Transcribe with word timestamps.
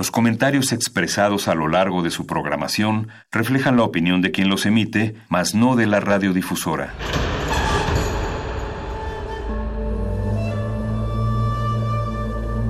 Los 0.00 0.10
comentarios 0.10 0.72
expresados 0.72 1.46
a 1.46 1.54
lo 1.54 1.68
largo 1.68 2.02
de 2.02 2.10
su 2.10 2.24
programación 2.24 3.08
reflejan 3.30 3.76
la 3.76 3.82
opinión 3.82 4.22
de 4.22 4.30
quien 4.30 4.48
los 4.48 4.64
emite, 4.64 5.14
mas 5.28 5.54
no 5.54 5.76
de 5.76 5.86
la 5.86 6.00
radiodifusora. 6.00 6.94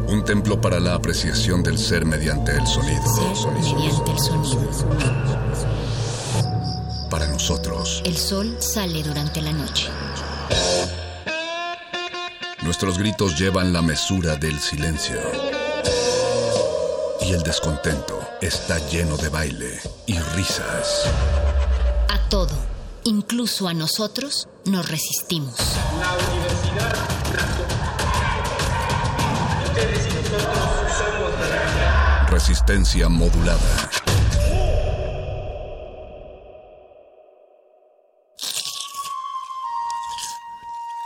Un 0.09 0.25
templo 0.25 0.61
para 0.61 0.81
la 0.81 0.97
apreciación 0.97 1.63
del 1.63 1.79
ser 1.79 2.05
mediante 2.05 2.51
el 2.51 2.67
sonido. 2.67 3.01
mediante 3.55 4.11
el 4.11 4.19
sonido. 4.19 4.71
Para 7.09 7.29
nosotros. 7.29 8.03
El 8.05 8.17
sol 8.17 8.57
sale 8.59 9.05
durante 9.05 9.41
la 9.41 9.53
noche. 9.53 9.89
Nuestros 12.65 12.99
gritos 12.99 13.39
llevan 13.39 13.73
la 13.73 13.83
mesura 13.83 14.35
del 14.35 14.59
silencio. 14.59 15.60
Y 17.31 17.33
el 17.33 17.45
descontento 17.45 18.21
está 18.41 18.77
lleno 18.89 19.17
de 19.17 19.29
baile 19.29 19.81
y 20.07 20.19
risas. 20.19 21.05
A 22.09 22.29
todo, 22.29 22.57
incluso 23.05 23.69
a 23.69 23.73
nosotros, 23.73 24.49
nos 24.65 24.89
resistimos. 24.89 25.55
La 26.01 26.13
Universidad 26.33 26.93
Ustedes 29.65 30.09
y 30.09 30.15
nosotros 30.15 30.93
somos 30.99 31.31
la 31.49 32.27
Resistencia 32.27 33.09
modulada. 33.09 33.91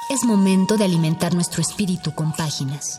Es 0.08 0.24
momento 0.24 0.78
de 0.78 0.84
alimentar 0.84 1.34
nuestro 1.34 1.60
espíritu 1.60 2.14
con 2.14 2.32
páginas. 2.32 2.98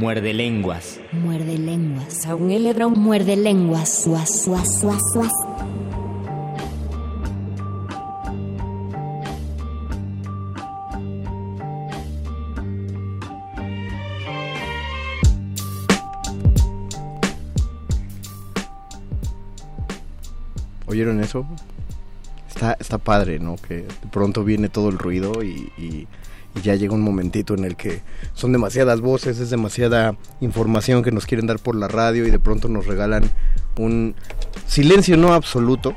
Muerde 0.00 0.32
lenguas. 0.32 1.00
Muerde 1.12 1.58
lenguas. 1.58 2.22
Saúl 2.22 2.50
Eledrón 2.50 2.94
muerde 2.98 3.36
lenguas. 3.36 4.02
Suas, 4.02 4.42
suas, 4.42 4.80
suas, 4.80 5.00
suas. 5.12 5.32
¿Oyeron 20.86 21.20
eso? 21.22 21.46
Está, 22.48 22.76
está 22.78 22.98
padre, 22.98 23.38
¿no? 23.38 23.56
Que 23.56 23.76
de 23.82 24.08
pronto 24.10 24.44
viene 24.44 24.68
todo 24.68 24.88
el 24.90 24.98
ruido 24.98 25.42
y, 25.42 25.72
y- 25.78 26.06
y 26.56 26.60
ya 26.62 26.74
llega 26.74 26.94
un 26.94 27.00
momentito 27.02 27.54
en 27.54 27.64
el 27.64 27.76
que 27.76 28.00
son 28.34 28.52
demasiadas 28.52 29.00
voces, 29.00 29.38
es 29.40 29.50
demasiada 29.50 30.16
información 30.40 31.02
que 31.02 31.10
nos 31.12 31.26
quieren 31.26 31.46
dar 31.46 31.58
por 31.58 31.74
la 31.74 31.88
radio 31.88 32.26
y 32.26 32.30
de 32.30 32.38
pronto 32.38 32.68
nos 32.68 32.86
regalan 32.86 33.24
un 33.76 34.14
silencio 34.66 35.16
no 35.16 35.34
absoluto, 35.34 35.96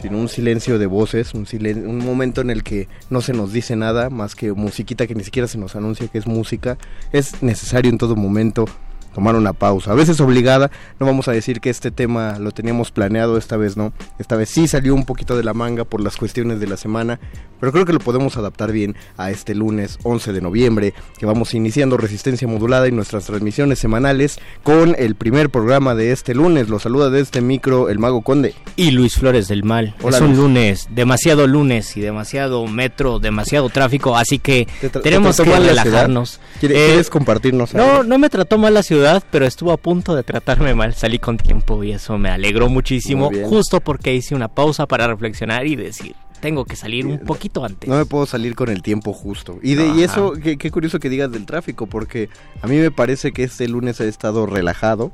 sino 0.00 0.18
un 0.18 0.28
silencio 0.28 0.78
de 0.78 0.86
voces, 0.86 1.34
un, 1.34 1.46
silen- 1.46 1.86
un 1.88 1.98
momento 1.98 2.40
en 2.40 2.50
el 2.50 2.62
que 2.62 2.86
no 3.10 3.20
se 3.20 3.32
nos 3.32 3.52
dice 3.52 3.74
nada 3.74 4.10
más 4.10 4.36
que 4.36 4.52
musiquita 4.52 5.08
que 5.08 5.16
ni 5.16 5.24
siquiera 5.24 5.48
se 5.48 5.58
nos 5.58 5.74
anuncia 5.74 6.06
que 6.06 6.18
es 6.18 6.26
música. 6.28 6.78
Es 7.10 7.42
necesario 7.42 7.90
en 7.90 7.98
todo 7.98 8.14
momento 8.14 8.66
tomar 9.14 9.34
una 9.36 9.52
pausa, 9.52 9.92
a 9.92 9.94
veces 9.94 10.20
obligada, 10.20 10.70
no 11.00 11.06
vamos 11.06 11.28
a 11.28 11.32
decir 11.32 11.60
que 11.60 11.70
este 11.70 11.90
tema 11.90 12.38
lo 12.38 12.52
teníamos 12.52 12.90
planeado, 12.90 13.36
esta 13.38 13.56
vez 13.56 13.76
no, 13.76 13.92
esta 14.18 14.36
vez 14.36 14.48
sí 14.50 14.68
salió 14.68 14.94
un 14.94 15.04
poquito 15.04 15.36
de 15.36 15.44
la 15.44 15.54
manga 15.54 15.84
por 15.84 16.00
las 16.00 16.16
cuestiones 16.16 16.60
de 16.60 16.66
la 16.68 16.76
semana, 16.76 17.18
pero 17.60 17.72
creo 17.72 17.84
que 17.84 17.92
lo 17.92 17.98
podemos 17.98 18.36
adaptar 18.36 18.70
bien 18.72 18.94
a 19.16 19.30
este 19.30 19.54
lunes 19.54 19.98
11 20.04 20.32
de 20.32 20.40
noviembre, 20.40 20.94
que 21.18 21.26
vamos 21.26 21.54
iniciando 21.54 21.96
Resistencia 21.96 22.46
Modulada 22.46 22.86
y 22.86 22.92
nuestras 22.92 23.24
transmisiones 23.24 23.78
semanales 23.80 24.38
con 24.62 24.94
el 24.98 25.14
primer 25.16 25.50
programa 25.50 25.94
de 25.94 26.12
este 26.12 26.34
lunes, 26.34 26.68
lo 26.68 26.78
saluda 26.78 27.10
de 27.10 27.20
este 27.20 27.40
micro 27.40 27.88
el 27.88 27.98
Mago 27.98 28.22
Conde. 28.22 28.54
Y 28.76 28.92
Luis 28.92 29.16
Flores 29.16 29.48
del 29.48 29.64
Mal. 29.64 29.94
Hola, 30.02 30.16
es 30.18 30.22
un 30.22 30.28
Luis. 30.28 30.38
lunes, 30.38 30.88
demasiado 30.90 31.46
lunes 31.46 31.96
y 31.96 32.00
demasiado 32.00 32.66
metro, 32.66 33.18
demasiado 33.18 33.68
tráfico, 33.70 34.16
así 34.16 34.38
que 34.38 34.68
¿Te 34.80 34.92
tra- 34.92 35.02
tenemos 35.02 35.36
te 35.36 35.42
que 35.44 35.50
relajarnos. 35.58 36.40
¿Quieres, 36.60 36.78
Eh, 36.78 36.86
quieres 36.88 37.10
compartirnos 37.10 37.74
no, 37.74 38.02
no 38.04 38.18
me 38.18 38.28
trató 38.30 38.58
mal 38.58 38.74
la 38.74 38.82
ciudad, 38.82 38.97
pero 39.30 39.46
estuvo 39.46 39.72
a 39.72 39.76
punto 39.76 40.14
de 40.14 40.22
tratarme 40.22 40.74
mal. 40.74 40.94
Salí 40.94 41.18
con 41.18 41.36
tiempo 41.36 41.82
y 41.84 41.92
eso 41.92 42.18
me 42.18 42.30
alegró 42.30 42.68
muchísimo, 42.68 43.30
justo 43.44 43.80
porque 43.80 44.14
hice 44.14 44.34
una 44.34 44.48
pausa 44.48 44.86
para 44.86 45.06
reflexionar 45.06 45.66
y 45.66 45.76
decir, 45.76 46.14
tengo 46.40 46.64
que 46.64 46.76
salir 46.76 47.06
un 47.06 47.18
poquito 47.20 47.64
antes. 47.64 47.88
No 47.88 47.96
me 47.96 48.04
puedo 48.04 48.26
salir 48.26 48.54
con 48.54 48.68
el 48.68 48.82
tiempo 48.82 49.12
justo. 49.12 49.58
Y, 49.62 49.74
de, 49.74 49.88
y 49.88 50.02
eso, 50.02 50.32
qué, 50.32 50.70
curioso 50.70 50.98
que 50.98 51.08
digas 51.08 51.30
del 51.32 51.46
tráfico, 51.46 51.86
porque 51.86 52.28
a 52.62 52.66
mí 52.66 52.76
me 52.76 52.90
parece 52.90 53.32
que 53.32 53.44
este 53.44 53.68
lunes 53.68 54.00
ha 54.00 54.04
estado 54.04 54.46
relajado 54.46 55.12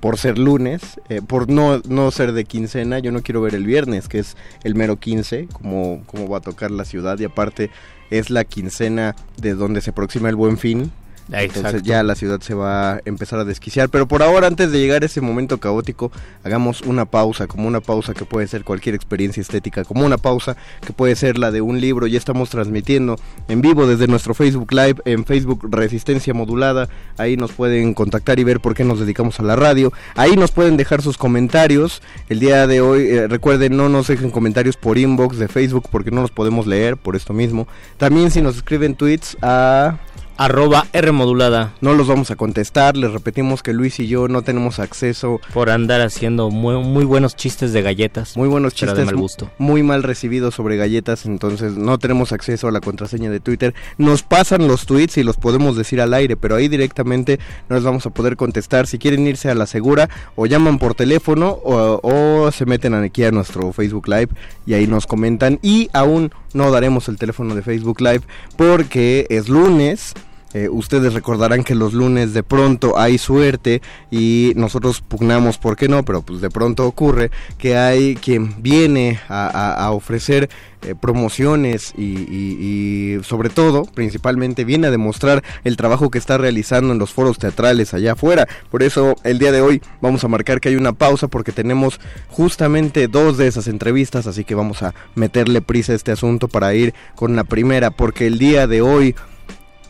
por 0.00 0.18
ser 0.18 0.38
lunes, 0.38 1.00
eh, 1.08 1.22
por 1.26 1.50
no, 1.50 1.80
no 1.88 2.10
ser 2.10 2.32
de 2.32 2.44
quincena. 2.44 2.98
Yo 2.98 3.10
no 3.10 3.22
quiero 3.22 3.40
ver 3.40 3.54
el 3.54 3.64
viernes, 3.64 4.08
que 4.08 4.18
es 4.18 4.36
el 4.62 4.74
mero 4.74 4.96
15, 4.96 5.48
como, 5.52 6.02
como 6.06 6.28
va 6.28 6.38
a 6.38 6.42
tocar 6.42 6.70
la 6.70 6.84
ciudad. 6.84 7.18
Y 7.18 7.24
aparte 7.24 7.70
es 8.10 8.30
la 8.30 8.44
quincena 8.44 9.16
de 9.38 9.54
donde 9.54 9.80
se 9.80 9.90
aproxima 9.90 10.28
el 10.28 10.36
buen 10.36 10.58
fin. 10.58 10.92
Entonces 11.32 11.82
ya 11.82 12.02
la 12.02 12.14
ciudad 12.14 12.40
se 12.40 12.54
va 12.54 12.94
a 12.94 13.00
empezar 13.04 13.38
a 13.38 13.44
desquiciar. 13.44 13.88
Pero 13.88 14.06
por 14.06 14.22
ahora, 14.22 14.46
antes 14.46 14.70
de 14.70 14.78
llegar 14.78 15.02
a 15.02 15.06
ese 15.06 15.20
momento 15.20 15.58
caótico, 15.58 16.12
hagamos 16.42 16.82
una 16.82 17.06
pausa, 17.06 17.46
como 17.46 17.66
una 17.66 17.80
pausa 17.80 18.14
que 18.14 18.24
puede 18.24 18.46
ser 18.46 18.64
cualquier 18.64 18.94
experiencia 18.94 19.40
estética, 19.40 19.84
como 19.84 20.04
una 20.04 20.18
pausa 20.18 20.56
que 20.84 20.92
puede 20.92 21.16
ser 21.16 21.38
la 21.38 21.50
de 21.50 21.60
un 21.60 21.80
libro. 21.80 22.06
Ya 22.06 22.18
estamos 22.18 22.50
transmitiendo 22.50 23.16
en 23.48 23.62
vivo 23.62 23.86
desde 23.86 24.06
nuestro 24.06 24.34
Facebook 24.34 24.72
Live, 24.72 24.96
en 25.04 25.24
Facebook 25.24 25.66
Resistencia 25.70 26.34
Modulada. 26.34 26.88
Ahí 27.16 27.36
nos 27.36 27.52
pueden 27.52 27.94
contactar 27.94 28.38
y 28.38 28.44
ver 28.44 28.60
por 28.60 28.74
qué 28.74 28.84
nos 28.84 29.00
dedicamos 29.00 29.40
a 29.40 29.42
la 29.42 29.56
radio. 29.56 29.92
Ahí 30.14 30.36
nos 30.36 30.50
pueden 30.50 30.76
dejar 30.76 31.02
sus 31.02 31.16
comentarios. 31.16 32.02
El 32.28 32.40
día 32.40 32.66
de 32.66 32.80
hoy, 32.80 33.08
eh, 33.08 33.28
recuerden, 33.28 33.76
no 33.76 33.88
nos 33.88 34.08
dejen 34.08 34.30
comentarios 34.30 34.76
por 34.76 34.98
inbox 34.98 35.38
de 35.38 35.48
Facebook 35.48 35.88
porque 35.90 36.10
no 36.10 36.20
los 36.20 36.30
podemos 36.30 36.66
leer 36.66 36.96
por 36.96 37.16
esto 37.16 37.32
mismo. 37.32 37.66
También 37.96 38.30
si 38.30 38.42
nos 38.42 38.56
escriben 38.56 38.94
tweets 38.94 39.36
a... 39.40 39.98
Arroba 40.36 40.86
R 40.92 41.12
modulada. 41.12 41.72
No 41.80 41.94
los 41.94 42.08
vamos 42.08 42.30
a 42.30 42.36
contestar, 42.36 42.96
les 42.96 43.12
repetimos 43.12 43.62
que 43.62 43.72
Luis 43.72 44.00
y 44.00 44.08
yo 44.08 44.28
no 44.28 44.42
tenemos 44.42 44.78
acceso. 44.78 45.40
Por 45.52 45.70
andar 45.70 46.00
haciendo 46.00 46.50
muy, 46.50 46.76
muy 46.76 47.04
buenos 47.04 47.36
chistes 47.36 47.72
de 47.72 47.82
galletas. 47.82 48.36
Muy 48.36 48.48
buenos 48.48 48.74
chistes, 48.74 48.96
de 48.98 49.04
mal 49.04 49.16
gusto. 49.16 49.50
muy 49.58 49.82
mal 49.82 50.02
recibidos 50.02 50.54
sobre 50.54 50.76
galletas, 50.76 51.26
entonces 51.26 51.76
no 51.76 51.98
tenemos 51.98 52.32
acceso 52.32 52.68
a 52.68 52.72
la 52.72 52.80
contraseña 52.80 53.30
de 53.30 53.40
Twitter. 53.40 53.74
Nos 53.98 54.22
pasan 54.22 54.66
los 54.66 54.86
tweets 54.86 55.18
y 55.18 55.22
los 55.22 55.36
podemos 55.36 55.76
decir 55.76 56.00
al 56.00 56.14
aire, 56.14 56.36
pero 56.36 56.56
ahí 56.56 56.68
directamente 56.68 57.38
no 57.68 57.76
les 57.76 57.84
vamos 57.84 58.06
a 58.06 58.10
poder 58.10 58.36
contestar. 58.36 58.86
Si 58.86 58.98
quieren 58.98 59.26
irse 59.26 59.50
a 59.50 59.54
la 59.54 59.66
segura, 59.66 60.08
o 60.36 60.46
llaman 60.46 60.78
por 60.78 60.94
teléfono 60.94 61.50
o, 61.62 62.00
o 62.02 62.50
se 62.50 62.66
meten 62.66 62.94
aquí 62.94 63.24
a 63.24 63.30
nuestro 63.30 63.72
Facebook 63.72 64.08
Live 64.08 64.28
y 64.66 64.74
ahí 64.74 64.86
nos 64.86 65.06
comentan. 65.06 65.58
Y 65.62 65.90
aún 65.92 66.32
no 66.54 66.70
daremos 66.70 67.08
el 67.08 67.18
teléfono 67.18 67.54
de 67.54 67.62
Facebook 67.62 68.00
Live 68.00 68.22
porque 68.56 69.26
es 69.28 69.48
lunes. 69.48 70.14
Eh, 70.54 70.68
ustedes 70.68 71.12
recordarán 71.14 71.64
que 71.64 71.74
los 71.74 71.94
lunes 71.94 72.32
de 72.32 72.44
pronto 72.44 72.96
hay 72.96 73.18
suerte 73.18 73.82
y 74.10 74.52
nosotros 74.54 75.00
pugnamos, 75.00 75.58
¿por 75.58 75.76
qué 75.76 75.88
no? 75.88 76.04
Pero 76.04 76.22
pues 76.22 76.40
de 76.40 76.48
pronto 76.48 76.86
ocurre 76.86 77.32
que 77.58 77.76
hay 77.76 78.14
quien 78.14 78.62
viene 78.62 79.18
a, 79.28 79.90
ofrecer 79.90 80.48
eh, 80.82 80.94
promociones 80.94 81.92
y- 81.98 82.04
y 82.04 83.18
sobre 83.24 83.48
todo, 83.48 83.84
principalmente, 83.84 84.64
viene 84.64 84.86
a 84.86 84.90
demostrar 84.92 85.42
el 85.64 85.76
trabajo 85.76 86.08
que 86.10 86.18
está 86.18 86.38
realizando 86.38 86.92
en 86.92 86.98
los 87.00 87.12
foros 87.12 87.38
teatrales 87.38 87.92
allá 87.92 88.12
afuera. 88.12 88.46
Por 88.70 88.84
eso 88.84 89.16
el 89.24 89.38
día 89.40 89.50
de 89.50 89.60
hoy 89.60 89.82
vamos 90.00 90.22
a 90.22 90.28
marcar 90.28 90.60
que 90.60 90.68
hay 90.68 90.76
una 90.76 90.92
pausa 90.92 91.26
porque 91.26 91.50
tenemos 91.52 91.98
justamente 92.28 93.08
dos 93.08 93.38
de 93.38 93.48
esas 93.48 93.66
entrevistas, 93.66 94.26
así 94.28 94.44
que 94.44 94.54
vamos 94.54 94.82
a 94.84 94.94
meterle 95.16 95.62
prisa 95.62 95.92
a 95.94 95.96
este 95.96 96.12
asunto 96.12 96.46
para 96.46 96.74
ir 96.74 96.94
con 97.16 97.34
la 97.34 97.42
primera, 97.44 97.90
porque 97.90 98.28
el 98.28 98.38
día 98.38 98.66
de 98.68 98.80
hoy... 98.82 99.16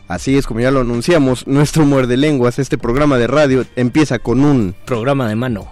Así 0.07 0.37
es 0.37 0.45
como 0.45 0.59
ya 0.59 0.71
lo 0.71 0.81
anunciamos, 0.81 1.47
nuestro 1.47 1.85
muerde 1.85 2.15
lenguas, 2.15 2.59
este 2.59 2.77
programa 2.77 3.17
de 3.17 3.27
radio 3.27 3.65
empieza 3.75 4.19
con 4.19 4.43
un 4.43 4.75
Programa 4.85 5.27
de 5.27 5.35
mano. 5.35 5.71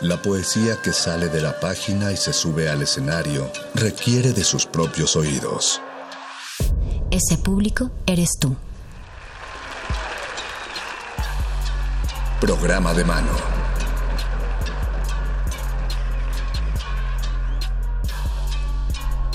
La 0.00 0.22
poesía 0.22 0.80
que 0.80 0.92
sale 0.92 1.28
de 1.28 1.42
la 1.42 1.58
página 1.58 2.12
y 2.12 2.16
se 2.16 2.32
sube 2.32 2.68
al 2.68 2.82
escenario 2.82 3.50
requiere 3.74 4.32
de 4.32 4.44
sus 4.44 4.64
propios 4.64 5.16
oídos. 5.16 5.82
Ese 7.10 7.36
público 7.36 7.90
eres 8.06 8.38
tú. 8.38 8.54
Programa 12.40 12.94
de 12.94 13.04
mano. 13.04 13.67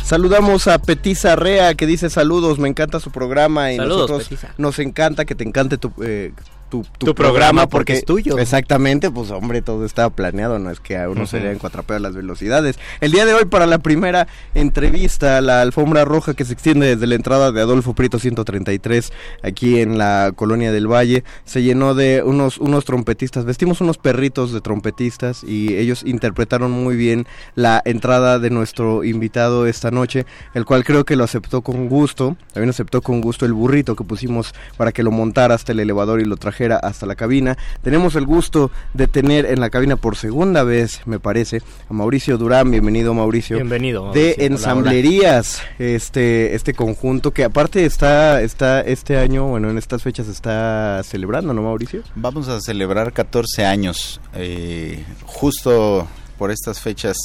Saludamos 0.03 0.67
a 0.67 0.79
Petisa 0.79 1.35
Rea 1.35 1.75
que 1.75 1.85
dice 1.87 2.09
saludos, 2.09 2.59
me 2.59 2.67
encanta 2.67 2.99
su 2.99 3.09
programa 3.09 3.71
y 3.71 3.77
Saludos, 3.77 3.97
nosotros 4.09 4.23
Petisa. 4.29 4.53
nos 4.57 4.79
encanta 4.79 5.25
que 5.25 5.33
te 5.33 5.43
encante 5.45 5.77
tu, 5.77 5.91
eh, 6.03 6.33
tu, 6.81 6.83
Tu 6.97 7.13
programa 7.13 7.67
porque 7.67 7.93
es 7.93 8.03
tuyo. 8.03 8.39
Exactamente, 8.39 9.11
pues 9.11 9.29
hombre, 9.29 9.61
todo 9.61 9.85
estaba 9.85 10.09
planeado, 10.09 10.57
no 10.57 10.71
es 10.71 10.79
que 10.79 10.97
a 10.97 11.07
uno 11.07 11.27
se 11.27 11.39
le 11.39 11.49
hayan 11.49 11.59
cuatrapeado 11.59 12.01
las 12.01 12.15
velocidades. 12.15 12.79
El 12.99 13.11
día 13.11 13.25
de 13.25 13.33
hoy 13.35 13.45
para 13.45 13.67
la 13.67 13.77
primera 13.77 14.27
entrevista, 14.55 15.39
la 15.41 15.61
alfombra 15.61 16.03
roja 16.03 16.33
que 16.33 16.45
se 16.45 16.53
extiende 16.53 16.87
desde 16.87 17.05
la 17.05 17.13
entrada 17.13 17.51
de 17.51 17.61
Adolfo 17.61 17.93
Prito 17.93 18.17
133 18.17 19.13
aquí 19.43 19.79
en 19.79 19.99
la 19.99 20.31
colonia 20.35 20.71
del 20.71 20.91
Valle, 20.91 21.23
se 21.45 21.61
llenó 21.61 21.93
de 21.93 22.23
unos, 22.23 22.57
unos 22.57 22.85
trompetistas, 22.85 23.45
vestimos 23.45 23.79
unos 23.79 23.99
perritos 23.99 24.51
de 24.51 24.61
trompetistas 24.61 25.43
y 25.43 25.75
ellos 25.75 26.03
interpretaron 26.05 26.71
muy 26.71 26.95
bien 26.95 27.27
la 27.53 27.83
entrada 27.85 28.39
de 28.39 28.49
nuestro 28.49 29.03
invitado 29.03 29.67
esta 29.67 29.91
noche, 29.91 30.25
el 30.55 30.65
cual 30.65 30.83
creo 30.83 31.05
que 31.05 31.15
lo 31.15 31.23
aceptó 31.23 31.61
con 31.61 31.87
gusto, 31.87 32.35
también 32.51 32.71
aceptó 32.71 33.01
con 33.01 33.21
gusto 33.21 33.45
el 33.45 33.53
burrito 33.53 33.95
que 33.95 34.03
pusimos 34.03 34.55
para 34.75 34.91
que 34.91 35.03
lo 35.03 35.11
montara 35.11 35.53
hasta 35.53 35.71
el 35.71 35.79
elevador 35.79 36.19
y 36.19 36.25
lo 36.25 36.37
hasta 36.71 37.05
la 37.05 37.15
cabina. 37.15 37.57
Tenemos 37.81 38.15
el 38.15 38.25
gusto 38.25 38.71
de 38.93 39.07
tener 39.07 39.45
en 39.45 39.59
la 39.59 39.69
cabina 39.69 39.95
por 39.95 40.15
segunda 40.15 40.63
vez, 40.63 41.01
me 41.05 41.19
parece, 41.19 41.61
a 41.89 41.93
Mauricio 41.93 42.37
Durán, 42.37 42.71
bienvenido 42.71 43.13
Mauricio. 43.13 43.57
Bienvenido. 43.57 44.11
De 44.11 44.21
Mauricio. 44.21 44.43
Hola, 44.43 44.53
ensamblerías, 44.53 45.61
este 45.79 46.55
este 46.55 46.73
conjunto 46.73 47.31
que 47.31 47.43
aparte 47.43 47.85
está 47.85 48.41
está 48.41 48.81
este 48.81 49.17
año, 49.17 49.45
bueno, 49.47 49.69
en 49.69 49.77
estas 49.77 50.03
fechas 50.03 50.27
está 50.27 51.01
celebrando, 51.03 51.53
¿no, 51.53 51.61
Mauricio? 51.61 52.03
Vamos 52.15 52.47
a 52.47 52.61
celebrar 52.61 53.13
14 53.13 53.65
años, 53.65 54.21
eh, 54.33 55.03
justo 55.25 56.07
por 56.37 56.51
estas 56.51 56.79
fechas, 56.79 57.17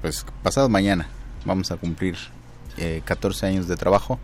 pues 0.00 0.24
pasado 0.42 0.68
mañana 0.68 1.08
vamos 1.44 1.70
a 1.70 1.76
cumplir 1.76 2.16
eh, 2.76 3.02
14 3.04 3.46
años 3.46 3.68
de 3.68 3.76
trabajo, 3.76 4.20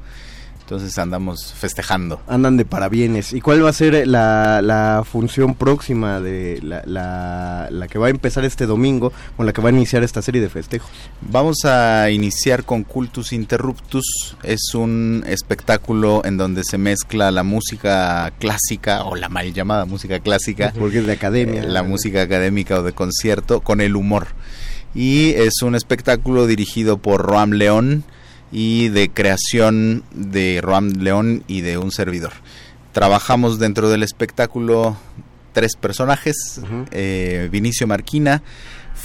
entonces 0.64 0.96
andamos 0.96 1.52
festejando. 1.52 2.22
Andan 2.26 2.56
de 2.56 2.64
parabienes. 2.64 3.34
¿Y 3.34 3.42
cuál 3.42 3.62
va 3.62 3.68
a 3.68 3.72
ser 3.74 4.06
la, 4.06 4.62
la 4.62 5.04
función 5.04 5.54
próxima 5.54 6.20
de 6.20 6.58
la, 6.62 6.82
la, 6.86 7.68
la 7.70 7.86
que 7.86 7.98
va 7.98 8.06
a 8.06 8.10
empezar 8.10 8.46
este 8.46 8.64
domingo, 8.64 9.12
con 9.36 9.44
la 9.44 9.52
que 9.52 9.60
va 9.60 9.68
a 9.68 9.72
iniciar 9.72 10.02
esta 10.02 10.22
serie 10.22 10.40
de 10.40 10.48
festejos? 10.48 10.88
Vamos 11.20 11.66
a 11.66 12.10
iniciar 12.10 12.64
con 12.64 12.82
Cultus 12.82 13.34
Interruptus, 13.34 14.36
es 14.42 14.74
un 14.74 15.22
espectáculo 15.26 16.22
en 16.24 16.38
donde 16.38 16.64
se 16.64 16.78
mezcla 16.78 17.30
la 17.30 17.42
música 17.42 18.32
clásica 18.38 19.04
o 19.04 19.16
la 19.16 19.28
mal 19.28 19.52
llamada 19.52 19.84
música 19.84 20.20
clásica. 20.20 20.72
Porque 20.78 21.00
es 21.00 21.06
de 21.06 21.12
academia. 21.12 21.62
eh, 21.62 21.66
la 21.68 21.82
música 21.82 22.22
académica 22.22 22.80
o 22.80 22.82
de 22.82 22.94
concierto 22.94 23.60
con 23.60 23.82
el 23.82 23.96
humor. 23.96 24.28
Y 24.94 25.30
es 25.34 25.60
un 25.60 25.74
espectáculo 25.74 26.46
dirigido 26.46 26.96
por 26.96 27.20
Roam 27.20 27.50
León 27.50 28.04
y 28.54 28.88
de 28.88 29.10
creación 29.10 30.04
de 30.12 30.60
Roam 30.62 30.90
León 30.90 31.42
y 31.48 31.62
de 31.62 31.76
un 31.76 31.90
servidor. 31.90 32.32
Trabajamos 32.92 33.58
dentro 33.58 33.88
del 33.90 34.04
espectáculo 34.04 34.96
tres 35.52 35.74
personajes, 35.74 36.60
eh, 36.92 37.48
Vinicio 37.50 37.88
Marquina, 37.88 38.42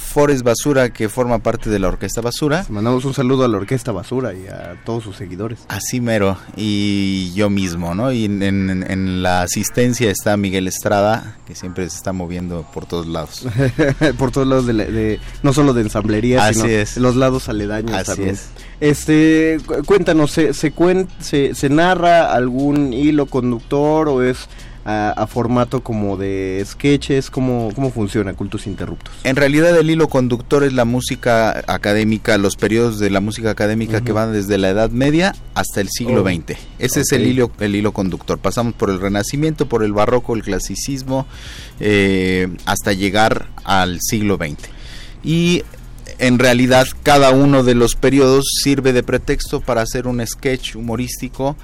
Forest 0.10 0.44
Basura, 0.44 0.90
que 0.92 1.08
forma 1.10 1.40
parte 1.40 1.70
de 1.70 1.80
la 1.80 1.88
Orquesta 1.88 2.22
Basura, 2.22 2.66
Mandamos 2.70 3.06
un 3.06 3.14
saludo 3.14 3.44
a 3.46 3.48
la 3.48 3.58
Orquesta 3.58 3.92
Basura 3.92 4.34
y 4.34 4.48
a 4.48 4.82
todos 4.86 5.04
sus 5.04 5.16
seguidores. 5.18 5.60
Así 5.68 6.02
mero, 6.02 6.38
y 6.56 7.32
yo 7.36 7.50
mismo, 7.50 7.94
¿no? 7.96 8.12
Y 8.12 8.26
en, 8.26 8.42
en- 8.44 8.86
en 8.90 9.22
la 9.24 9.42
asistencia 9.44 10.10
está 10.10 10.36
Miguel 10.38 10.68
Estrada, 10.68 11.38
que 11.46 11.56
siempre 11.56 11.90
se 11.90 11.96
está 11.98 12.12
moviendo 12.14 12.66
por 12.74 12.86
todos 12.86 13.08
lados. 13.08 13.46
por 14.18 14.32
todos 14.32 14.48
lados 14.48 14.66
de, 14.66 14.74
la- 14.74 14.86
de- 14.86 15.20
no 15.44 15.54
solo 15.54 15.74
de 15.74 15.82
ensamblería 15.82 16.46
Así 16.46 16.56
sino 16.62 16.66
es. 16.68 16.98
los 16.98 17.16
lados 17.16 17.48
aledaños 17.50 17.94
Así 17.96 18.06
también. 18.12 18.30
es. 18.36 18.50
este 18.80 19.58
cu- 19.66 19.84
cuéntanos 19.86 20.32
se 20.32 20.54
se, 20.54 20.74
cuen- 20.74 21.08
se 21.20 21.54
se 21.56 21.70
narra 21.70 22.34
algún 22.34 22.94
hilo 22.94 23.26
conductor 23.26 24.08
o 24.10 24.24
es 24.24 24.48
a, 24.90 25.12
a 25.12 25.28
formato 25.28 25.82
como 25.82 26.18
de 26.18 26.64
sketches 26.66 27.30
cómo 27.30 27.72
cómo 27.76 27.92
funciona 27.92 28.34
Cultos 28.34 28.68
Interruptos 28.68 29.14
En 29.24 29.36
realidad 29.36 29.78
el 29.78 29.90
hilo 29.90 30.08
conductor 30.08 30.64
es 30.64 30.74
la 30.74 30.86
música 30.86 31.64
académica, 31.68 32.38
los 32.38 32.56
periodos 32.56 33.00
de 33.00 33.10
la 33.10 33.20
música 33.20 33.52
académica 33.52 34.02
que 34.02 34.12
van 34.12 34.34
desde 34.34 34.58
la 34.58 34.70
Edad 34.70 34.90
Media 34.90 35.36
hasta 35.54 35.82
el 35.82 35.90
siglo 35.90 36.22
Oh, 36.22 36.30
XX. 36.30 36.58
Ese 36.80 37.02
es 37.02 37.12
el 37.12 37.28
hilo, 37.28 37.52
el 37.60 37.76
hilo 37.76 37.92
conductor. 37.92 38.40
Pasamos 38.40 38.74
por 38.74 38.90
el 38.90 39.00
Renacimiento, 39.00 39.68
por 39.68 39.84
el 39.84 39.94
Barroco, 39.94 40.36
el 40.36 40.44
Clasicismo, 40.44 41.28
eh, 41.80 42.48
hasta 42.66 42.94
llegar 42.94 43.48
al 43.64 44.00
siglo 44.02 44.38
XX. 44.38 44.70
Y 45.24 45.64
en 46.18 46.40
realidad 46.40 46.88
cada 47.04 47.32
uno 47.32 47.64
de 47.64 47.76
los 47.76 47.96
periodos 47.96 48.46
sirve 48.64 48.94
de 48.94 49.04
pretexto 49.04 49.62
para 49.62 49.82
hacer 49.82 50.08
un 50.08 50.26
sketch 50.26 50.76
humorístico 50.76 51.56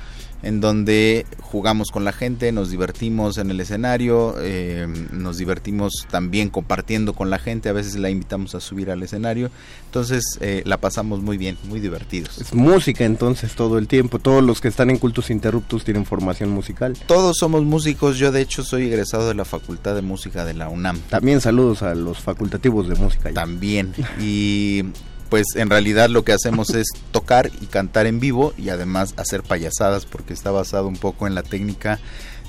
en 0.46 0.62
donde 0.62 1.26
jugamos 1.42 1.90
con 1.90 2.06
la 2.06 2.14
gente, 2.14 2.52
nos 2.52 2.70
divertimos 2.70 3.38
en 3.38 3.50
el 3.50 3.60
escenario, 3.60 4.36
eh, 4.40 4.88
nos 5.12 5.38
divertimos 5.38 6.06
también 6.10 6.50
compartiendo 6.50 7.14
con 7.14 7.30
la 7.30 7.40
gente, 7.40 7.68
a 7.70 7.74
veces 7.74 7.96
la 7.96 8.10
invitamos 8.10 8.54
a 8.54 8.60
subir 8.60 8.92
al 8.92 9.02
escenario, 9.02 9.50
entonces 9.86 10.24
eh, 10.42 10.62
la 10.66 10.78
pasamos 10.78 11.22
muy 11.22 11.38
bien, 11.38 11.58
muy 11.68 11.80
divertidos. 11.80 12.40
es 12.40 12.54
música 12.54 13.06
entonces 13.06 13.56
todo 13.56 13.78
el 13.80 13.88
tiempo 13.88 14.20
todos 14.20 14.44
los 14.44 14.62
que 14.62 14.68
están 14.68 14.90
en 14.92 14.98
Cultos 14.98 15.30
Interruptos 15.30 15.84
tienen 15.84 16.06
formación 16.06 16.50
musical 16.50 16.96
Todos 17.08 17.38
somos 17.38 17.64
músicos, 17.64 18.18
yo 18.18 18.32
de 18.32 18.42
hecho 18.42 18.64
soy 18.64 18.86
egresado 18.86 19.28
de 19.28 19.34
la 19.34 19.46
Facultad 19.46 19.96
de 19.96 20.04
Música 20.04 20.46
de 20.46 20.54
la 20.54 20.70
UNAM. 20.70 21.00
también 21.10 21.42
saludos 21.42 21.82
a 21.82 21.96
los 21.96 22.20
facultativos 22.20 22.88
de 22.88 22.96
música. 22.96 23.32
También. 23.34 23.94
Y 24.20 24.84
pues 25.30 25.48
en 25.56 25.70
realidad 25.70 26.10
lo 26.10 26.24
que 26.24 26.34
hacemos 26.34 26.70
es 26.72 26.88
tocar 27.12 27.52
y 27.62 27.66
cantar 27.66 28.06
en 28.06 28.20
vivo 28.20 28.54
y 28.58 28.70
además 28.70 29.14
hacer 29.18 29.44
payasadas 29.44 30.06
porque 30.06 30.34
está 30.34 30.52
basado 30.52 30.88
un 30.88 30.98
poco 30.98 31.28
en 31.28 31.36
la 31.36 31.44
técnica 31.44 32.00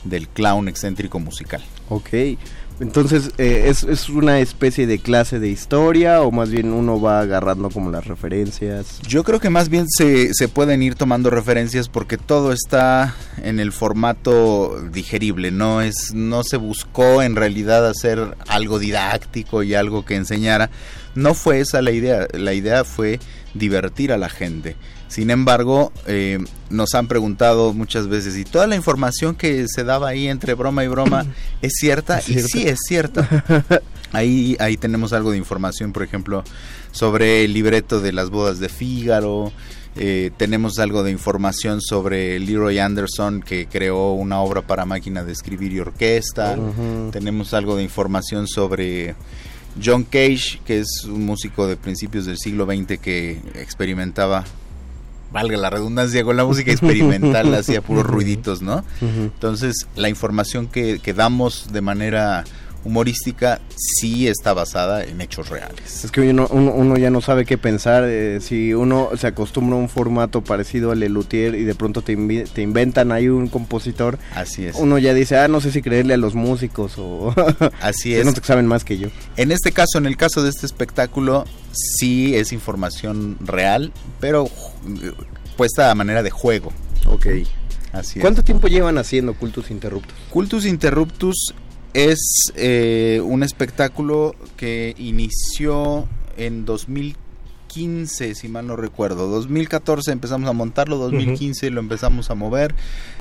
del 0.05 0.29
clown 0.29 0.69
excéntrico 0.69 1.19
musical. 1.19 1.63
Ok, 1.89 2.09
entonces 2.79 3.31
eh, 3.39 3.65
¿es, 3.69 3.85
es 3.85 4.09
una 4.11 4.41
especie 4.41 4.87
de 4.87 4.99
clase 4.99 5.39
de 5.39 5.49
historia 5.49 6.21
o 6.21 6.31
más 6.31 6.51
bien 6.51 6.73
uno 6.73 7.01
va 7.01 7.21
agarrando 7.21 7.71
como 7.71 7.91
las 7.91 8.07
referencias. 8.07 9.01
Yo 9.07 9.25
creo 9.25 9.41
que 9.41 9.49
más 9.49 9.69
bien 9.69 9.87
se, 9.89 10.35
se 10.35 10.49
pueden 10.49 10.83
ir 10.83 10.95
tomando 10.95 11.31
referencias 11.31 11.89
porque 11.89 12.19
todo 12.19 12.53
está 12.53 13.15
en 13.43 13.61
el 13.61 13.73
formato 13.73 14.79
digerible, 14.93 15.51
no 15.51 15.81
es 15.81 16.13
no 16.13 16.43
se 16.45 16.59
buscó 16.59 17.23
en 17.23 17.37
realidad 17.37 17.87
hacer 17.87 18.37
algo 18.47 18.79
didáctico 18.79 19.63
y 19.63 19.75
algo 19.75 20.05
que 20.05 20.17
enseñara. 20.17 20.71
No 21.17 21.35
fue 21.35 21.61
esa 21.61 21.83
la 21.83 21.91
idea, 21.91 22.27
la 22.33 22.53
idea 22.55 22.85
fue 22.85 23.19
divertir 23.55 24.13
a 24.13 24.19
la 24.19 24.29
gente. 24.29 24.77
Sin 25.09 25.31
embargo, 25.31 25.93
eh, 26.07 26.39
nos 26.69 26.95
han 26.95 27.07
preguntado 27.07 27.73
muchas 27.73 28.09
veces, 28.09 28.37
¿y 28.37 28.45
toda 28.45 28.67
la 28.67 28.75
información 28.77 29.35
que 29.37 29.67
se 29.69 29.85
daba 29.85 30.09
ahí 30.09 30.29
entre 30.29 30.55
broma 30.55 30.85
y 30.85 30.89
broma 30.89 31.25
es 31.63 31.75
cierta? 31.79 32.19
¿Es 32.19 32.29
Y 32.29 32.35
cierta? 32.35 32.49
sí, 32.49 32.69
es 32.69 32.79
cierta. 32.87 33.81
Ahí, 34.13 34.57
ahí 34.61 34.77
tenemos 34.77 35.13
algo 35.13 35.33
de 35.33 35.37
información, 35.37 35.93
por 35.93 36.05
ejemplo, 36.05 36.45
sobre 36.93 37.45
el 37.45 37.53
libreto 37.53 38.01
de 38.01 38.13
las 38.13 38.31
bodas 38.31 38.61
de 38.61 38.69
Fígaro. 38.69 39.53
eh, 39.97 40.31
tenemos 40.37 40.79
algo 40.79 41.03
de 41.03 41.11
información 41.11 41.81
sobre 41.83 42.39
Leroy 42.39 42.79
Anderson, 42.79 43.43
que 43.43 43.67
creó 43.67 44.13
una 44.13 44.41
obra 44.41 44.63
para 44.63 44.87
máquina 44.87 45.25
de 45.25 45.33
escribir 45.33 45.73
y 45.73 45.81
orquesta. 45.81 46.57
Tenemos 47.11 47.53
algo 47.53 47.77
de 47.77 47.83
información 47.83 48.47
sobre 48.47 49.17
John 49.83 50.05
Cage, 50.05 50.61
que 50.65 50.81
es 50.81 51.05
un 51.05 51.27
músico 51.27 51.67
de 51.67 51.77
principios 51.77 52.27
del 52.27 52.39
siglo 52.39 52.67
XX 52.67 52.99
que 52.99 53.41
experimentaba, 53.55 54.45
valga 55.33 55.57
la 55.57 55.71
redundancia, 55.71 56.25
con 56.25 56.37
la 56.37 56.45
música 56.45 56.73
experimental, 56.73 57.55
hacía 57.55 57.83
puros 57.83 58.07
ruiditos, 58.07 58.63
¿no? 58.63 58.85
Entonces, 59.01 59.87
la 59.97 60.09
información 60.09 60.67
que, 60.67 60.99
que 60.99 61.13
damos 61.13 61.73
de 61.73 61.81
manera 61.81 62.45
humorística 62.87 63.61
sí 63.77 64.29
está 64.29 64.55
basada 64.55 65.05
en 65.05 65.21
hechos 65.21 65.49
reales. 65.49 66.05
Es 66.05 66.11
que 66.11 66.21
uno, 66.31 66.47
uno, 66.51 66.73
uno 66.73 66.97
ya 66.97 67.11
no 67.11 67.21
sabe 67.21 67.45
qué 67.45 67.59
pensar. 67.59 68.05
eh, 68.07 68.39
si 68.41 68.73
uno 68.75 69.11
se 69.17 69.27
acostumbra 69.27 69.77
a 69.77 69.81
un 69.81 69.89
formato 69.89 70.43
parecido 70.43 70.93
al 70.93 71.01
de 71.01 71.09
Luthier 71.09 71.55
y 71.55 71.65
de 71.65 71.75
pronto 71.75 72.03
te, 72.03 72.17
te 72.53 72.63
inventan 72.63 73.13
ahí 73.13 73.29
un 73.29 73.49
compositor, 73.49 74.19
Así 74.35 74.65
es. 74.67 74.77
uno 74.77 74.99
ya 74.99 75.13
dice, 75.15 75.37
ah, 75.37 75.49
no 75.49 75.61
sé 75.61 75.73
si 75.73 75.83
creerle 75.83 76.15
a 76.15 76.17
los 76.17 76.35
músicos 76.35 76.95
o... 76.99 77.35
Así 77.81 78.15
es. 78.15 78.25
nota 78.25 78.41
que 78.41 78.47
saben 78.47 78.67
más 78.67 78.85
que 78.85 78.99
yo. 78.99 79.09
En 79.37 79.53
este 79.53 79.73
caso, 79.73 79.99
en 79.99 80.07
el 80.07 80.17
caso 80.17 80.43
de 80.43 80.51
este 80.51 80.67
espectáculo, 80.67 81.45
sí 81.73 82.35
es 82.37 82.53
información 82.53 83.37
real, 83.41 83.93
pero 84.21 84.49
puesta 85.57 85.91
a 85.91 85.95
manera 85.95 86.23
de 86.23 86.31
juego. 86.31 86.73
Ok. 87.07 87.27
Así 87.93 88.19
es. 88.19 88.23
¿Cuánto 88.23 88.43
tiempo 88.43 88.69
llevan 88.69 88.99
haciendo 88.99 89.35
Cultos 89.35 89.71
Interruptos? 89.71 90.15
Cultus 90.31 90.67
Interruptus 90.67 91.55
es 91.97 92.53
eh, 92.57 93.23
un 93.25 93.43
espectáculo 93.43 94.35
que 94.59 94.95
inició 94.99 96.07
en 96.37 96.67
2015, 96.67 98.35
si 98.35 98.49
mal 98.49 98.67
no 98.67 98.77
recuerdo. 98.77 99.29
2014 99.29 100.13
empezamos 100.13 100.51
a 100.51 100.53
montarlo, 100.53 100.99
2015 100.99 101.71
lo 101.71 101.81
empezamos 101.81 102.31
a 102.31 102.35
mover. 102.35 102.75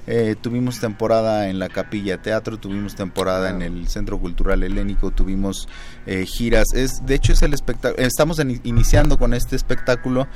Eh, 0.07 0.35
tuvimos 0.41 0.81
temporada 0.81 1.47
en 1.47 1.57
la 1.57 1.69
Capilla 1.69 2.21
Teatro, 2.21 2.57
tuvimos 2.57 2.95
temporada 2.95 3.49
en 3.49 3.61
el 3.61 3.87
Centro 3.87 4.19
Cultural 4.19 4.61
Helénico, 4.61 5.11
tuvimos 5.11 5.69
eh, 6.05 6.25
giras. 6.25 6.73
Es, 6.73 7.05
de 7.05 7.15
hecho, 7.15 7.31
es 7.31 7.43
el 7.43 7.53
espectáculo. 7.53 8.05
Estamos 8.05 8.41
iniciando 8.65 9.17
con 9.17 9.33
este 9.33 9.55
espectáculo 9.55 10.27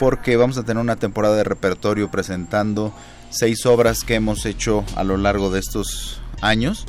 porque 0.00 0.36
vamos 0.36 0.58
a 0.58 0.64
tener 0.64 0.80
una 0.80 0.96
temporada 0.96 1.36
de 1.36 1.44
repertorio 1.44 2.10
presentando 2.10 2.92
seis 3.30 3.64
obras 3.66 4.00
que 4.00 4.16
hemos 4.16 4.46
hecho 4.46 4.84
a 4.96 5.04
lo 5.04 5.16
largo 5.16 5.50
de 5.50 5.60
estos 5.60 6.20
años 6.40 6.86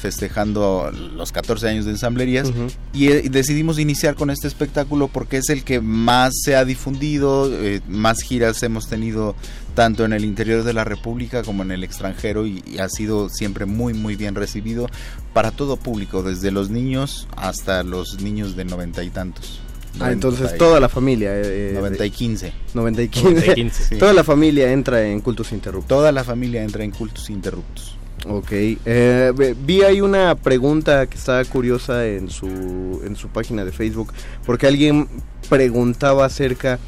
festejando 0.00 0.90
los 1.14 1.30
14 1.30 1.68
años 1.68 1.84
de 1.84 1.92
ensamblerías 1.92 2.48
eh, 2.48 3.22
y, 3.24 3.28
decidimos 3.28 3.78
iniciar 3.78 4.14
con 4.14 4.30
este 4.30 4.48
espectáculo 4.48 5.08
porque 5.08 5.36
es 5.36 5.50
el 5.50 5.62
que 5.62 5.80
más 5.80 6.32
se 6.42 6.56
ha 6.56 6.64
difundido, 6.64 7.48
eh, 7.52 7.80
más 7.88 8.22
giras 8.22 8.62
hemos 8.62 8.88
tenido 8.88 9.36
tanto 9.74 10.04
en 10.04 10.12
el 10.12 10.24
interior 10.24 10.64
de 10.64 10.72
la 10.72 10.84
República 10.84 11.42
como 11.42 11.62
en 11.62 11.70
el 11.70 11.84
extranjero 11.84 12.46
y, 12.46 12.62
ha 12.80 12.88
sido 12.88 13.28
siempre 13.28 13.66
muy 13.66 13.92
muy 13.92 14.16
bien 14.16 14.34
recibido 14.34 14.86
para 15.34 15.50
todo 15.50 15.76
público, 15.76 16.22
desde 16.22 16.50
los 16.50 16.70
niños 16.70 17.28
hasta 17.36 17.82
los 17.82 18.20
niños 18.22 18.56
de 18.56 18.64
noventa 18.64 19.04
y 19.04 19.10
tantos. 19.10 19.60
Ah, 19.98 20.12
entonces 20.12 20.56
toda 20.56 20.80
la 20.80 20.88
familia. 20.88 21.30
Eh, 21.34 21.72
90 21.74 22.06
y 22.06 22.10
15. 22.10 22.52
90 22.74 23.02
y 23.02 23.08
15. 23.08 23.96
Toda 23.98 24.12
la 24.12 24.24
familia 24.24 24.72
entra 24.72 25.06
en 25.06 25.20
Cultos 25.20 25.52
Interruptos. 25.52 25.88
Toda 25.88 26.12
la 26.12 26.24
familia 26.24 26.62
entra 26.62 26.84
en 26.84 26.92
Cultos 26.92 27.28
Interruptos. 27.28 27.99
Ok, 28.26 28.52
eh, 28.52 29.54
vi 29.64 29.82
ahí 29.82 30.02
una 30.02 30.34
pregunta 30.34 31.06
que 31.06 31.16
estaba 31.16 31.42
curiosa 31.46 32.06
en 32.06 32.28
su, 32.28 33.00
en 33.04 33.16
su 33.16 33.28
página 33.28 33.64
de 33.64 33.72
Facebook, 33.72 34.12
porque 34.44 34.66
alguien 34.66 35.08
preguntaba 35.48 36.26
acerca 36.26 36.78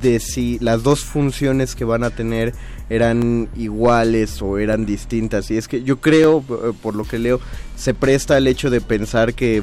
de 0.00 0.20
si 0.20 0.58
las 0.60 0.82
dos 0.82 1.04
funciones 1.04 1.74
que 1.74 1.84
van 1.84 2.02
a 2.02 2.10
tener 2.10 2.54
eran 2.88 3.48
iguales 3.56 4.40
o 4.40 4.58
eran 4.58 4.86
distintas. 4.86 5.50
Y 5.50 5.58
es 5.58 5.68
que 5.68 5.82
yo 5.82 6.00
creo, 6.00 6.42
eh, 6.48 6.72
por 6.82 6.94
lo 6.94 7.04
que 7.04 7.18
leo, 7.18 7.40
se 7.76 7.92
presta 7.92 8.38
el 8.38 8.46
hecho 8.46 8.70
de 8.70 8.80
pensar 8.80 9.34
que 9.34 9.62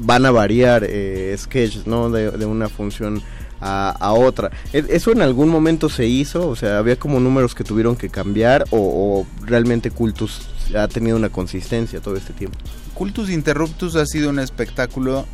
van 0.00 0.26
a 0.26 0.32
variar 0.32 0.84
eh, 0.88 1.34
sketches, 1.38 1.86
¿no? 1.86 2.10
De, 2.10 2.32
de 2.32 2.46
una 2.46 2.68
función 2.68 3.22
a, 3.62 4.12
otra. 4.12 4.50
¿E, 4.72 4.84
¿Eso 4.88 5.12
en 5.12 5.22
algún 5.22 5.48
momento 5.48 5.88
se 5.88 6.06
hizo? 6.06 6.48
O 6.48 6.56
sea, 6.56 6.78
¿había 6.78 6.96
como 6.96 7.20
números 7.20 7.54
que 7.54 7.64
tuvieron 7.64 7.96
que 7.96 8.08
cambiar 8.08 8.64
o, 8.70 9.26
realmente 9.42 9.90
Cultus 9.90 10.42
ha 10.76 10.88
tenido 10.88 11.16
una 11.16 11.28
consistencia 11.28 12.00
todo 12.00 12.16
este 12.16 12.32
tiempo? 12.32 12.58
Cultus 12.94 13.30
Interruptus 13.30 13.96
ha 13.96 14.06
sido 14.06 14.30
un 14.30 14.38
espectáculo 14.38 15.26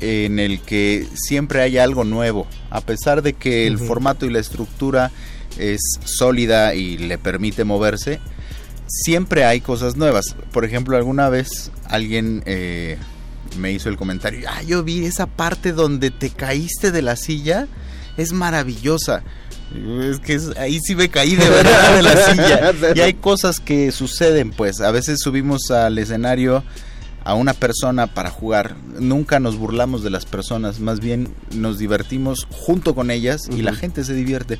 en 0.00 0.38
el 0.38 0.60
que 0.60 1.06
siempre 1.14 1.60
hay 1.60 1.78
algo 1.78 2.04
nuevo, 2.04 2.46
a 2.70 2.80
pesar 2.80 3.22
de 3.22 3.32
que 3.32 3.66
el 3.66 3.78
formato 3.78 4.26
y 4.26 4.30
la 4.30 4.38
estructura 4.38 5.10
es 5.58 5.80
sólida 6.04 6.74
y 6.74 6.98
le 6.98 7.18
permite 7.18 7.64
moverse, 7.64 8.20
siempre 8.86 9.44
hay 9.44 9.60
cosas 9.60 9.96
nuevas. 9.96 10.36
Por 10.52 10.64
ejemplo, 10.64 10.96
alguna 10.96 11.28
vez 11.28 11.72
alguien 11.84 12.42
eh, 12.46 12.96
me 13.58 13.72
hizo 13.72 13.88
el 13.88 13.96
comentario, 13.96 14.48
ah, 14.50 14.62
yo 14.62 14.82
vi 14.82 15.04
esa 15.04 15.26
parte 15.26 15.72
donde 15.72 16.10
te 16.10 16.30
caíste 16.30 16.90
de 16.90 17.02
la 17.02 17.16
silla, 17.16 17.66
es 18.16 18.32
maravillosa. 18.32 19.22
Es 20.00 20.18
que 20.20 20.40
ahí 20.58 20.80
sí 20.80 20.94
me 20.94 21.10
caí 21.10 21.36
de 21.36 21.48
verdad 21.48 21.96
de 21.96 22.02
la 22.02 22.16
silla. 22.16 22.72
Y 22.94 23.00
hay 23.00 23.14
cosas 23.14 23.60
que 23.60 23.92
suceden, 23.92 24.50
pues. 24.50 24.80
A 24.80 24.90
veces 24.90 25.20
subimos 25.22 25.70
al 25.70 25.98
escenario 25.98 26.64
a 27.24 27.34
una 27.34 27.52
persona 27.52 28.06
para 28.06 28.30
jugar. 28.30 28.76
Nunca 28.98 29.40
nos 29.40 29.56
burlamos 29.56 30.02
de 30.02 30.08
las 30.08 30.24
personas, 30.24 30.80
más 30.80 31.00
bien 31.00 31.34
nos 31.54 31.78
divertimos 31.78 32.46
junto 32.50 32.94
con 32.94 33.10
ellas 33.10 33.42
y 33.50 33.60
la 33.60 33.74
gente 33.74 34.04
se 34.04 34.14
divierte. 34.14 34.58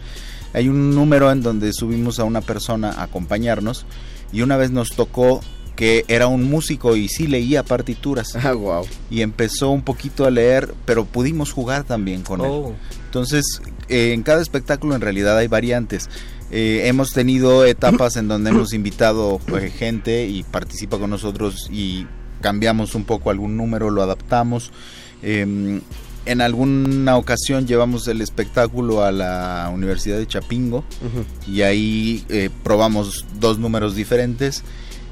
Hay 0.52 0.68
un 0.68 0.95
número 0.95 1.30
en 1.30 1.42
donde 1.42 1.73
subimos 1.73 2.18
a 2.18 2.25
una 2.25 2.42
persona 2.42 2.90
a 2.90 3.04
acompañarnos 3.04 3.87
y 4.33 4.42
una 4.42 4.59
vez 4.59 4.71
nos 4.71 4.90
tocó 4.90 5.40
que 5.78 6.04
era 6.08 6.26
un 6.26 6.42
músico 6.50 6.97
y 6.97 7.06
sí 7.06 7.28
leía 7.28 7.62
partituras. 7.62 8.35
Ah, 8.35 8.52
wow. 8.52 8.85
Y 9.12 9.23
empezó 9.23 9.70
un 9.70 9.82
poquito 9.82 10.25
a 10.25 10.30
leer, 10.32 10.75
pero 10.85 11.04
pudimos 11.04 11.52
jugar 11.52 11.85
también 11.85 12.23
con 12.23 12.40
él. 12.40 12.50
Oh. 12.50 12.75
Entonces, 13.04 13.62
eh, 13.88 14.12
en 14.12 14.25
cada 14.25 14.42
espectáculo 14.42 14.97
en 14.97 15.00
realidad 15.00 15.38
hay 15.38 15.47
variantes. 15.47 16.11
Eh, 16.50 16.82
hemos 16.87 17.12
tenido 17.12 17.64
etapas 17.64 18.16
en 18.16 18.26
donde 18.26 18.50
hemos 18.50 18.73
invitado 18.73 19.40
eh, 19.56 19.70
gente 19.70 20.26
y 20.26 20.42
participa 20.42 20.99
con 20.99 21.11
nosotros 21.11 21.68
y 21.70 22.08
cambiamos 22.40 22.97
un 22.97 23.04
poco 23.04 23.30
algún 23.30 23.56
número, 23.56 23.88
lo 23.90 24.02
adaptamos. 24.02 24.73
Em, 25.23 25.80
en 26.26 26.40
alguna 26.40 27.16
ocasión 27.16 27.68
llevamos 27.68 28.08
el 28.08 28.20
espectáculo 28.20 29.04
a 29.04 29.12
la 29.12 29.70
Universidad 29.73 30.18
de 30.18 30.26
Chapingo 30.26 30.82
y 31.47 31.62
ahí 31.62 32.50
probamos 32.64 33.25
dos 33.38 33.61
números 33.61 33.94
diferentes 33.94 34.64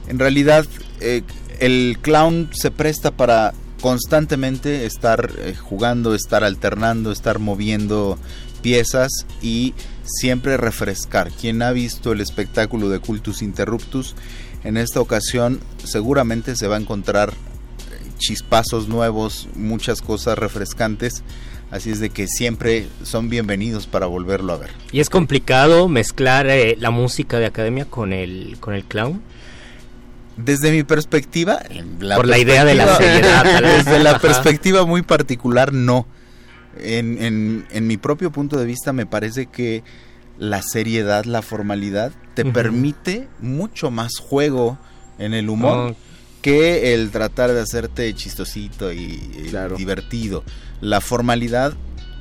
en 0.09 0.19
realidad, 0.19 0.67
eh, 1.01 1.23
el 1.59 1.99
clown 2.01 2.51
se 2.53 2.71
presta 2.71 3.11
para 3.11 3.55
constantemente 3.81 4.87
estar 4.87 5.31
eh, 5.39 5.55
jugando, 5.55 6.15
estar 6.15 6.45
alternando, 6.45 7.13
estar 7.13 7.39
moviendo 7.39 8.19
piezas 8.63 9.11
y 9.43 9.75
siempre 10.05 10.57
refrescar. 10.57 11.31
Quien 11.31 11.63
ha 11.63 11.73
visto 11.73 12.13
el 12.13 12.21
espectáculo 12.21 12.89
de 12.89 13.01
Cultus 13.01 13.43
Interruptus, 13.43 14.15
en 14.65 14.77
esta 14.77 15.01
ocasión 15.01 15.61
seguramente 15.85 16.57
se 16.57 16.69
va 16.69 16.77
a 16.77 16.81
encontrar 16.81 17.31
eh, 17.31 18.11
chispazos 18.19 18.89
nuevos, 18.89 19.49
muchas 19.55 20.01
cosas 20.01 20.39
refrescantes. 20.39 21.23
Así 21.71 21.91
es 21.91 21.99
de 21.99 22.11
que 22.11 22.29
siempre 22.29 22.87
son 23.03 23.29
bienvenidos 23.29 23.89
para 23.89 24.07
volverlo 24.07 24.53
a 24.53 24.59
ver. 24.59 24.71
¿Y 24.93 25.01
es 25.01 25.11
complicado 25.11 25.89
mezclar 25.89 26.47
la 26.79 26.91
música 26.93 27.41
de 27.41 27.47
academia 27.47 27.87
con 27.87 28.13
el, 28.13 28.57
con 28.61 28.75
el 28.75 28.85
clown? 28.85 29.21
Desde 30.37 30.71
mi 30.71 30.83
perspectiva, 30.83 31.61
por 32.15 32.27
la 32.27 32.39
idea 32.39 32.65
de 32.65 32.75
la 32.75 32.97
seriedad, 32.97 33.63
desde 33.63 33.99
la 34.01 34.19
perspectiva 34.19 34.85
muy 34.85 35.03
particular, 35.03 35.73
no. 35.73 36.07
En, 36.79 37.65
en, 37.71 37.87
mi 37.87 37.97
propio 37.97 38.31
punto 38.31 38.59
de 38.59 38.67
vista, 38.67 38.93
me 38.93 39.07
parece 39.07 39.47
que 39.47 39.83
la 40.39 40.61
seriedad, 40.61 41.25
la 41.25 41.41
formalidad, 41.41 42.13
te 42.35 42.45
permite 42.45 43.29
mucho 43.41 43.91
más 43.91 44.19
juego 44.19 44.79
en 45.19 45.33
el 45.33 45.49
humor 45.49 45.97
que 46.43 46.93
el 46.93 47.11
tratar 47.11 47.53
de 47.53 47.61
hacerte 47.61 48.13
chistosito 48.15 48.93
y, 48.93 49.17
divertido. 49.77 50.45
La 50.83 51.01
formalidad 51.01 51.73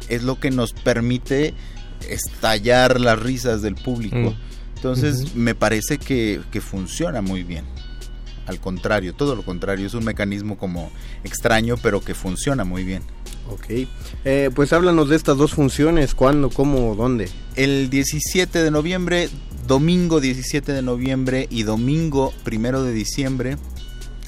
es 0.08 0.24
lo 0.24 0.40
que 0.40 0.52
nos 0.52 0.72
permite 0.72 1.54
estallar 2.10 3.02
las 3.02 3.20
risas 3.20 3.62
del 3.62 3.76
público. 3.76 4.32
Mm. 4.32 4.36
Entonces, 4.78 5.36
me 5.36 5.54
parece 5.54 5.98
que, 5.98 6.40
que 6.50 6.62
funciona 6.62 7.22
muy 7.22 7.44
bien 7.44 7.66
al 8.46 8.60
contrario, 8.60 9.14
todo 9.14 9.36
lo 9.36 9.44
contrario, 9.44 9.88
es 9.88 9.94
un 9.94 10.06
mecanismo 10.06 10.58
como 10.58 10.92
extraño, 11.24 11.76
pero 11.78 12.02
que 12.02 12.14
funciona 12.14 12.64
muy 12.64 12.84
bien. 12.84 13.04
Ok, 13.50 13.88
eh, 14.26 14.50
pues 14.56 14.74
háblanos 14.74 15.10
de 15.10 15.16
estas 15.16 15.38
dos 15.38 15.54
funciones, 15.54 16.16
¿cuándo, 16.16 16.50
cómo, 16.50 16.96
dónde? 16.96 17.30
El 17.56 17.90
17 17.90 18.64
de 18.64 18.72
noviembre, 18.72 19.30
domingo 19.68 20.20
17 20.20 20.74
de 20.74 20.82
noviembre 20.82 21.48
y 21.50 21.64
domingo 21.64 22.34
primero 22.44 22.84
de 22.84 22.92
diciembre 22.92 23.58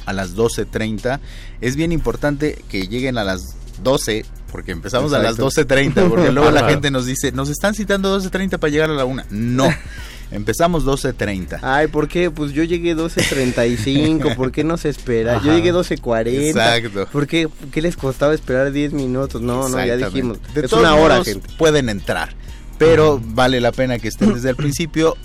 a 0.06 0.14
las 0.14 0.36
12.30. 0.36 1.20
Es 1.62 1.76
bien 1.76 1.92
importante 1.92 2.64
que 2.70 2.88
lleguen 2.88 3.18
a 3.18 3.24
las 3.24 3.58
12 3.84 4.26
porque 4.52 4.72
empezamos 4.72 5.14
a 5.14 5.20
las 5.20 5.38
12.30, 5.38 6.10
porque 6.10 6.32
luego 6.32 6.52
la 6.52 6.70
gente 6.70 6.90
nos 6.92 7.06
dice, 7.06 7.32
nos 7.32 7.50
están 7.50 7.74
citando 7.76 8.20
12.30 8.20 8.58
para 8.60 8.72
llegar 8.72 8.90
a 8.90 8.94
la 8.94 9.06
una. 9.06 9.26
No. 9.30 9.70
Empezamos 10.32 10.86
12.30. 10.86 11.60
Ay, 11.62 11.88
¿por 11.88 12.08
qué? 12.08 12.30
Pues 12.30 12.52
yo 12.52 12.64
llegué 12.64 12.96
12.35, 12.96 14.36
¿por 14.36 14.52
qué 14.52 14.64
no 14.64 14.78
se 14.78 14.90
espera? 14.90 15.42
Yo 15.42 15.54
llegué 15.54 15.74
12.40. 15.74 16.28
Exacto. 16.28 17.08
¿Por 17.12 17.28
qué, 17.28 17.48
les 17.76 17.96
costaba 17.96 18.34
esperar 18.34 18.72
10 18.72 18.94
minutos? 18.94 19.42
No, 19.42 19.70
no, 19.70 19.86
ya 19.86 19.96
dijimos. 19.96 20.40
es 20.54 20.74
una 20.74 20.96
hora, 20.96 21.24
gente. 21.24 21.48
Pueden 21.58 21.88
entrar, 21.90 22.36
pero 22.78 23.22
vale 23.24 23.62
la 23.62 23.72
pena 23.72 24.00
que 24.00 24.10
estén 24.10 24.34
desde 24.34 24.50
el 24.50 24.56
principio. 24.58 25.16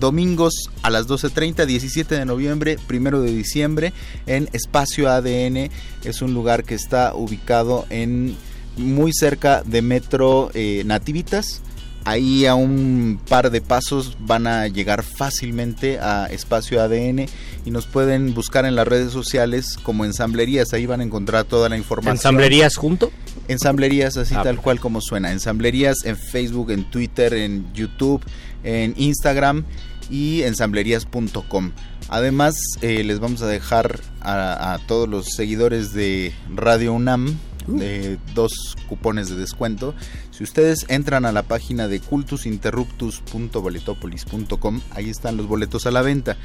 Domingos 0.00 0.52
a 0.82 0.90
las 0.90 1.06
12.30, 1.06 1.64
17 1.64 2.16
de 2.16 2.24
noviembre, 2.24 2.76
1 2.90 3.20
de 3.20 3.30
diciembre, 3.30 3.92
en 4.26 4.48
Espacio 4.52 5.10
ADN. 5.10 5.70
Es 6.04 6.22
un 6.22 6.34
lugar 6.34 6.64
que 6.64 6.74
está 6.74 7.14
ubicado 7.14 7.86
en 7.88 8.36
muy 8.76 9.12
cerca 9.12 9.62
de 9.64 9.82
Metro 9.82 10.50
eh, 10.54 10.82
Nativitas 10.84 11.62
Ahí 12.06 12.46
a 12.46 12.54
un 12.54 13.18
par 13.28 13.50
de 13.50 13.60
pasos 13.60 14.16
van 14.20 14.46
a 14.46 14.68
llegar 14.68 15.02
fácilmente 15.02 15.98
a 15.98 16.26
Espacio 16.26 16.80
ADN 16.80 17.26
y 17.64 17.70
nos 17.72 17.88
pueden 17.88 18.32
buscar 18.32 18.64
en 18.64 18.76
las 18.76 18.86
redes 18.86 19.12
sociales 19.12 19.76
como 19.82 20.04
ensamblerías. 20.04 20.72
Ahí 20.72 20.86
van 20.86 21.00
a 21.00 21.02
encontrar 21.02 21.46
toda 21.46 21.68
la 21.68 21.76
información. 21.76 22.14
¿Ensamblerías 22.14 22.76
junto? 22.76 23.10
Ensamblerías, 23.48 24.16
así 24.16 24.36
ah, 24.36 24.44
tal 24.44 24.60
cual 24.60 24.78
como 24.78 25.00
suena. 25.00 25.32
Ensamblerías 25.32 26.04
en 26.04 26.16
Facebook, 26.16 26.70
en 26.70 26.88
Twitter, 26.88 27.34
en 27.34 27.72
YouTube, 27.74 28.22
en 28.62 28.94
Instagram 28.96 29.64
y 30.08 30.42
ensamblerías.com. 30.42 31.72
Además, 32.08 32.54
eh, 32.82 33.02
les 33.02 33.18
vamos 33.18 33.42
a 33.42 33.48
dejar 33.48 33.98
a, 34.20 34.74
a 34.74 34.78
todos 34.86 35.08
los 35.08 35.30
seguidores 35.34 35.92
de 35.92 36.32
Radio 36.54 36.92
UNAM 36.92 37.36
eh, 37.80 38.16
dos 38.34 38.76
cupones 38.88 39.28
de 39.28 39.36
descuento. 39.36 39.94
Si 40.30 40.44
ustedes 40.44 40.84
entran 40.88 41.24
a 41.24 41.32
la 41.32 41.42
página 41.42 41.88
de 41.88 42.00
cultusinterruptus.boletopolis.com, 42.00 44.80
ahí 44.90 45.10
están 45.10 45.36
los 45.36 45.46
boletos 45.46 45.86
a 45.86 45.90
la 45.90 46.02
venta. 46.02 46.36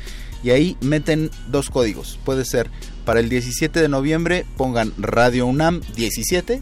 Y 0.43 0.49
ahí 0.51 0.77
meten 0.81 1.29
dos 1.49 1.69
códigos. 1.69 2.19
Puede 2.25 2.45
ser 2.45 2.69
para 3.05 3.19
el 3.19 3.29
17 3.29 3.81
de 3.81 3.89
noviembre 3.89 4.45
pongan 4.57 4.93
Radio 4.97 5.45
UNAM 5.47 5.81
17 5.95 6.61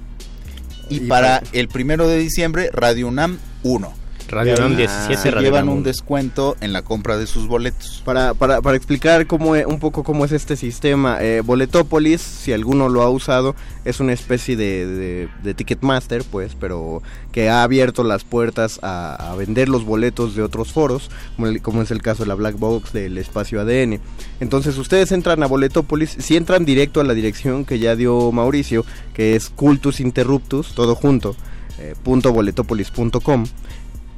y, 0.90 0.96
Y 0.96 1.00
para 1.02 1.42
para- 1.42 1.52
el 1.54 1.68
primero 1.68 2.08
de 2.08 2.18
diciembre 2.18 2.70
Radio 2.74 3.08
UNAM 3.08 3.38
1. 3.64 3.94
Radio 4.30 4.54
UNAM 4.58 4.76
17, 4.78 5.18
se 5.22 5.32
Radio 5.32 5.48
llevan 5.50 5.70
un 5.70 5.78
1. 5.80 5.84
descuento 5.84 6.56
en 6.62 6.72
la 6.72 6.84
compra 6.84 7.18
de 7.18 7.26
sus 7.26 7.48
boletos. 7.48 8.04
Para, 8.06 8.36
para, 8.36 8.62
para 8.62 8.78
explicar 8.78 9.26
cómo 9.26 9.56
e- 9.56 9.66
un 9.66 9.80
poco 9.80 10.04
cómo 10.04 10.24
es 10.24 10.32
este 10.32 10.56
sistema, 10.56 11.18
eh, 11.20 11.42
Boletópolis, 11.44 12.22
si 12.22 12.54
alguno 12.54 12.90
lo 12.90 13.02
ha 13.02 13.10
usado, 13.10 13.56
es 13.86 14.00
una 14.00 14.14
especie 14.14 14.56
de, 14.56 14.86
de- 14.86 15.30
de 15.42 15.54
Ticketmaster, 15.56 16.24
pues, 16.24 16.56
pero 16.60 17.02
que 17.32 17.50
ha 17.50 17.64
abierto 17.64 18.04
las 18.04 18.24
puertas 18.24 18.80
a, 18.84 19.32
a 19.32 19.36
vender 19.36 19.68
los 19.68 19.84
boletos 19.84 20.36
de 20.36 20.44
otros 20.44 20.72
foros, 20.72 21.10
como, 21.36 21.48
el- 21.48 21.62
como 21.64 21.82
es 21.82 21.90
el 21.90 22.04
caso 22.04 22.24
de 22.24 22.28
la 22.30 22.36
Black 22.36 22.58
Box 22.60 22.94
del 22.94 23.18
espacio 23.18 23.60
ADN. 23.62 24.00
Entonces 24.40 24.78
ustedes 24.78 25.12
entran 25.12 25.42
a 25.42 25.48
Boletópolis, 25.48 26.16
si 26.20 26.38
entran 26.38 26.66
directo 26.66 27.02
a 27.02 27.04
la 27.04 27.16
dirección 27.16 27.66
que 27.66 27.80
ya 27.80 27.96
dio 27.96 28.32
Mauricio, 28.32 28.86
que 29.16 29.36
es 29.36 29.50
Cultus 29.50 30.00
Interruptus, 30.00 30.76
todo 30.76 30.94
junto, 30.94 31.36
eh, 31.80 31.96
punto 32.04 32.32
boletopolis.com 32.32 33.46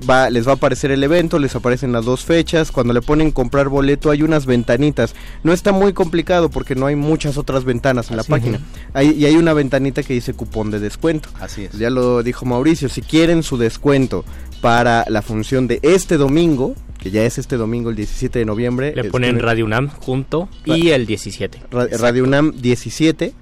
va, 0.10 0.29
les 0.29 0.48
va 0.48 0.51
a 0.51 0.55
aparecer 0.55 0.91
el 0.91 1.03
evento, 1.03 1.39
les 1.39 1.55
aparecen 1.55 1.91
las 1.91 2.05
dos 2.05 2.24
fechas, 2.25 2.72
cuando 2.72 2.93
le 2.93 3.01
ponen 3.01 3.31
comprar 3.31 3.70
boleto 3.70 4.12
hay 4.12 4.24
unas 4.24 4.46
ventanitas, 4.46 5.13
no 5.43 5.53
está 5.53 5.72
muy 5.72 5.93
complicado 5.93 6.50
porque 6.50 6.75
no 6.75 6.86
hay 6.88 6.96
muchas 6.96 7.38
otras 7.38 7.63
ventanas 7.63 8.10
en 8.12 8.17
la 8.17 8.24
página, 8.24 8.60
hay, 8.93 9.12
y 9.12 9.25
hay 9.25 9.36
una 9.36 9.53
ventanita 9.53 10.03
que 10.03 10.13
dice 10.13 10.34
cupón 10.34 10.72
de 10.72 10.79
descuento, 10.79 11.29
Así 11.39 11.65
es. 11.65 11.74
ya 11.77 11.89
lo 11.89 12.24
dijo 12.24 12.46
Mauricio, 12.46 12.89
si 12.89 13.01
quieren 13.01 13.43
su 13.43 13.58
descuento 13.58 14.25
para 14.62 15.05
la 15.08 15.22
función 15.22 15.67
de 15.67 15.79
este 15.81 16.17
domingo, 16.17 16.75
que 17.00 17.10
ya 17.12 17.24
es 17.24 17.38
este 17.39 17.58
domingo 17.58 17.89
el 17.89 17.96
17 17.96 18.38
de 18.39 18.46
noviembre, 18.46 18.93
Le 18.96 19.05
ponen 19.05 19.39
Radio 19.39 19.65
UNAM 19.65 19.89
junto 19.89 20.50
y 20.65 20.89
el 20.89 21.05
17. 21.08 21.62
Ra- 21.72 21.88
Radio 21.98 22.24
UNAM 22.24 22.51
17 22.62 23.34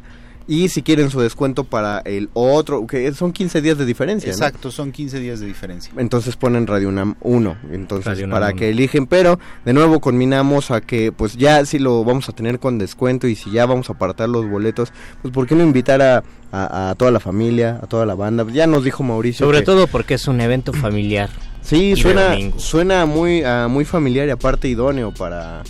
y 0.49 0.67
si 0.69 0.81
quieren 0.81 1.09
su 1.11 1.21
descuento 1.21 1.63
para 1.63 1.99
el 1.99 2.29
otro, 2.33 2.85
que 2.87 3.13
son 3.13 3.31
15 3.31 3.61
días 3.61 3.77
de 3.77 3.85
diferencia, 3.85 4.27
¿no? 4.29 4.33
Exacto, 4.33 4.71
son 4.71 4.91
15 4.91 5.19
días 5.19 5.39
de 5.39 5.45
diferencia. 5.45 5.93
entonces 5.97 6.35
ponen 6.35 6.65
Radio 6.67 6.89
UNAM 6.89 7.15
1, 7.21 7.57
entonces 7.71 8.05
Radio 8.07 8.25
UNAM 8.25 8.35
para 8.35 8.47
1. 8.47 8.55
que 8.57 8.69
eligen, 8.69 9.05
pero 9.05 9.39
de 9.63 9.73
nuevo 9.73 9.99
combinamos 10.01 10.71
a 10.71 10.81
que 10.81 11.11
pues 11.11 11.37
ya 11.37 11.63
si 11.65 11.77
lo 11.79 12.03
vamos 12.03 12.27
a 12.27 12.31
tener 12.33 12.59
con 12.59 12.77
descuento 12.79 13.27
y 13.27 13.35
si 13.35 13.51
ya 13.51 13.65
vamos 13.65 13.89
a 13.89 13.93
apartar 13.93 14.27
los 14.27 14.49
boletos, 14.49 14.91
pues 15.21 15.33
por 15.33 15.45
qué 15.47 15.53
no 15.55 15.63
invitar 15.63 16.01
a, 16.01 16.23
a- 16.51 16.89
a 16.89 16.95
toda 16.95 17.11
la 17.11 17.19
familia, 17.19 17.79
a 17.81 17.87
toda 17.87 18.05
la 18.07 18.15
banda, 18.15 18.43
ya 18.51 18.65
nos 18.65 18.83
dijo 18.83 19.03
Mauricio. 19.03 19.45
Sobre 19.45 19.59
que- 19.59 19.65
todo 19.65 19.85
porque 19.87 20.15
es 20.15 20.27
un 20.27 20.41
evento 20.41 20.73
familiar. 20.73 21.29
Sí, 21.61 21.95
suena, 21.95 22.35
suena 22.57 23.05
muy, 23.05 23.43
ah, 23.43 23.67
muy 23.69 23.85
familiar 23.85 24.27
y 24.27 24.31
aparte 24.31 24.67
idóneo 24.67 25.13
para, 25.13 25.61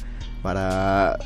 para 0.42 1.18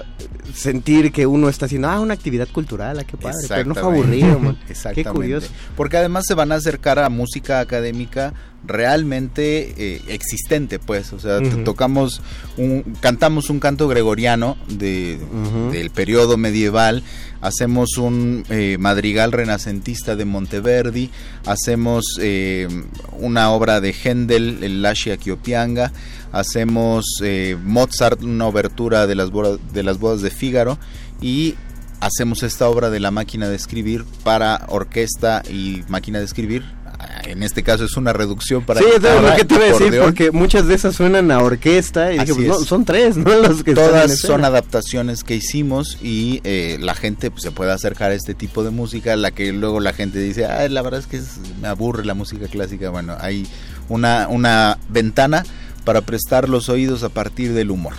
sentir 0.54 1.12
que 1.12 1.28
uno 1.28 1.50
está 1.50 1.66
haciendo, 1.66 1.88
ah, 1.90 2.00
una 2.00 2.14
actividad 2.14 2.48
cultural, 2.48 3.00
ah, 3.00 3.04
qué 3.04 3.18
padre, 3.18 3.46
pero 3.48 3.66
no 3.66 3.76
fue 3.76 3.84
aburrido, 3.84 4.40
man. 4.40 4.58
Qué 4.96 5.04
curioso. 5.04 5.48
Porque 5.76 5.98
además 5.98 6.26
se 6.28 6.34
van 6.34 6.52
a 6.52 6.56
acercar 6.56 7.00
a 7.00 7.10
música 7.10 7.60
académica 7.60 8.34
realmente 8.66 9.74
eh, 9.78 10.02
existente, 10.08 10.80
pues. 10.80 11.14
O 11.14 11.20
sea, 11.20 11.40
Ujú. 11.40 11.64
tocamos, 11.64 12.22
un, 12.58 12.84
cantamos 13.00 13.50
un 13.50 13.60
canto 13.60 13.88
gregoriano 13.88 14.58
de, 14.68 15.20
Ujú. 15.32 15.72
del 15.72 15.90
periodo 15.92 16.38
medieval, 16.38 17.04
hacemos 17.42 17.98
un 17.98 18.46
eh, 18.50 18.78
madrigal 18.80 19.32
renacentista 19.32 20.16
de 20.16 20.26
Monteverdi, 20.26 21.10
hacemos 21.46 22.06
eh, 22.20 22.68
una 23.20 23.52
obra 23.52 23.82
de 23.82 23.94
Händel, 23.94 24.64
el 24.64 24.82
Lascia 24.82 25.18
Chiopianga, 25.18 25.92
hacemos 26.34 27.06
eh, 27.24 27.56
Mozart, 27.64 28.22
una 28.24 28.48
obertura 28.48 29.08
de 29.08 29.16
las, 29.16 29.30
bodas, 29.32 29.60
de 29.72 29.84
las 29.84 30.00
bodas 30.00 30.22
de 30.22 30.30
Fígaro 30.32 30.78
y 31.22 31.56
hacemos 32.02 32.44
esta 32.44 32.68
obra 32.68 32.90
de 32.90 33.00
la 33.00 33.12
máquina 33.12 33.48
de 33.48 33.56
escribir 33.56 34.04
para 34.26 34.66
orquesta 34.68 35.42
y 35.50 35.84
máquina 35.88 36.20
de 36.20 36.26
escribir. 36.26 36.64
Ah, 37.00 37.22
En 37.28 37.44
este 37.44 37.64
caso 37.64 37.86
es 37.86 37.96
una 37.98 38.14
reducción 38.14 38.66
para 38.66 38.80
sí, 38.82 38.86
es 38.94 39.02
lo 39.02 39.36
que 39.36 39.46
te 39.46 39.56
iba 39.56 39.64
a 39.64 39.68
decir, 39.68 40.00
porque 40.02 40.32
muchas 40.32 40.68
de 40.68 40.76
esas 40.76 40.96
suenan 40.96 41.32
a 41.32 41.40
orquesta 41.40 42.12
y 42.14 42.20
dije, 42.20 42.34
pues, 42.36 42.48
no, 42.48 42.60
son 42.66 42.84
tres, 42.84 43.16
¿no? 43.16 43.30
Los 43.42 43.64
que 43.64 43.74
Todas 43.74 44.20
son 44.20 44.44
adaptaciones 44.44 45.24
que 45.24 45.36
hicimos 45.36 45.98
y 46.02 46.42
eh, 46.44 46.78
la 46.82 46.94
gente 46.96 47.30
pues, 47.32 47.44
se 47.44 47.52
puede 47.52 47.72
acercar 47.72 48.12
a 48.12 48.16
este 48.16 48.34
tipo 48.34 48.64
de 48.64 48.72
música, 48.72 49.16
la 49.16 49.32
que 49.32 49.54
luego 49.54 49.80
la 49.80 49.94
gente 49.94 50.20
dice, 50.20 50.46
ah, 50.46 50.68
la 50.68 50.82
verdad 50.82 51.00
es 51.00 51.08
que 51.08 51.18
es- 51.18 51.38
me 51.62 51.68
aburre 51.68 52.06
la 52.06 52.16
música 52.16 52.48
clásica. 52.48 52.90
Bueno, 52.90 53.16
hay 53.20 53.48
una, 53.88 54.28
una 54.30 54.78
ventana 54.90 55.44
para 55.84 56.02
prestar 56.02 56.50
los 56.50 56.70
oídos 56.70 57.04
a 57.04 57.10
partir 57.10 57.54
del 57.54 57.72
humor. 57.72 57.94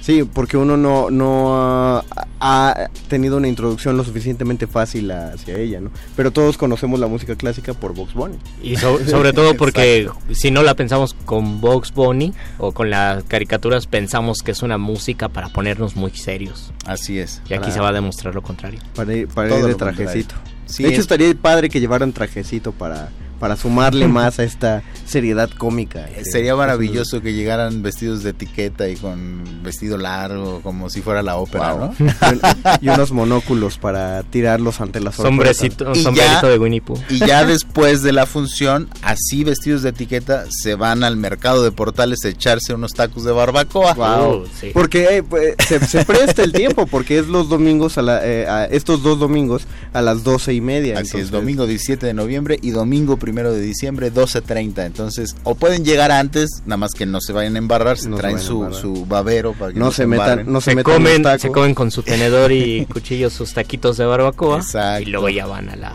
Sí, 0.00 0.22
porque 0.22 0.58
uno 0.58 0.76
no, 0.76 1.08
no 1.10 2.04
ha 2.38 2.90
tenido 3.08 3.38
una 3.38 3.48
introducción 3.48 3.96
lo 3.96 4.04
suficientemente 4.04 4.66
fácil 4.66 5.10
hacia 5.10 5.56
ella, 5.56 5.80
¿no? 5.80 5.90
Pero 6.14 6.30
todos 6.30 6.58
conocemos 6.58 7.00
la 7.00 7.06
música 7.06 7.36
clásica 7.36 7.72
por 7.72 7.94
Box 7.94 8.12
Bunny. 8.12 8.36
Y 8.62 8.76
so- 8.76 8.98
sobre 9.08 9.32
todo 9.32 9.54
porque 9.56 10.06
si 10.32 10.50
no 10.50 10.62
la 10.62 10.74
pensamos 10.74 11.14
con 11.24 11.62
Box 11.62 11.94
Bunny 11.94 12.34
o 12.58 12.72
con 12.72 12.90
las 12.90 13.24
caricaturas, 13.24 13.86
pensamos 13.86 14.40
que 14.44 14.50
es 14.50 14.62
una 14.62 14.76
música 14.76 15.30
para 15.30 15.48
ponernos 15.48 15.96
muy 15.96 16.10
serios. 16.10 16.74
Así 16.84 17.18
es. 17.18 17.40
Y 17.48 17.54
aquí 17.54 17.60
Para- 17.62 17.72
se 17.72 17.80
va 17.80 17.88
a 17.88 17.92
demostrar 17.92 18.34
lo 18.34 18.42
contrario. 18.42 18.80
Para 18.94 19.14
ir, 19.14 19.28
para 19.28 19.48
Todo 19.48 19.60
ir 19.60 19.66
de 19.68 19.74
trajecito. 19.74 20.34
Sí, 20.66 20.82
de 20.82 20.90
hecho, 20.90 20.96
es- 20.98 21.04
estaría 21.04 21.34
padre 21.34 21.70
que 21.70 21.80
llevaran 21.80 22.12
trajecito 22.12 22.72
para, 22.72 23.08
para 23.44 23.56
sumarle 23.56 24.08
más 24.08 24.38
a 24.38 24.44
esta 24.44 24.82
seriedad 25.04 25.50
cómica. 25.50 26.08
Eh, 26.08 26.22
Sería 26.24 26.56
maravilloso 26.56 27.20
que 27.20 27.34
llegaran 27.34 27.82
vestidos 27.82 28.22
de 28.22 28.30
etiqueta 28.30 28.88
y 28.88 28.96
con 28.96 29.44
vestido 29.62 29.98
largo, 29.98 30.62
como 30.62 30.88
si 30.88 31.02
fuera 31.02 31.22
la 31.22 31.36
ópera, 31.36 31.74
Wow. 31.74 31.94
¿no? 31.98 32.08
y 32.80 32.88
unos 32.88 33.12
monóculos 33.12 33.76
para 33.76 34.22
tirarlos 34.22 34.80
ante 34.80 34.98
las 35.00 35.16
Sombrecito, 35.16 35.92
Y 35.94 36.02
sombrerito 36.02 36.40
ya- 36.40 36.48
de 36.48 36.58
Winnie 36.58 36.80
Pooh. 36.80 36.98
Y 37.10 37.18
ya 37.18 37.44
después 37.46 38.02
de 38.02 38.12
la 38.12 38.24
función, 38.24 38.88
así 39.02 39.44
vestidos 39.44 39.82
de 39.82 39.90
etiqueta, 39.90 40.46
se 40.48 40.74
van 40.74 41.04
al 41.04 41.18
mercado 41.18 41.62
de 41.64 41.70
portales 41.70 42.24
a 42.24 42.28
echarse 42.30 42.72
unos 42.72 42.92
tacos 42.94 43.24
de 43.24 43.32
barbacoa. 43.32 43.92
Wow. 43.92 44.36
Uh, 44.38 44.46
sí. 44.58 44.70
Porque 44.72 45.18
eh, 45.18 45.22
pues, 45.22 45.54
se, 45.68 45.86
se 45.86 46.02
presta 46.06 46.42
el 46.42 46.52
tiempo, 46.52 46.86
porque 46.86 47.18
es 47.18 47.26
los 47.26 47.50
domingos, 47.50 47.98
a 47.98 48.02
la, 48.02 48.26
eh, 48.26 48.46
a 48.48 48.64
estos 48.64 49.02
dos 49.02 49.18
domingos 49.18 49.66
a 49.92 50.00
las 50.00 50.24
doce 50.24 50.54
y 50.54 50.62
media. 50.62 50.98
Así 50.98 51.18
es, 51.18 51.30
domingo 51.30 51.66
17 51.66 52.06
de 52.06 52.14
noviembre 52.14 52.58
y 52.62 52.70
domingo 52.70 53.18
primero 53.18 53.33
de 53.42 53.60
diciembre 53.60 54.12
12.30. 54.12 54.86
Entonces, 54.86 55.34
o 55.42 55.54
pueden 55.54 55.84
llegar 55.84 56.10
antes, 56.12 56.62
nada 56.66 56.76
más 56.76 56.92
que 56.92 57.06
no 57.06 57.20
se 57.20 57.32
vayan 57.32 57.56
a 57.56 57.58
embarrar, 57.58 57.98
se 57.98 58.08
No 58.08 58.16
traen 58.16 58.38
su, 58.38 58.54
embarrar. 58.64 58.80
su 58.80 59.06
babero 59.06 59.52
para 59.52 59.72
que 59.72 59.78
No, 59.78 59.86
no, 59.86 59.90
se 59.92 60.06
metan, 60.06 60.44
no 60.50 60.60
se, 60.60 60.70
se, 60.70 60.76
metan 60.76 60.94
comen, 60.94 61.38
se 61.40 61.50
comen 61.50 61.74
con 61.74 61.90
su 61.90 62.02
tenedor 62.02 62.52
y 62.52 62.86
cuchillo 62.92 63.30
sus 63.30 63.52
taquitos 63.52 63.96
de 63.96 64.06
barbacoa 64.06 64.58
Exacto. 64.58 65.02
y 65.02 65.06
luego 65.10 65.28
ya 65.28 65.46
van 65.46 65.68
a 65.68 65.76
la, 65.76 65.92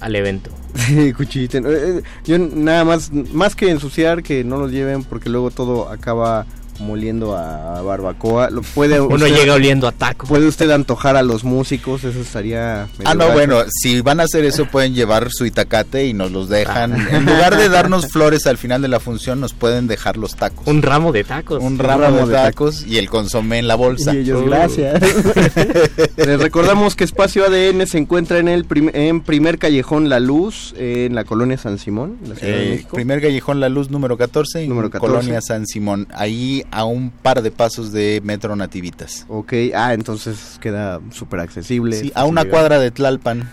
al 0.00 0.16
evento. 0.16 0.50
Sí, 0.74 1.12
cuchillito. 1.12 1.58
Eh, 1.58 1.62
eh, 1.98 2.02
Yo 2.24 2.36
nada 2.38 2.84
más, 2.84 3.12
más 3.12 3.54
que 3.54 3.70
ensuciar, 3.70 4.22
que 4.24 4.42
no 4.42 4.56
los 4.56 4.72
lleven 4.72 5.04
porque 5.04 5.28
luego 5.30 5.50
todo 5.52 5.88
acaba 5.88 6.46
moliendo 6.80 7.36
a 7.36 7.80
barbacoa. 7.82 8.50
Lo 8.50 8.62
puede 8.62 9.00
Uno 9.00 9.14
usted, 9.16 9.34
llega 9.34 9.54
oliendo 9.54 9.86
a 9.88 9.92
taco. 9.92 10.26
puede 10.26 10.46
usted 10.46 10.70
antojar 10.70 11.16
a 11.16 11.22
los 11.22 11.44
músicos, 11.44 12.04
eso 12.04 12.20
estaría. 12.20 12.88
Ah, 13.04 13.14
no, 13.14 13.20
gacho. 13.24 13.32
bueno, 13.32 13.58
si 13.70 14.00
van 14.00 14.20
a 14.20 14.24
hacer 14.24 14.44
eso 14.44 14.66
pueden 14.66 14.94
llevar 14.94 15.28
su 15.30 15.46
itacate 15.46 16.06
y 16.06 16.12
nos 16.14 16.32
los 16.32 16.48
dejan. 16.48 16.94
En 17.10 17.24
lugar 17.26 17.56
de 17.56 17.68
darnos 17.68 18.08
flores 18.08 18.46
al 18.46 18.58
final 18.58 18.82
de 18.82 18.88
la 18.88 19.00
función, 19.00 19.40
nos 19.40 19.52
pueden 19.54 19.86
dejar 19.86 20.16
los 20.16 20.36
tacos. 20.36 20.66
Un 20.66 20.82
ramo 20.82 21.12
de 21.12 21.24
tacos. 21.24 21.62
Un 21.62 21.78
ramo, 21.78 22.26
de, 22.26 22.32
tacos 22.34 22.86
y 22.86 22.98
el 22.98 23.08
consomé 23.08 23.58
en 23.58 23.68
la 23.68 23.74
bolsa. 23.74 24.14
Y 24.14 24.18
ellos, 24.18 24.42
Uh. 24.42 24.46
gracias. 24.46 25.00
Les 26.16 26.40
recordamos 26.40 26.96
que 26.96 27.04
Espacio 27.04 27.44
ADN 27.44 27.86
se 27.86 27.98
encuentra 27.98 28.38
en 28.38 28.48
el 28.48 28.64
prim- 28.64 28.90
en 28.92 29.20
primer 29.20 29.58
callejón 29.58 30.08
La 30.08 30.20
Luz, 30.20 30.74
eh, 30.76 31.06
en 31.06 31.14
la 31.14 31.24
colonia 31.24 31.56
San 31.58 31.78
Simón, 31.78 32.18
en 32.22 32.30
la 32.30 32.36
Ciudad 32.36 32.52
de 32.54 32.66
Eh, 32.66 32.70
México. 32.70 32.96
primer 32.96 33.20
callejón 33.20 33.60
La 33.60 33.68
Luz 33.68 33.90
número 33.90 34.16
14, 34.16 34.66
Número 34.66 34.86
en 34.86 34.92
14. 34.92 35.14
Colonia 35.14 35.40
San 35.40 35.66
Simón. 35.66 36.06
Ahí 36.14 36.63
a 36.70 36.84
un 36.84 37.10
par 37.10 37.42
de 37.42 37.50
pasos 37.50 37.92
de 37.92 38.20
Metro 38.24 38.54
Nativitas. 38.56 39.26
Ok, 39.28 39.52
ah, 39.74 39.94
entonces 39.94 40.58
queda 40.60 41.00
súper 41.10 41.40
accesible. 41.40 41.96
Sí, 41.98 42.12
a 42.14 42.24
una 42.24 42.42
llegar. 42.42 42.60
cuadra 42.60 42.78
de 42.78 42.90
Tlalpan. 42.90 43.48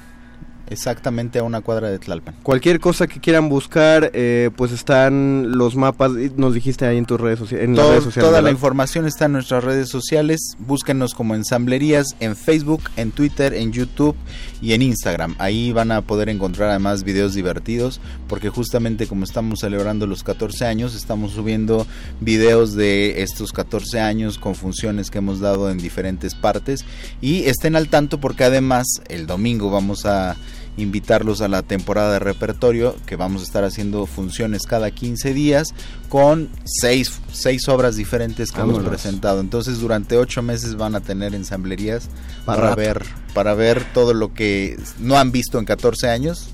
Exactamente 0.71 1.37
a 1.39 1.43
una 1.43 1.59
cuadra 1.61 1.89
de 1.89 1.99
Tlalpan. 1.99 2.33
Cualquier 2.43 2.79
cosa 2.79 3.05
que 3.05 3.19
quieran 3.19 3.49
buscar, 3.49 4.09
eh, 4.13 4.49
pues 4.55 4.71
están 4.71 5.57
los 5.57 5.75
mapas, 5.75 6.11
nos 6.37 6.53
dijiste 6.53 6.85
ahí 6.85 6.97
en 6.97 7.05
tus 7.05 7.19
redes 7.19 7.39
sociales, 7.39 7.65
en 7.65 7.75
las 7.75 7.83
Todo- 7.83 7.91
redes 7.91 8.03
sociales. 8.05 8.29
toda 8.29 8.41
la 8.41 8.51
información 8.51 9.05
está 9.05 9.25
en 9.25 9.33
nuestras 9.33 9.63
redes 9.65 9.89
sociales. 9.89 10.39
Búsquenos 10.59 11.13
como 11.13 11.35
ensamblerías 11.35 12.15
en 12.21 12.37
Facebook, 12.37 12.83
en 12.95 13.11
Twitter, 13.11 13.53
en 13.53 13.73
YouTube 13.73 14.15
y 14.61 14.71
en 14.71 14.81
Instagram. 14.81 15.35
Ahí 15.39 15.73
van 15.73 15.91
a 15.91 16.01
poder 16.01 16.29
encontrar 16.29 16.69
además 16.69 17.03
videos 17.03 17.33
divertidos 17.33 17.99
porque 18.29 18.47
justamente 18.49 19.07
como 19.07 19.25
estamos 19.25 19.59
celebrando 19.59 20.07
los 20.07 20.23
14 20.23 20.65
años, 20.65 20.95
estamos 20.95 21.33
subiendo 21.33 21.85
videos 22.21 22.75
de 22.75 23.21
estos 23.23 23.51
14 23.51 23.99
años 23.99 24.37
con 24.37 24.55
funciones 24.55 25.11
que 25.11 25.17
hemos 25.17 25.41
dado 25.41 25.69
en 25.69 25.79
diferentes 25.79 26.33
partes 26.33 26.85
y 27.19 27.43
estén 27.43 27.75
al 27.75 27.89
tanto 27.89 28.19
porque 28.21 28.45
además 28.45 28.87
el 29.09 29.27
domingo 29.27 29.69
vamos 29.69 30.05
a 30.05 30.37
invitarlos 30.77 31.41
a 31.41 31.47
la 31.47 31.63
temporada 31.63 32.13
de 32.13 32.19
repertorio 32.19 32.95
que 33.05 33.15
vamos 33.15 33.41
a 33.41 33.45
estar 33.45 33.63
haciendo 33.63 34.05
funciones 34.05 34.63
cada 34.63 34.91
15 34.91 35.33
días 35.33 35.67
con 36.09 36.49
seis, 36.65 37.19
seis 37.31 37.67
obras 37.67 37.95
diferentes 37.95 38.51
que 38.51 38.61
hemos 38.61 38.83
presentado. 38.83 39.39
Entonces 39.39 39.79
durante 39.79 40.17
ocho 40.17 40.41
meses 40.41 40.75
van 40.75 40.95
a 40.95 41.01
tener 41.01 41.35
ensamblerías 41.35 42.09
para, 42.45 42.75
ver 42.75 43.03
para 43.33 43.53
ver 43.53 43.83
todo 43.93 44.13
lo 44.13 44.33
que 44.33 44.77
no 44.99 45.17
han 45.17 45.31
visto 45.31 45.59
en 45.59 45.65
14 45.65 46.09
años. 46.09 46.49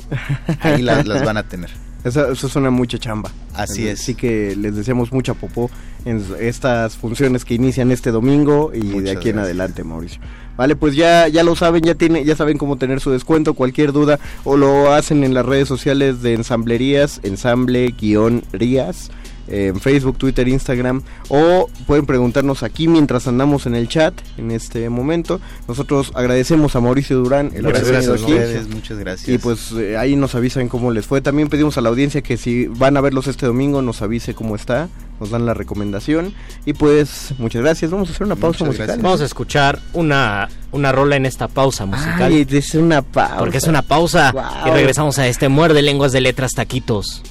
Ahí 0.61 0.81
las, 0.81 1.05
van 1.23 1.37
a 1.37 1.47
tener. 1.47 1.69
Eso, 2.03 2.31
eso, 2.31 2.47
es 2.47 2.55
una 2.55 2.69
mucha 2.69 2.97
chamba. 2.97 3.31
Así 3.53 3.87
es. 3.87 4.01
Así 4.01 4.15
que 4.15 4.55
les 4.55 4.75
deseamos 4.75 5.11
mucha 5.11 5.33
popó 5.33 5.69
en 6.05 6.23
estas 6.39 6.95
funciones 6.95 7.43
que 7.43 7.55
inician 7.55 7.91
este 7.91 8.11
domingo 8.11 8.71
y 8.73 9.01
de 9.01 9.11
aquí 9.11 9.29
en 9.29 9.39
adelante, 9.39 9.83
Mauricio. 9.83 10.21
Vale, 10.57 10.75
pues 10.75 10.95
ya 10.95 11.27
ya 11.27 11.43
lo 11.43 11.55
saben, 11.55 11.83
ya 11.83 11.95
tiene 11.95 12.25
ya 12.25 12.35
saben 12.35 12.57
cómo 12.57 12.77
tener 12.77 12.99
su 12.99 13.11
descuento, 13.11 13.53
cualquier 13.53 13.91
duda 13.93 14.19
o 14.43 14.57
lo 14.57 14.91
hacen 14.91 15.23
en 15.23 15.33
las 15.33 15.45
redes 15.45 15.67
sociales 15.67 16.21
de 16.21 16.33
ensamblerías, 16.33 17.21
ensamble-rías 17.23 19.11
en 19.47 19.79
Facebook, 19.79 20.17
Twitter, 20.17 20.47
Instagram 20.47 21.01
o 21.29 21.69
pueden 21.85 22.05
preguntarnos 22.05 22.63
aquí 22.63 22.87
mientras 22.87 23.27
andamos 23.27 23.65
en 23.65 23.75
el 23.75 23.87
chat 23.87 24.13
en 24.37 24.51
este 24.51 24.89
momento. 24.89 25.39
Nosotros 25.67 26.11
agradecemos 26.15 26.75
a 26.75 26.81
Mauricio 26.81 27.17
Durán 27.17 27.51
el 27.53 27.63
muchas 27.63 27.87
gracias 27.87 28.21
aquí. 28.21 28.33
muchas 28.73 28.97
gracias. 28.97 29.29
Y 29.29 29.37
pues 29.37 29.71
eh, 29.73 29.97
ahí 29.97 30.15
nos 30.15 30.35
avisan 30.35 30.69
cómo 30.69 30.91
les 30.91 31.05
fue. 31.05 31.21
También 31.21 31.49
pedimos 31.49 31.77
a 31.77 31.81
la 31.81 31.89
audiencia 31.89 32.21
que 32.21 32.37
si 32.37 32.67
van 32.67 32.97
a 32.97 33.01
verlos 33.01 33.27
este 33.27 33.45
domingo 33.45 33.81
nos 33.81 34.01
avise 34.01 34.33
cómo 34.33 34.55
está 34.55 34.89
nos 35.19 35.29
dan 35.29 35.45
la 35.45 35.53
recomendación. 35.53 36.33
Y 36.65 36.73
pues, 36.73 37.33
muchas 37.37 37.61
gracias. 37.61 37.91
Vamos 37.91 38.09
a 38.09 38.11
hacer 38.13 38.25
una 38.25 38.35
pausa 38.35 38.65
musical. 38.65 38.99
Vamos 39.01 39.21
a 39.21 39.25
escuchar 39.25 39.79
una, 39.93 40.49
una 40.71 40.91
rola 40.91 41.15
en 41.15 41.25
esta 41.25 41.47
pausa 41.47 41.85
musical. 41.85 42.31
Ay, 42.31 42.47
es 42.49 42.75
una 42.75 43.01
pausa. 43.01 43.37
Porque 43.39 43.57
es 43.57 43.67
una 43.67 43.81
pausa. 43.81 44.33
Y 44.65 44.69
regresamos 44.69 45.17
a 45.19 45.27
este 45.27 45.49
Muerde 45.49 45.81
Lenguas 45.81 46.11
de 46.11 46.21
Letras 46.21 46.51
Taquitos. 46.53 47.23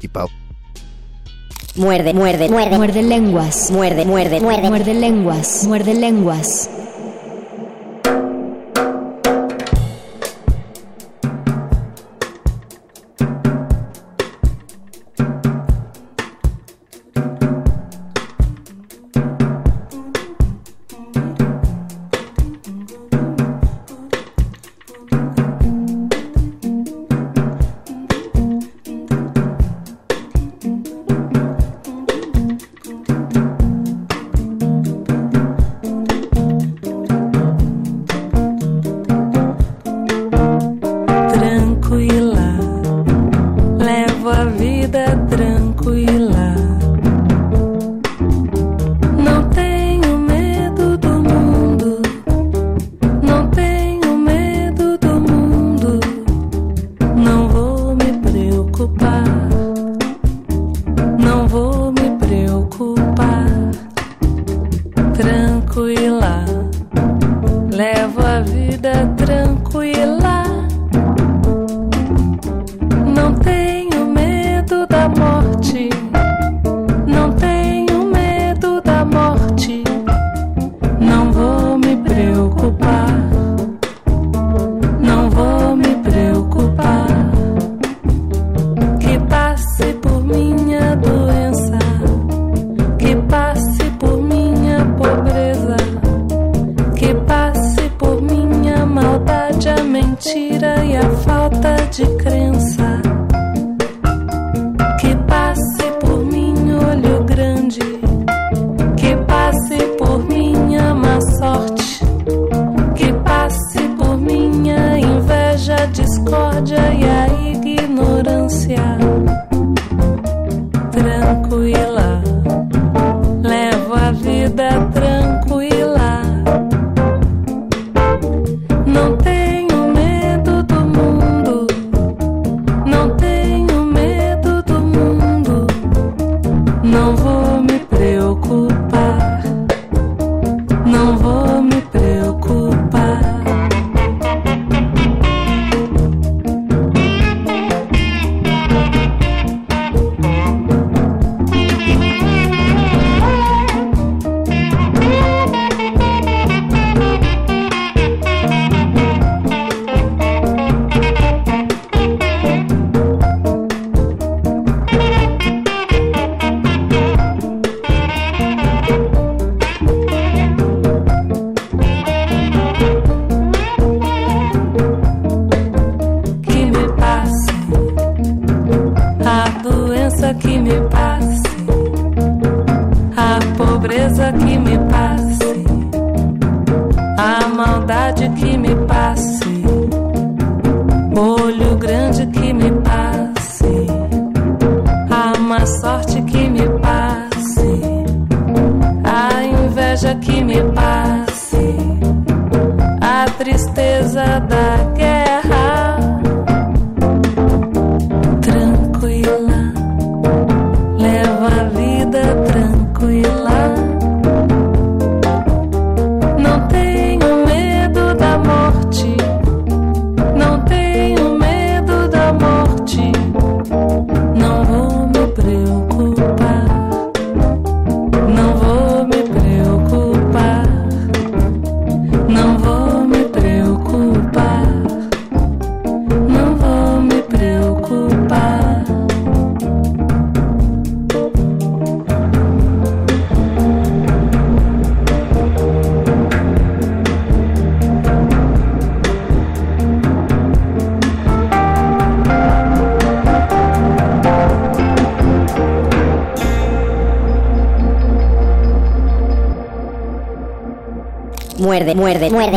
Y 0.00 0.08
pau. 0.08 0.28
Muerde, 1.78 2.12
muerde, 2.12 2.48
muerde. 2.48 2.76
Muerde 2.76 3.02
lenguas. 3.02 3.70
Muerde, 3.70 4.04
muerde, 4.04 4.40
muerde. 4.40 4.68
Muerde 4.68 4.94
lenguas. 4.94 5.64
Muerde 5.64 5.94
lenguas. 5.94 6.68
tranquila, 65.18 66.44
levo 67.72 68.20
a 68.24 68.40
vida 68.40 69.12
tranquila. 69.16 70.47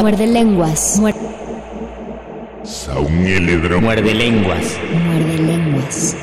Muerde, 0.02 0.26
lenguas. 0.26 0.98
Muerde, 1.00 1.20
muerde 3.80 4.14
lenguas. 4.16 4.80
Muerde 5.06 5.38
lenguas. 5.38 6.16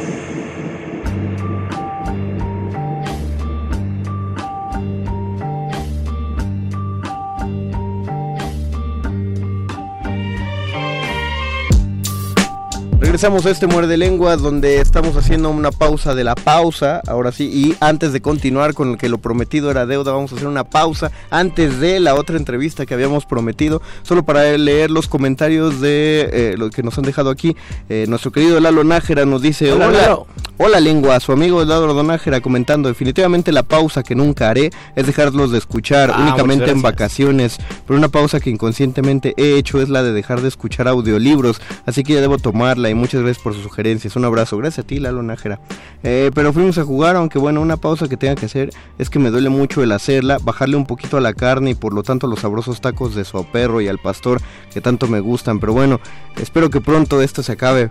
Regresamos 13.18 13.46
a 13.46 13.50
este 13.50 13.66
muerde 13.66 13.96
lenguas 13.96 14.42
donde 14.42 14.80
estamos 14.80 15.16
haciendo 15.16 15.50
una 15.50 15.70
pausa 15.70 16.14
de 16.14 16.24
la 16.24 16.34
pausa, 16.34 17.00
ahora 17.06 17.32
sí, 17.32 17.50
y 17.52 17.76
antes 17.80 18.12
de 18.12 18.20
continuar 18.20 18.74
con 18.74 18.90
el 18.90 18.98
que 18.98 19.08
lo 19.08 19.18
prometido 19.18 19.70
era 19.70 19.86
deuda, 19.86 20.12
vamos 20.12 20.32
a 20.32 20.34
hacer 20.36 20.46
una 20.46 20.64
pausa 20.64 21.10
antes 21.30 21.80
de 21.80 22.00
la 22.00 22.14
otra 22.14 22.36
entrevista 22.36 22.86
que 22.86 22.94
habíamos 22.94 23.26
prometido, 23.26 23.82
solo 24.02 24.24
para 24.24 24.56
leer 24.56 24.90
los 24.90 25.08
comentarios 25.08 25.80
de 25.80 26.28
eh, 26.32 26.54
lo 26.56 26.70
que 26.70 26.82
nos 26.82 26.96
han 26.98 27.04
dejado 27.04 27.30
aquí. 27.30 27.56
Eh, 27.88 28.06
nuestro 28.08 28.32
querido 28.32 28.60
Lalo 28.60 28.84
Nájera 28.84 29.24
nos 29.24 29.42
dice, 29.42 29.72
Hola, 29.72 29.88
hola, 29.88 30.00
Lalo". 30.02 30.26
hola 30.58 30.80
lengua, 30.80 31.18
su 31.20 31.32
amigo 31.32 31.64
Lalo 31.64 32.02
Nájera 32.02 32.40
comentando, 32.40 32.88
definitivamente 32.88 33.52
la 33.52 33.62
pausa 33.62 34.02
que 34.02 34.14
nunca 34.14 34.50
haré 34.50 34.70
es 34.96 35.06
dejarlos 35.06 35.52
de 35.52 35.58
escuchar 35.58 36.10
Ah, 36.12 36.22
únicamente 36.22 36.70
en 36.70 36.82
vacaciones, 36.82 37.58
pero 37.86 37.98
una 37.98 38.08
pausa 38.08 38.40
que 38.40 38.50
inconscientemente 38.50 39.34
he 39.36 39.56
hecho 39.56 39.80
es 39.80 39.88
la 39.88 40.02
de 40.02 40.12
dejar 40.12 40.40
de 40.40 40.48
escuchar 40.48 40.88
audiolibros, 40.88 41.60
así 41.86 42.02
que 42.04 42.14
ya 42.14 42.20
debo 42.20 42.38
tomarla 42.38 42.90
y 42.90 42.94
muchas 42.94 43.22
gracias 43.22 43.42
por 43.42 43.54
sus 43.54 43.62
sugerencias. 43.62 44.16
Un 44.16 44.24
abrazo, 44.24 44.56
gracias 44.56 44.84
a 44.84 44.86
ti, 44.86 44.98
Lalo 44.98 45.22
Nájera. 45.22 45.60
Eh, 46.04 46.30
pero 46.34 46.52
fuimos 46.52 46.78
a 46.78 46.84
jugar, 46.84 47.16
aunque 47.16 47.38
bueno, 47.38 47.60
una 47.60 47.76
pausa 47.76 48.08
que 48.08 48.16
tenga 48.16 48.36
que 48.36 48.46
hacer 48.46 48.70
es 48.98 49.10
que 49.10 49.18
me 49.18 49.30
duele 49.30 49.48
mucho 49.48 49.82
el 49.82 49.90
hacerla, 49.92 50.38
bajarle 50.40 50.76
un 50.76 50.86
poquito 50.86 51.16
a 51.16 51.20
la 51.20 51.34
carne 51.34 51.70
y 51.70 51.74
por 51.74 51.92
lo 51.92 52.02
tanto 52.02 52.26
los 52.26 52.40
sabrosos 52.40 52.80
tacos 52.80 53.14
de 53.14 53.24
su 53.24 53.44
perro 53.46 53.80
y 53.80 53.88
al 53.88 53.98
pastor 53.98 54.40
que 54.72 54.80
tanto 54.80 55.08
me 55.08 55.20
gustan. 55.20 55.58
Pero 55.58 55.72
bueno, 55.72 56.00
espero 56.40 56.70
que 56.70 56.80
pronto 56.80 57.20
esto 57.20 57.42
se 57.42 57.52
acabe. 57.52 57.90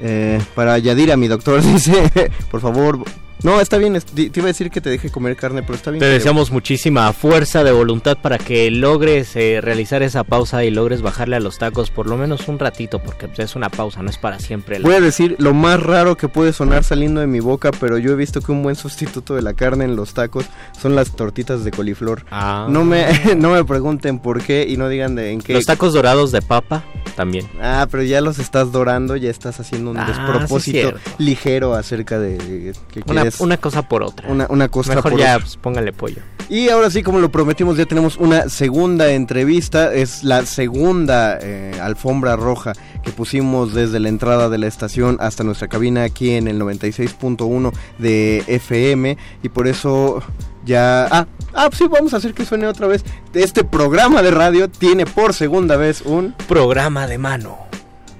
Eh, 0.00 0.40
para 0.54 0.78
Yadira, 0.78 1.16
mi 1.16 1.28
doctor, 1.28 1.62
dice, 1.72 2.30
por 2.50 2.60
favor. 2.60 3.00
No, 3.44 3.60
está 3.60 3.76
bien, 3.76 3.92
te 3.92 4.22
iba 4.22 4.44
a 4.44 4.46
decir 4.46 4.70
que 4.70 4.80
te 4.80 4.88
deje 4.88 5.10
comer 5.10 5.36
carne, 5.36 5.62
pero 5.62 5.74
está 5.74 5.90
bien. 5.90 6.00
Te 6.00 6.06
deseamos 6.06 6.50
muchísima 6.50 7.12
fuerza 7.12 7.62
de 7.62 7.72
voluntad 7.72 8.16
para 8.16 8.38
que 8.38 8.70
logres 8.70 9.36
eh, 9.36 9.60
realizar 9.60 10.02
esa 10.02 10.24
pausa 10.24 10.64
y 10.64 10.70
logres 10.70 11.02
bajarle 11.02 11.36
a 11.36 11.40
los 11.40 11.58
tacos 11.58 11.90
por 11.90 12.06
lo 12.06 12.16
menos 12.16 12.48
un 12.48 12.58
ratito, 12.58 13.00
porque 13.00 13.28
pues, 13.28 13.40
es 13.40 13.54
una 13.54 13.68
pausa, 13.68 14.02
no 14.02 14.08
es 14.08 14.16
para 14.16 14.38
siempre. 14.38 14.78
Voy 14.78 14.94
a 14.94 15.00
decir 15.02 15.36
lo 15.38 15.52
más 15.52 15.82
raro 15.82 16.16
que 16.16 16.28
puede 16.28 16.54
sonar 16.54 16.84
saliendo 16.84 17.20
de 17.20 17.26
mi 17.26 17.40
boca, 17.40 17.70
pero 17.78 17.98
yo 17.98 18.12
he 18.12 18.16
visto 18.16 18.40
que 18.40 18.50
un 18.50 18.62
buen 18.62 18.76
sustituto 18.76 19.34
de 19.34 19.42
la 19.42 19.52
carne 19.52 19.84
en 19.84 19.94
los 19.94 20.14
tacos 20.14 20.46
son 20.80 20.96
las 20.96 21.14
tortitas 21.14 21.64
de 21.64 21.70
coliflor. 21.70 22.24
Ah. 22.30 22.66
No 22.70 22.82
me 22.82 23.06
no 23.36 23.50
me 23.50 23.62
pregunten 23.62 24.20
por 24.20 24.42
qué 24.42 24.66
y 24.66 24.78
no 24.78 24.88
digan 24.88 25.16
de 25.16 25.32
en 25.32 25.42
qué. 25.42 25.52
Los 25.52 25.66
tacos 25.66 25.92
dorados 25.92 26.32
de 26.32 26.40
papa 26.40 26.82
también. 27.14 27.46
Ah, 27.60 27.86
pero 27.90 28.02
ya 28.02 28.20
los 28.20 28.38
estás 28.38 28.72
dorando, 28.72 29.16
ya 29.16 29.30
estás 29.30 29.60
haciendo 29.60 29.90
un 29.90 29.98
Ah, 29.98 30.06
despropósito 30.06 30.98
sí, 30.98 31.14
ligero 31.18 31.74
acerca 31.74 32.18
de 32.18 32.72
que 32.90 33.02
Una, 33.06 33.30
quieres 33.34 33.40
una 33.40 33.56
cosa 33.56 33.82
por 33.82 34.02
otra. 34.02 34.28
una, 34.28 34.46
una 34.48 34.68
cosa 34.68 34.94
Mejor 34.94 35.12
por 35.12 35.20
ya 35.20 35.34
otra. 35.34 35.44
pues, 35.44 35.56
póngale 35.56 35.92
pollo. 35.92 36.22
Y 36.48 36.68
ahora 36.68 36.90
sí, 36.90 37.02
como 37.02 37.20
lo 37.20 37.30
prometimos, 37.30 37.76
ya 37.76 37.86
tenemos 37.86 38.16
una 38.16 38.48
segunda 38.48 39.10
entrevista. 39.12 39.94
Es 39.94 40.24
la 40.24 40.44
segunda 40.44 41.38
eh, 41.40 41.78
alfombra 41.80 42.36
roja 42.36 42.72
que 43.02 43.10
pusimos 43.12 43.72
desde 43.72 43.98
la 43.98 44.08
entrada 44.10 44.48
de 44.48 44.58
la 44.58 44.66
estación 44.66 45.16
hasta 45.20 45.42
nuestra 45.42 45.68
cabina 45.68 46.04
aquí 46.04 46.32
en 46.32 46.48
el 46.48 46.60
96.1 46.60 47.72
de 47.98 48.44
FM. 48.46 49.16
Y 49.42 49.48
por 49.48 49.66
eso 49.66 50.22
ya... 50.66 51.06
Ah, 51.10 51.26
ah, 51.54 51.70
sí, 51.72 51.86
vamos 51.90 52.12
a 52.12 52.18
hacer 52.18 52.34
que 52.34 52.44
suene 52.44 52.66
otra 52.66 52.86
vez. 52.88 53.04
Este 53.32 53.64
programa 53.64 54.22
de 54.22 54.30
radio 54.30 54.68
tiene 54.68 55.06
por 55.06 55.32
segunda 55.32 55.76
vez 55.76 56.02
un... 56.02 56.34
Programa 56.46 57.06
de 57.06 57.18
mano. 57.18 57.58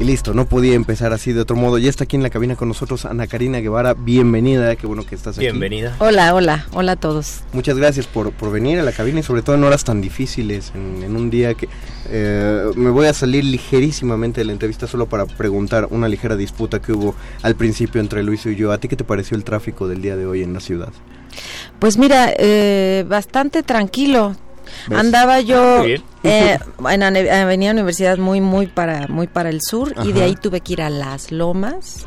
Y 0.00 0.04
listo, 0.04 0.32
no 0.32 0.46
podía 0.46 0.74
empezar 0.74 1.12
así 1.12 1.32
de 1.32 1.40
otro 1.40 1.56
modo. 1.56 1.76
Ya 1.76 1.90
está 1.90 2.04
aquí 2.04 2.14
en 2.14 2.22
la 2.22 2.30
cabina 2.30 2.54
con 2.54 2.68
nosotros 2.68 3.04
Ana 3.04 3.26
Karina 3.26 3.58
Guevara. 3.58 3.94
Bienvenida, 3.94 4.76
qué 4.76 4.86
bueno 4.86 5.04
que 5.04 5.16
estás 5.16 5.36
aquí. 5.36 5.46
Bienvenida. 5.46 5.96
Hola, 5.98 6.36
hola, 6.36 6.66
hola 6.72 6.92
a 6.92 6.96
todos. 6.96 7.40
Muchas 7.52 7.76
gracias 7.76 8.06
por, 8.06 8.30
por 8.30 8.52
venir 8.52 8.78
a 8.78 8.84
la 8.84 8.92
cabina 8.92 9.18
y 9.18 9.22
sobre 9.24 9.42
todo 9.42 9.56
en 9.56 9.64
horas 9.64 9.82
tan 9.82 10.00
difíciles, 10.00 10.70
en, 10.76 11.02
en 11.02 11.16
un 11.16 11.30
día 11.30 11.54
que 11.54 11.68
eh, 12.10 12.70
me 12.76 12.90
voy 12.90 13.08
a 13.08 13.12
salir 13.12 13.44
ligerísimamente 13.44 14.40
de 14.40 14.44
la 14.44 14.52
entrevista 14.52 14.86
solo 14.86 15.08
para 15.08 15.26
preguntar 15.26 15.88
una 15.90 16.06
ligera 16.06 16.36
disputa 16.36 16.80
que 16.80 16.92
hubo 16.92 17.16
al 17.42 17.56
principio 17.56 18.00
entre 18.00 18.22
Luis 18.22 18.46
y 18.46 18.54
yo. 18.54 18.70
¿A 18.70 18.78
ti 18.78 18.86
qué 18.86 18.94
te 18.94 19.02
pareció 19.02 19.36
el 19.36 19.42
tráfico 19.42 19.88
del 19.88 20.00
día 20.00 20.16
de 20.16 20.26
hoy 20.26 20.44
en 20.44 20.52
la 20.52 20.60
ciudad? 20.60 20.92
Pues 21.80 21.98
mira, 21.98 22.32
eh, 22.38 23.04
bastante 23.08 23.64
tranquilo. 23.64 24.36
¿Ves? 24.88 24.98
Andaba 24.98 25.40
yo 25.40 25.78
Ah, 25.80 25.82
bien. 25.82 26.02
eh, 26.24 26.58
en 26.90 27.02
Avenida 27.02 27.72
Universidad 27.72 28.18
muy 28.18 28.40
muy 28.40 28.66
para 28.66 29.06
muy 29.08 29.26
para 29.26 29.50
el 29.50 29.60
sur 29.62 29.94
y 30.04 30.12
de 30.12 30.22
ahí 30.22 30.34
tuve 30.36 30.60
que 30.60 30.72
ir 30.74 30.82
a 30.82 30.90
Las 30.90 31.30
Lomas 31.32 32.06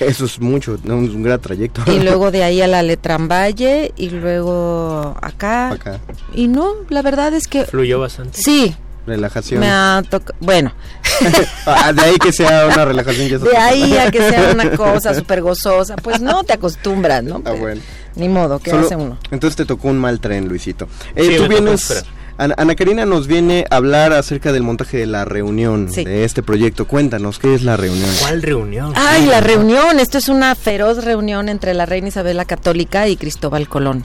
Eso 0.00 0.24
es 0.24 0.40
mucho, 0.40 0.78
¿no? 0.84 0.96
un, 0.96 1.10
un 1.10 1.22
gran 1.22 1.40
trayecto. 1.40 1.82
y 1.86 2.00
luego 2.00 2.30
de 2.32 2.42
ahí 2.44 2.60
a 2.62 2.66
la 2.66 2.82
Letramballe 2.82 3.92
y 3.96 4.10
luego 4.10 5.14
acá. 5.20 5.72
Acá, 5.72 6.00
Y 6.34 6.48
no, 6.48 6.72
la 6.88 7.02
verdad 7.02 7.32
es 7.34 7.46
que 7.46 7.64
Fluyó 7.64 8.00
bastante. 8.00 8.40
sí, 8.40 8.74
relajación. 9.10 9.60
me 9.60 9.68
ha 9.70 10.02
tocado, 10.08 10.36
bueno, 10.40 10.72
Ah, 11.66 11.92
de 11.92 12.02
ahí 12.02 12.16
que 12.18 12.32
sea 12.32 12.66
una 12.72 12.84
relajación 12.84 13.42
de 13.42 13.56
ahí 13.56 13.96
a 13.98 14.10
que 14.10 14.18
sea 14.30 14.50
una 14.52 14.70
cosa 14.72 15.14
súper 15.14 15.42
gozosa, 15.42 15.96
pues 15.96 16.20
no 16.20 16.42
te 16.44 16.54
acostumbras, 16.54 17.22
¿no? 17.22 17.42
Ah, 17.44 17.52
bueno. 17.52 17.80
Ni 18.16 18.28
modo, 18.28 18.58
¿qué 18.58 18.70
Solo- 18.70 18.86
hace 18.86 18.96
uno? 18.96 19.18
Entonces 19.30 19.56
te 19.56 19.64
tocó 19.66 19.88
un 19.88 19.98
mal 19.98 20.18
tren, 20.20 20.48
Luisito. 20.48 20.88
Eh, 21.14 21.24
Sí, 21.24 21.36
tú 21.36 21.46
vienes. 21.48 22.04
Ana, 22.40 22.54
Ana 22.56 22.74
Karina 22.74 23.04
nos 23.04 23.26
viene 23.26 23.66
a 23.70 23.76
hablar 23.76 24.14
acerca 24.14 24.50
del 24.50 24.62
montaje 24.62 24.96
de 24.96 25.06
la 25.06 25.26
reunión 25.26 25.92
Sí. 25.92 26.04
de 26.04 26.24
este 26.24 26.42
proyecto. 26.42 26.86
Cuéntanos, 26.86 27.38
¿qué 27.38 27.54
es 27.54 27.62
la 27.62 27.76
reunión? 27.76 28.08
¿Cuál 28.20 28.40
reunión? 28.40 28.94
Ay, 28.96 29.26
la 29.26 29.42
reunión. 29.42 30.00
Esto 30.00 30.16
es 30.16 30.28
una 30.30 30.54
feroz 30.54 31.04
reunión 31.04 31.50
entre 31.50 31.74
la 31.74 31.84
reina 31.84 32.08
Isabel 32.08 32.38
la 32.38 32.46
Católica 32.46 33.08
y 33.08 33.16
Cristóbal 33.16 33.68
Colón. 33.68 34.04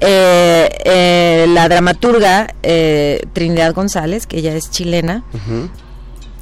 Eh, 0.00 0.68
eh, 0.84 1.46
la 1.48 1.66
dramaturga 1.70 2.54
eh, 2.62 3.22
Trinidad 3.32 3.72
González, 3.72 4.26
que 4.26 4.36
ella 4.38 4.54
es 4.54 4.70
chilena. 4.70 5.22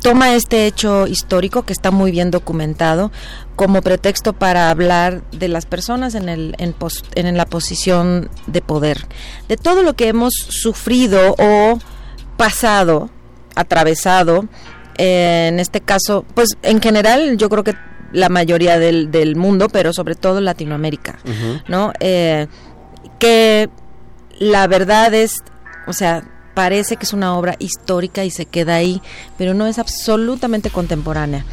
Toma 0.02 0.34
este 0.34 0.66
hecho 0.66 1.06
histórico 1.06 1.62
que 1.64 1.72
está 1.72 1.90
muy 1.90 2.10
bien 2.10 2.30
documentado 2.30 3.12
como 3.56 3.82
pretexto 3.82 4.32
para 4.32 4.70
hablar 4.70 5.22
de 5.32 5.48
las 5.48 5.66
personas 5.66 6.14
en, 6.14 6.28
el, 6.28 6.54
en, 6.58 6.72
pos- 6.72 7.04
en 7.14 7.36
la 7.36 7.44
posición 7.46 8.30
de 8.46 8.62
poder, 8.62 9.06
de 9.48 9.56
todo 9.56 9.82
lo 9.82 9.94
que 9.94 10.08
hemos 10.08 10.32
sufrido 10.34 11.34
o 11.38 11.78
pasado, 12.36 13.10
atravesado, 13.54 14.46
eh, 14.96 15.48
en 15.52 15.60
este 15.60 15.80
caso, 15.80 16.24
pues 16.34 16.56
en 16.62 16.80
general 16.80 17.36
yo 17.36 17.48
creo 17.48 17.64
que 17.64 17.74
la 18.12 18.28
mayoría 18.28 18.78
del, 18.78 19.10
del 19.10 19.36
mundo, 19.36 19.68
pero 19.68 19.92
sobre 19.92 20.14
todo 20.14 20.40
Latinoamérica, 20.40 21.18
¿no? 21.68 21.92
Eh, 22.00 22.46
que 23.18 23.68
la 24.38 24.66
verdad 24.66 25.12
es, 25.14 25.42
o 25.86 25.92
sea, 25.92 26.24
parece 26.60 26.96
que 26.96 27.04
es 27.04 27.14
una 27.14 27.38
obra 27.38 27.56
histórica 27.58 28.22
y 28.26 28.30
se 28.30 28.44
queda 28.44 28.74
ahí, 28.74 29.00
pero 29.38 29.54
no 29.54 29.66
es 29.66 29.78
absolutamente 29.78 30.68
contemporánea. 30.68 31.46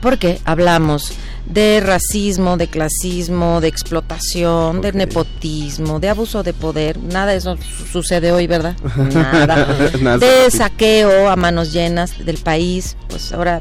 Porque 0.00 0.38
hablamos 0.44 1.12
de 1.46 1.80
racismo, 1.84 2.56
de 2.56 2.68
clasismo, 2.68 3.60
de 3.60 3.66
explotación, 3.68 4.80
de 4.80 4.92
nepotismo, 4.92 5.98
de 5.98 6.08
abuso 6.08 6.44
de 6.44 6.52
poder. 6.52 6.98
Nada 6.98 7.32
de 7.32 7.38
eso 7.38 7.56
su- 7.56 7.86
sucede 7.86 8.30
hoy, 8.30 8.46
¿verdad? 8.46 8.76
Nada. 8.96 10.18
De 10.18 10.50
saqueo 10.52 11.28
a 11.28 11.34
manos 11.34 11.72
llenas 11.72 12.24
del 12.24 12.36
país. 12.38 12.96
Pues 13.08 13.32
ahora, 13.32 13.58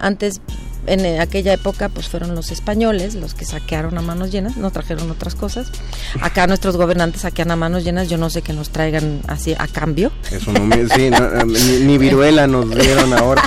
antes, 0.00 0.40
en 0.86 1.04
eh, 1.04 1.20
aquella 1.20 1.52
época, 1.52 1.88
pues 1.88 2.08
fueron 2.08 2.34
los 2.34 2.50
españoles 2.50 3.14
los 3.14 3.34
que 3.34 3.44
saquearon 3.44 3.96
a 3.98 4.02
manos 4.02 4.30
llenas, 4.30 4.56
nos 4.56 4.72
trajeron 4.72 5.10
otras 5.10 5.34
cosas. 5.34 5.68
Acá 6.20 6.46
nuestros 6.46 6.76
gobernantes 6.76 7.22
saquean 7.22 7.50
a 7.50 7.56
manos 7.56 7.84
llenas, 7.84 8.08
yo 8.08 8.18
no 8.18 8.30
sé 8.30 8.42
que 8.42 8.52
nos 8.52 8.70
traigan 8.70 9.20
así 9.28 9.54
a 9.58 9.66
cambio. 9.66 10.12
Eso 10.30 10.52
no 10.52 10.64
me- 10.64 10.88
sí, 10.88 11.10
no, 11.10 11.44
ni, 11.44 11.80
ni 11.86 11.98
viruela 12.04 12.46
nos 12.46 12.68
dieron 12.70 13.12
ahora. 13.12 13.42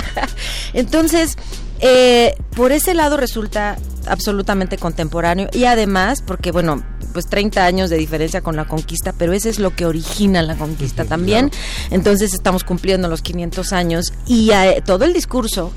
Entonces, 0.72 1.36
eh, 1.80 2.34
por 2.56 2.72
ese 2.72 2.94
lado 2.94 3.16
resulta 3.16 3.76
absolutamente 4.06 4.78
contemporáneo 4.78 5.48
y 5.52 5.64
además, 5.64 6.22
porque 6.26 6.50
bueno, 6.50 6.82
pues 7.12 7.26
30 7.26 7.64
años 7.64 7.90
de 7.90 7.96
diferencia 7.98 8.40
con 8.40 8.56
la 8.56 8.66
conquista, 8.66 9.12
pero 9.12 9.32
ese 9.32 9.48
es 9.50 9.58
lo 9.58 9.74
que 9.74 9.86
origina 9.86 10.42
la 10.42 10.56
conquista 10.56 11.04
también. 11.04 11.50
Entonces 11.90 12.34
estamos 12.34 12.64
cumpliendo 12.64 13.08
los 13.08 13.22
500 13.22 13.72
años 13.72 14.12
y 14.26 14.50
eh, 14.50 14.82
todo 14.84 15.04
el 15.04 15.12
discurso 15.12 15.72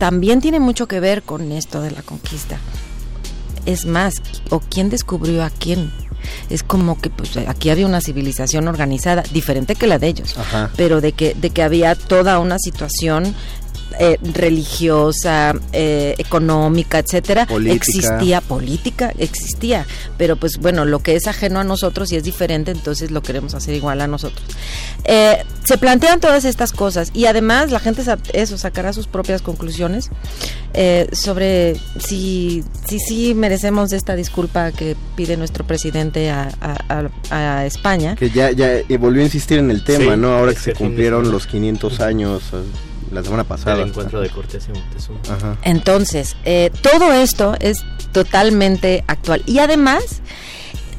también 0.00 0.40
tiene 0.40 0.60
mucho 0.60 0.88
que 0.88 0.98
ver 0.98 1.22
con 1.22 1.52
esto 1.52 1.82
de 1.82 1.90
la 1.90 2.00
conquista. 2.00 2.58
es 3.66 3.84
más, 3.84 4.14
o 4.48 4.58
quién 4.60 4.88
descubrió 4.88 5.44
a 5.44 5.50
quién. 5.50 5.92
Es 6.48 6.62
como 6.62 6.98
que 6.98 7.10
pues, 7.10 7.36
aquí 7.36 7.68
había 7.68 7.86
una 7.86 8.00
civilización 8.00 8.66
organizada, 8.66 9.22
diferente 9.30 9.74
que 9.74 9.86
la 9.86 9.98
de 9.98 10.08
ellos, 10.08 10.34
pero 10.74 11.02
de 11.02 11.12
que, 11.12 11.34
de 11.34 11.50
que 11.50 11.62
había 11.62 11.94
toda 11.94 12.38
una 12.38 12.58
situación 12.58 13.34
eh, 13.98 14.18
religiosa, 14.22 15.54
eh, 15.72 16.14
económica, 16.18 16.98
etcétera, 16.98 17.46
existía 17.66 18.40
política, 18.40 19.12
existía, 19.18 19.86
pero 20.16 20.36
pues 20.36 20.58
bueno, 20.58 20.84
lo 20.84 21.00
que 21.00 21.16
es 21.16 21.26
ajeno 21.26 21.60
a 21.60 21.64
nosotros 21.64 22.12
y 22.12 22.16
es 22.16 22.24
diferente, 22.24 22.70
entonces 22.70 23.10
lo 23.10 23.22
queremos 23.22 23.54
hacer 23.54 23.74
igual 23.74 24.00
a 24.00 24.06
nosotros. 24.06 24.46
Eh, 25.04 25.42
se 25.64 25.76
plantean 25.76 26.20
todas 26.20 26.44
estas 26.44 26.72
cosas 26.72 27.10
y 27.14 27.26
además 27.26 27.70
la 27.70 27.80
gente 27.80 28.02
eso 28.32 28.58
sacará 28.58 28.92
sus 28.92 29.06
propias 29.06 29.42
conclusiones 29.42 30.10
sobre 31.12 31.76
si 31.98 32.64
si 32.86 32.98
sí 33.00 33.34
merecemos 33.34 33.92
esta 33.92 34.14
disculpa 34.16 34.72
que 34.72 34.96
pide 35.16 35.36
nuestro 35.36 35.66
presidente 35.66 36.30
a, 36.30 36.48
España. 37.64 38.16
Que 38.16 38.30
ya 38.30 38.50
ya 38.50 38.82
volvió 38.98 39.22
a 39.22 39.24
insistir 39.24 39.58
en 39.58 39.70
el 39.70 39.84
tema, 39.84 40.16
¿no? 40.16 40.32
Ahora 40.32 40.54
que 40.54 40.60
se 40.60 40.74
cumplieron 40.74 41.30
los 41.30 41.46
500 41.46 42.00
años 42.00 42.42
la 43.10 43.22
semana 43.22 43.44
pasada. 43.44 43.82
El 43.82 43.88
encuentro 43.88 44.20
de 44.20 44.30
Cortés 44.30 44.68
y 44.68 44.78
Montezuma. 44.78 45.20
Entonces, 45.62 46.36
eh, 46.44 46.70
todo 46.82 47.12
esto 47.12 47.54
es 47.60 47.84
totalmente 48.12 49.04
actual. 49.06 49.42
Y 49.46 49.58
además, 49.58 50.22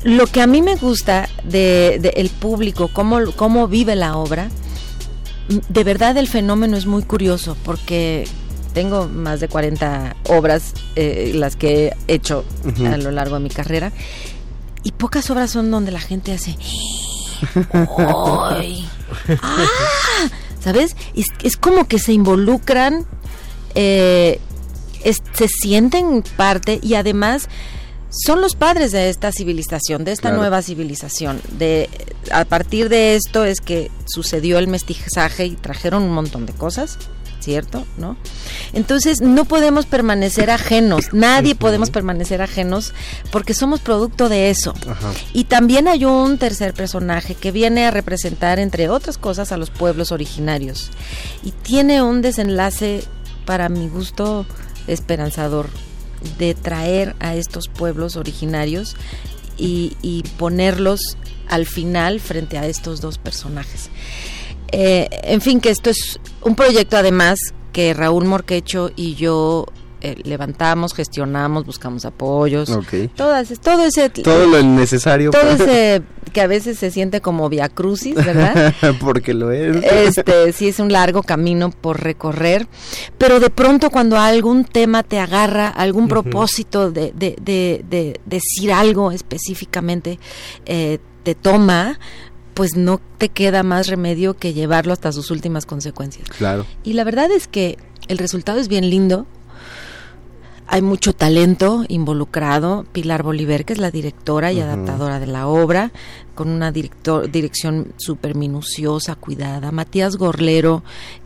lo 0.03 0.27
que 0.27 0.41
a 0.41 0.47
mí 0.47 0.61
me 0.61 0.75
gusta 0.75 1.29
de, 1.43 1.95
el 2.15 2.29
público, 2.29 2.89
cómo, 2.91 3.19
cómo 3.35 3.67
vive 3.67 3.95
la 3.95 4.17
obra, 4.17 4.49
de 5.47 5.83
verdad 5.83 6.17
el 6.17 6.27
fenómeno 6.27 6.77
es 6.77 6.85
muy 6.85 7.03
curioso 7.03 7.57
porque 7.63 8.27
tengo 8.73 9.07
más 9.07 9.39
de 9.41 9.49
40 9.49 10.15
obras 10.29 10.73
eh, 10.95 11.31
las 11.35 11.55
que 11.55 11.93
he 12.07 12.13
hecho 12.13 12.45
a 12.85 12.95
lo 12.97 13.11
largo 13.11 13.35
de 13.35 13.41
mi 13.41 13.49
carrera 13.49 13.91
y 14.83 14.93
pocas 14.93 15.29
obras 15.29 15.51
son 15.51 15.69
donde 15.69 15.91
la 15.91 15.99
gente 15.99 16.31
hace 16.31 16.55
¡Ay! 17.73 18.87
¡Ah! 19.41 19.65
¿Sabes? 20.63 20.95
Es, 21.15 21.25
es 21.43 21.57
como 21.57 21.87
que 21.87 21.99
se 21.99 22.13
involucran, 22.13 23.05
eh, 23.75 24.39
se 25.33 25.47
sienten 25.47 26.23
parte 26.37 26.79
y 26.81 26.93
además 26.95 27.49
son 28.11 28.41
los 28.41 28.55
padres 28.55 28.91
de 28.91 29.09
esta 29.09 29.31
civilización, 29.31 30.03
de 30.03 30.11
esta 30.11 30.31
nueva 30.31 30.61
civilización. 30.61 31.41
De 31.57 31.89
a 32.31 32.45
partir 32.45 32.89
de 32.89 33.15
esto 33.15 33.45
es 33.45 33.61
que 33.61 33.89
sucedió 34.05 34.59
el 34.59 34.67
mestizaje 34.67 35.45
y 35.45 35.55
trajeron 35.55 36.03
un 36.03 36.11
montón 36.11 36.45
de 36.45 36.53
cosas. 36.53 36.97
¿Cierto? 37.41 37.85
¿No? 37.97 38.15
Entonces 38.73 39.21
no 39.21 39.45
podemos 39.45 39.85
permanecer 39.85 40.49
ajenos, 40.49 41.11
nadie 41.11 41.55
podemos 41.55 41.89
permanecer 41.89 42.41
ajenos 42.41 42.93
porque 43.31 43.53
somos 43.53 43.79
producto 43.79 44.29
de 44.29 44.49
eso. 44.49 44.73
Y 45.33 45.45
también 45.45 45.87
hay 45.87 46.05
un 46.05 46.37
tercer 46.37 46.73
personaje 46.73 47.35
que 47.35 47.51
viene 47.51 47.85
a 47.85 47.91
representar, 47.91 48.59
entre 48.59 48.89
otras 48.89 49.17
cosas, 49.17 49.51
a 49.51 49.57
los 49.57 49.69
pueblos 49.69 50.11
originarios. 50.11 50.91
Y 51.43 51.51
tiene 51.51 52.01
un 52.01 52.21
desenlace, 52.21 53.03
para 53.45 53.69
mi 53.69 53.87
gusto, 53.87 54.45
esperanzador, 54.87 55.69
de 56.37 56.53
traer 56.53 57.15
a 57.19 57.35
estos 57.35 57.67
pueblos 57.67 58.15
originarios 58.15 58.95
y, 59.57 59.97
y 60.01 60.23
ponerlos 60.37 61.17
al 61.47 61.65
final 61.65 62.19
frente 62.19 62.57
a 62.57 62.65
estos 62.65 63.01
dos 63.01 63.17
personajes. 63.17 63.89
Eh, 64.71 65.07
en 65.23 65.41
fin, 65.41 65.59
que 65.59 65.69
esto 65.69 65.89
es 65.89 66.19
un 66.41 66.55
proyecto 66.55 66.97
además 66.97 67.39
que 67.73 67.93
Raúl 67.93 68.25
Morquecho 68.25 68.91
y 68.95 69.15
yo 69.15 69.65
eh, 70.03 70.15
levantamos, 70.23 70.95
gestionamos, 70.95 71.63
buscamos 71.63 72.05
apoyos, 72.05 72.71
todas, 73.15 73.47
todo 73.59 73.85
ese 73.85 74.09
todo 74.09 74.47
lo 74.47 74.63
necesario, 74.63 75.29
todo 75.29 75.51
ese 75.51 76.01
que 76.33 76.41
a 76.41 76.47
veces 76.47 76.79
se 76.79 76.89
siente 76.89 77.21
como 77.21 77.49
via 77.49 77.69
crucis, 77.69 78.15
¿verdad? 78.15 78.73
Porque 78.99 79.35
lo 79.35 79.51
es. 79.51 79.77
Este 79.83 80.53
sí 80.53 80.69
es 80.69 80.79
un 80.79 80.91
largo 80.91 81.21
camino 81.21 81.69
por 81.69 82.01
recorrer, 82.01 82.67
pero 83.19 83.39
de 83.39 83.51
pronto 83.51 83.91
cuando 83.91 84.17
algún 84.17 84.63
tema 84.63 85.03
te 85.03 85.19
agarra, 85.19 85.67
algún 85.67 86.07
propósito 86.07 86.91
de, 86.91 87.13
de, 87.15 87.35
de, 87.39 88.19
decir 88.25 88.73
algo 88.73 89.11
específicamente 89.11 90.17
eh, 90.65 90.97
te 91.21 91.35
toma, 91.35 91.99
pues 92.53 92.75
no 92.75 92.99
te 93.17 93.29
queda 93.29 93.63
más 93.63 93.87
remedio 93.87 94.35
que 94.35 94.53
llevarlo 94.53 94.93
hasta 94.93 95.11
sus 95.11 95.31
últimas 95.31 95.65
consecuencias. 95.65 96.27
Claro. 96.29 96.65
Y 96.83 96.93
la 96.93 97.03
verdad 97.03 97.31
es 97.31 97.47
que 97.47 97.77
el 98.07 98.17
resultado 98.17 98.59
es 98.59 98.67
bien 98.67 98.89
lindo. 98.89 99.25
Hay 100.67 100.81
mucho 100.81 101.11
talento 101.11 101.83
involucrado. 101.89 102.85
Pilar 102.93 103.23
Bolívar, 103.23 103.65
que 103.65 103.73
es 103.73 103.79
la 103.79 103.91
directora 103.91 104.53
y 104.53 104.61
adaptadora 104.61 105.19
de 105.19 105.27
la 105.27 105.47
obra, 105.47 105.91
con 106.33 106.47
una 106.47 106.71
dirección 106.71 107.93
súper 107.97 108.35
minuciosa, 108.35 109.15
cuidada. 109.15 109.71
Matías 109.73 110.15
Gorlero, 110.15 110.81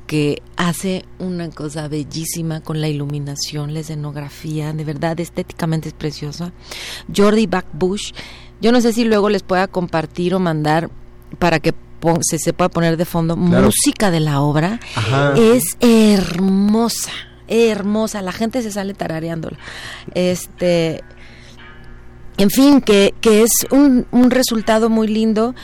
que 0.07 0.41
hace 0.55 1.05
una 1.19 1.49
cosa 1.51 1.87
bellísima 1.87 2.61
con 2.61 2.81
la 2.81 2.87
iluminación, 2.87 3.73
la 3.75 3.81
escenografía, 3.81 4.73
de 4.73 4.83
verdad, 4.83 5.19
estéticamente 5.19 5.89
es 5.89 5.93
preciosa. 5.93 6.51
Jordi 7.15 7.45
Backbush, 7.45 8.13
yo 8.61 8.71
no 8.71 8.81
sé 8.81 8.93
si 8.93 9.03
luego 9.03 9.29
les 9.29 9.43
pueda 9.43 9.67
compartir 9.67 10.33
o 10.33 10.39
mandar 10.39 10.89
para 11.39 11.59
que 11.59 11.73
se, 12.21 12.37
se 12.37 12.53
pueda 12.53 12.69
poner 12.69 12.97
de 12.97 13.05
fondo 13.05 13.35
música 13.35 14.11
de 14.11 14.19
la 14.19 14.41
obra 14.41 14.79
es 15.35 15.63
hermosa 15.79 17.11
hermosa. 17.47 18.21
La 18.21 18.31
gente 18.31 18.61
se 18.61 18.71
sale 18.71 18.93
tarareándola. 18.93 19.57
Este 20.13 21.03
en 22.37 22.49
fin 22.49 22.81
que, 22.81 23.13
que 23.21 23.43
es 23.43 23.51
un, 23.71 24.07
un 24.11 24.29
resultado 24.29 24.89
muy 24.89 25.07
lindo 25.07 25.55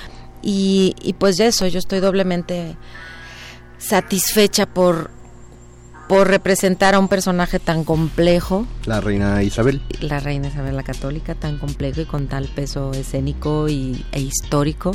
y, 0.42 0.96
y 1.02 1.14
pues 1.14 1.40
eso 1.40 1.68
yo 1.68 1.80
estoy 1.80 2.00
doblemente 2.00 2.78
satisfecha 3.78 4.66
por 4.68 5.12
por 6.12 6.28
representar 6.28 6.94
a 6.94 7.00
un 7.00 7.08
personaje 7.08 7.58
tan 7.58 7.86
complejo. 7.86 8.68
La 8.84 9.00
reina 9.00 9.44
Isabel. 9.44 9.82
La 10.02 10.20
reina 10.20 10.50
Isabel 10.50 10.76
la 10.76 10.84
católica, 10.84 11.36
tan 11.36 11.58
complejo 11.58 12.02
y 12.02 12.06
con 12.06 12.28
tal 12.28 12.50
peso 12.50 12.92
escénico 12.92 13.70
y, 13.70 14.04
e 14.12 14.20
histórico. 14.20 14.92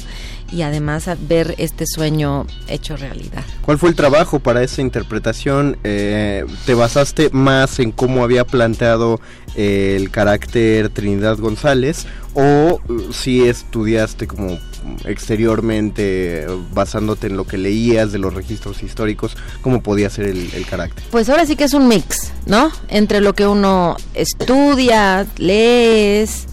Y 0.52 0.60
además 0.60 1.08
ver 1.26 1.54
este 1.56 1.86
sueño 1.86 2.46
hecho 2.68 2.98
realidad. 2.98 3.42
¿Cuál 3.62 3.78
fue 3.78 3.88
el 3.88 3.94
trabajo 3.94 4.40
para 4.40 4.62
esa 4.62 4.82
interpretación? 4.82 5.78
Eh, 5.84 6.44
¿Te 6.66 6.74
basaste 6.74 7.30
más 7.30 7.78
en 7.78 7.92
cómo 7.92 8.22
había 8.22 8.44
planteado 8.44 9.18
eh, 9.54 9.96
el 9.98 10.10
carácter 10.10 10.90
Trinidad 10.90 11.38
González 11.38 12.06
o 12.34 12.78
uh, 12.88 13.12
si 13.14 13.42
estudiaste 13.42 14.26
como 14.26 14.58
exteriormente 15.04 16.46
basándote 16.72 17.26
en 17.26 17.36
lo 17.36 17.46
que 17.46 17.58
leías 17.58 18.12
de 18.12 18.18
los 18.18 18.34
registros 18.34 18.82
históricos, 18.82 19.36
cómo 19.62 19.82
podía 19.82 20.10
ser 20.10 20.26
el, 20.26 20.66
carácter? 20.68 21.04
Pues 21.10 21.28
ahora 21.28 21.46
sí 21.46 21.56
que 21.56 21.64
es 21.64 21.74
un 21.74 21.88
mix, 21.88 22.32
¿no? 22.46 22.70
Entre 22.88 23.20
lo 23.20 23.34
que 23.34 23.46
uno 23.46 23.96
estudia, 24.14 25.26
lees, 25.36 26.46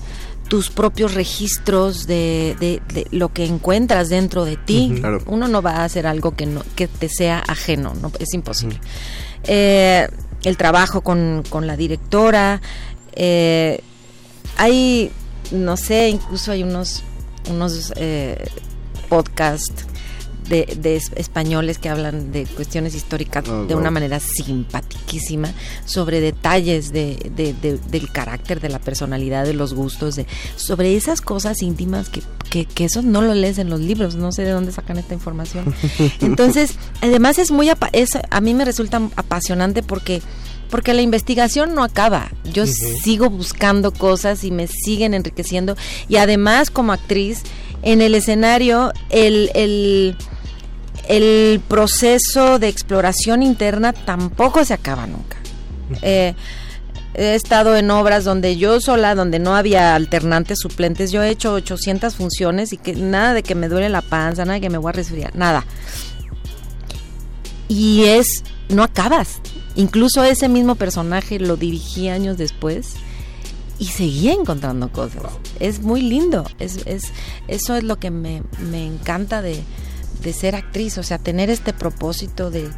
tus 0.47 0.69
propios 0.69 1.13
registros 1.15 2.05
de, 2.05 2.81
lo 3.11 3.29
que 3.29 3.45
encuentras 3.45 4.09
dentro 4.09 4.45
de 4.45 4.57
ti. 4.57 5.01
Uno 5.25 5.47
no 5.47 5.61
va 5.61 5.77
a 5.77 5.85
hacer 5.85 6.05
algo 6.05 6.35
que, 6.35 6.45
no, 6.45 6.63
que 6.75 6.87
te 6.87 7.09
sea 7.09 7.39
ajeno, 7.47 7.93
no 8.01 8.11
es 8.19 8.33
imposible. 8.33 8.79
Eh, 9.45 10.07
el 10.43 10.57
trabajo 10.57 11.01
con, 11.01 11.43
con 11.49 11.67
la 11.67 11.75
directora, 11.75 12.61
eh, 13.13 13.81
hay, 14.57 15.11
no 15.51 15.77
sé, 15.77 16.09
incluso 16.09 16.51
hay 16.51 16.63
unos 16.63 17.03
unos 17.49 17.93
eh, 17.95 18.45
podcasts 19.09 19.85
de, 20.49 21.01
españoles 21.15 21.77
que 21.77 21.89
hablan 21.89 22.31
de 22.31 22.45
cuestiones 22.45 22.95
históricas 22.95 23.45
ah, 23.47 23.65
de 23.67 23.75
una 23.75 23.91
manera 23.91 24.19
simpaticísima, 24.19 25.51
sobre 25.85 26.19
detalles 26.19 26.91
de, 26.91 27.15
del 27.89 28.11
carácter, 28.11 28.59
de 28.59 28.69
la 28.69 28.79
personalidad, 28.79 29.45
de 29.45 29.53
los 29.53 29.73
gustos, 29.73 30.15
de 30.15 30.27
sobre 30.55 30.95
esas 30.95 31.21
cosas 31.21 31.61
íntimas 31.61 32.09
que, 32.09 32.65
que, 32.65 32.85
eso 32.85 33.01
no 33.01 33.21
lo 33.21 33.33
lees 33.33 33.57
en 33.57 33.69
los 33.69 33.79
libros, 33.79 34.15
no 34.15 34.31
sé 34.31 34.43
de 34.43 34.51
dónde 34.51 34.71
sacan 34.71 34.97
esta 34.97 35.13
información. 35.13 35.73
Entonces, 36.21 36.75
además 37.01 37.39
es 37.39 37.51
muy, 37.51 37.71
es, 37.93 38.09
a 38.29 38.41
mí 38.41 38.53
me 38.53 38.65
resulta 38.65 39.01
apasionante 39.15 39.83
porque 39.83 40.21
porque 40.73 40.95
la 40.95 41.03
investigación 41.03 41.75
no 41.75 41.83
acaba. 41.83 42.31
Yo 42.51 42.65
sigo 42.65 43.29
buscando 43.29 43.93
cosas 43.93 44.43
y 44.43 44.49
me 44.49 44.65
siguen 44.65 45.13
enriqueciendo. 45.13 45.77
Y 46.09 46.15
además, 46.15 46.71
como 46.71 46.93
actriz, 46.93 47.43
en 47.83 48.01
el 48.01 48.15
escenario, 48.15 48.91
el, 49.11 50.17
el, 51.07 51.59
proceso 51.67 52.57
de 52.57 52.69
exploración 52.69 53.43
interna 53.43 53.93
tampoco 53.93 54.65
se 54.65 54.73
acaba 54.73 55.05
nunca. 55.05 55.37
Eh, 56.01 56.33
he 57.13 57.35
estado 57.35 57.77
en 57.77 57.91
obras 57.91 58.23
donde 58.23 58.57
yo 58.57 58.81
sola, 58.81 59.13
donde 59.13 59.37
no 59.37 59.55
había 59.55 59.93
alternantes 59.93 60.57
suplentes, 60.59 61.11
yo 61.11 61.21
he 61.21 61.29
hecho 61.29 61.53
800 61.53 62.15
funciones 62.15 62.73
y 62.73 62.77
que 62.77 62.95
nada 62.95 63.35
de 63.35 63.43
que 63.43 63.53
me 63.53 63.69
duele 63.69 63.89
la 63.89 64.01
panza, 64.01 64.43
nada 64.43 64.55
de 64.55 64.61
que 64.61 64.71
me 64.71 64.79
voy 64.79 64.89
a 64.89 64.93
resfriar, 64.93 65.35
nada. 65.35 65.67
Y 67.67 68.05
es, 68.05 68.43
no 68.69 68.81
acabas, 68.81 69.39
Incluso 69.75 70.23
ese 70.23 70.49
mismo 70.49 70.75
personaje 70.75 71.39
lo 71.39 71.57
dirigí 71.57 72.09
años 72.09 72.37
después 72.37 72.93
y 73.79 73.85
seguía 73.85 74.33
encontrando 74.33 74.91
cosas. 74.91 75.23
Es 75.59 75.81
muy 75.81 76.01
lindo. 76.01 76.45
Es, 76.59 76.79
es, 76.85 77.11
eso 77.47 77.75
es 77.75 77.83
lo 77.83 77.97
que 77.97 78.11
me, 78.11 78.43
encanta 78.73 79.41
de, 79.41 79.63
de 80.21 80.33
ser 80.33 80.55
actriz, 80.55 80.97
o 80.97 81.03
sea, 81.03 81.17
tener 81.17 81.49
este 81.49 81.73
propósito 81.73 82.51
de, 82.51 82.69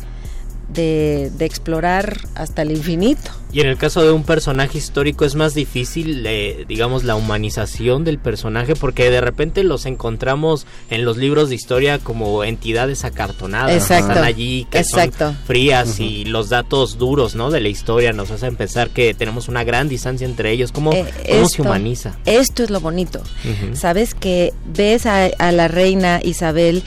de, 0.70 1.32
de, 1.38 1.46
explorar 1.46 2.18
hasta 2.36 2.62
el 2.64 2.72
infinito. 2.72 3.32
Y 3.52 3.62
en 3.62 3.68
el 3.68 3.78
caso 3.78 4.04
de 4.04 4.12
un 4.12 4.24
personaje 4.24 4.78
histórico 4.78 5.24
es 5.24 5.36
más 5.36 5.54
difícil, 5.54 6.26
eh, 6.28 6.66
digamos, 6.68 7.04
la 7.06 7.16
humanización 7.16 8.04
del 8.04 8.18
personaje 8.20 8.76
porque 8.76 9.10
de 9.10 9.22
repente 9.22 9.64
los 9.64 9.86
encontramos 9.86 10.66
en 10.90 11.06
los 11.06 11.16
libros 11.18 11.50
de 11.50 11.56
historia 11.56 12.00
como 12.00 12.44
entidades 12.44 13.06
acartonadas. 13.06 13.72
Exacto. 13.72 14.10
Están 14.10 14.24
allí, 14.26 14.68
que 14.70 14.80
Exacto. 14.80 15.28
son 15.28 15.38
frías 15.46 16.00
y 16.02 16.26
los 16.26 16.50
datos 16.50 16.98
duros 16.98 17.36
¿no? 17.36 17.50
de 17.52 17.62
la 17.62 17.70
historia 17.70 18.12
nos 18.12 18.32
hacen 18.32 18.56
pensar 18.58 18.90
que 18.90 19.14
tenemos 19.14 19.48
una 19.48 19.64
gran 19.64 19.88
distancia 19.88 20.26
entre 20.26 20.52
ellos. 20.52 20.72
¿Cómo, 20.74 20.92
Eh, 20.92 21.06
cómo 21.28 21.44
esto- 21.44 21.48
se 21.56 21.62
humaniza? 21.62 22.18
Esto 22.26 22.64
es 22.64 22.70
lo 22.70 22.82
bonito. 22.82 23.22
Sabes 23.74 24.14
que 24.16 24.54
ves 24.66 25.06
a, 25.06 25.26
a 25.38 25.52
la 25.54 25.68
reina 25.70 26.20
Isabel 26.24 26.84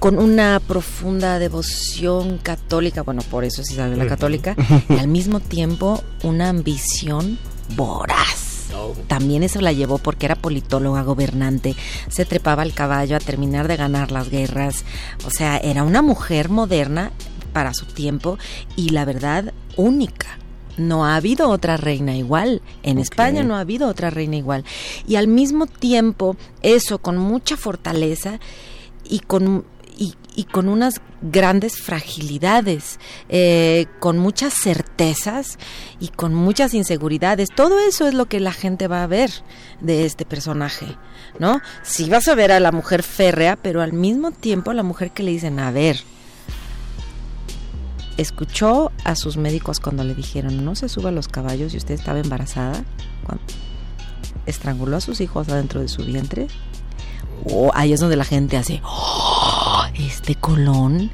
con 0.00 0.18
una 0.18 0.60
profunda 0.66 1.38
devoción 1.38 2.38
católica, 2.38 3.02
bueno, 3.02 3.20
por 3.30 3.44
eso 3.44 3.60
es 3.60 3.70
Isabel 3.70 3.98
la 3.98 4.06
católica, 4.06 4.56
y 4.88 4.98
al 4.98 5.08
mismo 5.08 5.40
tiempo 5.40 6.02
una 6.22 6.48
ambición 6.48 7.38
voraz. 7.76 8.70
Oh. 8.74 8.94
También 9.08 9.42
eso 9.42 9.60
la 9.60 9.72
llevó 9.72 9.98
porque 9.98 10.24
era 10.24 10.36
politóloga, 10.36 11.02
gobernante, 11.02 11.76
se 12.08 12.24
trepaba 12.24 12.62
al 12.62 12.72
caballo 12.72 13.14
a 13.14 13.20
terminar 13.20 13.68
de 13.68 13.76
ganar 13.76 14.10
las 14.10 14.30
guerras. 14.30 14.84
O 15.26 15.30
sea, 15.30 15.58
era 15.58 15.84
una 15.84 16.00
mujer 16.00 16.48
moderna 16.48 17.12
para 17.52 17.74
su 17.74 17.84
tiempo 17.84 18.38
y 18.76 18.90
la 18.90 19.04
verdad 19.04 19.52
única. 19.76 20.38
No 20.78 21.04
ha 21.04 21.16
habido 21.16 21.50
otra 21.50 21.76
reina 21.76 22.16
igual. 22.16 22.62
En 22.82 22.98
España 22.98 23.42
no 23.42 23.56
ha 23.56 23.60
habido 23.60 23.86
otra 23.86 24.08
reina 24.08 24.36
igual. 24.36 24.64
Y 25.06 25.16
al 25.16 25.26
mismo 25.26 25.66
tiempo, 25.66 26.36
eso 26.62 26.98
con 26.98 27.18
mucha 27.18 27.58
fortaleza 27.58 28.40
y 29.04 29.18
con, 29.18 29.64
y 30.40 30.44
con 30.44 30.70
unas 30.70 31.02
grandes 31.20 31.82
fragilidades, 31.82 32.98
eh, 33.28 33.84
con 33.98 34.16
muchas 34.16 34.54
certezas 34.54 35.58
y 36.00 36.08
con 36.08 36.34
muchas 36.34 36.72
inseguridades. 36.72 37.50
Todo 37.54 37.78
eso 37.78 38.08
es 38.08 38.14
lo 38.14 38.24
que 38.24 38.40
la 38.40 38.54
gente 38.54 38.88
va 38.88 39.02
a 39.02 39.06
ver 39.06 39.30
de 39.82 40.06
este 40.06 40.24
personaje, 40.24 40.96
¿no? 41.38 41.60
Sí 41.82 42.08
vas 42.08 42.26
a 42.28 42.34
ver 42.34 42.52
a 42.52 42.60
la 42.60 42.72
mujer 42.72 43.02
férrea, 43.02 43.56
pero 43.56 43.82
al 43.82 43.92
mismo 43.92 44.30
tiempo 44.30 44.70
a 44.70 44.74
la 44.74 44.82
mujer 44.82 45.10
que 45.10 45.24
le 45.24 45.32
dicen, 45.32 45.60
a 45.60 45.72
ver, 45.72 46.00
escuchó 48.16 48.92
a 49.04 49.16
sus 49.16 49.36
médicos 49.36 49.78
cuando 49.78 50.04
le 50.04 50.14
dijeron, 50.14 50.64
no 50.64 50.74
se 50.74 50.88
suba 50.88 51.10
a 51.10 51.12
los 51.12 51.28
caballos 51.28 51.74
y 51.74 51.76
usted 51.76 51.92
estaba 51.92 52.18
embarazada, 52.18 52.82
estranguló 54.46 54.96
a 54.96 55.00
sus 55.02 55.20
hijos 55.20 55.50
adentro 55.50 55.82
de 55.82 55.88
su 55.88 56.02
vientre. 56.02 56.46
Oh, 57.44 57.70
ahí 57.74 57.92
es 57.92 58.00
donde 58.00 58.16
la 58.16 58.24
gente 58.24 58.56
hace, 58.56 58.80
"Oh, 58.84 59.82
este 59.94 60.34
Colón 60.34 61.10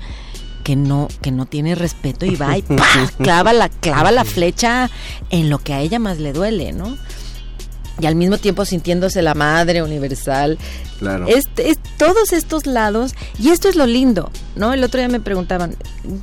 que 0.64 0.74
no 0.74 1.06
que 1.22 1.30
no 1.30 1.46
tiene 1.46 1.76
respeto 1.76 2.26
y 2.26 2.34
va 2.34 2.58
y 2.58 2.62
¡pah! 2.62 2.76
clava 3.22 3.52
la 3.52 3.68
clava 3.68 4.10
la 4.10 4.24
flecha 4.24 4.90
en 5.30 5.48
lo 5.48 5.58
que 5.58 5.72
a 5.74 5.80
ella 5.80 6.00
más 6.00 6.18
le 6.18 6.32
duele, 6.32 6.72
¿no? 6.72 6.96
Y 8.00 8.06
al 8.06 8.14
mismo 8.14 8.38
tiempo 8.38 8.64
sintiéndose 8.64 9.22
la 9.22 9.34
madre 9.34 9.82
universal. 9.82 10.58
Claro. 10.98 11.26
Este, 11.28 11.70
es 11.70 11.78
todos 11.98 12.32
estos 12.32 12.66
lados 12.66 13.14
y 13.38 13.50
esto 13.50 13.68
es 13.68 13.76
lo 13.76 13.86
lindo, 13.86 14.30
¿no? 14.54 14.72
El 14.72 14.82
otro 14.84 14.98
día 14.98 15.08
me 15.08 15.20
preguntaban, 15.20 15.76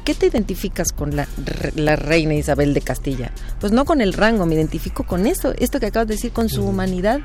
¿qué 0.03 0.13
te 0.15 0.27
identificas 0.27 0.91
con 0.91 1.15
la, 1.15 1.27
la 1.75 1.95
reina 1.95 2.33
Isabel 2.33 2.73
de 2.73 2.81
Castilla? 2.81 3.31
Pues 3.59 3.71
no 3.71 3.85
con 3.85 4.01
el 4.01 4.13
rango, 4.13 4.45
me 4.45 4.55
identifico 4.55 5.03
con 5.03 5.27
esto, 5.27 5.53
esto 5.57 5.79
que 5.79 5.87
acabas 5.87 6.07
de 6.07 6.15
decir, 6.15 6.31
con 6.31 6.49
su 6.49 6.63
humanidad, 6.63 7.21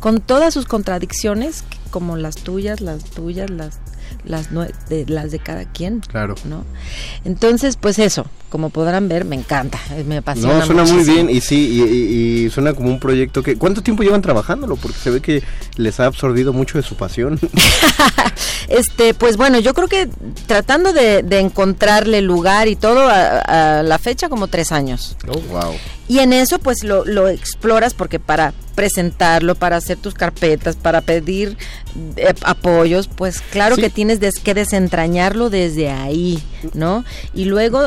con 0.00 0.20
todas 0.20 0.54
sus 0.54 0.66
contradicciones, 0.66 1.64
como 1.90 2.16
las 2.16 2.36
tuyas, 2.36 2.80
las 2.80 3.04
tuyas, 3.04 3.50
las 3.50 3.78
las 4.24 4.48
de, 4.88 5.06
las 5.06 5.30
de 5.30 5.38
cada 5.38 5.64
quien, 5.64 6.00
Claro. 6.00 6.34
¿no? 6.44 6.64
Entonces, 7.24 7.76
pues 7.76 7.98
eso, 7.98 8.26
como 8.48 8.70
podrán 8.70 9.08
ver, 9.08 9.24
me 9.24 9.36
encanta, 9.36 9.78
eh, 9.92 10.04
me 10.04 10.18
apasiona 10.18 10.58
No, 10.60 10.66
suena 10.66 10.84
muy 10.84 11.04
bien 11.04 11.28
y 11.30 11.40
sí, 11.40 11.56
y, 11.56 11.82
y- 11.82 12.46
y 12.46 12.50
suena 12.50 12.72
como 12.74 12.88
un 12.88 12.98
proyecto 13.00 13.42
que... 13.42 13.56
¿Cuánto 13.56 13.82
tiempo 13.82 14.02
llevan 14.02 14.22
trabajándolo? 14.22 14.76
Porque 14.76 14.96
se 14.98 15.10
ve 15.10 15.20
que 15.20 15.42
les 15.76 16.00
ha 16.00 16.06
absorbido 16.06 16.52
mucho 16.52 16.78
de 16.78 16.84
su 16.84 16.94
pasión. 16.96 17.38
Este, 18.68 19.14
pues 19.14 19.38
bueno, 19.38 19.58
yo 19.58 19.72
creo 19.72 19.88
que 19.88 20.10
tratando 20.46 20.92
de, 20.92 21.22
de 21.22 21.38
encontrarle 21.40 22.20
lugar 22.20 22.68
y 22.68 22.76
todo 22.76 23.08
a, 23.08 23.78
a 23.78 23.82
la 23.82 23.98
fecha 23.98 24.28
como 24.28 24.48
tres 24.48 24.72
años. 24.72 25.16
wow. 25.50 25.72
Y 26.06 26.18
en 26.20 26.32
eso 26.34 26.58
pues 26.58 26.84
lo, 26.84 27.04
lo 27.04 27.28
exploras 27.28 27.92
porque 27.94 28.18
para 28.18 28.52
presentarlo, 28.74 29.54
para 29.54 29.76
hacer 29.76 29.96
tus 29.98 30.14
carpetas, 30.14 30.76
para 30.76 31.00
pedir 31.02 31.56
eh, 32.16 32.32
apoyos, 32.42 33.08
pues 33.08 33.40
claro 33.40 33.74
Sí. 33.76 33.82
que 33.82 33.90
tienes 33.90 34.20
des- 34.20 34.38
que 34.42 34.54
desentrañarlo 34.54 35.50
desde 35.50 35.90
ahí, 35.90 36.42
¿no? 36.74 37.04
Y 37.34 37.44
luego 37.46 37.82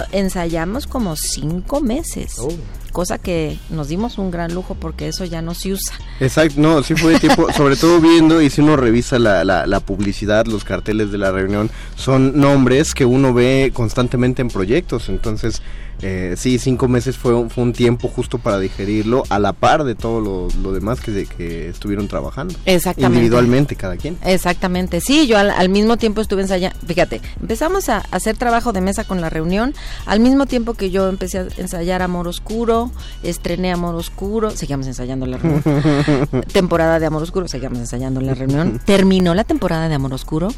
ensayamos 0.52 0.86
como 0.86 1.16
cinco 1.16 1.80
meses, 1.80 2.34
Oh. 2.40 2.50
cosa 2.92 3.18
que 3.18 3.58
nos 3.70 3.88
dimos 3.88 4.18
un 4.18 4.32
gran 4.32 4.54
lujo 4.54 4.76
porque 4.76 5.08
eso 5.08 5.24
ya 5.24 5.42
no 5.42 5.54
se 5.54 5.72
usa. 5.72 5.96
Exacto, 6.20 6.60
no, 6.60 6.84
sí 6.84 6.94
fue 6.94 7.14
de 7.14 7.20
tiempo, 7.20 7.48
sobre 7.56 7.78
todo 7.78 8.02
viendo 8.02 8.42
y 8.42 8.50
si 8.50 8.60
uno 8.60 8.76
revisa 8.76 9.18
la, 9.18 9.46
la, 9.46 9.66
la 9.66 9.80
publicidad, 9.80 10.46
los 10.48 10.66
carteles 10.66 11.10
de 11.10 11.18
la 11.18 11.32
reunión, 11.32 11.70
son 11.96 12.38
nombres 12.38 12.94
que 12.94 13.06
uno 13.06 13.34
ve 13.34 13.72
constantemente 13.74 14.42
en 14.42 14.50
proyectos, 14.50 15.08
entonces 15.08 15.62
eh, 16.02 16.36
sí, 16.38 16.58
cinco 16.60 16.88
meses 16.88 17.18
fue, 17.18 17.34
un- 17.36 17.50
fue 17.50 17.64
un 17.64 17.74
tiempo 17.74 18.08
justo 18.08 18.38
para 18.40 18.60
digerirlo 18.60 19.24
a 19.30 19.40
la 19.40 19.54
par 19.54 19.84
de 19.84 19.96
todo 19.96 20.20
lo, 20.22 20.48
lo 20.62 20.74
demás 20.74 21.00
que, 21.00 21.26
que 21.26 21.70
estuvieron 21.70 22.08
trabajando. 22.08 22.54
Exactamente. 22.66 23.18
Individualmente 23.18 23.76
cada 23.76 23.98
quien. 23.98 24.18
Exactamente, 24.24 25.02
sí, 25.02 25.28
yo 25.28 25.38
al, 25.38 25.52
al 25.52 25.70
mismo 25.70 25.98
tiempo 25.98 26.22
estuve 26.22 26.42
ensayando, 26.42 26.78
fíjate, 26.86 27.22
empezamos 27.40 27.90
a 27.90 28.00
hacer 28.12 28.38
trabajo 28.38 28.74
de 28.74 28.82
mesa 28.82 29.04
con 29.04 29.22
la 29.22 29.30
reunión, 29.30 29.74
al 30.06 30.20
mismo 30.20 30.46
tiempo 30.46 30.74
que 30.74 30.90
yo 30.92 31.08
empecé 31.10 31.40
a 31.40 31.48
ensayar 31.58 32.02
Amor 32.02 32.28
Oscuro, 32.28 32.92
estrené 33.24 33.72
Amor 33.72 33.96
Oscuro, 33.96 34.52
seguíamos 34.52 34.88
ensayando 34.88 35.26
la 35.26 35.38
reunión, 35.38 35.62
temporada 36.54 37.00
de 37.00 37.06
Amor 37.06 37.24
Oscuro, 37.24 37.48
seguíamos 37.48 37.80
ensayando 37.80 38.22
la 38.22 38.34
reunión, 38.34 38.80
terminó 38.86 39.34
la 39.36 39.44
temporada 39.44 39.88
de 39.90 39.96
Amor 39.96 40.14
Oscuro, 40.14 40.50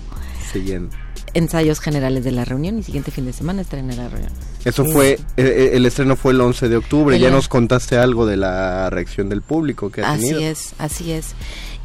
Siguiendo. 0.52 0.96
Ensayos 1.34 1.80
generales 1.80 2.24
de 2.24 2.32
la 2.32 2.46
reunión 2.46 2.78
y 2.80 2.84
siguiente 2.84 3.12
fin 3.12 3.26
de 3.26 3.34
semana 3.34 3.62
estrené 3.62 3.96
la 3.96 4.08
reunión. 4.10 4.32
Eso 4.66 4.86
fue, 4.86 5.14
eh, 5.14 5.20
eh, 5.38 5.72
el 5.74 5.86
estreno 5.86 6.16
fue 6.16 6.34
el 6.34 6.42
11 6.42 6.70
de 6.70 6.78
octubre, 6.78 7.16
El- 7.16 7.22
ya 7.22 7.30
nos 7.32 7.48
contaste 7.48 7.98
algo 7.98 8.26
de 8.26 8.38
la 8.38 8.90
reacción 8.90 9.30
del 9.30 9.42
público 9.42 9.90
que 9.92 10.02
ha 10.02 10.12
Así 10.12 10.30
tenido. 10.30 10.40
es, 10.42 10.74
así 10.78 11.12
es. 11.12 11.34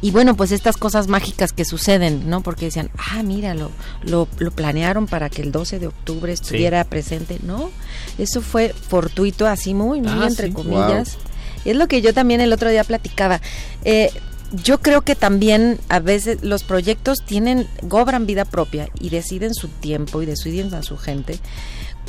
Y 0.01 0.11
bueno, 0.11 0.35
pues 0.37 0.51
estas 0.53 0.77
cosas 0.77 1.07
mágicas 1.09 1.51
que 1.51 1.65
suceden, 1.65 2.29
¿no? 2.29 2.41
Porque 2.41 2.65
decían, 2.65 2.89
ah, 3.11 3.21
mira, 3.21 3.53
lo, 3.53 3.69
lo, 4.03 4.29
lo 4.37 4.51
planearon 4.51 5.07
para 5.07 5.29
que 5.29 5.41
el 5.41 5.51
12 5.51 5.77
de 5.79 5.87
octubre 5.87 6.31
estuviera 6.31 6.83
presente. 6.85 7.37
No, 7.43 7.69
eso 8.17 8.39
fue 8.41 8.69
fortuito, 8.73 9.45
así 9.45 9.73
muy, 9.73 9.99
muy 10.01 10.11
Ah, 10.23 10.27
entre 10.29 10.47
sí. 10.47 10.53
comillas. 10.53 11.17
Es 11.65 11.75
lo 11.75 11.89
que 11.89 12.01
yo 12.01 12.13
también 12.13 12.39
el 12.39 12.53
otro 12.53 12.69
día 12.69 12.85
platicaba. 12.85 13.41
Eh, 13.83 14.09
yo 14.51 14.79
creo 14.79 15.01
que 15.01 15.15
también 15.15 15.79
a 15.89 15.99
veces 15.99 16.43
los 16.43 16.63
proyectos 16.63 17.19
tienen, 17.25 17.67
cobran 17.87 18.25
vida 18.25 18.45
propia 18.45 18.89
y 18.99 19.09
deciden 19.09 19.53
su 19.53 19.67
tiempo 19.67 20.21
y 20.21 20.25
deciden 20.25 20.73
a 20.73 20.83
su 20.83 20.97
gente. 20.97 21.39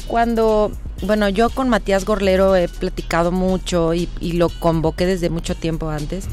Cuando, 0.06 0.72
bueno, 1.02 1.28
yo 1.28 1.50
con 1.50 1.68
Matías 1.68 2.04
Gorlero 2.04 2.56
he 2.56 2.68
platicado 2.68 3.30
mucho 3.32 3.92
y, 3.94 4.08
y 4.20 4.32
lo 4.32 4.48
convoqué 4.48 5.06
desde 5.06 5.28
mucho 5.28 5.54
tiempo 5.54 5.90
antes. 5.90 6.24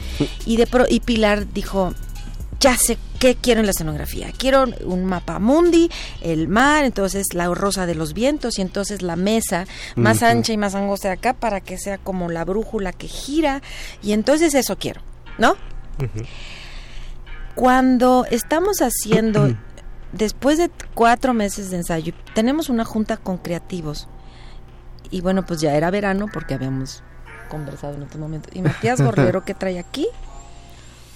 Y, 0.45 0.57
de 0.57 0.67
pro- 0.67 0.85
y 0.89 1.01
Pilar 1.01 1.51
dijo, 1.51 1.93
ya 2.59 2.77
sé 2.77 2.97
qué 3.19 3.35
quiero 3.35 3.59
en 3.59 3.65
la 3.65 3.71
escenografía. 3.71 4.31
Quiero 4.35 4.65
un 4.85 5.03
mapa 5.05 5.39
mundi, 5.39 5.89
el 6.21 6.47
mar, 6.47 6.85
entonces 6.85 7.25
la 7.33 7.47
rosa 7.53 7.85
de 7.85 7.95
los 7.95 8.13
vientos 8.13 8.57
y 8.57 8.61
entonces 8.61 9.01
la 9.01 9.15
mesa 9.17 9.65
más 9.95 10.23
ancha 10.23 10.53
y 10.53 10.57
más 10.57 10.73
angosta 10.73 11.09
de 11.09 11.15
acá 11.15 11.33
para 11.33 11.59
que 11.59 11.77
sea 11.77 11.97
como 11.97 12.29
la 12.29 12.45
brújula 12.45 12.93
que 12.93 13.07
gira. 13.07 13.61
Y 14.01 14.13
entonces 14.13 14.53
eso 14.53 14.77
quiero, 14.77 15.01
¿no? 15.37 15.55
Cuando 17.55 18.25
estamos 18.29 18.81
haciendo, 18.81 19.55
después 20.11 20.57
de 20.57 20.69
cuatro 20.93 21.33
meses 21.33 21.71
de 21.71 21.77
ensayo, 21.77 22.13
tenemos 22.33 22.69
una 22.69 22.85
junta 22.85 23.17
con 23.17 23.37
creativos. 23.37 24.07
Y 25.09 25.21
bueno, 25.21 25.45
pues 25.45 25.61
ya 25.61 25.75
era 25.75 25.89
verano 25.89 26.27
porque 26.31 26.53
habíamos 26.53 27.03
conversado 27.49 27.95
en 27.95 28.03
otro 28.03 28.19
momento. 28.19 28.49
Y 28.53 28.61
Matías 28.61 29.01
Gorrero, 29.03 29.43
¿qué 29.43 29.53
trae 29.53 29.79
aquí? 29.79 30.07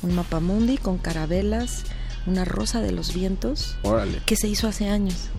Un 0.02 0.16
mapamundi 0.16 0.78
con 0.78 0.98
carabelas, 0.98 1.84
una 2.26 2.46
rosa 2.46 2.82
de 2.82 2.92
los 2.92 3.14
vientos, 3.14 3.78
Órale. 3.84 4.22
que 4.26 4.36
se 4.36 4.48
hizo 4.48 4.68
hace 4.68 4.90
años. 4.90 5.30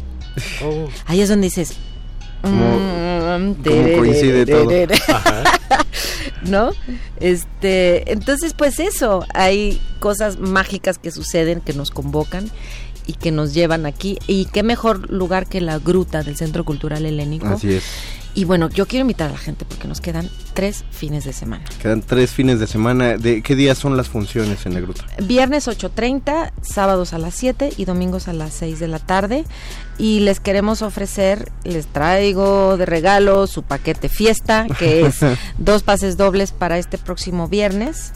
Oh. 0.64 0.88
Ahí 1.07 1.20
es 1.20 1.28
donde 1.28 1.47
dices... 1.47 1.76
Como- 2.43 2.78
mm, 2.78 3.55
como 3.64 3.97
coincide 3.99 4.47
todo. 4.47 4.68
¿No? 6.43 6.70
Este, 7.20 8.12
entonces 8.12 8.55
pues 8.55 8.80
eso, 8.80 9.24
hay 9.34 9.80
cosas 10.01 10.38
mágicas 10.38 10.99
que 10.99 11.11
suceden, 11.11 11.61
que 11.61 11.72
nos 11.72 11.90
convocan 11.90 12.51
y 13.07 13.14
que 13.14 13.30
nos 13.30 13.55
llevan 13.55 13.86
aquí 13.86 14.18
y 14.26 14.47
qué 14.47 14.62
mejor 14.62 15.11
lugar 15.11 15.47
que 15.47 15.61
la 15.61 15.78
gruta 15.78 16.22
del 16.22 16.36
Centro 16.36 16.64
Cultural 16.64 17.05
Helénico 17.07 17.47
Así 17.49 17.74
es. 17.74 17.84
Y 18.35 18.45
bueno, 18.45 18.70
yo 18.70 18.87
quiero 18.87 19.03
invitar 19.03 19.28
a 19.28 19.33
la 19.33 19.39
gente 19.39 19.64
porque 19.66 19.87
nos 19.87 20.01
quedan 20.01 20.30
tres 20.55 20.85
fines 20.91 21.24
de 21.24 21.33
semana. 21.33 21.64
Quedan 21.80 22.01
tres 22.01 22.30
fines 22.30 22.61
de 22.61 22.66
semana. 22.66 23.18
¿De 23.18 23.43
qué 23.43 23.55
días 23.55 23.76
son 23.76 23.97
las 23.97 24.09
funciones 24.09 24.64
en 24.64 24.74
la 24.74 24.80
gruta? 24.80 25.05
Viernes 25.22 25.68
8.30, 25.68 26.53
sábados 26.62 27.12
a 27.12 27.18
las 27.18 27.35
7 27.35 27.74
y 27.76 27.85
domingos 27.85 28.28
a 28.28 28.33
las 28.33 28.55
6 28.55 28.80
de 28.80 28.89
la 28.89 28.99
tarde. 28.99 29.45
Y 29.99 30.20
les 30.20 30.41
queremos 30.41 30.80
ofrecer, 30.80 31.53
les 31.64 31.87
traigo 31.87 32.76
de 32.78 32.87
regalo 32.87 33.47
su 33.47 33.62
paquete 33.62 34.09
fiesta, 34.09 34.66
que 34.78 35.07
es 35.07 35.20
dos 35.59 35.83
pases 35.83 36.16
dobles 36.16 36.53
para 36.53 36.78
este 36.78 36.97
próximo 36.97 37.49
viernes 37.49 38.12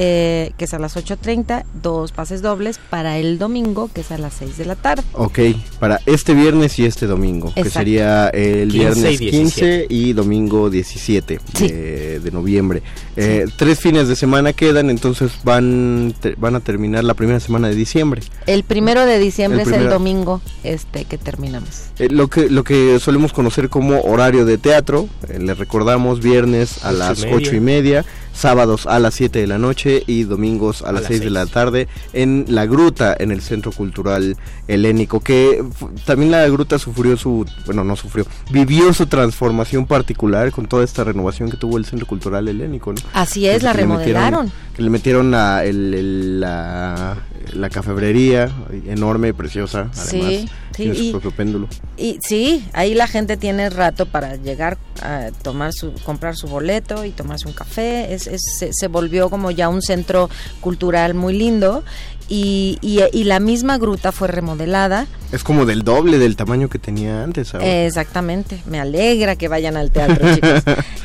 eh, 0.00 0.52
que 0.56 0.66
es 0.66 0.74
a 0.74 0.78
las 0.78 0.96
8.30, 0.96 1.64
dos 1.82 2.12
pases 2.12 2.40
dobles 2.40 2.78
para 2.88 3.18
el 3.18 3.36
domingo, 3.36 3.90
que 3.92 4.02
es 4.02 4.12
a 4.12 4.18
las 4.18 4.34
6 4.34 4.56
de 4.56 4.64
la 4.64 4.76
tarde. 4.76 5.02
Ok, 5.12 5.40
para 5.80 5.98
este 6.06 6.34
viernes 6.34 6.78
y 6.78 6.84
este 6.84 7.08
domingo, 7.08 7.52
que 7.52 7.68
sería 7.68 8.28
el 8.28 8.70
viernes 8.70 9.18
15 9.18 9.86
y 9.88 10.12
domingo 10.12 10.70
17 10.70 11.40
de, 11.58 12.30
noviembre. 12.30 12.80
Eh, 13.16 13.46
tres 13.56 13.80
fines 13.80 14.06
de 14.06 14.14
semana 14.14 14.52
quedan, 14.52 14.88
entonces 14.88 15.32
van, 15.42 16.14
van 16.36 16.54
a 16.54 16.60
terminar 16.60 17.02
la 17.02 17.14
primera 17.14 17.40
semana 17.40 17.66
de 17.66 17.74
diciembre. 17.74 18.22
El 18.46 18.62
primero 18.62 19.04
de 19.04 19.18
diciembre 19.18 19.62
es 19.62 19.72
el 19.72 19.88
domingo 19.88 20.40
este 20.62 21.06
que 21.06 21.18
terminamos. 21.18 21.86
Eh, 21.98 22.08
lo, 22.08 22.28
que, 22.28 22.48
lo 22.48 22.62
que 22.62 23.00
solemos 23.00 23.32
conocer 23.32 23.68
como 23.68 24.00
horario 24.02 24.44
de 24.44 24.58
teatro, 24.58 25.08
les 25.36 25.58
recordamos 25.58 26.20
viernes 26.20 26.84
a 26.84 26.92
las 26.92 27.26
ocho 27.32 27.56
y 27.56 27.60
media 27.60 28.04
sábados 28.38 28.86
a 28.86 28.98
las 28.98 29.14
7 29.14 29.40
de 29.40 29.46
la 29.46 29.58
noche 29.58 30.04
y 30.06 30.24
domingos 30.24 30.82
a 30.82 30.92
las, 30.92 31.04
6, 31.06 31.20
de 31.20 31.30
la 31.30 31.46
tarde 31.46 31.88
en 32.12 32.44
La 32.48 32.66
Gruta, 32.66 33.16
en 33.18 33.30
el 33.30 33.40
Centro 33.42 33.72
Cultural 33.72 34.36
Helénico, 34.68 35.20
que 35.20 35.64
también 36.04 36.30
La 36.30 36.48
Gruta 36.48 36.78
sufrió 36.78 37.16
su, 37.16 37.44
bueno, 37.66 37.84
no 37.84 37.96
sufrió, 37.96 38.26
vivió 38.50 38.92
su 38.92 39.06
transformación 39.06 39.86
particular 39.86 40.52
con 40.52 40.66
toda 40.66 40.84
esta 40.84 41.04
renovación 41.04 41.50
que 41.50 41.56
tuvo 41.56 41.78
el 41.78 41.84
Centro 41.84 42.06
Cultural 42.06 42.46
Helénico, 42.48 42.92
¿no? 42.92 43.00
Así 43.12 43.46
es, 43.46 43.62
la 43.62 43.72
remodelaron. 43.72 44.52
que 44.74 44.82
le 44.82 44.90
metieron 44.90 45.30
la, 45.30 45.62
la, 45.64 47.16
la 47.52 47.70
cafebrería 47.70 48.50
enorme, 48.86 49.34
preciosa, 49.34 49.90
además. 49.96 50.30
Sí, 50.30 50.48
y, 50.78 51.06
su 51.06 51.10
propio 51.12 51.30
péndulo. 51.30 51.68
Y 51.96 52.18
sí, 52.22 52.66
ahí 52.72 52.94
la 52.94 53.06
gente 53.06 53.36
tiene 53.36 53.70
rato 53.70 54.06
para 54.06 54.36
llegar 54.36 54.78
a 55.02 55.30
tomar 55.42 55.72
su, 55.72 55.92
comprar 56.04 56.36
su 56.36 56.46
boleto 56.48 57.04
y 57.04 57.10
tomarse 57.10 57.46
un 57.48 57.54
café. 57.54 58.14
Es, 58.14 58.28
se, 58.48 58.88
volvió 58.88 59.30
como 59.30 59.50
ya 59.50 59.68
un 59.68 59.82
centro 59.82 60.30
cultural 60.60 61.14
muy 61.14 61.36
lindo 61.36 61.84
y, 62.28 62.78
y, 62.82 63.24
la 63.24 63.40
misma 63.40 63.78
gruta 63.78 64.12
fue 64.12 64.28
remodelada. 64.28 65.06
Es 65.32 65.42
como 65.42 65.64
del 65.64 65.82
doble 65.82 66.18
del 66.18 66.36
tamaño 66.36 66.68
que 66.68 66.78
tenía 66.78 67.22
antes. 67.22 67.52
Exactamente, 67.60 68.62
me 68.66 68.80
alegra 68.80 69.36
que 69.36 69.48
vayan 69.48 69.76
al 69.76 69.90
teatro, 69.90 70.34
chicos. 70.34 70.62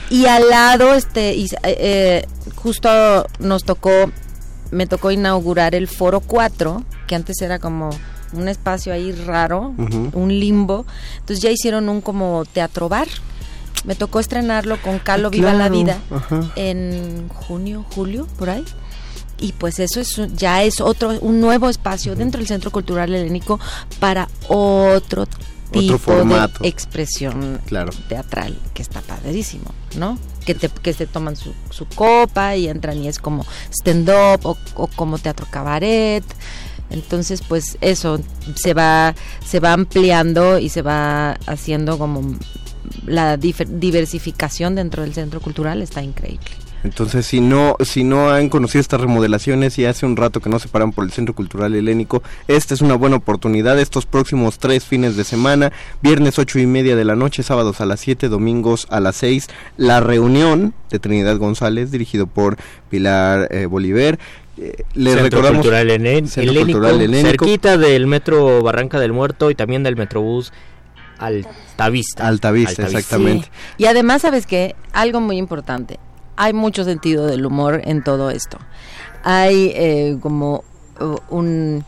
y 0.09 0.25
al 0.25 0.49
lado, 0.49 0.93
este, 0.93 1.33
y, 1.35 1.49
eh, 1.63 2.25
justo 2.55 3.25
nos 3.39 3.63
tocó, 3.63 4.11
me 4.71 4.85
tocó 4.85 5.11
inaugurar 5.11 5.75
el 5.75 5.87
Foro 5.87 6.19
4, 6.19 6.83
que 7.07 7.15
antes 7.15 7.41
era 7.41 7.59
como 7.59 7.91
un 8.33 8.47
espacio 8.47 8.93
ahí 8.93 9.11
raro, 9.11 9.73
un 10.13 10.29
limbo. 10.29 10.85
Entonces 11.19 11.41
ya 11.41 11.51
hicieron 11.51 11.89
un 11.89 12.01
como 12.01 12.43
teatro 12.45 12.89
bar. 12.89 13.07
Me 13.85 13.95
tocó 13.95 14.19
estrenarlo 14.19 14.81
con 14.81 14.99
Calo 14.99 15.29
Viva 15.29 15.53
la 15.53 15.69
Vida 15.69 15.97
en 16.55 17.27
junio, 17.29 17.85
julio, 17.93 18.27
por 18.37 18.49
ahí. 18.49 18.63
Y 19.39 19.51
pues 19.53 19.79
eso 19.79 19.99
es 19.99 20.21
ya 20.35 20.63
es 20.63 20.79
otro 20.79 21.09
un 21.19 21.41
nuevo 21.41 21.67
espacio 21.67 22.15
dentro 22.15 22.39
del 22.39 22.47
Centro 22.47 22.71
Cultural 22.71 23.13
Helénico 23.13 23.59
para 23.99 24.29
otro 24.47 25.27
tipo 25.73 26.23
de 26.23 26.49
expresión 26.61 27.59
teatral 28.07 28.57
que 28.73 28.81
está 28.81 29.01
padrísimo, 29.01 29.73
¿no? 29.97 30.17
Que, 30.45 30.55
te, 30.55 30.69
que 30.69 30.93
se 30.93 31.07
toman 31.07 31.35
su, 31.35 31.53
su 31.69 31.85
copa 31.87 32.55
y 32.55 32.67
entran 32.67 33.01
y 33.01 33.07
es 33.07 33.19
como 33.19 33.45
stand-up 33.71 34.45
o, 34.45 34.57
o 34.75 34.87
como 34.87 35.17
teatro 35.17 35.47
cabaret. 35.49 36.23
Entonces, 36.93 37.41
pues 37.41 37.77
eso 37.81 38.19
se 38.55 38.73
va 38.73 39.15
se 39.45 39.59
va 39.59 39.73
ampliando 39.73 40.59
y 40.59 40.69
se 40.69 40.81
va 40.81 41.33
haciendo 41.47 41.97
como 41.97 42.35
la 43.05 43.37
diversificación 43.37 44.75
dentro 44.75 45.01
del 45.01 45.13
centro 45.13 45.41
cultural 45.41 45.81
está 45.81 46.01
increíble. 46.01 46.51
Entonces, 46.83 47.25
si 47.25 47.39
no, 47.39 47.77
si 47.79 48.03
no 48.03 48.29
han 48.29 48.49
conocido 48.49 48.81
estas 48.81 48.99
remodelaciones 48.99 49.79
y 49.79 49.85
hace 49.85 50.05
un 50.05 50.17
rato 50.17 50.41
que 50.41 50.49
no 50.49 50.59
se 50.59 50.67
paran 50.67 50.91
por 50.91 51.05
el 51.05 51.11
Centro 51.11 51.33
Cultural 51.33 51.73
Helénico, 51.73 52.21
esta 52.49 52.73
es 52.73 52.81
una 52.81 52.95
buena 52.95 53.15
oportunidad. 53.15 53.79
Estos 53.79 54.05
próximos 54.05 54.59
tres 54.59 54.83
fines 54.83 55.15
de 55.15 55.23
semana, 55.23 55.71
viernes 56.01 56.37
ocho 56.39 56.59
y 56.59 56.65
media 56.65 56.97
de 56.97 57.05
la 57.05 57.15
noche, 57.15 57.41
sábados 57.41 57.79
a 57.79 57.85
las 57.85 58.01
siete, 58.01 58.27
domingos 58.27 58.87
a 58.89 58.99
las 58.99 59.15
seis, 59.15 59.47
la 59.77 60.01
reunión 60.01 60.73
de 60.89 60.99
Trinidad 60.99 61.37
González, 61.37 61.89
dirigido 61.89 62.27
por 62.27 62.57
Pilar 62.89 63.47
eh, 63.51 63.65
Bolívar. 63.65 64.19
Eh, 64.57 64.83
le 64.93 65.13
Centro 65.13 65.41
Cultural, 65.41 65.89
cerquita 66.29 67.77
del 67.77 68.05
Metro 68.05 68.61
Barranca 68.61 68.99
del 68.99 69.11
Muerto 69.11 69.49
y 69.49 69.55
también 69.55 69.81
del 69.83 69.95
Metrobús 69.95 70.53
Altavista. 71.17 72.27
Altavista, 72.27 72.83
exactamente. 72.83 73.49
Y 73.77 73.85
además, 73.85 74.21
¿sabes 74.21 74.45
qué? 74.45 74.75
Algo 74.91 75.21
muy 75.21 75.37
importante. 75.37 75.99
Hay 76.35 76.53
mucho 76.53 76.83
sentido 76.83 77.25
del 77.27 77.45
humor 77.45 77.81
en 77.85 78.03
todo 78.03 78.29
esto. 78.29 78.57
Hay 79.23 79.71
eh, 79.75 80.17
como 80.19 80.63
uh, 80.99 81.15
un, 81.29 81.85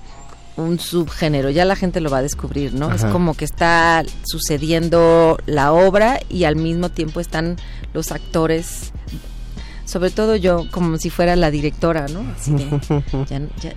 un 0.56 0.80
subgénero, 0.80 1.50
ya 1.50 1.66
la 1.66 1.76
gente 1.76 2.00
lo 2.00 2.10
va 2.10 2.20
a 2.20 2.22
descubrir, 2.22 2.74
¿no? 2.74 2.94
Es 2.94 3.04
como 3.06 3.34
que 3.34 3.46
está 3.46 4.04
sucediendo 4.24 5.38
la 5.46 5.74
obra 5.74 6.20
y 6.30 6.46
al 6.46 6.56
mismo 6.56 6.90
tiempo 6.90 7.20
están 7.20 7.58
los 7.94 8.12
actores 8.12 8.92
sobre 9.86 10.10
todo 10.10 10.36
yo 10.36 10.66
como 10.72 10.98
si 10.98 11.10
fuera 11.10 11.36
la 11.36 11.52
directora, 11.52 12.08
¿no? 12.08 12.26
Así 12.36 12.52
de, 12.52 12.66
ya, 13.30 13.40
ya, 13.62 13.74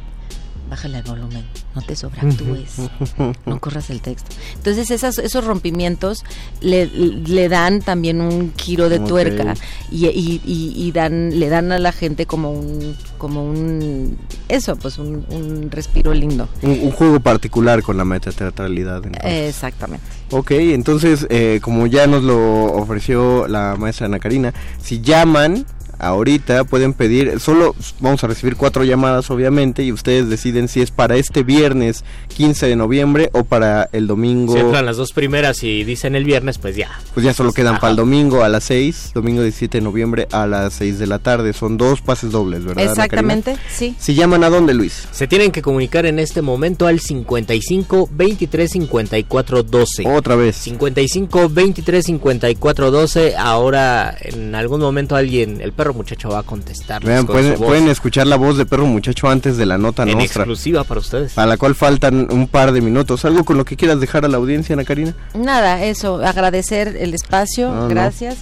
bájale 0.68 0.98
el 0.98 1.04
volumen, 1.04 1.44
no 1.74 1.82
te 1.82 1.96
sobreactúes, 1.96 2.76
no 3.46 3.60
corras 3.60 3.90
el 3.90 4.00
texto. 4.00 4.34
Entonces 4.54 4.90
esas, 4.90 5.18
esos 5.18 5.44
rompimientos 5.44 6.24
le, 6.60 6.86
le, 6.86 7.48
dan 7.48 7.80
también 7.80 8.20
un 8.20 8.52
giro 8.56 8.88
de 8.88 8.98
tuerca 8.98 9.54
y, 9.90 10.06
y, 10.06 10.40
y, 10.44 10.92
dan, 10.92 11.38
le 11.38 11.48
dan 11.48 11.72
a 11.72 11.78
la 11.78 11.92
gente 11.92 12.26
como 12.26 12.50
un, 12.50 12.96
como 13.16 13.44
un, 13.44 14.18
eso, 14.48 14.76
pues 14.76 14.98
un, 14.98 15.24
un 15.30 15.70
respiro 15.70 16.12
lindo. 16.12 16.48
Un, 16.62 16.90
juego 16.90 17.20
particular 17.20 17.82
con 17.82 17.96
la 17.96 18.04
metateatralidad. 18.04 19.02
Exactamente. 19.24 20.04
Ok, 20.30 20.50
entonces 20.50 21.26
eh, 21.30 21.60
como 21.62 21.86
ya 21.86 22.06
nos 22.06 22.22
lo 22.22 22.64
ofreció 22.74 23.46
la 23.48 23.76
maestra 23.78 24.06
Ana 24.06 24.18
Karina, 24.18 24.52
si 24.82 25.00
llaman 25.00 25.64
ahorita 25.98 26.64
pueden 26.64 26.92
pedir, 26.92 27.40
solo 27.40 27.74
vamos 28.00 28.22
a 28.24 28.26
recibir 28.26 28.56
cuatro 28.56 28.84
llamadas 28.84 29.30
obviamente 29.30 29.82
y 29.82 29.92
ustedes 29.92 30.28
deciden 30.28 30.68
si 30.68 30.80
es 30.80 30.90
para 30.90 31.16
este 31.16 31.42
viernes 31.42 32.04
15 32.36 32.66
de 32.66 32.76
noviembre 32.76 33.30
o 33.32 33.44
para 33.44 33.88
el 33.92 34.06
domingo. 34.06 34.54
Si 34.54 34.60
entran 34.60 34.86
las 34.86 34.96
dos 34.96 35.12
primeras 35.12 35.62
y 35.62 35.84
dicen 35.84 36.14
el 36.14 36.24
viernes, 36.24 36.58
pues 36.58 36.76
ya. 36.76 36.90
Pues 37.14 37.24
ya 37.24 37.34
solo 37.34 37.52
quedan 37.52 37.78
para 37.78 37.90
el 37.90 37.96
domingo 37.96 38.42
a 38.42 38.48
las 38.48 38.64
6, 38.64 39.12
domingo 39.14 39.42
17 39.42 39.78
de 39.78 39.82
noviembre 39.82 40.28
a 40.30 40.46
las 40.46 40.74
6 40.74 40.98
de 40.98 41.06
la 41.06 41.18
tarde. 41.18 41.52
Son 41.52 41.76
dos 41.76 42.00
pases 42.00 42.30
dobles, 42.30 42.64
¿verdad? 42.64 42.84
Exactamente, 42.84 43.56
sí. 43.68 43.94
Si 43.98 44.14
llaman 44.14 44.44
a 44.44 44.50
dónde, 44.50 44.74
Luis? 44.74 45.08
Se 45.10 45.26
tienen 45.26 45.50
que 45.50 45.62
comunicar 45.62 46.06
en 46.06 46.18
este 46.18 46.42
momento 46.42 46.86
al 46.86 47.00
55 47.00 48.08
23 48.12 48.70
54 48.70 49.62
12. 49.62 50.08
Otra 50.08 50.36
vez. 50.36 50.56
55 50.56 51.48
23 51.48 52.04
54 52.04 52.90
12. 52.90 53.36
Ahora 53.36 54.16
en 54.20 54.54
algún 54.54 54.80
momento 54.80 55.16
alguien, 55.16 55.60
el 55.60 55.72
perro 55.72 55.87
muchacho 55.94 56.28
va 56.30 56.40
a 56.40 56.42
contestar. 56.42 57.02
pueden, 57.02 57.88
escuchar 57.88 58.26
la 58.26 58.36
voz 58.36 58.56
de 58.56 58.66
perro 58.66 58.86
muchacho 58.86 59.28
antes 59.28 59.56
de 59.56 59.66
la 59.66 59.78
nota 59.78 60.02
en 60.02 60.12
nuestra. 60.12 60.42
exclusiva 60.42 60.84
para 60.84 61.00
ustedes. 61.00 61.36
A 61.38 61.46
la 61.46 61.56
cual 61.56 61.74
faltan 61.74 62.28
un 62.30 62.48
par 62.48 62.72
de 62.72 62.80
minutos. 62.80 63.24
¿Algo 63.24 63.44
con 63.44 63.56
lo 63.56 63.64
que 63.64 63.76
quieras 63.76 64.00
dejar 64.00 64.24
a 64.24 64.28
la 64.28 64.36
audiencia, 64.36 64.74
Ana 64.74 64.84
Karina? 64.84 65.14
Nada, 65.34 65.84
eso, 65.84 66.24
agradecer 66.24 66.96
el 66.98 67.14
espacio, 67.14 67.88
gracias. 67.88 68.38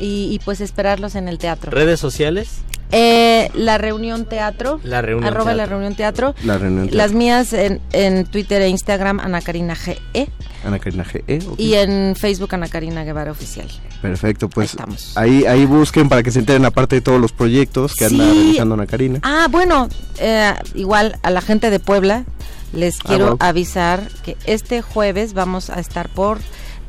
Y, 0.00 0.40
pues 0.44 0.60
esperarlos 0.60 1.16
en 1.16 1.26
el 1.26 1.38
teatro. 1.38 1.72
¿Redes 1.72 1.98
sociales? 1.98 2.58
Eh, 2.90 3.50
la 3.54 3.78
reunión 3.78 4.24
teatro. 4.24 4.80
La 4.82 5.02
reunión 5.02 5.32
arroba 5.32 5.54
la 5.54 5.66
reunión 5.66 5.94
teatro. 5.94 6.34
Las 6.42 7.12
mías 7.12 7.52
en, 7.52 7.80
en, 7.92 8.24
Twitter 8.26 8.62
e 8.62 8.68
Instagram, 8.68 9.20
Ana 9.20 9.40
Karina 9.40 9.74
GE. 9.76 9.98
Ana 10.64 10.78
Karina 10.78 11.04
GE. 11.04 11.40
Y 11.56 11.74
en 11.74 12.16
Facebook, 12.16 12.54
Ana 12.54 12.68
Karina 12.68 13.04
Guevara 13.04 13.30
Oficial. 13.30 13.68
Perfecto, 14.00 14.48
pues 14.48 14.76
ahí, 15.16 15.44
ahí, 15.44 15.66
busquen 15.66 16.08
para 16.08 16.22
que 16.22 16.30
se 16.30 16.38
enteren 16.38 16.64
aparte 16.64 16.96
de 16.96 17.00
todos 17.00 17.20
los 17.20 17.32
proyectos 17.32 17.94
que 17.94 18.06
anda 18.06 18.24
realizando 18.24 18.74
Ana 18.74 18.86
Karina. 18.86 19.20
Ah, 19.22 19.48
bueno, 19.50 19.88
eh, 20.18 20.54
igual 20.74 21.18
a 21.22 21.30
la 21.30 21.40
gente 21.40 21.70
de 21.70 21.80
Puebla 21.80 22.24
les 22.72 22.98
ah, 23.00 23.02
quiero 23.06 23.36
avisar 23.40 24.08
que 24.24 24.36
este 24.44 24.82
jueves 24.82 25.34
vamos 25.34 25.70
a 25.70 25.80
estar 25.80 26.08
por 26.08 26.38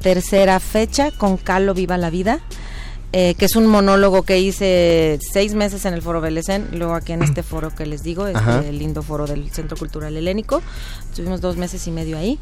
tercera 0.01 0.59
fecha 0.59 1.11
con 1.11 1.37
Calo 1.37 1.73
Viva 1.73 1.97
la 1.97 2.09
Vida. 2.09 2.39
Eh, 3.11 3.33
que 3.35 3.45
es 3.45 3.55
un 3.55 3.65
monólogo 3.65 4.21
que 4.21 4.39
hice 4.39 5.17
seis 5.31 5.55
meses 5.55 5.85
en 5.85 5.95
el 5.95 6.01
foro 6.01 6.21
Belecén, 6.21 6.67
luego 6.73 6.93
aquí 6.93 7.13
en 7.13 7.23
este 7.23 7.41
foro 7.41 7.73
que 7.73 7.87
les 7.87 8.03
digo, 8.03 8.27
este 8.27 8.71
lindo 8.71 9.01
foro 9.01 9.25
del 9.25 9.49
Centro 9.49 9.77
Cultural 9.77 10.15
Helénico. 10.15 10.61
Estuvimos 11.09 11.41
dos 11.41 11.57
meses 11.57 11.87
y 11.87 11.91
medio 11.91 12.17
ahí. 12.17 12.37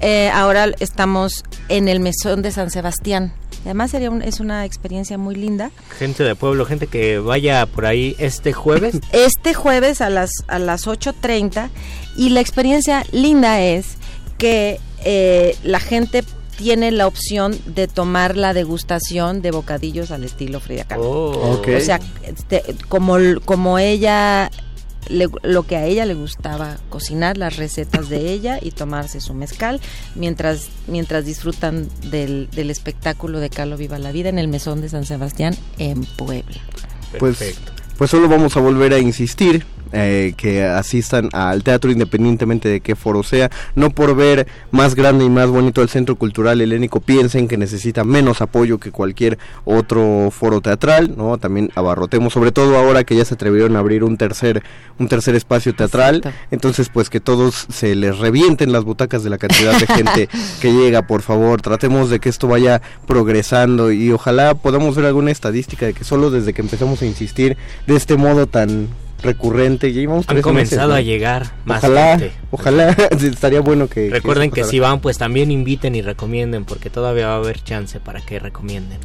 Eh, 0.00 0.30
ahora 0.30 0.66
estamos 0.80 1.44
en 1.68 1.88
el 1.88 2.00
Mesón 2.00 2.42
de 2.42 2.50
San 2.50 2.70
Sebastián 2.70 3.34
Además 3.64 3.90
sería 3.90 4.10
un, 4.10 4.22
es 4.22 4.40
una 4.40 4.64
experiencia 4.64 5.18
muy 5.18 5.34
linda. 5.34 5.70
Gente 5.98 6.24
de 6.24 6.34
pueblo, 6.34 6.64
gente 6.64 6.86
que 6.86 7.18
vaya 7.18 7.66
por 7.66 7.86
ahí 7.86 8.16
este 8.18 8.52
jueves. 8.52 8.98
Este 9.12 9.54
jueves 9.54 10.00
a 10.00 10.08
las, 10.08 10.30
a 10.48 10.58
las 10.58 10.86
8.30 10.86 11.68
y 12.16 12.30
la 12.30 12.40
experiencia 12.40 13.04
linda 13.12 13.60
es 13.60 13.96
que 14.38 14.80
eh, 15.04 15.56
la 15.62 15.80
gente 15.80 16.24
tiene 16.60 16.90
la 16.90 17.06
opción 17.06 17.58
de 17.64 17.88
tomar 17.88 18.36
la 18.36 18.52
degustación 18.52 19.40
de 19.40 19.50
bocadillos 19.50 20.10
al 20.10 20.24
estilo 20.24 20.60
Frida 20.60 20.84
Kahlo. 20.84 21.02
Oh. 21.02 21.60
O 21.62 21.80
sea, 21.80 21.98
este, 22.22 22.62
como, 22.88 23.16
como 23.46 23.78
ella 23.78 24.50
le- 25.08 25.28
lo 25.42 25.62
que 25.62 25.76
a 25.76 25.86
ella 25.86 26.04
le 26.04 26.12
gustaba 26.12 26.76
cocinar 26.90 27.38
las 27.38 27.56
recetas 27.56 28.10
de 28.10 28.30
ella 28.30 28.58
y 28.60 28.72
tomarse 28.72 29.22
su 29.22 29.32
mezcal 29.32 29.80
mientras 30.14 30.68
mientras 30.86 31.24
disfrutan 31.24 31.88
del, 32.10 32.50
del 32.50 32.70
espectáculo 32.70 33.40
de 33.40 33.48
Carlo 33.48 33.78
Viva 33.78 33.98
la 33.98 34.12
Vida 34.12 34.28
en 34.28 34.38
el 34.38 34.48
Mesón 34.48 34.82
de 34.82 34.90
San 34.90 35.06
Sebastián 35.06 35.56
en 35.78 36.04
Puebla. 36.04 36.60
Pues, 37.18 37.38
Perfecto. 37.38 37.72
pues 37.96 38.10
solo 38.10 38.28
vamos 38.28 38.54
a 38.58 38.60
volver 38.60 38.92
a 38.92 38.98
insistir 38.98 39.64
eh, 39.92 40.34
que 40.36 40.64
asistan 40.64 41.28
al 41.32 41.62
teatro 41.62 41.90
independientemente 41.90 42.68
de 42.68 42.80
qué 42.80 42.96
foro 42.96 43.22
sea, 43.22 43.50
no 43.74 43.90
por 43.90 44.14
ver 44.14 44.46
más 44.70 44.94
grande 44.94 45.24
y 45.24 45.30
más 45.30 45.48
bonito 45.48 45.82
el 45.82 45.88
Centro 45.88 46.16
Cultural 46.16 46.60
Helénico 46.60 47.00
piensen 47.00 47.48
que 47.48 47.56
necesita 47.56 48.04
menos 48.04 48.40
apoyo 48.40 48.78
que 48.78 48.90
cualquier 48.90 49.38
otro 49.64 50.30
foro 50.30 50.60
teatral, 50.60 51.14
¿no? 51.16 51.38
También 51.38 51.70
abarrotemos, 51.74 52.32
sobre 52.32 52.52
todo 52.52 52.76
ahora 52.76 53.04
que 53.04 53.16
ya 53.16 53.24
se 53.24 53.34
atrevieron 53.34 53.76
a 53.76 53.80
abrir 53.80 54.04
un 54.04 54.16
tercer 54.16 54.62
un 54.98 55.08
tercer 55.08 55.34
espacio 55.34 55.74
teatral, 55.74 56.16
Exacto. 56.16 56.38
entonces 56.50 56.90
pues 56.90 57.08
que 57.08 57.20
todos 57.20 57.66
se 57.72 57.94
les 57.94 58.18
revienten 58.18 58.70
las 58.70 58.84
butacas 58.84 59.24
de 59.24 59.30
la 59.30 59.38
cantidad 59.38 59.78
de 59.78 59.86
gente 59.86 60.28
que 60.60 60.72
llega, 60.72 61.02
por 61.02 61.22
favor, 61.22 61.62
tratemos 61.62 62.10
de 62.10 62.20
que 62.20 62.28
esto 62.28 62.48
vaya 62.48 62.82
progresando 63.06 63.92
y 63.92 64.12
ojalá 64.12 64.54
podamos 64.54 64.96
ver 64.96 65.06
alguna 65.06 65.30
estadística 65.30 65.86
de 65.86 65.94
que 65.94 66.04
solo 66.04 66.30
desde 66.30 66.52
que 66.52 66.60
empezamos 66.60 67.00
a 67.02 67.06
insistir 67.06 67.56
de 67.86 67.96
este 67.96 68.16
modo 68.16 68.46
tan 68.46 68.88
recurrente, 69.22 69.92
ya 69.92 70.00
llevamos 70.00 70.26
Han 70.28 70.42
comenzado 70.42 70.88
meses, 70.88 70.88
¿no? 70.88 70.94
a 70.94 71.00
llegar 71.00 71.52
más 71.64 71.78
Ojalá, 71.84 72.18
gente. 72.18 72.32
ojalá, 72.50 72.90
estaría 73.10 73.60
bueno 73.60 73.88
que... 73.88 74.10
Recuerden 74.10 74.50
que 74.50 74.64
si 74.64 74.78
van, 74.80 75.00
pues 75.00 75.18
también 75.18 75.50
inviten 75.50 75.94
y 75.94 76.02
recomienden, 76.02 76.64
porque 76.64 76.90
todavía 76.90 77.26
va 77.28 77.34
a 77.34 77.36
haber 77.36 77.62
chance 77.62 78.00
para 78.00 78.20
que 78.20 78.38
recomienden. 78.38 78.98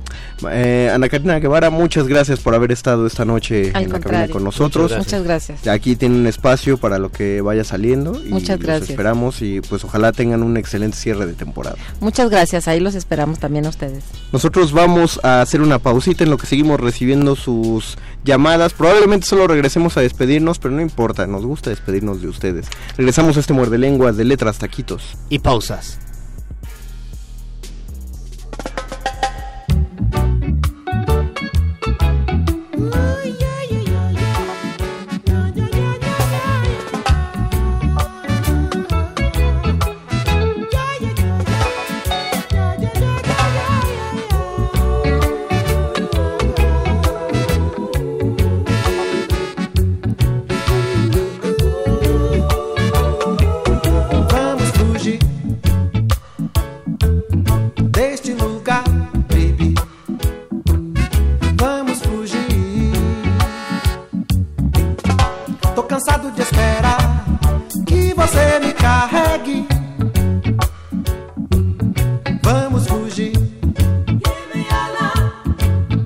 Eh, 0.52 0.92
Ana 0.94 1.10
Karina 1.10 1.40
Guevara, 1.40 1.70
muchas 1.70 2.08
gracias 2.08 2.40
por 2.40 2.56
haber 2.56 2.72
estado 2.72 3.08
esta 3.08 3.26
noche 3.26 3.72
Al 3.74 3.84
en 3.84 3.92
la 3.92 4.00
cabina 4.00 4.28
con 4.28 4.44
nosotros. 4.44 4.92
Muchas 4.92 5.06
Muchas 5.06 5.24
gracias. 5.24 5.68
Aquí 5.68 5.96
tienen 5.96 6.20
un 6.20 6.28
espacio 6.28 6.78
para 6.78 6.98
lo 7.00 7.12
que 7.12 7.42
vaya 7.42 7.64
saliendo 7.64 8.22
y 8.26 8.30
Muchas 8.30 8.58
los 8.58 8.66
gracias. 8.66 8.90
esperamos 8.90 9.42
y 9.42 9.62
pues 9.62 9.84
ojalá 9.84 10.12
tengan 10.12 10.44
un 10.44 10.58
excelente 10.58 10.98
cierre 10.98 11.26
de 11.26 11.34
temporada. 11.34 11.76
Muchas 12.00 12.30
gracias, 12.30 12.68
ahí 12.68 12.80
los 12.80 12.96
esperamos 12.96 13.40
también 13.40 13.66
a 13.66 13.70
ustedes. 13.70 14.04
Nosotros 14.32 14.72
vamos 14.72 15.20
a 15.24 15.42
hacer 15.42 15.62
una 15.62 15.80
pausita 15.80 16.24
en 16.24 16.30
lo 16.30 16.38
que 16.38 16.48
seguimos 16.48 16.80
recibiendo 16.80 17.36
sus 17.36 17.98
llamadas. 18.24 18.74
Probablemente 18.74 19.26
solo 19.28 19.48
regresemos 19.48 19.96
a 19.98 20.02
despedirnos, 20.06 20.60
pero 20.60 20.74
no 20.74 20.82
importa, 20.82 21.28
nos 21.28 21.46
gusta 21.46 21.70
despedirnos 21.70 22.22
de 22.22 22.28
ustedes. 22.28 22.68
Regresamos 22.98 23.38
a 23.38 23.40
este 23.42 23.54
muerde 23.54 23.78
lenguas 23.78 24.18
de 24.18 24.26
letras 24.26 24.58
taquitos. 24.58 25.18
Y 25.30 25.40
pausas. 25.40 26.00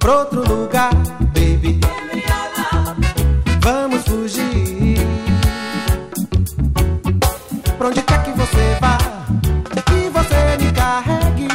Outro 0.10 0.42
lugar, 0.42 0.94
baby. 1.34 1.80
Vamos 3.62 4.04
fugir. 4.06 4.98
Pra 7.78 7.88
onde 7.88 8.02
quer 8.02 8.24
que 8.24 8.32
você 8.32 8.78
vá, 8.82 8.98
que 9.86 10.10
você 10.10 10.58
me 10.64 10.72
carregue. 10.72 11.48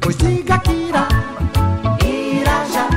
Pois 0.00 0.16
diga 0.16 0.58
que 0.60 0.72
irá, 0.72 1.08
irá 2.04 2.64
já, 2.72 2.88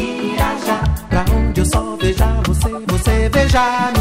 irá 0.00 0.56
já. 0.64 0.78
Pra 1.08 1.24
onde 1.34 1.60
eu 1.60 1.66
só 1.66 1.96
veja 1.96 2.26
você, 2.46 2.70
você 2.86 3.28
veja 3.28 3.95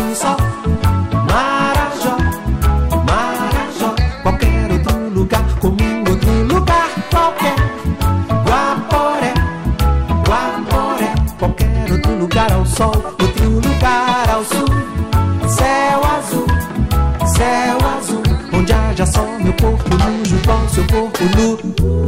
nu 20.75 21.09
junto 21.35 22.04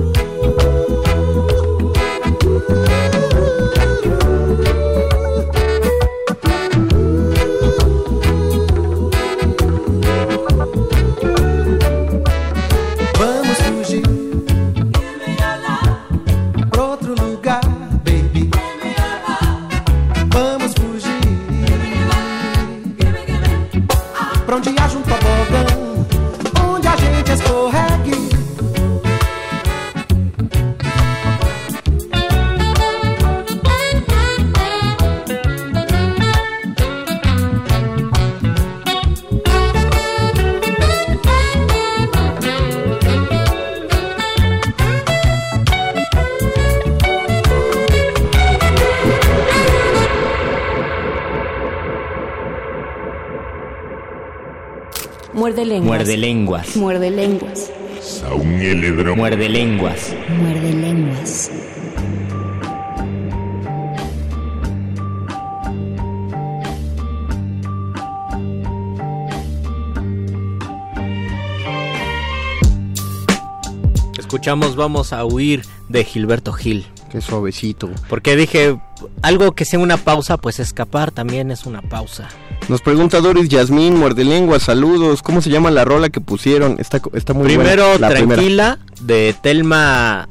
lenguas. 55.78 55.86
Muerde 55.86 56.18
lenguas. 56.18 56.76
Muerde 56.76 57.12
lenguas. 57.12 57.72
Muerde 59.16 59.50
lenguas. 59.50 60.16
Muerde 60.30 60.74
lenguas. 60.74 61.52
Escuchamos 74.18 74.76
Vamos 74.76 75.14
a 75.14 75.24
huir 75.26 75.64
de 75.90 76.04
Gilberto 76.04 76.54
Gil. 76.54 76.86
Qué 77.12 77.22
suavecito. 77.22 77.90
Porque 78.10 78.36
dije, 78.36 78.78
algo 79.22 79.54
que 79.54 79.66
sea 79.66 79.80
una 79.80 79.98
pausa, 79.98 80.38
pues 80.38 80.60
escapar 80.60 81.12
también 81.12 81.52
es 81.52 81.66
una 81.66 81.82
pausa. 81.82 82.28
Nos 82.70 82.82
pregunta 82.82 83.22
Doris 83.22 83.48
Yasmín, 83.50 83.96
muerde 83.96 84.26
lenguas, 84.26 84.64
saludos. 84.64 85.22
¿Cómo 85.22 85.42
se 85.42 85.50
llama 85.50 85.72
la 85.72 85.86
rola 85.86 86.10
que 86.10 86.20
pusieron? 86.20 86.78
Está, 86.80 87.02
está 87.14 87.34
muy 87.34 87.46
Primero 87.46 87.88
buena. 87.88 88.10
La 88.10 88.10
primera. 88.10 88.36
Tranquila 88.36 88.80
de 89.02 89.36
Telma 89.42 90.28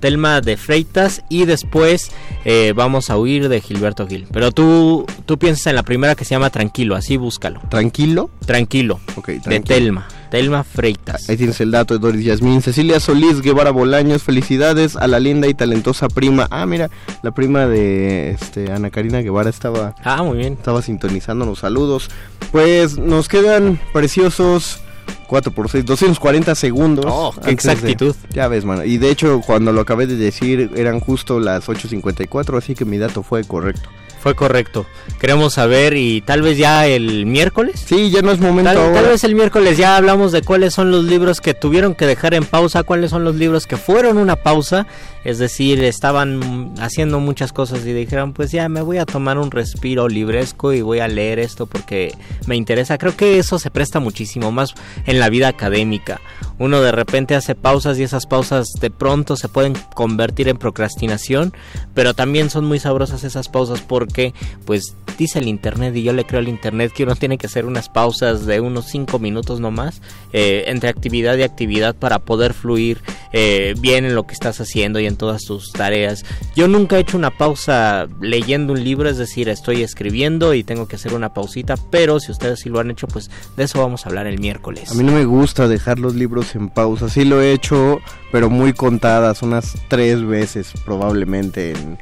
Telma 0.00 0.40
de 0.40 0.56
Freitas 0.56 1.22
y 1.28 1.44
después 1.44 2.10
eh, 2.44 2.72
Vamos 2.74 3.10
a 3.10 3.18
huir 3.18 3.48
de 3.48 3.60
Gilberto 3.60 4.06
Gil. 4.06 4.26
Pero 4.32 4.50
tú, 4.50 5.06
tú 5.26 5.38
piensas 5.38 5.66
en 5.68 5.76
la 5.76 5.82
primera 5.82 6.14
que 6.14 6.24
se 6.24 6.30
llama 6.30 6.50
Tranquilo, 6.50 6.96
así 6.96 7.16
búscalo. 7.16 7.60
¿Tranquilo? 7.68 8.30
Tranquilo, 8.44 9.00
de. 9.44 9.60
Telma. 9.60 10.08
Telma 10.30 10.64
Freitas. 10.64 11.28
Ahí 11.28 11.36
tienes 11.36 11.60
el 11.60 11.70
dato 11.70 11.94
de 11.94 12.00
Doris 12.00 12.24
Yasmín. 12.24 12.62
Cecilia 12.62 13.00
Solís 13.00 13.40
Guevara 13.42 13.70
Bolaños, 13.70 14.22
felicidades 14.22 14.96
a 14.96 15.06
la 15.06 15.18
linda 15.20 15.48
y 15.48 15.54
talentosa 15.54 16.08
prima. 16.08 16.46
Ah, 16.50 16.66
mira, 16.66 16.88
la 17.22 17.32
prima 17.32 17.66
de 17.66 18.30
este, 18.30 18.70
Ana 18.72 18.90
Karina 18.90 19.20
Guevara 19.20 19.50
estaba, 19.50 19.94
Ah, 20.04 20.22
muy 20.22 20.38
bien. 20.38 20.52
estaba 20.54 20.82
sintonizando 20.82 21.44
los 21.46 21.58
saludos. 21.58 22.10
Pues 22.52 22.96
nos 22.98 23.28
quedan 23.28 23.78
preciosos 23.92 24.80
4 25.28 25.52
por 25.52 25.68
6, 25.70 25.84
240 25.84 26.54
segundos. 26.54 27.06
Oh, 27.08 27.32
qué 27.32 27.50
antes 27.50 27.64
de- 27.64 27.72
exactitud. 27.72 28.14
ya 28.32 28.48
ves, 28.48 28.64
mano. 28.64 28.84
Y 28.84 28.98
de 28.98 29.10
hecho, 29.10 29.40
cuando 29.46 29.72
lo 29.72 29.80
acabé 29.80 30.06
de 30.06 30.16
decir, 30.16 30.70
eran 30.76 31.00
justo 31.00 31.38
las 31.40 31.68
8.54, 31.68 32.58
así 32.58 32.74
que 32.74 32.84
mi 32.84 32.98
dato 32.98 33.22
fue 33.22 33.44
correcto. 33.44 33.88
Fue 34.22 34.34
correcto. 34.34 34.86
Queremos 35.18 35.54
saber 35.54 35.96
y 35.96 36.20
tal 36.20 36.42
vez 36.42 36.58
ya 36.58 36.86
el 36.86 37.24
miércoles. 37.24 37.82
Sí, 37.86 38.10
ya 38.10 38.20
no 38.22 38.32
es 38.32 38.38
momento 38.38 38.70
Tal, 38.70 38.76
ahora. 38.78 38.94
tal 38.94 39.06
vez 39.06 39.24
el 39.24 39.34
miércoles 39.34 39.78
ya 39.78 39.96
hablamos 39.96 40.30
de 40.32 40.42
cuáles 40.42 40.74
son 40.74 40.90
los 40.90 41.04
libros 41.04 41.40
que 41.40 41.54
tuvieron 41.54 41.94
que 41.94 42.06
dejar 42.06 42.34
en 42.34 42.44
pausa, 42.44 42.82
cuáles 42.82 43.10
son 43.10 43.24
los 43.24 43.36
libros 43.36 43.66
que 43.66 43.76
fueron 43.78 44.18
una 44.18 44.36
pausa, 44.36 44.86
es 45.24 45.38
decir, 45.38 45.82
estaban 45.84 46.74
haciendo 46.78 47.20
muchas 47.20 47.52
cosas 47.52 47.84
y 47.84 47.92
dijeron, 47.92 48.32
pues 48.32 48.52
ya 48.52 48.68
me 48.68 48.80
voy 48.80 48.98
a 48.98 49.06
tomar 49.06 49.38
un 49.38 49.50
respiro 49.50 50.08
libresco 50.08 50.72
y 50.72 50.82
voy 50.82 51.00
a 51.00 51.08
leer 51.08 51.38
esto 51.38 51.66
porque 51.66 52.14
me 52.46 52.56
interesa. 52.56 52.98
Creo 52.98 53.16
que 53.16 53.38
eso 53.38 53.58
se 53.58 53.70
presta 53.70 54.00
muchísimo 54.00 54.50
más 54.50 54.74
en 55.06 55.18
la 55.18 55.28
vida 55.28 55.48
académica. 55.48 56.20
Uno 56.58 56.80
de 56.80 56.92
repente 56.92 57.34
hace 57.34 57.54
pausas 57.54 57.98
y 57.98 58.02
esas 58.02 58.26
pausas 58.26 58.68
de 58.80 58.90
pronto 58.90 59.36
se 59.36 59.48
pueden 59.48 59.74
convertir 59.94 60.48
en 60.48 60.58
procrastinación, 60.58 61.52
pero 61.94 62.14
también 62.14 62.50
son 62.50 62.64
muy 62.64 62.78
sabrosas 62.78 63.24
esas 63.24 63.48
pausas 63.48 63.80
porque 63.80 64.34
pues 64.64 64.94
dice 65.18 65.38
el 65.38 65.48
internet 65.48 65.94
y 65.96 66.02
yo 66.02 66.12
le 66.12 66.24
creo 66.24 66.40
al 66.40 66.48
internet 66.48 66.92
que 66.92 67.04
uno 67.04 67.16
tiene 67.16 67.38
que 67.38 67.46
hacer 67.46 67.66
unas 67.66 67.88
pausas 67.88 68.46
de 68.46 68.60
unos 68.60 68.86
5 68.86 69.18
minutos 69.18 69.60
nomás 69.60 70.00
eh, 70.32 70.64
entre 70.66 70.88
actividad 70.88 71.36
y 71.36 71.42
actividad 71.42 71.94
para 71.94 72.18
poder 72.18 72.54
fluir 72.54 73.02
eh, 73.32 73.74
bien 73.78 74.04
en 74.04 74.14
lo 74.14 74.24
que 74.24 74.34
estás 74.34 74.60
haciendo 74.60 74.98
y 75.00 75.06
en 75.10 75.16
todas 75.16 75.42
tus 75.42 75.72
tareas. 75.72 76.24
Yo 76.56 76.68
nunca 76.68 76.96
he 76.96 77.00
hecho 77.00 77.18
una 77.18 77.36
pausa 77.36 78.08
leyendo 78.20 78.72
un 78.72 78.82
libro, 78.82 79.08
es 79.08 79.18
decir, 79.18 79.48
estoy 79.48 79.82
escribiendo 79.82 80.54
y 80.54 80.64
tengo 80.64 80.88
que 80.88 80.96
hacer 80.96 81.12
una 81.12 81.34
pausita, 81.34 81.74
pero 81.90 82.18
si 82.20 82.32
ustedes 82.32 82.60
sí 82.60 82.70
lo 82.70 82.80
han 82.80 82.90
hecho, 82.90 83.06
pues 83.06 83.30
de 83.56 83.64
eso 83.64 83.80
vamos 83.80 84.06
a 84.06 84.08
hablar 84.08 84.26
el 84.26 84.38
miércoles. 84.38 84.90
A 84.90 84.94
mí 84.94 85.04
no 85.04 85.12
me 85.12 85.24
gusta 85.24 85.68
dejar 85.68 85.98
los 85.98 86.14
libros 86.14 86.54
en 86.54 86.70
pausa. 86.70 87.08
Sí 87.08 87.24
lo 87.24 87.42
he 87.42 87.52
hecho, 87.52 88.00
pero 88.32 88.48
muy 88.48 88.72
contadas, 88.72 89.42
unas 89.42 89.74
tres 89.88 90.24
veces 90.24 90.72
probablemente 90.84 91.72
en, 91.72 91.98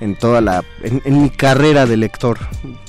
en 0.00 0.16
toda 0.16 0.40
la... 0.40 0.64
En, 0.82 1.00
en 1.04 1.22
mi 1.22 1.30
carrera 1.30 1.86
de 1.86 1.96
lector. 1.96 2.38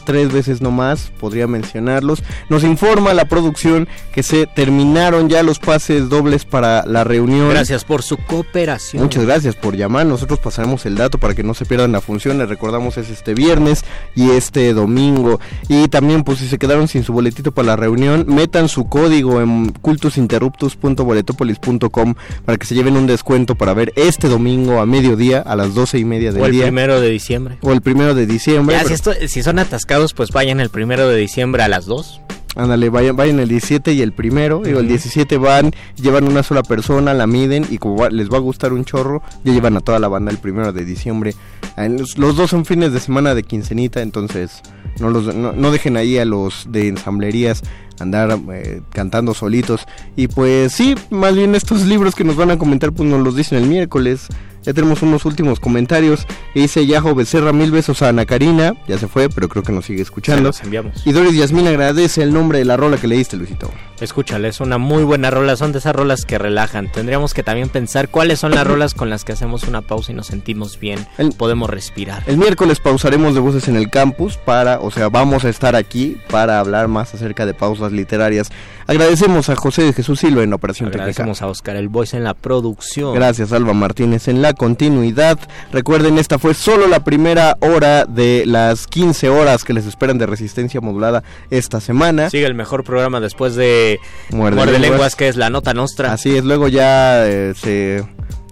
Tres 0.06 0.32
veces 0.32 0.62
nomás, 0.62 1.12
podría 1.20 1.47
mencionarlos. 1.47 2.22
Nos 2.47 2.64
informa 2.64 3.16
la 3.16 3.26
producción 3.26 3.88
que 4.14 4.22
se 4.22 4.45
terminaron 4.45 5.30
ya 5.30 5.41
los 5.41 5.58
pases 5.58 6.10
dobles 6.10 6.45
para 6.45 6.86
la 6.86 7.03
reunión. 7.03 7.49
Gracias 7.49 7.84
por 7.84 8.03
su 8.03 8.18
cooperación. 8.18 9.01
Muchas 9.01 9.26
gracias 9.26 9.56
por 9.56 9.76
llamar. 9.76 10.06
Nosotros 10.06 10.38
pasaremos 10.38 10.86
el 10.86 10.93
dato 10.95 11.18
para 11.18 11.34
que 11.34 11.41
no 11.41 11.56
se 11.56 11.66
pierdan 11.66 11.91
la 11.91 12.01
función. 12.01 12.38
Les 12.38 12.47
recordamos 12.47 12.99
es 12.99 13.10
este 13.10 13.34
viernes 13.34 13.84
y 14.14 14.30
este 14.30 14.74
domingo. 14.74 15.39
Y 15.70 15.88
también, 15.88 16.24
pues 16.24 16.38
si 16.38 16.47
se 16.47 16.60
quedaron 16.60 16.88
sin 16.88 17.03
su 17.03 17.12
boletito 17.12 17.51
para 17.51 17.70
la 17.70 17.76
reunión, 17.76 18.26
metan 18.28 18.70
su 18.70 18.88
código 18.88 19.41
en 19.41 19.72
cultusinterruptus.boletopolis.com 19.72 22.14
para 22.45 22.58
que 22.60 22.68
se 22.68 22.76
lleven 22.76 22.95
un 22.95 23.08
descuento 23.08 23.56
para 23.56 23.74
ver 23.74 23.91
este 23.95 24.28
domingo 24.28 24.80
a 24.80 24.86
mediodía 24.86 25.39
a 25.39 25.56
las 25.56 25.74
doce 25.74 25.97
y 25.97 26.06
media 26.06 26.32
del 26.32 26.43
O 26.43 26.45
el 26.45 26.51
día. 26.51 26.66
primero 26.66 26.95
de 27.02 27.10
diciembre. 27.10 27.58
O 27.62 27.72
el 27.72 27.82
primero 27.82 28.14
de 28.16 28.26
diciembre. 28.26 28.76
Ya, 28.76 28.80
si, 28.84 28.86
pero- 28.86 28.96
esto- 28.96 29.28
si 29.28 29.43
son 29.43 29.60
atascados, 29.60 30.14
pues 30.14 30.32
vayan 30.32 30.60
el 30.60 30.70
primero 30.70 31.08
de 31.08 31.18
diciembre 31.18 31.64
a 31.64 31.68
las 31.68 31.86
2. 31.86 32.22
Ándale, 32.58 32.89
vayan, 32.89 33.18
vayan 33.18 33.39
el 33.41 33.50
17 33.50 33.91
y 33.93 34.02
el 34.02 34.14
primero. 34.14 34.62
Digo, 34.64 34.80
el 34.80 34.88
17 34.88 35.38
van, 35.38 35.72
llevan 36.02 36.26
una 36.26 36.41
sola 36.41 36.64
persona, 36.64 37.14
la 37.14 37.28
miden 37.28 37.66
y 37.70 37.80
como 37.80 37.98
va- 37.98 38.10
les 38.10 38.30
va 38.30 38.38
a 38.38 38.39
gustar 38.39 38.72
un 38.72 38.86
chorro, 38.86 39.22
ya 39.43 39.52
llevan 39.52 39.76
a 39.76 39.82
toda 39.82 40.00
la 40.00 40.08
banda 40.08 40.32
el 40.32 40.38
primero 40.38 40.72
de 40.72 40.86
diciembre. 40.86 41.36
Los, 41.78 42.18
los 42.18 42.38
dos 42.38 42.50
son 42.52 42.64
fines 42.64 42.93
de 42.93 43.02
semana 43.02 43.36
de 43.36 43.43
quincenita, 43.43 44.02
entonces 44.02 44.62
no, 45.00 45.10
los, 45.10 45.34
no, 45.36 45.52
no 45.54 45.72
dejen 45.72 45.98
ahí 45.98 46.18
a 46.18 46.26
los 46.26 46.66
de 46.70 46.88
ensamblerías 46.88 47.62
andar 48.00 48.38
eh, 48.52 48.82
cantando 48.91 49.34
solitos. 49.34 49.86
Y 50.16 50.28
pues 50.28 50.74
sí, 50.74 50.96
más 51.10 51.36
bien 51.36 51.56
estos 51.56 51.86
libros 51.86 52.14
que 52.16 52.24
nos 52.26 52.36
van 52.36 52.52
a 52.52 52.58
comentar, 52.58 52.91
pues 52.91 53.10
nos 53.10 53.22
los 53.22 53.36
dicen 53.36 53.58
el 53.58 53.68
miércoles. 53.68 54.28
Ya 54.64 54.74
tenemos 54.74 55.04
unos 55.04 55.26
últimos 55.26 55.60
comentarios. 55.60 56.26
Dice 56.56 56.88
Yajo 56.88 57.14
Becerra, 57.14 57.54
mil 57.54 57.70
besos 57.70 58.02
a 58.02 58.10
Ana 58.10 58.26
Karina. 58.26 58.74
Ya 58.88 58.98
se 58.98 59.08
fue, 59.08 59.30
pero 59.30 59.48
creo 59.48 59.62
que 59.62 59.72
nos 59.72 59.86
sigue 59.86 60.00
Se 60.00 60.04
escuchando. 60.04 60.50
los 60.50 60.62
enviamos. 60.64 61.06
Y 61.06 61.12
Doris 61.12 61.36
Yasmín 61.36 61.68
agradece 61.68 62.24
el 62.24 62.34
nombre 62.34 62.58
de 62.58 62.66
la 62.66 62.76
rola 62.76 62.98
que 62.98 63.08
le 63.08 63.16
diste, 63.16 63.38
Luisito. 63.38 63.70
Escúchale, 64.02 64.48
es 64.48 64.60
una 64.60 64.80
muy 64.80 65.04
buena 65.04 65.30
rola, 65.30 65.56
son 65.56 65.72
de 65.72 65.78
esas 65.78 65.96
rolas 65.96 66.26
que 66.26 66.39
relajan. 66.39 66.91
Tendríamos 66.91 67.36
que 67.36 67.43
también 67.43 67.70
pensar 67.70 68.10
cuáles 68.10 68.39
son 68.39 68.52
las 68.56 68.66
rolas 68.66 68.96
con 68.96 69.12
las 69.12 69.24
que 69.24 69.34
hacemos 69.34 69.66
una 69.66 69.82
pausa 69.84 70.12
y 70.12 70.16
nos 70.16 70.26
sentimos 70.28 70.80
bien, 70.80 71.06
El- 71.20 71.32
podemos 71.34 71.70
respirar. 71.70 72.24
El 72.26 72.38
miércoles 72.38 72.80
pausaremos 72.80 73.36
de 73.36 73.41
voces 73.41 73.68
en 73.68 73.76
el 73.76 73.91
campus 73.91 74.36
para, 74.38 74.80
o 74.86 74.92
sea, 74.92 75.10
vamos 75.10 75.46
a 75.46 75.50
estar 75.50 75.76
aquí 75.76 76.18
para 76.30 76.60
hablar 76.60 76.88
más 76.88 77.14
acerca 77.14 77.46
de 77.46 77.54
pausas 77.54 77.92
literarias. 77.92 78.52
Agradecemos 78.88 79.50
a 79.50 79.56
José 79.56 79.84
de 79.84 79.94
Jesús 79.94 80.20
Silva 80.20 80.44
en 80.44 80.54
Operación 80.54 80.90
Técnica. 80.92 81.04
Agradecemos 81.04 81.42
a 81.42 81.48
Oscar 81.48 81.76
el 81.76 81.90
Voice 81.90 82.16
en 82.16 82.24
la 82.24 82.36
producción. 82.36 83.16
Gracias, 83.16 83.52
Alba 83.52 83.74
Martínez, 83.74 84.28
en 84.28 84.42
la 84.44 84.54
continuidad. 84.54 85.40
Recuerden, 85.72 86.20
esta 86.20 86.38
fue 86.38 86.54
solo 86.54 86.88
la 86.88 87.04
primera 87.04 87.58
hora 87.62 88.06
de 88.06 88.44
las 88.46 88.86
15 88.86 89.30
horas 89.30 89.64
que 89.64 89.74
les 89.74 89.88
esperan 89.88 90.20
de 90.20 90.28
resistencia 90.28 90.82
modulada 90.82 91.24
esta 91.50 91.82
semana. 91.82 92.30
Sigue 92.30 92.46
el 92.46 92.54
mejor 92.54 92.84
programa 92.84 93.20
después 93.20 93.56
de 93.56 94.00
Muerde 94.30 94.56
Muerde, 94.56 94.72
Lenguas. 94.74 94.92
lenguas. 94.92 95.16
que 95.16 95.28
es 95.28 95.36
la 95.36 95.50
nota 95.50 95.74
nostra. 95.74 96.14
Así 96.14 96.38
es, 96.38 96.44
luego 96.44 96.68
ya 96.68 97.28
eh, 97.28 97.54
se... 97.56 98.06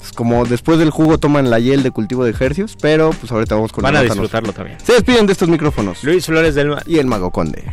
es 0.04 0.12
como 0.12 0.45
después 0.45 0.80
del 0.80 0.89
jugo 0.89 1.18
toman 1.18 1.49
la 1.49 1.60
hiel 1.60 1.82
de 1.82 1.91
cultivo 1.91 2.26
de 2.26 2.32
ejercicios, 2.32 2.76
pero 2.82 3.12
pues 3.12 3.32
ahorita 3.32 3.56
vamos 3.56 3.72
con 3.72 3.84
Van 3.84 3.95
a 3.95 4.01
disfrutarlo 4.01 4.51
también. 4.51 4.78
Se 4.84 4.93
despiden 4.93 5.26
de 5.26 5.34
estos 5.34 5.47
micrófonos. 5.47 6.04
Luis 6.04 6.26
Flores 6.26 6.56
del 6.56 6.76
Y 6.86 6.97
el 6.97 7.08
Mago 7.08 7.32
Conde. 7.32 7.64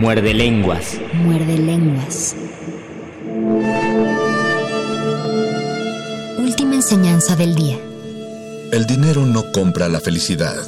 Muerde 0.00 0.34
lenguas. 0.34 0.98
Muerde 1.14 1.58
lenguas. 1.58 2.36
Última 6.38 6.74
enseñanza 6.74 7.36
del 7.36 7.54
día. 7.54 7.78
El 8.72 8.86
dinero 8.86 9.24
no 9.24 9.50
compra 9.52 9.88
la 9.88 10.00
felicidad. 10.00 10.64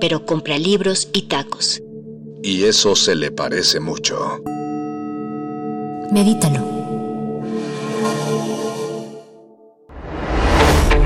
Pero 0.00 0.24
compra 0.24 0.58
libros 0.58 1.08
y 1.12 1.22
tacos. 1.22 1.82
Y 2.42 2.64
eso 2.64 2.96
se 2.96 3.14
le 3.14 3.30
parece 3.30 3.80
mucho. 3.80 4.42
Medítalo. 6.12 6.84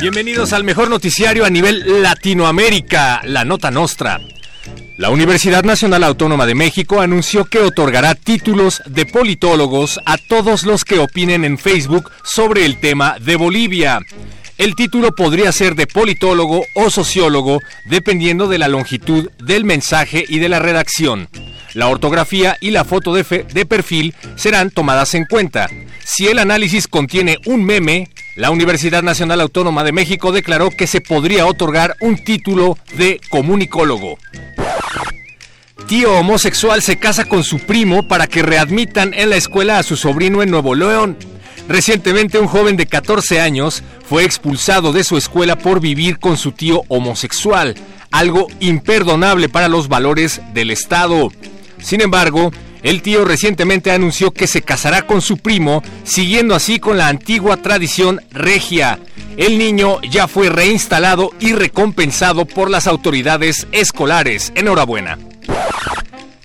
Bienvenidos 0.00 0.54
al 0.54 0.64
mejor 0.64 0.88
noticiario 0.88 1.44
a 1.44 1.50
nivel 1.50 2.02
Latinoamérica, 2.02 3.20
la 3.24 3.44
Nota 3.44 3.70
Nostra. 3.70 4.18
La 4.96 5.10
Universidad 5.10 5.62
Nacional 5.62 6.04
Autónoma 6.04 6.46
de 6.46 6.54
México 6.54 7.02
anunció 7.02 7.44
que 7.44 7.58
otorgará 7.58 8.14
títulos 8.14 8.82
de 8.86 9.04
politólogos 9.04 10.00
a 10.06 10.16
todos 10.16 10.62
los 10.62 10.86
que 10.86 10.98
opinen 10.98 11.44
en 11.44 11.58
Facebook 11.58 12.10
sobre 12.24 12.64
el 12.64 12.80
tema 12.80 13.18
de 13.20 13.36
Bolivia. 13.36 14.00
El 14.56 14.74
título 14.74 15.14
podría 15.14 15.52
ser 15.52 15.74
de 15.74 15.86
politólogo 15.86 16.64
o 16.74 16.88
sociólogo, 16.88 17.60
dependiendo 17.84 18.48
de 18.48 18.56
la 18.56 18.68
longitud 18.68 19.30
del 19.38 19.64
mensaje 19.64 20.24
y 20.26 20.38
de 20.38 20.48
la 20.48 20.60
redacción. 20.60 21.28
La 21.74 21.88
ortografía 21.88 22.56
y 22.62 22.70
la 22.70 22.86
foto 22.86 23.12
de, 23.12 23.22
de 23.52 23.66
perfil 23.66 24.14
serán 24.36 24.70
tomadas 24.70 25.14
en 25.14 25.26
cuenta. 25.26 25.68
Si 26.04 26.26
el 26.26 26.38
análisis 26.38 26.88
contiene 26.88 27.36
un 27.44 27.64
meme, 27.64 28.08
la 28.36 28.50
Universidad 28.50 29.02
Nacional 29.02 29.40
Autónoma 29.40 29.84
de 29.84 29.92
México 29.92 30.32
declaró 30.32 30.70
que 30.70 30.86
se 30.86 31.00
podría 31.00 31.46
otorgar 31.46 31.96
un 32.00 32.16
título 32.22 32.78
de 32.96 33.20
comunicólogo. 33.28 34.18
Tío 35.86 36.12
homosexual 36.14 36.82
se 36.82 36.98
casa 36.98 37.24
con 37.24 37.42
su 37.42 37.58
primo 37.58 38.06
para 38.06 38.26
que 38.28 38.42
readmitan 38.42 39.12
en 39.14 39.30
la 39.30 39.36
escuela 39.36 39.78
a 39.78 39.82
su 39.82 39.96
sobrino 39.96 40.42
en 40.42 40.50
Nuevo 40.50 40.74
León. 40.74 41.16
Recientemente 41.68 42.38
un 42.38 42.46
joven 42.46 42.76
de 42.76 42.86
14 42.86 43.40
años 43.40 43.82
fue 44.08 44.24
expulsado 44.24 44.92
de 44.92 45.04
su 45.04 45.16
escuela 45.16 45.56
por 45.56 45.80
vivir 45.80 46.18
con 46.18 46.36
su 46.36 46.52
tío 46.52 46.82
homosexual, 46.88 47.74
algo 48.10 48.46
imperdonable 48.60 49.48
para 49.48 49.68
los 49.68 49.88
valores 49.88 50.40
del 50.54 50.70
Estado. 50.70 51.30
Sin 51.80 52.00
embargo, 52.00 52.52
el 52.82 53.02
tío 53.02 53.24
recientemente 53.24 53.90
anunció 53.90 54.32
que 54.32 54.46
se 54.46 54.62
casará 54.62 55.02
con 55.02 55.20
su 55.20 55.36
primo, 55.38 55.82
siguiendo 56.04 56.54
así 56.54 56.78
con 56.78 56.96
la 56.96 57.08
antigua 57.08 57.58
tradición 57.58 58.20
regia. 58.30 58.98
El 59.36 59.58
niño 59.58 60.00
ya 60.02 60.28
fue 60.28 60.48
reinstalado 60.48 61.32
y 61.40 61.52
recompensado 61.52 62.46
por 62.46 62.70
las 62.70 62.86
autoridades 62.86 63.66
escolares. 63.72 64.52
Enhorabuena. 64.54 65.18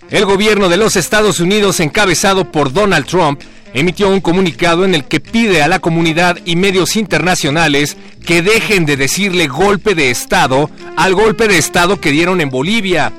El 0.09 0.25
gobierno 0.25 0.69
de 0.69 0.77
los 0.77 0.95
Estados 0.95 1.39
Unidos, 1.39 1.79
encabezado 1.79 2.51
por 2.51 2.71
Donald 2.71 3.05
Trump, 3.05 3.41
emitió 3.73 4.09
un 4.09 4.21
comunicado 4.21 4.85
en 4.85 4.95
el 4.95 5.03
que 5.03 5.19
pide 5.19 5.61
a 5.61 5.67
la 5.67 5.79
comunidad 5.79 6.37
y 6.45 6.55
medios 6.55 6.95
internacionales 6.95 7.97
que 8.25 8.41
dejen 8.41 8.85
de 8.85 8.95
decirle 8.97 9.47
golpe 9.47 9.95
de 9.95 10.11
Estado 10.11 10.69
al 10.95 11.13
golpe 11.13 11.47
de 11.47 11.57
Estado 11.57 11.99
que 11.99 12.11
dieron 12.11 12.39
en 12.39 12.49
Bolivia. 12.49 13.11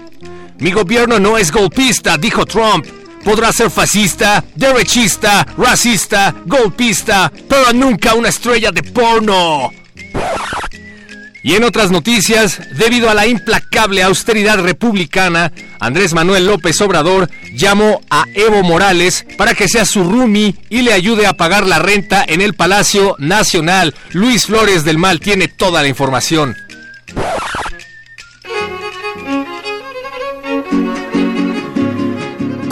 Mi 0.59 0.71
gobierno 0.71 1.19
no 1.19 1.37
es 1.37 1.53
golpista, 1.53 2.17
dijo 2.17 2.47
Trump. 2.47 2.87
Podrá 3.27 3.53
ser 3.53 3.72
fascista, 3.72 4.45
derechista, 4.55 5.45
racista, 5.59 6.33
golpista, 6.47 7.33
pero 7.49 7.72
nunca 7.72 8.14
una 8.14 8.29
estrella 8.29 8.70
de 8.70 8.85
porno. 8.85 9.72
Y 11.43 11.57
en 11.57 11.64
otras 11.64 11.91
noticias, 11.91 12.61
debido 12.77 13.11
a 13.11 13.14
la 13.14 13.27
implacable 13.27 14.05
austeridad 14.05 14.61
republicana, 14.61 15.51
Andrés 15.81 16.14
Manuel 16.14 16.47
López 16.47 16.81
Obrador 16.81 17.29
llamó 17.53 18.01
a 18.11 18.27
Evo 18.33 18.62
Morales 18.62 19.27
para 19.37 19.55
que 19.55 19.68
sea 19.68 19.87
su 19.87 20.05
roomie 20.05 20.55
y 20.70 20.83
le 20.83 20.93
ayude 20.93 21.27
a 21.27 21.33
pagar 21.33 21.66
la 21.66 21.81
renta 21.81 22.24
en 22.29 22.41
el 22.41 22.55
Palacio 22.55 23.16
Nacional. 23.18 23.93
Luis 24.12 24.47
Flores 24.47 24.85
del 24.85 24.99
Mal 24.99 25.18
tiene 25.18 25.49
toda 25.49 25.83
la 25.83 25.89
información. 25.89 26.57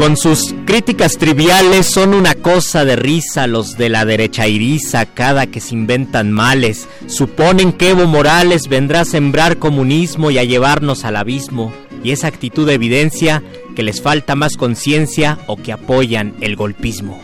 Con 0.04 0.18
sus 0.18 0.54
críticas 0.66 1.16
triviales 1.16 1.86
son 1.86 2.12
una 2.12 2.34
cosa 2.34 2.84
de 2.84 2.94
risa 2.94 3.46
los 3.46 3.78
de 3.78 3.88
la 3.88 4.04
derecha 4.04 4.46
iriza 4.46 5.06
cada 5.06 5.46
que 5.46 5.62
se 5.62 5.74
inventan 5.74 6.30
males. 6.30 6.86
Suponen 7.06 7.72
que 7.72 7.88
Evo 7.88 8.06
Morales 8.06 8.68
vendrá 8.68 9.00
a 9.00 9.04
sembrar 9.06 9.58
comunismo 9.58 10.30
y 10.30 10.36
a 10.36 10.44
llevarnos 10.44 11.06
al 11.06 11.16
abismo. 11.16 11.72
Y 12.02 12.10
esa 12.10 12.26
actitud 12.26 12.68
evidencia 12.68 13.42
que 13.74 13.82
les 13.82 14.02
falta 14.02 14.34
más 14.34 14.58
conciencia 14.58 15.38
o 15.46 15.56
que 15.56 15.72
apoyan 15.72 16.34
el 16.42 16.54
golpismo. 16.54 17.18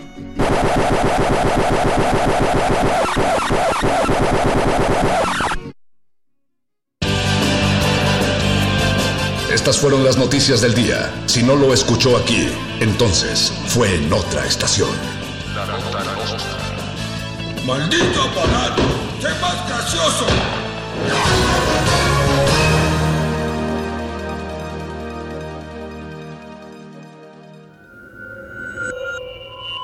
Estas 9.53 9.81
fueron 9.81 10.05
las 10.05 10.17
noticias 10.17 10.61
del 10.61 10.75
día. 10.75 11.13
Si 11.27 11.43
no 11.43 11.57
lo 11.57 11.75
escuchó 11.75 12.17
aquí, 12.17 12.49
entonces 12.79 13.53
fue 13.67 13.97
en 13.97 14.13
otra 14.13 14.47
estación. 14.47 14.89
¡Maldito 17.67 18.23
aparato! 18.23 18.83
¡Sé 19.21 19.29
más 19.41 19.69
gracioso! 19.69 20.27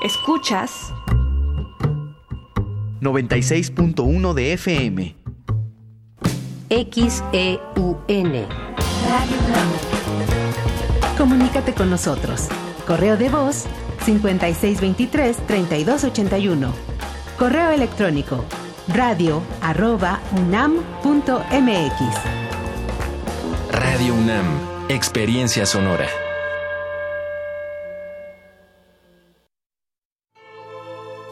Escuchas 0.01 0.93
96.1 3.01 4.33
de 4.33 4.53
FM. 4.53 5.16
XEUN. 6.69 8.45
Comunícate 11.17 11.73
con 11.73 11.89
nosotros. 11.89 12.47
Correo 12.85 13.17
de 13.17 13.29
voz 13.29 13.63
5623-3281. 14.05 16.71
Correo 17.37 17.71
electrónico 17.71 18.45
radio 18.87 19.41
arroba 19.61 20.21
unam.mx. 20.31 22.01
Radio 23.71 24.13
UNAM, 24.13 24.45
Experiencia 24.89 25.65
Sonora. 25.65 26.07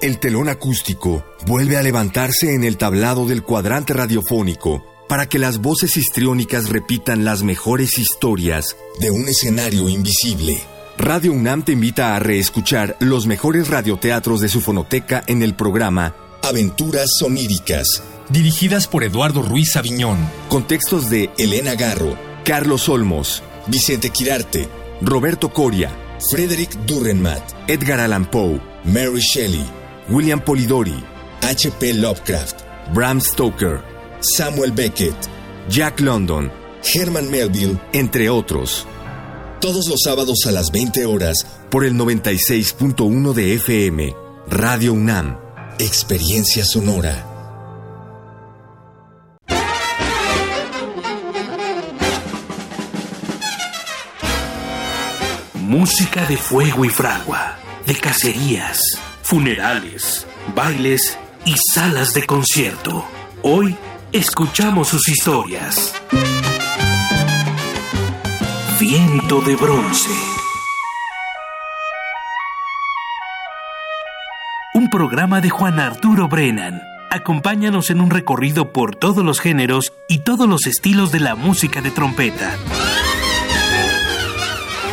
El 0.01 0.19
telón 0.19 0.49
acústico 0.49 1.23
vuelve 1.47 1.77
a 1.77 1.81
levantarse 1.81 2.53
en 2.53 2.63
el 2.63 2.77
tablado 2.77 3.25
del 3.25 3.43
cuadrante 3.43 3.93
radiofónico 3.93 4.94
para 5.07 5.27
que 5.27 5.39
las 5.39 5.59
voces 5.59 5.97
histriónicas 5.97 6.69
repitan 6.69 7.25
las 7.25 7.43
mejores 7.43 7.97
historias 7.97 8.75
de 8.99 9.11
un 9.11 9.27
escenario 9.27 9.89
invisible. 9.89 10.61
Radio 10.97 11.33
UNAM 11.33 11.63
te 11.63 11.73
invita 11.73 12.15
a 12.15 12.19
reescuchar 12.19 12.95
los 12.99 13.27
mejores 13.27 13.67
radioteatros 13.67 14.39
de 14.39 14.49
su 14.49 14.61
fonoteca 14.61 15.23
en 15.27 15.43
el 15.43 15.53
programa 15.53 16.15
Aventuras 16.41 17.09
Soníricas, 17.19 18.01
dirigidas 18.29 18.87
por 18.87 19.03
Eduardo 19.03 19.41
Ruiz 19.41 19.75
Aviñón, 19.75 20.17
con 20.47 20.67
textos 20.67 21.09
de 21.09 21.29
Elena 21.37 21.75
Garro, 21.75 22.17
Carlos 22.43 22.87
Olmos, 22.87 23.43
Vicente 23.67 24.09
Quirarte, 24.09 24.69
Roberto 25.01 25.51
Coria, 25.51 25.91
Frederick 26.31 26.71
Durrenmatt, 26.85 27.43
Edgar 27.67 27.99
Allan 27.99 28.29
Poe, 28.29 28.61
Mary 28.85 29.19
Shelley, 29.19 29.65
William 30.09 30.39
Polidori, 30.39 31.03
H.P. 31.41 31.95
Lovecraft, 31.95 32.61
Bram 32.93 33.19
Stoker, 33.19 33.94
Samuel 34.25 34.71
Beckett, 34.71 35.15
Jack 35.69 35.99
London, 35.99 36.51
Herman 36.93 37.29
Melville, 37.29 37.79
entre 37.93 38.29
otros. 38.29 38.87
Todos 39.61 39.87
los 39.87 40.01
sábados 40.03 40.45
a 40.47 40.51
las 40.51 40.71
20 40.71 41.05
horas 41.05 41.45
por 41.69 41.85
el 41.85 41.93
96.1 41.93 43.33
de 43.33 43.53
FM, 43.53 44.15
Radio 44.47 44.93
UNAM, 44.93 45.37
Experiencia 45.79 46.65
Sonora. 46.65 47.31
Música 55.53 56.25
de 56.25 56.37
fuego 56.37 56.85
y 56.85 56.89
fragua, 56.89 57.57
de 57.85 57.95
cacerías, 57.95 58.81
funerales, 59.23 60.25
bailes 60.55 61.17
y 61.45 61.55
salas 61.73 62.13
de 62.13 62.25
concierto. 62.25 63.05
Hoy 63.41 63.75
escuchamos 64.15 64.87
sus 64.87 65.09
historias. 65.09 65.93
Viento 68.79 69.41
de 69.41 69.57
bronce. 69.57 70.09
Un 74.73 74.89
programa 74.89 75.41
de 75.41 75.49
Juan 75.49 75.81
Arturo 75.81 76.29
Brennan. 76.29 76.81
Acompáñanos 77.11 77.89
en 77.89 77.99
un 77.99 78.09
recorrido 78.09 78.71
por 78.71 78.95
todos 78.95 79.25
los 79.25 79.41
géneros 79.41 79.91
y 80.07 80.19
todos 80.19 80.47
los 80.47 80.65
estilos 80.65 81.11
de 81.11 81.19
la 81.19 81.35
música 81.35 81.81
de 81.81 81.91
trompeta. 81.91 82.55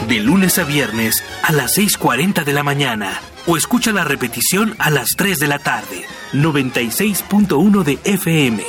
De 0.08 0.18
lunes 0.18 0.58
a 0.58 0.64
viernes 0.64 1.22
a 1.44 1.52
las 1.52 1.78
6.40 1.78 2.42
de 2.42 2.52
la 2.52 2.64
mañana 2.64 3.20
o 3.46 3.56
escucha 3.56 3.92
la 3.92 4.04
repetición 4.04 4.74
a 4.78 4.90
las 4.90 5.10
3 5.16 5.38
de 5.38 5.46
la 5.48 5.58
tarde. 5.58 6.04
96.1 6.32 7.82
de 7.82 7.98
FM. 8.04 8.62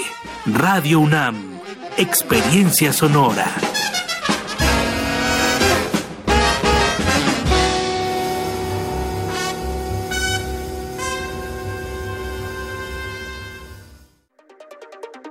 Radio 0.45 0.99
UNAM. 0.99 1.59
Experiencia 1.97 2.91
sonora. 2.91 3.45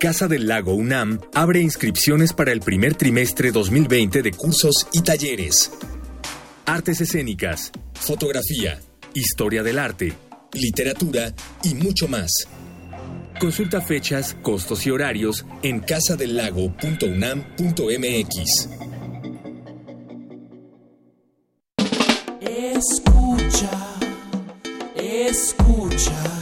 Casa 0.03 0.27
del 0.27 0.49
Lago 0.49 0.75
UNAM 0.75 1.21
abre 1.33 1.61
inscripciones 1.61 2.33
para 2.33 2.51
el 2.51 2.59
primer 2.59 2.97
trimestre 2.97 3.53
2020 3.53 4.23
de 4.23 4.33
cursos 4.33 4.89
y 4.93 5.03
talleres. 5.03 5.71
Artes 6.67 7.01
escénicas, 7.01 7.71
fotografía, 7.95 8.81
historia 9.15 9.63
del 9.63 9.79
arte, 9.79 10.13
literatura 10.53 11.33
y 11.63 11.75
mucho 11.75 12.09
más. 12.09 12.49
Consulta 13.41 13.81
fechas, 13.81 14.37
costos 14.43 14.87
y 14.87 14.91
horarios 14.91 15.47
en 15.63 15.81
casadelago.unam.mx. 15.81 18.69
Escucha, 22.41 23.71
escuchas. 24.97 26.42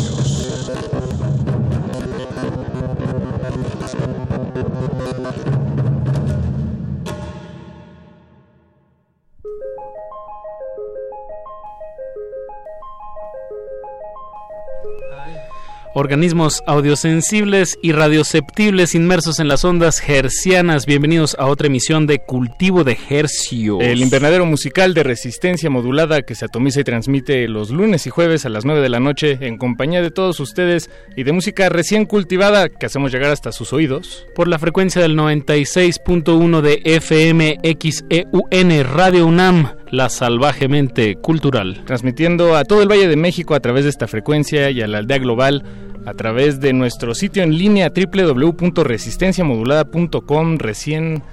Organismos 16.01 16.63
audiosensibles 16.65 17.77
y 17.83 17.91
radioceptibles 17.91 18.95
inmersos 18.95 19.39
en 19.39 19.47
las 19.47 19.63
ondas 19.63 20.01
hercianas. 20.09 20.87
Bienvenidos 20.87 21.35
a 21.37 21.45
otra 21.45 21.67
emisión 21.67 22.07
de 22.07 22.17
Cultivo 22.17 22.83
de 22.83 22.97
Hercios. 23.07 23.77
El 23.81 24.01
invernadero 24.01 24.47
musical 24.47 24.95
de 24.95 25.03
resistencia 25.03 25.69
modulada 25.69 26.23
que 26.23 26.33
se 26.33 26.45
atomiza 26.45 26.81
y 26.81 26.83
transmite 26.83 27.47
los 27.47 27.69
lunes 27.69 28.07
y 28.07 28.09
jueves 28.09 28.47
a 28.47 28.49
las 28.49 28.65
9 28.65 28.81
de 28.81 28.89
la 28.89 28.99
noche 28.99 29.37
en 29.41 29.59
compañía 29.59 30.01
de 30.01 30.09
todos 30.09 30.39
ustedes 30.39 30.89
y 31.15 31.21
de 31.21 31.33
música 31.33 31.69
recién 31.69 32.05
cultivada 32.05 32.67
que 32.69 32.87
hacemos 32.87 33.11
llegar 33.11 33.29
hasta 33.29 33.51
sus 33.51 33.71
oídos. 33.71 34.25
Por 34.33 34.47
la 34.47 34.57
frecuencia 34.57 35.03
del 35.03 35.15
96.1 35.15 36.61
de 36.61 36.81
FM 36.83 37.59
XEUN 37.79 38.83
Radio 38.91 39.27
UNAM 39.27 39.75
la 39.91 40.09
salvajemente 40.09 41.17
cultural. 41.17 41.83
Transmitiendo 41.85 42.55
a 42.55 42.63
todo 42.63 42.81
el 42.81 42.89
Valle 42.89 43.07
de 43.07 43.17
México 43.17 43.53
a 43.53 43.59
través 43.59 43.83
de 43.83 43.89
esta 43.89 44.07
frecuencia 44.07 44.71
y 44.71 44.81
a 44.81 44.87
la 44.87 44.99
aldea 44.99 45.19
global 45.19 45.63
a 46.05 46.13
través 46.13 46.59
de 46.59 46.73
nuestro 46.73 47.15
sitio 47.15 47.43
en 47.43 47.57
línea 47.57 47.91
www.resistenciamodulada.com 47.91 50.57
recién 50.57 51.23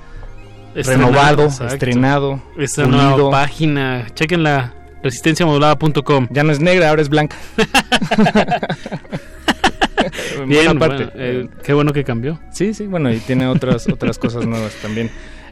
renovado, 0.75 1.47
estrenado. 1.47 2.43
Esta 2.57 2.87
nueva 2.87 3.31
página, 3.31 4.07
chequenla, 4.14 4.75
resistenciamodulada.com. 5.03 6.29
Ya 6.31 6.45
no 6.45 6.53
es 6.53 6.61
negra, 6.61 6.91
ahora 6.91 7.03
es 7.03 7.09
blanca. 7.09 7.37
Bien, 10.47 10.79
bueno, 10.79 11.11
eh, 11.14 11.49
qué 11.62 11.73
bueno 11.73 11.93
que 11.93 12.05
cambió. 12.05 12.39
Sí, 12.53 12.73
sí, 12.73 12.87
bueno, 12.87 13.12
y 13.12 13.19
tiene 13.19 13.49
otras 13.49 13.89
otras 13.89 14.16
cosas 14.19 14.47
nuevas 14.47 14.73
también. 14.81 15.11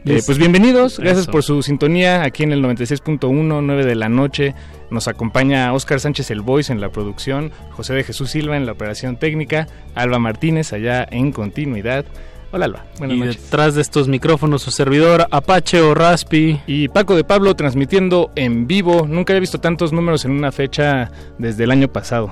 Eh, 0.09 0.21
pues 0.25 0.37
bienvenidos, 0.37 0.99
gracias 0.99 1.27
por 1.27 1.43
su 1.43 1.61
sintonía 1.61 2.23
aquí 2.23 2.43
en 2.43 2.53
el 2.53 2.63
96.1, 2.63 3.61
9 3.61 3.85
de 3.85 3.95
la 3.95 4.07
noche. 4.07 4.55
Nos 4.89 5.09
acompaña 5.09 5.73
Oscar 5.73 5.99
Sánchez 5.99 6.31
El 6.31 6.39
Voice 6.39 6.71
en 6.71 6.79
la 6.79 6.89
producción, 6.89 7.51
José 7.71 7.93
de 7.93 8.05
Jesús 8.05 8.31
Silva 8.31 8.55
en 8.55 8.65
la 8.65 8.71
operación 8.71 9.17
técnica, 9.17 9.67
Alba 9.95 10.17
Martínez 10.17 10.71
allá 10.71 11.05
en 11.11 11.33
continuidad. 11.33 12.05
Hola 12.53 12.65
Alba, 12.65 12.85
buenas 12.99 13.17
y 13.17 13.21
detrás 13.21 13.75
de 13.75 13.81
estos 13.81 14.07
micrófonos 14.07 14.61
su 14.61 14.71
servidor 14.71 15.27
Apache 15.29 15.81
o 15.81 15.93
Raspi. 15.93 16.61
Y 16.67 16.87
Paco 16.87 17.17
de 17.17 17.25
Pablo 17.25 17.53
transmitiendo 17.55 18.31
en 18.35 18.65
vivo. 18.65 19.05
Nunca 19.09 19.33
había 19.33 19.41
visto 19.41 19.59
tantos 19.59 19.91
números 19.91 20.23
en 20.23 20.31
una 20.31 20.53
fecha 20.53 21.11
desde 21.37 21.65
el 21.65 21.71
año 21.71 21.89
pasado. 21.89 22.31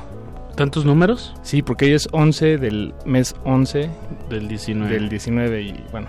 ¿Tantos 0.56 0.86
números? 0.86 1.36
Sí, 1.44 1.62
porque 1.62 1.86
hoy 1.86 1.92
es 1.92 2.08
11 2.14 2.58
del 2.58 2.94
mes 3.06 3.36
11. 3.44 3.90
Del 4.30 4.48
19. 4.48 4.94
Del 4.94 5.10
19 5.10 5.62
y 5.62 5.84
bueno, 5.92 6.08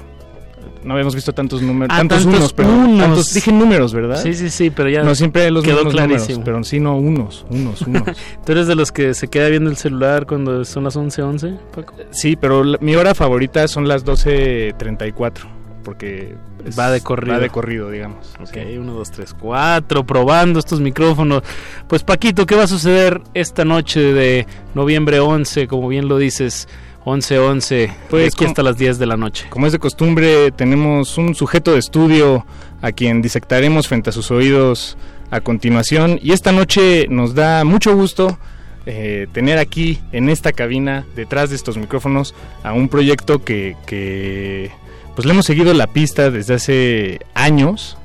no 0.84 0.94
habíamos 0.94 1.14
visto 1.14 1.32
tantos 1.32 1.62
números, 1.62 1.88
ah, 1.92 1.98
tantos, 1.98 2.24
unos, 2.24 2.52
pero 2.52 2.68
Tantos, 2.68 3.34
dije 3.34 3.52
números, 3.52 3.92
¿verdad? 3.92 4.22
Sí, 4.22 4.34
sí, 4.34 4.50
sí, 4.50 4.70
pero 4.70 4.88
ya 4.88 5.02
no 5.02 5.14
siempre 5.14 5.50
los 5.50 5.64
quedó 5.64 5.88
clarísimo. 5.88 6.44
pero 6.44 6.62
sí 6.64 6.80
no 6.80 6.96
unos, 6.96 7.46
unos, 7.50 7.82
unos. 7.82 8.02
¿Tú 8.44 8.52
eres 8.52 8.66
de 8.66 8.74
los 8.74 8.92
que 8.92 9.14
se 9.14 9.28
queda 9.28 9.48
viendo 9.48 9.70
el 9.70 9.76
celular 9.76 10.26
cuando 10.26 10.64
son 10.64 10.84
las 10.84 10.96
11:11, 10.96 11.22
11, 11.22 11.54
Paco? 11.74 11.94
Sí, 12.10 12.36
pero 12.36 12.62
mi 12.80 12.94
hora 12.96 13.14
favorita 13.14 13.66
son 13.68 13.88
las 13.88 14.04
12:34 14.04 15.56
porque 15.86 16.34
va 16.76 16.90
de 16.90 17.00
corrido. 17.00 17.34
Va 17.34 17.40
de 17.40 17.48
corrido, 17.48 17.90
digamos. 17.90 18.34
Ok, 18.40 18.56
1, 18.76 18.92
2, 18.92 19.10
3, 19.12 19.34
4, 19.34 20.04
probando 20.04 20.58
estos 20.58 20.80
micrófonos. 20.80 21.42
Pues 21.88 22.02
Paquito, 22.02 22.44
¿qué 22.44 22.56
va 22.56 22.64
a 22.64 22.66
suceder 22.66 23.22
esta 23.34 23.64
noche 23.64 24.00
de 24.00 24.46
noviembre 24.74 25.20
11, 25.20 25.68
como 25.68 25.86
bien 25.88 26.08
lo 26.08 26.18
dices? 26.18 26.68
11-11, 27.06 27.94
pues 28.10 28.34
aquí 28.34 28.44
hasta 28.44 28.64
las 28.64 28.76
10 28.76 28.98
de 28.98 29.06
la 29.06 29.16
noche. 29.16 29.46
Como 29.48 29.66
es 29.66 29.72
de 29.72 29.78
costumbre, 29.78 30.50
tenemos 30.50 31.16
un 31.18 31.36
sujeto 31.36 31.72
de 31.72 31.78
estudio 31.78 32.44
a 32.82 32.90
quien 32.90 33.22
disectaremos 33.22 33.86
frente 33.86 34.10
a 34.10 34.12
sus 34.12 34.32
oídos 34.32 34.98
a 35.30 35.40
continuación. 35.40 36.18
Y 36.20 36.32
esta 36.32 36.50
noche 36.50 37.06
nos 37.08 37.36
da 37.36 37.64
mucho 37.64 37.94
gusto 37.94 38.38
eh, 38.86 39.28
tener 39.32 39.58
aquí 39.58 40.00
en 40.10 40.28
esta 40.28 40.50
cabina, 40.50 41.06
detrás 41.14 41.50
de 41.50 41.56
estos 41.56 41.76
micrófonos, 41.76 42.34
a 42.64 42.72
un 42.72 42.88
proyecto 42.88 43.44
que, 43.44 43.76
que 43.86 44.72
pues 45.14 45.26
le 45.26 45.32
hemos 45.32 45.46
seguido 45.46 45.74
la 45.74 45.86
pista 45.86 46.32
desde 46.32 46.54
hace 46.54 47.20
años. 47.34 47.98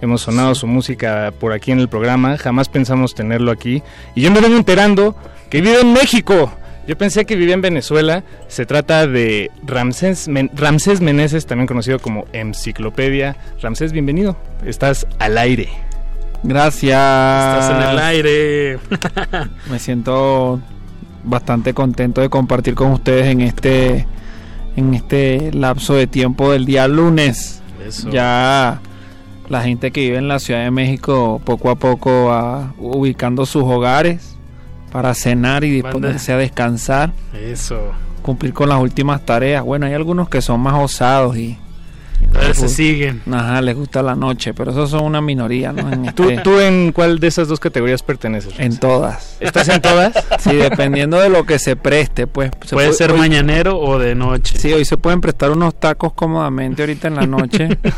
Hemos 0.00 0.22
sonado 0.22 0.56
su 0.56 0.66
música 0.66 1.32
por 1.38 1.52
aquí 1.52 1.70
en 1.70 1.78
el 1.78 1.88
programa, 1.88 2.36
jamás 2.36 2.68
pensamos 2.68 3.14
tenerlo 3.14 3.52
aquí. 3.52 3.84
Y 4.16 4.22
yo 4.22 4.32
me 4.32 4.40
vengo 4.40 4.56
enterando 4.56 5.14
que 5.48 5.60
vive 5.60 5.80
en 5.80 5.92
México. 5.92 6.52
Yo 6.88 6.96
pensé 6.96 7.26
que 7.26 7.36
vivía 7.36 7.52
en 7.52 7.60
Venezuela. 7.60 8.24
Se 8.48 8.64
trata 8.64 9.06
de 9.06 9.50
Ramsés, 9.62 10.26
Ramsés 10.54 11.02
Meneses, 11.02 11.44
también 11.44 11.66
conocido 11.66 11.98
como 11.98 12.24
Enciclopedia. 12.32 13.36
Ramsés, 13.60 13.92
bienvenido. 13.92 14.38
Estás 14.64 15.06
al 15.18 15.36
aire. 15.36 15.68
Gracias. 16.42 16.96
Estás 16.96 17.70
en 17.76 17.90
el 17.90 17.98
aire. 17.98 18.78
Me 19.70 19.78
siento 19.78 20.62
bastante 21.24 21.74
contento 21.74 22.22
de 22.22 22.30
compartir 22.30 22.74
con 22.74 22.92
ustedes 22.92 23.26
en 23.26 23.42
este 23.42 24.06
en 24.76 24.94
este 24.94 25.52
lapso 25.52 25.92
de 25.92 26.06
tiempo 26.06 26.52
del 26.52 26.64
día 26.64 26.88
lunes. 26.88 27.60
Ya 28.10 28.80
la 29.50 29.62
gente 29.62 29.90
que 29.90 30.00
vive 30.00 30.16
en 30.16 30.28
la 30.28 30.38
Ciudad 30.38 30.64
de 30.64 30.70
México 30.70 31.38
poco 31.44 31.68
a 31.68 31.74
poco 31.74 32.28
va 32.28 32.72
ubicando 32.78 33.44
sus 33.44 33.64
hogares 33.64 34.37
para 34.90 35.14
cenar 35.14 35.64
y 35.64 35.70
disponerse 35.70 36.32
a 36.32 36.36
descansar. 36.36 37.12
Eso. 37.34 37.92
Cumplir 38.22 38.52
con 38.52 38.68
las 38.68 38.80
últimas 38.80 39.24
tareas. 39.24 39.62
Bueno, 39.62 39.86
hay 39.86 39.94
algunos 39.94 40.28
que 40.28 40.42
son 40.42 40.60
más 40.60 40.74
osados 40.74 41.36
y... 41.36 41.58
A 42.34 42.52
se 42.52 42.68
siguen. 42.68 43.22
Ajá, 43.30 43.62
les 43.62 43.76
gusta 43.76 44.02
la 44.02 44.16
noche, 44.16 44.52
pero 44.52 44.72
esos 44.72 44.90
son 44.90 45.04
una 45.04 45.20
minoría, 45.20 45.72
¿no? 45.72 45.90
En 45.90 46.04
¿Tú, 46.14 46.28
este 46.28 46.42
¿Tú, 46.42 46.58
en 46.58 46.92
cuál 46.92 47.20
de 47.20 47.28
esas 47.28 47.46
dos 47.48 47.60
categorías 47.60 48.02
perteneces? 48.02 48.54
En 48.58 48.76
todas. 48.76 49.36
¿Estás 49.40 49.68
en 49.68 49.80
todas? 49.80 50.12
Sí, 50.38 50.54
dependiendo 50.54 51.18
de 51.18 51.28
lo 51.28 51.44
que 51.44 51.58
se 51.58 51.74
preste, 51.76 52.26
pues. 52.26 52.50
puede, 52.70 52.92
ser 52.92 53.14
mañanero 53.14 53.78
o 53.78 53.98
de 53.98 54.14
noche. 54.14 54.56
Sí, 54.56 54.72
hoy 54.72 54.84
se 54.84 54.96
pueden 54.96 55.20
prestar 55.20 55.50
unos 55.50 55.78
tacos 55.78 56.12
cómodamente 56.12 56.82
ahorita 56.82 57.08
en 57.08 57.14
la 57.16 57.26
noche. 57.26 57.78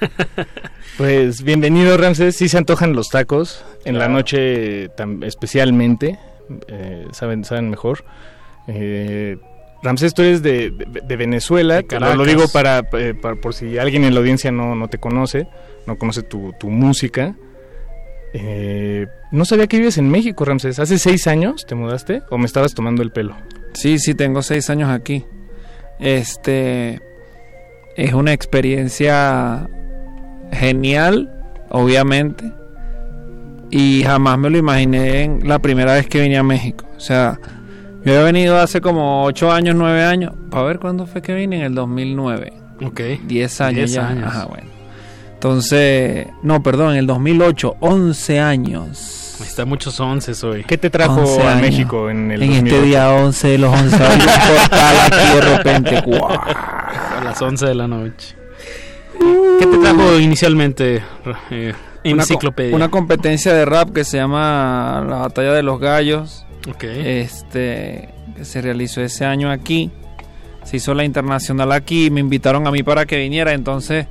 Pues 0.96 1.42
bienvenido 1.42 1.96
Ramses, 1.96 2.36
sí 2.36 2.48
se 2.48 2.56
antojan 2.56 2.92
los 2.92 3.08
tacos, 3.08 3.64
en 3.84 3.98
la 3.98 4.06
noche 4.06 4.90
especialmente, 5.22 6.20
eh, 6.68 7.08
saben, 7.10 7.44
saben 7.44 7.68
mejor. 7.68 8.04
Eh, 8.68 9.36
Ramsés, 9.82 10.14
tú 10.14 10.22
eres 10.22 10.42
de, 10.42 10.70
Venezuela, 11.08 11.82
lo, 12.16 12.24
digo 12.24 12.44
eh, 12.44 12.48
para, 12.52 12.82
por 13.40 13.54
si 13.54 13.76
alguien 13.76 14.04
en 14.04 14.14
la 14.14 14.20
audiencia 14.20 14.52
no, 14.52 14.76
no 14.76 14.86
te 14.88 14.98
conoce, 14.98 15.48
no 15.86 15.98
conoce 15.98 16.22
tu, 16.22 16.54
tu 16.60 16.70
música. 16.70 17.34
Eh, 18.32 19.06
no 19.30 19.44
sabía 19.44 19.66
que 19.66 19.78
vives 19.78 19.98
en 19.98 20.08
México, 20.08 20.44
Ramsés. 20.44 20.78
¿Hace 20.78 20.98
seis 20.98 21.26
años 21.26 21.66
te 21.66 21.74
mudaste 21.74 22.22
o 22.30 22.38
me 22.38 22.46
estabas 22.46 22.74
tomando 22.74 23.02
el 23.02 23.12
pelo? 23.12 23.36
Sí, 23.74 23.98
sí, 23.98 24.14
tengo 24.14 24.42
seis 24.42 24.70
años 24.70 24.90
aquí. 24.90 25.24
Este 26.00 27.00
es 27.96 28.12
una 28.12 28.32
experiencia 28.32 29.68
genial, 30.52 31.30
obviamente. 31.70 32.52
Y 33.70 34.02
jamás 34.04 34.38
me 34.38 34.50
lo 34.50 34.58
imaginé 34.58 35.22
en 35.24 35.48
la 35.48 35.58
primera 35.58 35.94
vez 35.94 36.06
que 36.06 36.20
vine 36.20 36.36
a 36.38 36.42
México. 36.42 36.86
O 36.96 37.00
sea, 37.00 37.40
yo 38.04 38.12
había 38.12 38.22
venido 38.24 38.58
hace 38.58 38.80
como 38.80 39.24
8 39.24 39.50
años, 39.50 39.74
9 39.76 40.04
años. 40.04 40.32
Para 40.50 40.64
ver 40.64 40.78
cuándo 40.78 41.06
fue 41.06 41.22
que 41.22 41.34
vine, 41.34 41.56
en 41.56 41.62
el 41.62 41.74
2009. 41.74 42.52
Ok. 42.84 43.00
10 43.26 43.60
años 43.60 43.92
ya. 43.92 44.10
Ajá, 44.24 44.46
bueno. 44.46 44.68
Entonces, 45.34 46.28
no, 46.42 46.62
perdón, 46.62 46.92
en 46.92 46.98
el 46.98 47.06
2008, 47.06 47.76
11 47.80 48.40
años. 48.40 49.20
Está 49.42 49.64
muchos 49.64 49.98
once 50.00 50.32
hoy. 50.46 50.64
¿Qué 50.64 50.78
te 50.78 50.88
trajo 50.90 51.20
11 51.20 51.42
a 51.42 51.50
años. 51.50 51.62
México 51.62 52.08
en 52.08 52.30
el 52.30 52.42
En 52.42 52.48
2008? 52.50 52.74
este 52.76 52.86
día 52.86 53.10
11 53.10 53.48
de 53.48 53.58
los 53.58 53.72
11 53.74 53.96
años, 53.96 54.26
portal 54.48 54.96
aquí 55.06 55.34
de 55.34 55.40
repente. 55.40 56.00
¡guau! 56.06 56.28
A 57.18 57.20
las 57.24 57.42
11 57.42 57.66
de 57.66 57.74
la 57.74 57.88
noche. 57.88 58.36
¿Qué 59.18 59.66
te 59.66 59.78
trajo 59.78 60.18
inicialmente, 60.18 61.02
eh, 61.50 61.72
Una, 62.04 62.22
enciclopedia? 62.22 62.70
co- 62.70 62.76
una 62.76 62.88
competencia 62.90 63.52
de 63.54 63.64
rap 63.64 63.90
que 63.90 64.04
se 64.04 64.16
llama 64.18 65.04
La 65.08 65.16
Batalla 65.16 65.52
de 65.52 65.62
los 65.62 65.80
Gallos. 65.80 66.44
Ok. 66.68 66.84
Este, 66.84 68.08
que 68.36 68.44
se 68.44 68.60
realizó 68.62 69.00
ese 69.00 69.24
año 69.24 69.50
aquí. 69.50 69.90
Se 70.64 70.78
hizo 70.78 70.94
la 70.94 71.04
internacional 71.04 71.72
aquí. 71.72 72.10
Me 72.10 72.20
invitaron 72.20 72.66
a 72.66 72.70
mí 72.70 72.82
para 72.82 73.04
que 73.06 73.18
viniera. 73.18 73.52
Entonces 73.52 74.06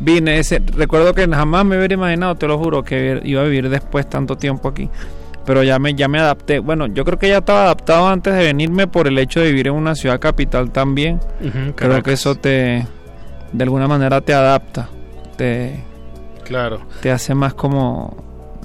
vine. 0.00 0.38
Ese, 0.38 0.60
recuerdo 0.76 1.12
que 1.14 1.26
jamás 1.28 1.64
me 1.64 1.76
hubiera 1.76 1.94
imaginado, 1.94 2.36
te 2.36 2.46
lo 2.46 2.56
juro, 2.58 2.82
que 2.84 3.20
iba 3.24 3.42
a 3.42 3.44
vivir 3.44 3.68
después 3.68 4.08
tanto 4.08 4.36
tiempo 4.36 4.68
aquí. 4.68 4.88
Pero 5.44 5.62
ya 5.62 5.78
me, 5.78 5.94
ya 5.94 6.08
me 6.08 6.18
adapté. 6.18 6.58
Bueno, 6.60 6.86
yo 6.88 7.04
creo 7.04 7.18
que 7.18 7.28
ya 7.28 7.38
estaba 7.38 7.62
adaptado 7.64 8.06
antes 8.08 8.34
de 8.34 8.44
venirme 8.44 8.86
por 8.86 9.08
el 9.08 9.18
hecho 9.18 9.40
de 9.40 9.46
vivir 9.48 9.68
en 9.68 9.74
una 9.74 9.94
ciudad 9.94 10.20
capital 10.20 10.70
también. 10.70 11.20
Creo 11.74 12.02
que 12.02 12.12
eso 12.12 12.34
te, 12.34 12.86
de 13.52 13.64
alguna 13.64 13.88
manera 13.88 14.20
te 14.20 14.34
adapta. 14.34 14.88
Te, 15.36 15.82
Claro. 16.44 16.80
te 17.02 17.10
hace 17.10 17.34
más 17.34 17.54
como, 17.54 18.16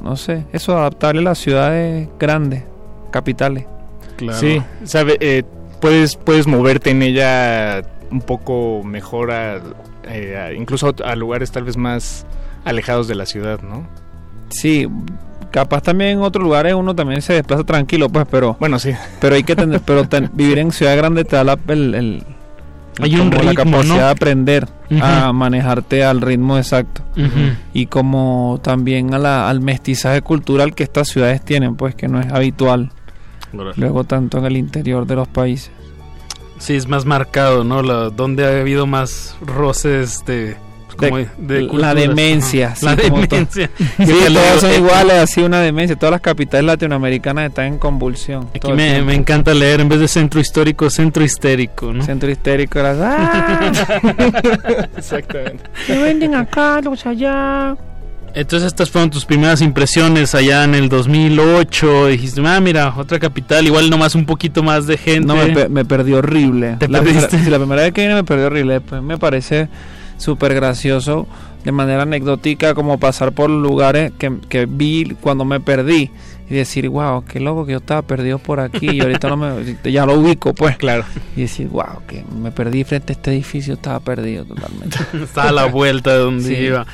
no 0.03 0.15
sé, 0.15 0.45
eso 0.53 0.77
adaptable 0.77 1.19
a 1.21 1.23
las 1.23 1.37
ciudades 1.37 2.07
grandes, 2.19 2.63
capitales. 3.11 3.65
Claro. 4.15 4.37
Sí, 4.39 4.61
sabe, 4.85 5.17
eh, 5.19 5.43
puedes, 5.81 6.15
puedes 6.15 6.47
moverte 6.47 6.91
en 6.91 7.01
ella 7.03 7.81
un 8.11 8.21
poco 8.21 8.81
mejor, 8.83 9.31
a, 9.31 9.59
eh, 10.07 10.37
a- 10.37 10.53
incluso 10.53 10.93
a 11.03 11.15
lugares 11.15 11.51
tal 11.51 11.63
vez 11.63 11.77
más 11.77 12.25
alejados 12.63 13.07
de 13.07 13.15
la 13.15 13.25
ciudad, 13.25 13.59
¿no? 13.61 13.85
Sí, 14.49 14.87
capaz 15.51 15.81
también 15.81 16.11
en 16.11 16.21
otros 16.21 16.43
lugares 16.43 16.73
uno 16.75 16.95
también 16.95 17.21
se 17.21 17.33
desplaza 17.33 17.63
tranquilo, 17.63 18.07
pues, 18.09 18.25
pero 18.29 18.55
bueno, 18.59 18.79
sí. 18.79 18.91
Pero 19.19 19.35
hay 19.35 19.43
que 19.43 19.55
tener, 19.55 19.81
pero 19.81 20.07
ten- 20.07 20.29
vivir 20.33 20.59
en 20.59 20.71
ciudad 20.71 20.95
grande 20.95 21.25
te 21.25 21.35
da 21.35 21.43
la, 21.43 21.57
el, 21.67 21.95
el- 21.95 22.23
Hay 23.01 23.15
un 23.15 23.29
como 23.29 23.43
la 23.43 23.51
ritmo, 23.51 23.71
capacidad 23.71 23.95
¿no? 23.95 24.01
de 24.01 24.09
aprender 24.09 24.67
a 25.01 25.33
manejarte 25.33 26.03
al 26.03 26.21
ritmo 26.21 26.57
exacto 26.57 27.01
y 27.73 27.87
como 27.87 28.59
también 28.63 29.13
a 29.13 29.17
la, 29.17 29.49
al 29.49 29.61
mestizaje 29.61 30.21
cultural 30.21 30.75
que 30.75 30.83
estas 30.83 31.07
ciudades 31.07 31.43
tienen, 31.43 31.75
pues 31.75 31.95
que 31.95 32.07
no 32.07 32.19
es 32.19 32.31
habitual. 32.31 32.91
Luego 33.51 34.03
tanto 34.03 34.39
en 34.39 34.45
el 34.45 34.57
interior 34.57 35.05
de 35.05 35.15
los 35.15 35.27
países. 35.27 35.71
Sí, 36.57 36.75
es 36.75 36.87
más 36.87 37.05
marcado, 37.05 37.63
¿no? 37.63 37.83
La, 37.83 38.09
donde 38.09 38.45
ha 38.45 38.61
habido 38.61 38.87
más 38.87 39.35
roces 39.41 40.23
de... 40.25 40.55
pues, 40.97 41.27
De- 41.37 41.55
de 41.67 41.73
la 41.73 41.93
demencia, 41.93 42.67
Ajá. 42.67 42.75
sí, 42.75 42.85
la 42.85 42.95
demencia. 42.95 43.69
Sí, 43.77 44.05
Sí, 44.05 44.13
lo 44.29 44.39
todas 44.39 44.61
son 44.61 44.71
eh, 44.71 44.77
iguales, 44.77 45.13
así 45.15 45.41
una 45.41 45.59
demencia. 45.61 45.95
Todas 45.95 46.11
las 46.11 46.21
capitales 46.21 46.65
latinoamericanas 46.65 47.49
están 47.49 47.65
en 47.65 47.77
convulsión. 47.77 48.49
Aquí 48.55 48.71
me, 48.71 48.97
encanta 49.13 49.53
leer, 49.53 49.81
en 49.81 49.89
vez 49.89 49.99
de 49.99 50.07
centro 50.07 50.39
histórico, 50.39 50.89
centro 50.89 51.23
histérico, 51.23 51.93
¿no? 51.93 52.03
Centro 52.03 52.29
histérico 52.29 52.79
era... 52.79 52.93
¡Ah! 52.99 53.71
Exactamente. 54.97 55.63
Se 55.85 55.97
venden 55.97 56.35
acá, 56.35 56.81
los 56.81 57.05
allá. 57.05 57.75
Entonces 58.35 58.65
estas 58.67 58.89
fueron 58.89 59.11
tus 59.11 59.25
primeras 59.25 59.61
impresiones 59.61 60.33
allá 60.33 60.63
en 60.63 60.73
el 60.73 60.89
2008. 60.89 62.07
Dijiste, 62.07 62.41
ah, 62.45 62.59
mira, 62.59 62.91
otra 62.97 63.19
capital, 63.19 63.63
igual 63.65 63.91
nomás 63.91 64.15
un 64.15 64.25
poquito 64.25 64.63
más 64.63 64.87
de 64.87 64.97
gente. 64.97 65.27
No, 65.27 65.35
me, 65.35 65.49
pe- 65.49 65.69
me 65.69 65.85
perdí 65.85 66.13
horrible. 66.13 66.77
¿Te 66.79 66.87
la, 66.87 66.99
perdiste? 66.99 67.27
primera, 67.27 67.43
sí, 67.45 67.51
la 67.51 67.57
primera 67.59 67.81
vez 67.83 67.93
que 67.93 68.01
vine 68.01 68.15
me 68.15 68.23
perdí 68.23 68.43
horrible. 68.43 68.73
Después 68.75 69.03
me 69.03 69.17
parece 69.19 69.67
súper 70.23 70.53
gracioso, 70.55 71.27
de 71.63 71.71
manera 71.71 72.03
anecdótica, 72.03 72.73
como 72.73 72.97
pasar 72.99 73.31
por 73.33 73.49
lugares 73.49 74.11
que, 74.17 74.31
que 74.49 74.65
vi 74.65 75.15
cuando 75.21 75.45
me 75.45 75.59
perdí. 75.59 76.09
Y 76.49 76.55
decir, 76.55 76.89
wow, 76.89 77.23
qué 77.25 77.39
loco 77.39 77.65
que 77.65 77.71
yo 77.71 77.77
estaba 77.77 78.01
perdido 78.01 78.37
por 78.37 78.59
aquí 78.59 78.89
y 78.91 78.99
ahorita 79.01 79.29
no 79.29 79.37
me, 79.37 79.77
ya 79.91 80.05
lo 80.05 80.15
ubico, 80.19 80.53
pues. 80.53 80.77
Claro. 80.77 81.05
Y 81.37 81.41
decir, 81.41 81.67
wow, 81.69 82.01
que 82.07 82.23
me 82.41 82.51
perdí 82.51 82.83
frente 82.83 83.13
a 83.13 83.15
este 83.15 83.31
edificio, 83.31 83.75
estaba 83.75 83.99
perdido 84.01 84.43
totalmente. 84.45 84.97
Estaba 85.23 85.49
a 85.49 85.53
la 85.53 85.65
vuelta 85.65 86.11
de 86.11 86.17
donde 86.19 86.43
Sí. 86.43 86.55
iba. 86.55 86.85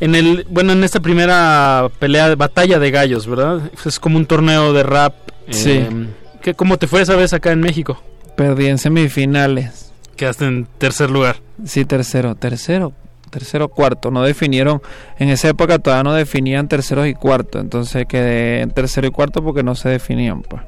En 0.00 0.14
el, 0.14 0.46
bueno, 0.50 0.72
en 0.72 0.82
esta 0.84 1.00
primera 1.00 1.88
pelea, 1.98 2.34
batalla 2.36 2.78
de 2.78 2.90
gallos, 2.90 3.26
¿verdad? 3.26 3.60
Es 3.84 3.98
como 4.00 4.16
un 4.16 4.26
torneo 4.26 4.72
de 4.72 4.82
rap. 4.82 5.14
Sí. 5.50 5.70
Eh, 5.72 6.06
¿qué, 6.42 6.54
¿Cómo 6.54 6.76
te 6.78 6.86
fue 6.86 7.02
esa 7.02 7.16
vez 7.16 7.32
acá 7.32 7.52
en 7.52 7.60
México? 7.60 8.02
Perdí 8.36 8.66
en 8.66 8.78
semifinales. 8.78 9.85
Quedaste 10.16 10.46
en 10.46 10.66
tercer 10.78 11.10
lugar. 11.10 11.36
Sí, 11.64 11.84
tercero, 11.84 12.34
tercero, 12.34 12.92
tercero, 13.30 13.68
cuarto. 13.68 14.10
No 14.10 14.22
definieron, 14.22 14.80
en 15.18 15.28
esa 15.28 15.48
época 15.48 15.78
todavía 15.78 16.04
no 16.04 16.14
definían 16.14 16.68
terceros 16.68 17.06
y 17.06 17.14
cuartos, 17.14 17.60
entonces 17.60 18.06
quedé 18.08 18.60
en 18.60 18.70
tercero 18.70 19.06
y 19.06 19.10
cuarto 19.10 19.42
porque 19.42 19.62
no 19.62 19.74
se 19.74 19.88
definían, 19.88 20.42
pues. 20.42 20.62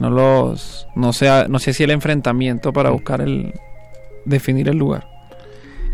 No 0.00 0.10
los, 0.10 0.86
no 0.94 1.12
sé, 1.12 1.48
no 1.48 1.58
sé 1.58 1.72
si 1.72 1.82
el 1.82 1.90
enfrentamiento 1.90 2.72
para 2.72 2.90
buscar 2.90 3.20
el, 3.20 3.52
definir 4.24 4.68
el 4.68 4.78
lugar. 4.78 5.06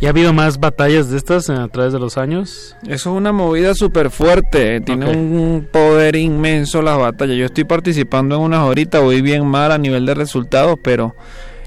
¿Y 0.00 0.06
ha 0.06 0.10
habido 0.10 0.32
más 0.32 0.58
batallas 0.58 1.08
de 1.08 1.16
estas 1.16 1.48
a 1.48 1.66
través 1.68 1.92
de 1.92 1.98
los 1.98 2.18
años? 2.18 2.76
Eso 2.82 2.92
es 2.92 3.06
una 3.06 3.32
movida 3.32 3.74
súper 3.74 4.10
fuerte, 4.10 4.80
tiene 4.80 5.08
un 5.08 5.68
poder 5.72 6.16
inmenso 6.16 6.82
las 6.82 6.98
batallas. 6.98 7.36
Yo 7.36 7.46
estoy 7.46 7.64
participando 7.64 8.36
en 8.36 8.42
unas 8.42 8.60
ahorita, 8.60 8.98
voy 8.98 9.22
bien 9.22 9.46
mal 9.46 9.72
a 9.72 9.78
nivel 9.78 10.04
de 10.04 10.14
resultados, 10.14 10.76
pero 10.82 11.14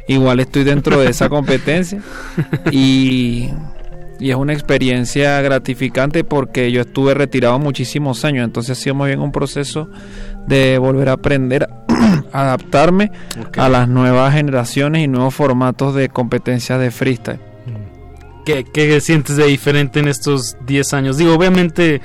igual 0.07 0.39
estoy 0.39 0.63
dentro 0.63 0.99
de 0.99 1.09
esa 1.09 1.29
competencia 1.29 2.01
y, 2.71 3.49
y 4.19 4.29
es 4.29 4.35
una 4.35 4.53
experiencia 4.53 5.41
gratificante 5.41 6.23
porque 6.23 6.71
yo 6.71 6.81
estuve 6.81 7.13
retirado 7.13 7.59
muchísimos 7.59 8.25
años, 8.25 8.45
entonces 8.45 8.77
ha 8.77 8.81
sido 8.81 8.95
más 8.95 9.07
bien 9.07 9.19
un 9.19 9.31
proceso 9.31 9.89
de 10.47 10.77
volver 10.77 11.09
a 11.09 11.13
aprender, 11.13 11.67
a 12.31 12.41
adaptarme 12.45 13.11
a 13.57 13.69
las 13.69 13.87
nuevas 13.87 14.33
generaciones 14.33 15.03
y 15.03 15.07
nuevos 15.07 15.35
formatos 15.35 15.93
de 15.93 16.09
competencias 16.09 16.79
de 16.79 16.91
freestyle. 16.91 17.39
¿Qué, 18.45 18.63
qué 18.63 19.01
sientes 19.01 19.35
de 19.35 19.45
diferente 19.45 19.99
en 19.99 20.07
estos 20.07 20.55
10 20.65 20.93
años? 20.93 21.17
Digo, 21.17 21.33
obviamente, 21.33 21.99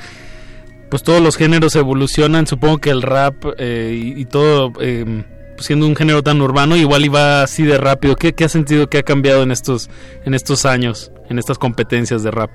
pues 0.91 1.05
todos 1.05 1.23
los 1.23 1.37
géneros 1.37 1.77
evolucionan. 1.77 2.49
Supongo 2.49 2.79
que 2.79 2.91
el 2.91 3.01
rap 3.01 3.45
eh, 3.59 3.97
y, 3.97 4.21
y 4.21 4.25
todo, 4.25 4.73
eh, 4.81 5.05
pues, 5.07 5.25
siendo 5.59 5.87
un 5.87 5.95
género 5.97 6.23
tan 6.23 6.41
urbano, 6.41 6.77
igual 6.77 7.05
iba 7.05 7.43
así 7.43 7.63
de 7.65 7.79
rápido. 7.79 8.17
¿Qué, 8.17 8.33
qué 8.35 8.45
has 8.45 8.53
sentido 8.53 8.89
que 8.89 8.99
ha 8.99 9.03
cambiado 9.03 9.43
en 9.43 9.51
estos, 9.51 9.91
en 10.25 10.35
estos 10.35 10.65
años, 10.67 11.11
en 11.29 11.39
estas 11.39 11.59
competencias 11.59 12.23
de 12.23 12.31
rap? 12.31 12.51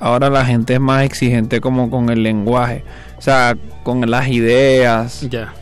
Ahora 0.00 0.30
la 0.30 0.44
gente 0.44 0.74
es 0.74 0.80
más 0.80 1.04
exigente 1.04 1.60
como 1.60 1.90
con 1.90 2.08
el 2.10 2.22
lenguaje, 2.22 2.84
o 3.16 3.22
sea, 3.22 3.56
con 3.82 4.08
las 4.08 4.28
ideas. 4.28 5.26
Ya. 5.28 5.52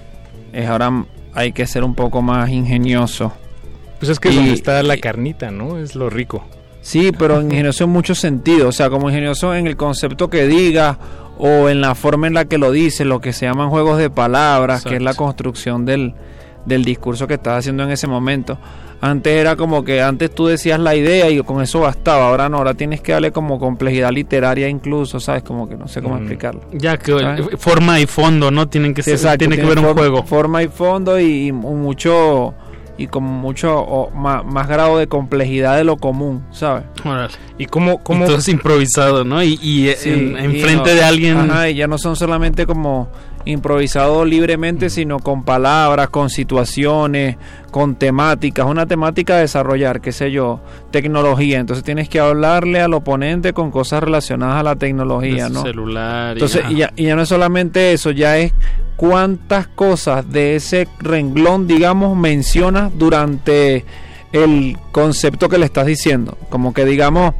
Es 0.52 0.68
ahora 0.68 1.04
hay 1.34 1.52
que 1.52 1.66
ser 1.66 1.84
un 1.84 1.94
poco 1.94 2.20
más 2.22 2.50
ingenioso. 2.50 3.32
Pues 3.98 4.10
es 4.10 4.20
que 4.20 4.30
Y- 4.30 4.36
donde 4.36 4.52
está 4.52 4.82
la 4.82 4.98
carnita, 4.98 5.50
¿no? 5.50 5.78
Es 5.78 5.94
lo 5.94 6.10
rico. 6.10 6.44
Sí, 6.82 7.10
pero 7.18 7.40
ingenioso 7.42 7.84
en 7.84 7.90
muchos 7.90 8.18
sentidos, 8.18 8.68
o 8.68 8.72
sea, 8.72 8.90
como 8.90 9.08
ingenioso 9.08 9.54
en 9.54 9.66
el 9.66 9.76
concepto 9.76 10.30
que 10.30 10.46
diga 10.46 10.98
o 11.38 11.68
en 11.68 11.80
la 11.80 11.94
forma 11.94 12.26
en 12.28 12.34
la 12.34 12.44
que 12.44 12.58
lo 12.58 12.70
dice, 12.70 13.04
lo 13.04 13.20
que 13.20 13.32
se 13.32 13.44
llaman 13.46 13.70
juegos 13.70 13.98
de 13.98 14.08
palabras, 14.08 14.84
que 14.84 14.96
es 14.96 15.02
la 15.02 15.14
construcción 15.14 15.84
del, 15.84 16.14
del 16.66 16.84
discurso 16.84 17.26
que 17.26 17.34
estás 17.34 17.60
haciendo 17.60 17.84
en 17.84 17.90
ese 17.90 18.06
momento. 18.06 18.58
Antes 19.00 19.32
era 19.34 19.56
como 19.56 19.84
que 19.84 20.00
antes 20.00 20.34
tú 20.34 20.46
decías 20.46 20.80
la 20.80 20.94
idea 20.94 21.28
y 21.30 21.40
con 21.42 21.62
eso 21.62 21.80
bastaba, 21.80 22.28
ahora 22.28 22.48
no, 22.48 22.56
ahora 22.58 22.74
tienes 22.74 23.00
que 23.02 23.12
darle 23.12 23.30
como 23.30 23.58
complejidad 23.58 24.10
literaria 24.10 24.68
incluso, 24.68 25.20
¿sabes? 25.20 25.42
Como 25.42 25.68
que 25.68 25.76
no 25.76 25.86
sé 25.86 26.00
cómo 26.02 26.14
Mm. 26.16 26.18
explicarlo. 26.18 26.60
Ya 26.72 26.96
que 26.98 27.12
¿Sabes? 27.18 27.46
eh, 27.52 27.56
forma 27.58 28.00
y 28.00 28.06
fondo, 28.06 28.50
¿no? 28.50 28.68
Tienen 28.68 28.94
que 28.94 29.02
ser, 29.02 29.14
exacto, 29.14 29.38
tiene 29.38 29.56
que 29.56 29.62
ver 29.66 29.78
un 29.78 29.84
forma- 29.84 30.00
juego. 30.00 30.22
Forma 30.24 30.62
y 30.62 30.68
fondo 30.68 31.20
y, 31.20 31.48
y 31.48 31.52
mucho 31.52 32.54
y 32.98 33.06
con 33.08 33.24
mucho 33.24 33.78
o, 33.78 34.10
más, 34.12 34.66
grado 34.66 34.96
de 34.96 35.06
complejidad 35.06 35.76
de 35.76 35.84
lo 35.84 35.98
común, 35.98 36.46
¿sabes? 36.50 36.84
¿Y 37.58 37.66
cómo, 37.66 37.98
cómo... 38.02 38.24
Y 38.24 38.26
todo 38.26 38.38
es 38.38 38.48
improvisado, 38.48 39.22
¿no? 39.22 39.42
Y, 39.42 39.58
y 39.62 39.88
eh, 39.88 39.96
en, 40.06 40.38
enfrente 40.38 40.90
no- 40.90 40.94
de 40.96 41.04
alguien. 41.04 41.36
Ajá, 41.36 41.68
y 41.68 41.74
ya 41.74 41.86
no 41.86 41.98
son 41.98 42.16
solamente 42.16 42.64
como 42.64 43.08
improvisados 43.46 44.26
libremente, 44.26 44.90
sino 44.90 45.18
con 45.20 45.44
palabras, 45.44 46.10
con 46.10 46.28
situaciones, 46.28 47.36
con 47.70 47.94
temáticas, 47.94 48.66
una 48.66 48.86
temática 48.86 49.36
a 49.36 49.38
desarrollar, 49.38 50.00
qué 50.00 50.12
sé 50.12 50.30
yo, 50.30 50.60
tecnología. 50.90 51.58
Entonces 51.58 51.84
tienes 51.84 52.08
que 52.08 52.20
hablarle 52.20 52.80
al 52.80 52.92
oponente 52.92 53.52
con 53.52 53.70
cosas 53.70 54.02
relacionadas 54.02 54.60
a 54.60 54.62
la 54.62 54.76
tecnología, 54.76 55.48
¿no? 55.48 55.62
celular. 55.62 56.32
Entonces, 56.34 56.64
y 56.68 56.76
ya, 56.76 56.92
y 56.96 57.04
ya 57.04 57.16
no 57.16 57.22
es 57.22 57.28
solamente 57.28 57.92
eso, 57.92 58.10
ya 58.10 58.36
es 58.36 58.52
cuántas 58.96 59.68
cosas 59.68 60.30
de 60.30 60.56
ese 60.56 60.88
renglón, 60.98 61.66
digamos, 61.66 62.16
mencionas 62.16 62.90
durante 62.98 63.84
el 64.32 64.76
concepto 64.92 65.48
que 65.48 65.58
le 65.58 65.66
estás 65.66 65.86
diciendo. 65.86 66.36
Como 66.50 66.74
que, 66.74 66.84
digamos, 66.84 67.34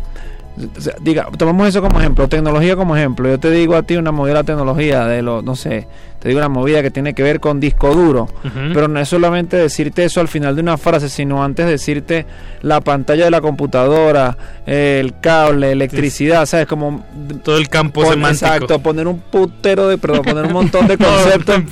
O 0.77 0.81
sea, 0.81 0.95
diga, 1.01 1.29
tomamos 1.37 1.69
eso 1.69 1.83
como 1.83 2.01
ejemplo, 2.01 2.29
tecnología 2.29 2.77
como 2.77 2.97
ejemplo. 2.97 3.29
Yo 3.29 3.39
te 3.39 3.51
digo 3.51 3.75
a 3.77 3.83
ti 3.83 3.97
una 3.97 4.11
movida 4.13 4.39
de 4.39 4.45
tecnología 4.45 5.05
de 5.05 5.21
lo, 5.21 5.43
no 5.43 5.55
sé, 5.55 5.87
te 6.19 6.29
digo 6.29 6.39
una 6.41 6.49
movida 6.49 6.81
que 6.83 6.91
tiene 6.91 7.13
que 7.13 7.23
ver 7.23 7.41
con 7.41 7.61
disco 7.61 7.95
duro, 7.95 8.27
pero 8.73 8.89
no 8.89 8.99
es 8.99 9.07
solamente 9.09 9.59
decirte 9.59 10.05
eso 10.05 10.21
al 10.21 10.29
final 10.29 10.57
de 10.57 10.63
una 10.63 10.79
frase, 10.79 11.11
sino 11.11 11.45
antes 11.45 11.67
decirte 11.67 12.25
la 12.63 12.81
pantalla 12.81 13.27
de 13.27 13.31
la 13.31 13.43
computadora, 13.43 14.37
el 14.65 15.21
cable, 15.21 15.73
electricidad, 15.73 16.47
¿sabes? 16.47 16.67
Como 16.67 17.05
todo 17.45 17.59
el 17.59 17.69
campo 17.69 18.01
pon- 18.03 18.15
semántico. 18.15 18.47
Exacto, 18.47 18.79
poner 18.79 19.07
un 19.09 19.19
putero 19.21 19.89
de, 19.89 19.99
perdón, 19.99 20.23
poner 20.23 20.47
un 20.47 20.53
montón 20.55 20.87
de 20.87 20.97
No, 20.99 21.07
no 21.11 21.17
conceptos, 21.23 21.63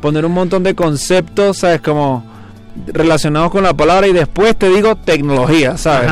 poner 0.00 0.24
un 0.24 0.32
montón 0.32 0.62
de 0.62 0.74
conceptos, 0.76 1.56
¿sabes? 1.58 1.80
Como 1.80 2.37
relacionados 2.86 3.50
con 3.50 3.62
la 3.64 3.74
palabra 3.74 4.06
y 4.06 4.12
después 4.12 4.56
te 4.56 4.68
digo 4.68 4.96
tecnología, 4.96 5.76
¿sabes? 5.76 6.10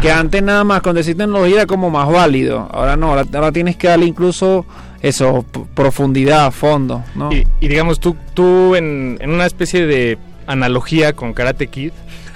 que 0.00 0.10
antes 0.10 0.42
nada 0.42 0.64
más 0.64 0.82
con 0.82 0.94
decir 0.94 1.16
tecnología 1.16 1.56
era 1.56 1.66
como 1.66 1.90
más 1.90 2.08
válido. 2.08 2.68
Ahora 2.72 2.96
no, 2.96 3.08
ahora, 3.10 3.24
ahora 3.34 3.52
tienes 3.52 3.76
que 3.76 3.88
darle 3.88 4.06
incluso 4.06 4.64
eso, 5.02 5.44
profundidad, 5.74 6.50
fondo, 6.50 7.02
¿no? 7.14 7.30
Y, 7.32 7.46
y 7.60 7.68
digamos, 7.68 8.00
tú, 8.00 8.16
tú 8.34 8.74
en, 8.74 9.18
en 9.20 9.30
una 9.30 9.44
especie 9.46 9.86
de 9.86 10.18
analogía 10.46 11.12
con 11.14 11.32
Karate 11.34 11.66
Kid, 11.68 11.92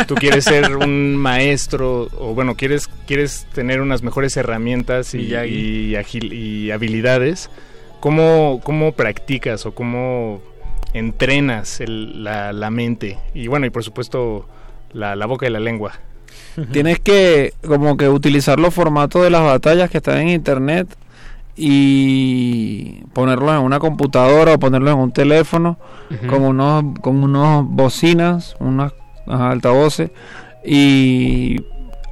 tú 0.06 0.14
quieres 0.14 0.44
ser 0.44 0.76
un 0.76 1.16
maestro 1.16 2.08
o 2.18 2.34
bueno, 2.34 2.54
quieres, 2.56 2.88
quieres 3.06 3.46
tener 3.54 3.80
unas 3.80 4.02
mejores 4.02 4.36
herramientas 4.36 5.14
y, 5.14 5.18
y, 5.34 5.92
agil- 5.94 6.32
y 6.32 6.70
habilidades. 6.70 7.50
¿Cómo, 8.00 8.60
¿Cómo 8.62 8.92
practicas 8.92 9.66
o 9.66 9.72
cómo 9.72 10.40
entrenas 10.92 11.80
el- 11.80 12.22
la, 12.24 12.52
la 12.52 12.70
mente? 12.70 13.18
Y 13.34 13.46
bueno, 13.48 13.66
y 13.66 13.70
por 13.70 13.84
supuesto 13.84 14.46
la, 14.92 15.16
la 15.16 15.26
boca 15.26 15.46
y 15.46 15.50
la 15.50 15.60
lengua. 15.60 15.92
Tienes 16.72 16.98
que 17.00 17.52
como 17.66 17.96
que 17.96 18.08
utilizar 18.08 18.58
los 18.58 18.74
formatos 18.74 19.22
de 19.22 19.30
las 19.30 19.42
batallas 19.42 19.90
que 19.90 19.98
están 19.98 20.18
en 20.18 20.28
internet 20.30 20.88
y 21.56 23.02
ponerlos 23.12 23.52
en 23.54 23.60
una 23.62 23.78
computadora 23.78 24.54
o 24.54 24.58
ponerlos 24.58 24.94
en 24.94 25.00
un 25.00 25.12
teléfono 25.12 25.78
Ujú. 26.10 26.26
con 26.26 26.42
unos 26.42 26.84
con 27.00 27.22
unos 27.22 27.66
bocinas, 27.68 28.56
unas 28.60 28.92
altavoces 29.26 30.10
y 30.64 31.60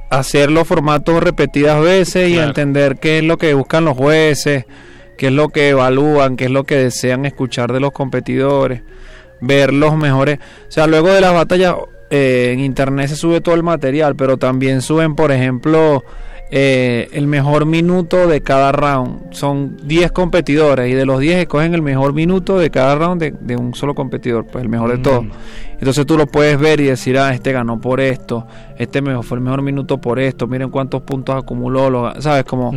hacer 0.09 0.51
los 0.51 0.67
formatos 0.67 1.21
repetidas 1.23 1.81
veces 1.81 2.29
y 2.29 2.37
entender 2.37 2.99
qué 2.99 3.17
es 3.19 3.23
lo 3.23 3.37
que 3.37 3.53
buscan 3.53 3.85
los 3.85 3.97
jueces, 3.97 4.65
qué 5.17 5.27
es 5.27 5.33
lo 5.33 5.49
que 5.49 5.69
evalúan, 5.69 6.37
qué 6.37 6.45
es 6.45 6.51
lo 6.51 6.63
que 6.63 6.75
desean 6.75 7.25
escuchar 7.25 7.73
de 7.73 7.79
los 7.79 7.91
competidores, 7.91 8.81
ver 9.41 9.73
los 9.73 9.95
mejores, 9.97 10.39
o 10.39 10.71
sea, 10.71 10.87
luego 10.87 11.09
de 11.09 11.21
las 11.21 11.33
batallas 11.33 11.75
eh, 12.09 12.51
en 12.53 12.59
internet 12.59 13.09
se 13.09 13.15
sube 13.15 13.41
todo 13.41 13.55
el 13.55 13.63
material, 13.63 14.15
pero 14.15 14.37
también 14.37 14.81
suben, 14.81 15.15
por 15.15 15.31
ejemplo, 15.31 16.05
eh, 16.49 17.09
el 17.11 17.27
mejor 17.27 17.65
minuto 17.65 18.25
de 18.27 18.41
cada 18.41 18.71
round. 18.71 19.33
Son 19.33 19.77
10 19.83 20.11
competidores 20.13 20.89
y 20.89 20.93
de 20.93 21.05
los 21.05 21.19
10 21.19 21.39
escogen 21.39 21.73
el 21.73 21.81
mejor 21.81 22.13
minuto 22.13 22.57
de 22.57 22.69
cada 22.69 22.95
round 22.95 23.21
de, 23.21 23.31
de 23.39 23.55
un 23.57 23.73
solo 23.75 23.93
competidor, 23.95 24.45
pues 24.45 24.63
el 24.63 24.69
mejor 24.69 24.91
de 24.91 24.97
Mm. 24.97 25.01
todos. 25.01 25.25
Entonces 25.73 26.05
tú 26.05 26.17
lo 26.17 26.25
puedes 26.25 26.57
ver 26.57 26.79
y 26.79 26.85
decir, 26.85 27.17
ah, 27.19 27.33
este 27.33 27.51
ganó 27.51 27.79
por 27.81 27.99
esto, 27.99 28.47
este 28.77 29.01
mejor, 29.01 29.23
fue 29.25 29.37
el 29.37 29.43
mejor 29.43 29.61
minuto 29.61 29.97
por 29.99 30.19
esto, 30.19 30.47
miren 30.47 30.69
cuántos 30.69 31.01
puntos 31.03 31.35
acumuló, 31.35 31.89
lo- 31.89 32.19
¿sabes? 32.21 32.45
Como 32.45 32.73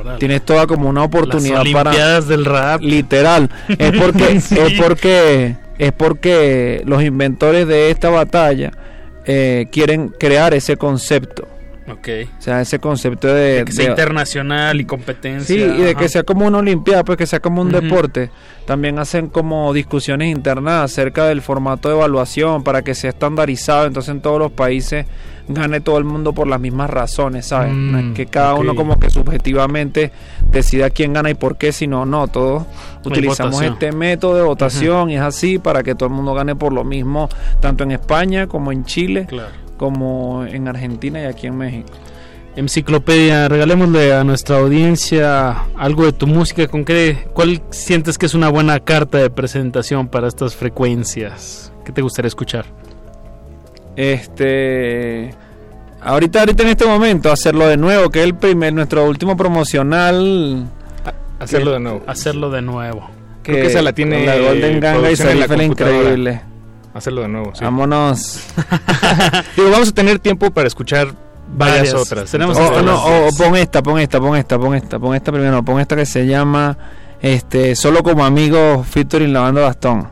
Órale. 0.00 0.18
tienes 0.18 0.42
toda 0.44 0.66
como 0.66 0.88
una 0.88 1.02
oportunidad 1.02 1.64
Las 1.64 1.72
para 1.72 2.20
del 2.22 2.44
rap. 2.44 2.80
literal 2.80 3.50
es 3.68 3.92
porque 4.00 4.40
Sí. 4.40 4.56
es 4.58 4.80
porque 4.80 5.56
es 5.78 5.92
porque 5.92 6.82
los 6.86 7.02
inventores 7.02 7.66
de 7.66 7.90
esta 7.90 8.08
batalla 8.10 8.70
eh, 9.26 9.66
quieren 9.72 10.08
crear 10.18 10.54
ese 10.54 10.76
concepto 10.76 11.46
Ok. 11.88 12.08
o 12.38 12.42
sea 12.42 12.60
ese 12.60 12.78
concepto 12.78 13.26
de, 13.28 13.58
De 13.58 13.64
que 13.64 13.72
sea 13.72 13.84
de- 13.86 13.90
internacional 13.92 14.80
y 14.80 14.84
competencia. 14.84 15.56
sí 15.56 15.60
y 15.62 15.82
de 15.82 15.90
ajá. 15.90 15.98
que 16.00 16.08
sea 16.08 16.22
como 16.22 16.46
una 16.46 16.58
olimpiada 16.58 17.04
pues 17.04 17.18
que 17.18 17.26
sea 17.26 17.40
como 17.40 17.62
un 17.62 17.72
deporte 17.72 18.30
también 18.66 18.98
hacen 18.98 19.28
como 19.28 19.72
discusiones 19.72 20.30
internas 20.30 20.84
acerca 20.84 21.24
del 21.26 21.42
formato 21.42 21.88
de 21.88 21.94
evaluación 21.96 22.62
para 22.62 22.82
que 22.82 22.94
sea 22.94 23.10
estandarizado 23.10 23.86
entonces 23.86 24.10
en 24.14 24.20
todos 24.20 24.38
los 24.38 24.52
países 24.52 25.06
gane 25.48 25.80
todo 25.80 25.98
el 25.98 26.04
mundo 26.04 26.32
por 26.32 26.46
las 26.46 26.60
mismas 26.60 26.90
razones 26.90 27.46
sabes 27.46 27.72
No 27.72 27.98
es 27.98 28.04
Mm, 28.04 28.14
que 28.14 28.26
cada 28.26 28.54
uno 28.54 28.76
como 28.76 29.00
que 29.00 29.10
subjetivamente 29.10 30.12
decida 30.52 30.90
quién 30.90 31.12
gana 31.12 31.30
y 31.30 31.34
por 31.34 31.56
qué 31.56 31.72
sino 31.72 32.04
no 32.06 32.28
todos 32.28 32.64
utilizamos 33.04 33.54
votación. 33.54 33.72
este 33.72 33.92
método 33.92 34.36
de 34.36 34.42
votación 34.42 35.10
y 35.10 35.16
es 35.16 35.22
así 35.22 35.58
para 35.58 35.82
que 35.82 35.94
todo 35.96 36.08
el 36.08 36.14
mundo 36.14 36.34
gane 36.34 36.54
por 36.54 36.72
lo 36.72 36.84
mismo 36.84 37.28
tanto 37.60 37.82
en 37.84 37.92
España 37.92 38.46
como 38.46 38.70
en 38.70 38.84
Chile 38.84 39.26
Claro. 39.28 39.48
Como 39.80 40.44
en 40.44 40.68
Argentina 40.68 41.22
y 41.22 41.24
aquí 41.24 41.46
en 41.46 41.56
México 41.56 41.88
Enciclopedia, 42.54 43.48
regalémosle 43.48 44.12
a 44.12 44.24
nuestra 44.24 44.58
audiencia 44.58 45.62
algo 45.78 46.04
de 46.04 46.12
tu 46.12 46.26
música. 46.26 46.66
¿Con 46.66 46.84
qué, 46.84 47.16
cuál 47.32 47.62
sientes 47.70 48.18
que 48.18 48.26
es 48.26 48.34
una 48.34 48.50
buena 48.50 48.78
carta 48.80 49.16
de 49.16 49.30
presentación 49.30 50.06
para 50.08 50.28
estas 50.28 50.54
frecuencias? 50.54 51.72
¿Qué 51.82 51.92
te 51.92 52.02
gustaría 52.02 52.26
escuchar? 52.26 52.66
Este. 53.96 55.30
Ahorita, 56.02 56.40
ahorita 56.40 56.62
en 56.64 56.68
este 56.68 56.84
momento, 56.84 57.32
hacerlo 57.32 57.66
de 57.66 57.78
nuevo, 57.78 58.10
que 58.10 58.18
es 58.18 58.26
el 58.26 58.34
primer, 58.34 58.74
nuestro 58.74 59.08
último 59.08 59.34
promocional. 59.34 60.66
Hacerlo 61.38 61.70
de 61.70 61.80
nuevo. 61.80 62.02
Hacerlo 62.06 62.50
de 62.50 62.60
nuevo. 62.60 63.08
Creo 63.44 63.62
que 63.62 63.68
esa 63.68 63.80
la 63.80 63.94
tiene 63.94 64.26
la 64.26 64.36
Golden 64.36 64.80
Ganga 64.80 65.10
y 65.10 65.14
en 65.14 65.40
la 65.40 65.64
increíble. 65.64 66.49
Hacerlo 66.94 67.22
de 67.22 67.28
nuevo, 67.28 67.52
sí. 67.54 67.62
Vámonos. 67.64 68.40
Digo, 69.56 69.70
vamos 69.70 69.88
a 69.88 69.92
tener 69.92 70.18
tiempo 70.18 70.50
para 70.50 70.66
escuchar 70.66 71.14
varias, 71.54 71.78
Varias. 71.78 71.94
otras. 71.94 72.30
Tenemos 72.30 72.56
O, 72.56 72.60
Entonces, 72.60 72.82
o 72.82 72.86
no, 72.86 73.04
o- 73.04 73.28
o 73.28 73.32
pon 73.36 73.56
esta, 73.56 73.82
pon 73.82 73.98
esta, 74.00 74.18
pon 74.20 74.36
esta, 74.36 74.58
pon 74.58 74.74
esta, 74.74 74.98
pon 74.98 75.14
esta 75.14 75.32
primero, 75.32 75.62
pon 75.64 75.80
esta 75.80 75.94
que 75.96 76.06
se 76.06 76.26
llama 76.26 76.76
este 77.22 77.76
Solo 77.76 78.02
como 78.02 78.24
amigos 78.24 78.86
featuring 78.86 79.32
la 79.32 79.40
banda 79.40 79.60
Bastón. 79.62 80.08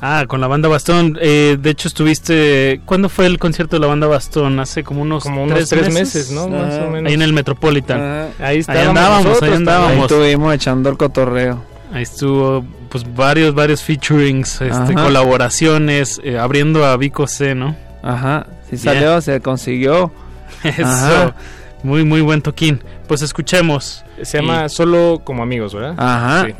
Ah, 0.00 0.24
con 0.28 0.40
la 0.42 0.46
banda 0.46 0.68
Bastón. 0.68 1.18
Eh, 1.22 1.56
de 1.58 1.70
hecho, 1.70 1.88
estuviste. 1.88 2.82
¿Cuándo 2.84 3.08
fue 3.08 3.24
el 3.26 3.38
concierto 3.38 3.76
de 3.76 3.80
la 3.80 3.86
banda 3.86 4.06
Bastón? 4.06 4.60
Hace 4.60 4.84
como 4.84 5.00
unos, 5.02 5.22
Como 5.22 5.42
unos 5.44 5.66
tres 5.70 5.92
meses, 5.92 6.30
¿no? 6.30 6.48
Más 6.48 6.74
o 6.74 6.90
menos. 6.90 7.08
Ahí 7.08 7.14
en 7.14 7.22
el 7.22 7.32
Metropolitan. 7.32 8.00
Ah, 8.00 8.26
ahí, 8.38 8.44
Ahí 8.46 8.58
estábamos 8.58 8.88
andábamos, 8.90 9.24
nosotros 9.24 9.42
ahí 9.42 9.48
también. 9.54 9.68
Ahí 9.68 9.74
andábamos. 9.78 10.12
estuvimos 10.12 10.54
echando 10.54 10.90
el 10.90 10.96
cotorreo. 10.98 11.62
Ahí 11.92 12.02
estuvo, 12.02 12.64
pues 12.88 13.04
varios, 13.14 13.54
varios 13.54 13.82
featurings, 13.82 14.60
este, 14.60 14.94
colaboraciones, 14.94 16.20
eh, 16.24 16.38
abriendo 16.38 16.84
a 16.84 16.96
Vico 16.96 17.26
C, 17.26 17.54
¿no? 17.54 17.76
Ajá, 18.02 18.46
sí 18.64 18.70
Bien. 18.72 18.82
salió, 18.82 19.20
se 19.20 19.40
consiguió. 19.40 20.12
Eso. 20.64 20.84
Ajá. 20.84 21.34
Muy, 21.82 22.04
muy 22.04 22.20
buen 22.20 22.42
toquín. 22.42 22.82
Pues 23.06 23.22
escuchemos. 23.22 24.04
Se 24.22 24.38
llama 24.38 24.68
Solo 24.68 25.20
como 25.22 25.42
amigos, 25.42 25.74
¿verdad? 25.74 25.94
Ajá. 25.96 26.46
Sí, 26.46 26.54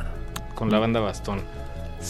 con 0.54 0.70
la 0.70 0.78
banda 0.78 1.00
Bastón. 1.00 1.40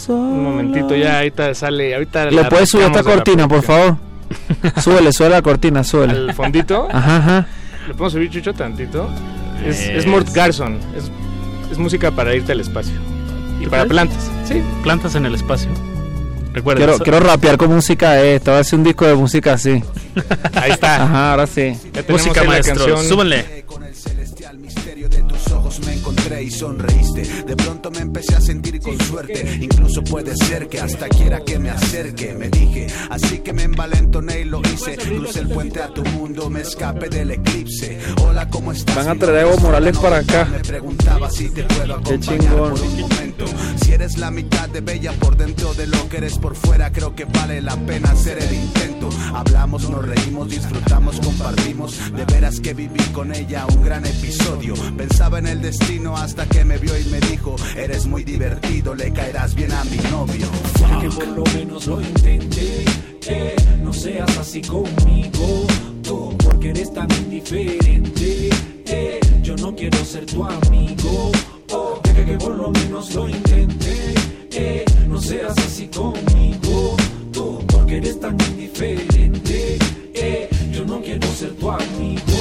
Un 0.09 0.43
momentito, 0.45 0.95
ya 0.95 1.19
ahorita 1.19 1.55
sale. 1.55 1.95
Ahorita 1.95 2.27
¿Le 2.27 2.43
la 2.43 2.49
puedes 2.51 2.69
subir 2.69 2.85
esta 2.87 3.03
cortina, 3.03 3.49
por 3.49 3.63
favor? 3.63 3.97
súbele, 4.83 5.13
súbele 5.13 5.37
la 5.37 5.43
cortina, 5.43 5.83
súbele. 5.85 6.13
Al 6.29 6.35
fondito. 6.35 6.89
Ajá, 6.93 7.17
ajá. 7.17 7.47
¿Le 7.87 7.93
podemos 7.95 8.13
subir, 8.13 8.29
Chucho, 8.31 8.53
tantito? 8.53 9.09
Es, 9.65 9.81
Es- 9.81 9.89
es 10.05 10.07
Mort 10.07 10.29
Garson. 10.35 10.79
Es, 10.97 11.11
es 11.71 11.79
música 11.79 12.11
para 12.11 12.35
irte 12.35 12.53
al 12.53 12.61
espacio. 12.61 12.95
Y 13.61 13.65
¿Tú 13.65 13.71
para 13.71 13.83
crees? 13.83 13.91
plantas. 13.93 14.31
Sí. 14.47 14.63
Plantas 14.83 15.15
en 15.15 15.27
el 15.27 15.35
espacio. 15.35 15.71
Recuerda. 16.53 16.79
Quiero, 16.79 16.95
eso- 16.95 17.03
quiero 17.05 17.21
rapear 17.21 17.57
con 17.59 17.73
música 17.75 18.13
de 18.13 18.37
esta, 18.37 18.53
voy 18.53 18.59
a 18.59 18.61
hacer 18.63 18.79
un 18.79 18.85
disco 18.85 19.07
de 19.07 19.15
música 19.15 19.53
así. 19.55 19.83
Ahí 20.55 20.71
está. 20.71 21.03
Ajá, 21.05 21.31
ahora 21.33 21.47
sí. 21.47 21.77
Ya 21.93 22.05
Música 22.09 22.41
ahí 22.41 22.47
la 22.47 22.53
maestro. 22.53 22.75
canción. 22.77 23.05
Súbanle. 23.05 23.66
Encontré 26.27 26.43
y 26.43 26.51
sonreíste. 26.51 27.23
De 27.45 27.57
pronto 27.57 27.91
me 27.91 28.01
empecé 28.01 28.35
a 28.35 28.41
sentir 28.41 28.81
con 28.81 28.99
suerte. 29.01 29.59
Incluso 29.61 30.03
puede 30.03 30.37
ser 30.37 30.69
que 30.69 30.81
hasta 30.81 31.09
quiera 31.09 31.41
que 31.41 31.59
me 31.59 31.71
acerque. 31.71 32.35
Me 32.35 32.49
dije, 32.49 32.87
así 33.11 33.39
que 33.39 33.53
me 33.53 33.65
envalentoné 33.65 34.41
y 34.41 34.45
lo 34.45 34.61
hice. 34.61 34.97
Crucé 34.97 35.41
el 35.41 35.49
puente 35.49 35.81
a 35.83 35.89
tu 35.89 36.05
mundo, 36.05 36.51
me 36.51 36.61
escapé 36.61 37.09
del 37.09 37.31
eclipse. 37.31 37.99
Hola, 38.23 38.49
¿cómo 38.49 38.73
estás? 38.73 38.97
Van 38.97 39.09
a 39.09 39.15
traer 39.15 39.39
a 39.39 39.41
Evo 39.43 39.53
es 39.53 39.63
Morales 39.63 39.99
para 39.99 40.19
acá. 40.19 40.45
Me 40.47 40.59
preguntaba 40.61 41.31
si 41.31 41.51
te 41.51 41.63
puedo 41.65 41.95
acompañar 41.95 42.57
por 42.57 42.73
un 42.73 43.01
momento. 43.01 43.45
Si 43.83 43.93
eres 43.93 44.19
la 44.19 44.31
mitad 44.31 44.69
de 44.69 44.81
bella 44.81 45.13
por 45.13 45.37
dentro 45.37 45.75
de 45.75 45.87
lo 45.87 46.09
que 46.09 46.19
eres 46.19 46.39
por 46.39 46.55
fuera, 46.55 46.93
creo 46.93 47.15
que 47.15 47.25
vale 47.25 47.61
la 47.63 47.77
pena 47.77 48.11
hacer 48.11 48.39
el 48.39 48.53
intento. 48.53 49.09
Hablamos, 49.35 49.89
nos 49.89 50.05
reímos, 50.05 50.49
disfrutamos, 50.49 51.21
compartimos. 51.21 52.13
De 52.13 52.25
veras 52.25 52.61
que 52.61 52.75
viví 52.75 53.03
con 53.13 53.35
ella 53.35 53.67
un 53.67 53.85
gran 53.85 54.05
episodio. 54.05 54.75
Pensaba 54.97 55.39
en 55.39 55.47
el 55.47 55.63
destino 55.63 56.16
hasta 56.17 56.47
que 56.47 56.65
me 56.65 56.79
vio 56.79 56.99
y 56.99 57.05
me 57.05 57.21
dijo: 57.21 57.57
Eres 57.77 58.07
muy 58.07 58.25
divertido, 58.25 58.95
le 58.95 59.13
caerás 59.13 59.55
bien 59.55 59.73
a 59.73 59.85
mi 59.85 59.97
novio. 60.11 60.49
que 61.01 61.09
por 61.09 61.29
lo 61.29 61.45
menos 61.55 61.87
lo 61.87 62.01
intenté. 62.01 62.85
Eh, 63.29 63.57
no 63.83 63.93
seas 63.93 64.39
así 64.39 64.61
conmigo, 64.63 65.67
tú, 66.03 66.37
porque 66.45 66.71
eres 66.71 66.93
tan 66.93 67.11
indiferente. 67.11 68.51
Eh, 68.87 69.21
yo 69.43 69.57
no 69.57 69.75
quiero 69.75 70.05
ser 70.05 70.27
tu 70.27 70.45
amigo. 70.45 71.33
Oh, 71.73 72.01
que 72.03 72.39
por 72.39 72.55
lo 72.57 72.71
menos 72.71 73.15
lo 73.15 73.29
intenté. 73.29 74.15
Eh, 74.53 74.85
no 75.09 75.21
seas 75.21 75.57
así 75.59 75.89
conmigo, 75.89 76.97
tú, 77.33 77.59
porque 77.67 77.97
eres 77.97 78.21
tan 78.21 78.37
indiferente. 78.51 79.79
Yo 80.73 80.85
no 80.85 81.01
quiero 81.01 81.27
ser 81.29 81.53
tu 81.57 81.71
amigo. 81.71 82.36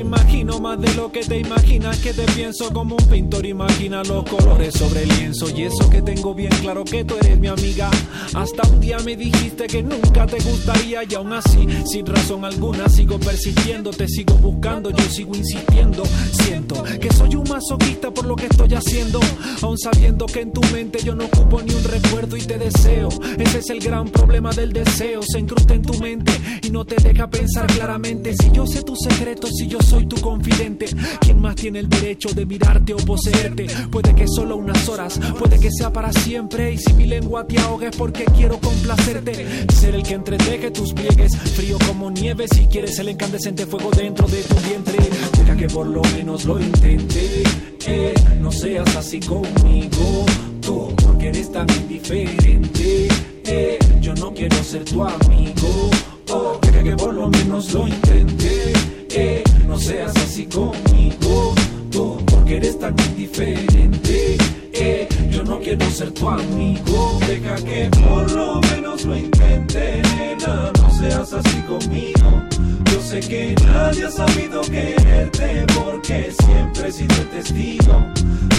Imagino 0.00 0.60
más 0.60 0.80
de 0.80 0.92
lo 0.94 1.10
que 1.10 1.20
te 1.20 1.38
imaginas 1.38 1.98
que 1.98 2.12
te 2.12 2.24
pienso 2.32 2.72
como 2.72 2.96
un 2.96 3.08
pintor. 3.08 3.44
Imagina 3.46 4.02
los 4.04 4.24
colores 4.24 4.74
sobre 4.74 5.02
el 5.02 5.08
lienzo 5.08 5.46
y 5.54 5.64
eso 5.64 5.88
que 5.90 6.02
tengo 6.02 6.34
bien 6.34 6.52
claro 6.60 6.84
que 6.84 7.04
tú 7.04 7.16
eres 7.20 7.38
mi 7.38 7.48
amiga. 7.48 7.90
Hasta 8.34 8.68
un 8.68 8.80
día 8.80 8.98
me 9.04 9.16
dijiste 9.16 9.66
que 9.66 9.82
nunca 9.82 10.26
te 10.26 10.38
gustaría 10.38 11.02
y 11.08 11.14
aún 11.14 11.32
así 11.32 11.66
sin 11.86 12.06
razón 12.06 12.44
alguna 12.44 12.88
sigo 12.88 13.18
persistiendo 13.18 13.90
te 13.90 14.06
sigo 14.08 14.34
buscando 14.34 14.90
yo 14.90 15.04
sigo 15.10 15.34
insistiendo. 15.34 16.04
Siento 16.44 16.82
que 17.00 17.12
soy 17.12 17.34
un 17.34 17.48
masoquista 17.48 18.10
por 18.10 18.26
lo 18.26 18.36
que 18.36 18.46
estoy 18.46 18.74
haciendo. 18.74 19.20
Aún 19.62 19.78
sabiendo 19.78 20.26
que 20.26 20.40
en 20.40 20.52
tu 20.52 20.60
mente 20.72 21.00
yo 21.02 21.14
no 21.14 21.24
ocupo 21.24 21.60
ni 21.62 21.74
un 21.74 21.84
recuerdo 21.84 22.36
y 22.36 22.42
te 22.42 22.58
deseo. 22.58 23.08
Ese 23.38 23.58
es 23.58 23.70
el 23.70 23.80
gran 23.80 24.08
problema 24.08 24.50
del 24.50 24.72
deseo 24.72 25.20
se 25.22 25.38
incrusta 25.38 25.74
en 25.74 25.82
tu 25.82 25.98
mente 25.98 26.32
y 26.62 26.70
no 26.70 26.84
te 26.84 26.96
deja 26.96 27.28
pensar 27.28 27.66
claramente. 27.66 28.34
Si 28.34 28.50
yo 28.52 28.66
sé 28.66 28.82
tus 28.82 28.98
secretos 29.00 29.50
si 29.56 29.66
yo 29.66 29.78
soy 29.88 30.06
tu 30.06 30.20
confidente. 30.20 30.86
Quién 31.20 31.40
más 31.40 31.56
tiene 31.56 31.80
el 31.80 31.88
derecho 31.88 32.28
de 32.34 32.44
mirarte 32.44 32.92
o 32.94 32.96
poseerte 32.98 33.66
puede 33.90 34.14
que 34.14 34.26
solo 34.28 34.56
unas 34.56 34.88
horas 34.88 35.18
puede 35.38 35.58
que 35.58 35.70
sea 35.70 35.92
para 35.92 36.12
siempre. 36.12 36.72
Y 36.72 36.78
si 36.78 36.92
mi 36.92 37.06
lengua 37.06 37.46
te 37.46 37.58
ahoga 37.58 37.88
es 37.88 37.96
porque 37.96 38.24
quiero 38.36 38.58
complacerte 38.58 39.66
ser 39.72 39.94
el 39.94 40.02
que 40.02 40.14
entreteje 40.14 40.70
tus 40.70 40.92
pliegues 40.92 41.36
frío 41.36 41.78
como 41.86 42.10
nieve. 42.10 42.46
Si 42.48 42.66
quieres 42.66 42.98
el 42.98 43.08
incandescente 43.08 43.66
fuego 43.66 43.90
dentro 43.90 44.26
de 44.26 44.42
tu 44.42 44.56
vientre 44.56 44.98
deja 45.38 45.56
que 45.56 45.68
por 45.68 45.86
lo 45.86 46.02
menos 46.14 46.44
lo 46.44 46.60
intente. 46.60 47.42
Eh, 47.86 48.14
no 48.40 48.52
seas 48.52 48.94
así 48.96 49.20
conmigo 49.20 50.26
tú 50.60 50.92
porque 51.02 51.28
eres 51.28 51.50
tan 51.50 51.66
indiferente. 51.70 53.08
Eh, 53.44 53.78
yo 54.00 54.14
no 54.14 54.34
quiero 54.34 54.62
ser 54.62 54.84
tu 54.84 55.02
amigo 55.02 55.90
oh, 56.30 56.58
deja 56.62 56.82
que 56.82 56.96
por 56.96 57.14
lo 57.14 57.28
menos 57.28 57.72
lo 57.72 57.88
intente 57.88 58.37
no 59.66 59.78
seas 59.78 60.16
así 60.16 60.46
conmigo. 60.46 61.54
Tú 61.90 62.18
porque 62.26 62.56
eres 62.56 62.78
tan 62.78 62.94
indiferente 63.10 64.38
yo 65.30 65.44
no 65.44 65.58
quiero 65.60 65.90
ser 65.90 66.10
tu 66.12 66.28
amigo. 66.28 67.18
Deja 67.26 67.56
que 67.56 67.90
por 67.90 68.30
lo 68.32 68.60
menos 68.60 69.04
lo 69.04 69.16
intente 69.16 70.02
nena 70.16 70.72
no 70.80 70.90
seas 70.90 71.32
así 71.32 71.60
conmigo. 71.62 72.42
Yo 72.90 73.00
sé 73.00 73.20
que 73.20 73.54
nadie 73.66 74.06
ha 74.06 74.10
sabido 74.10 74.60
quererte 74.62 75.66
porque 75.74 76.32
siempre 76.42 76.88
he 76.88 76.92
sido 76.92 77.14
el 77.16 77.28
testigo. 77.28 78.04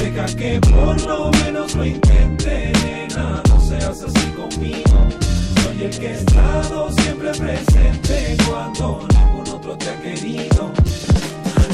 Deja 0.02 0.26
que 0.36 0.60
por 0.62 1.02
lo 1.06 1.32
menos 1.44 1.76
lo 1.76 1.86
intente 1.86 2.72
nena 2.84 3.42
no 3.50 3.62
seas 3.62 4.02
así 4.04 4.28
conmigo. 4.32 5.08
Soy 5.64 5.84
el 5.84 6.00
que 6.00 6.08
ha 6.08 6.14
estado 6.14 6.92
siempre 6.94 7.32
presente 7.32 8.38
cuando 8.48 9.06
ningún 9.14 9.49
te 9.78 9.90
ha 9.90 10.02
querido 10.02 10.72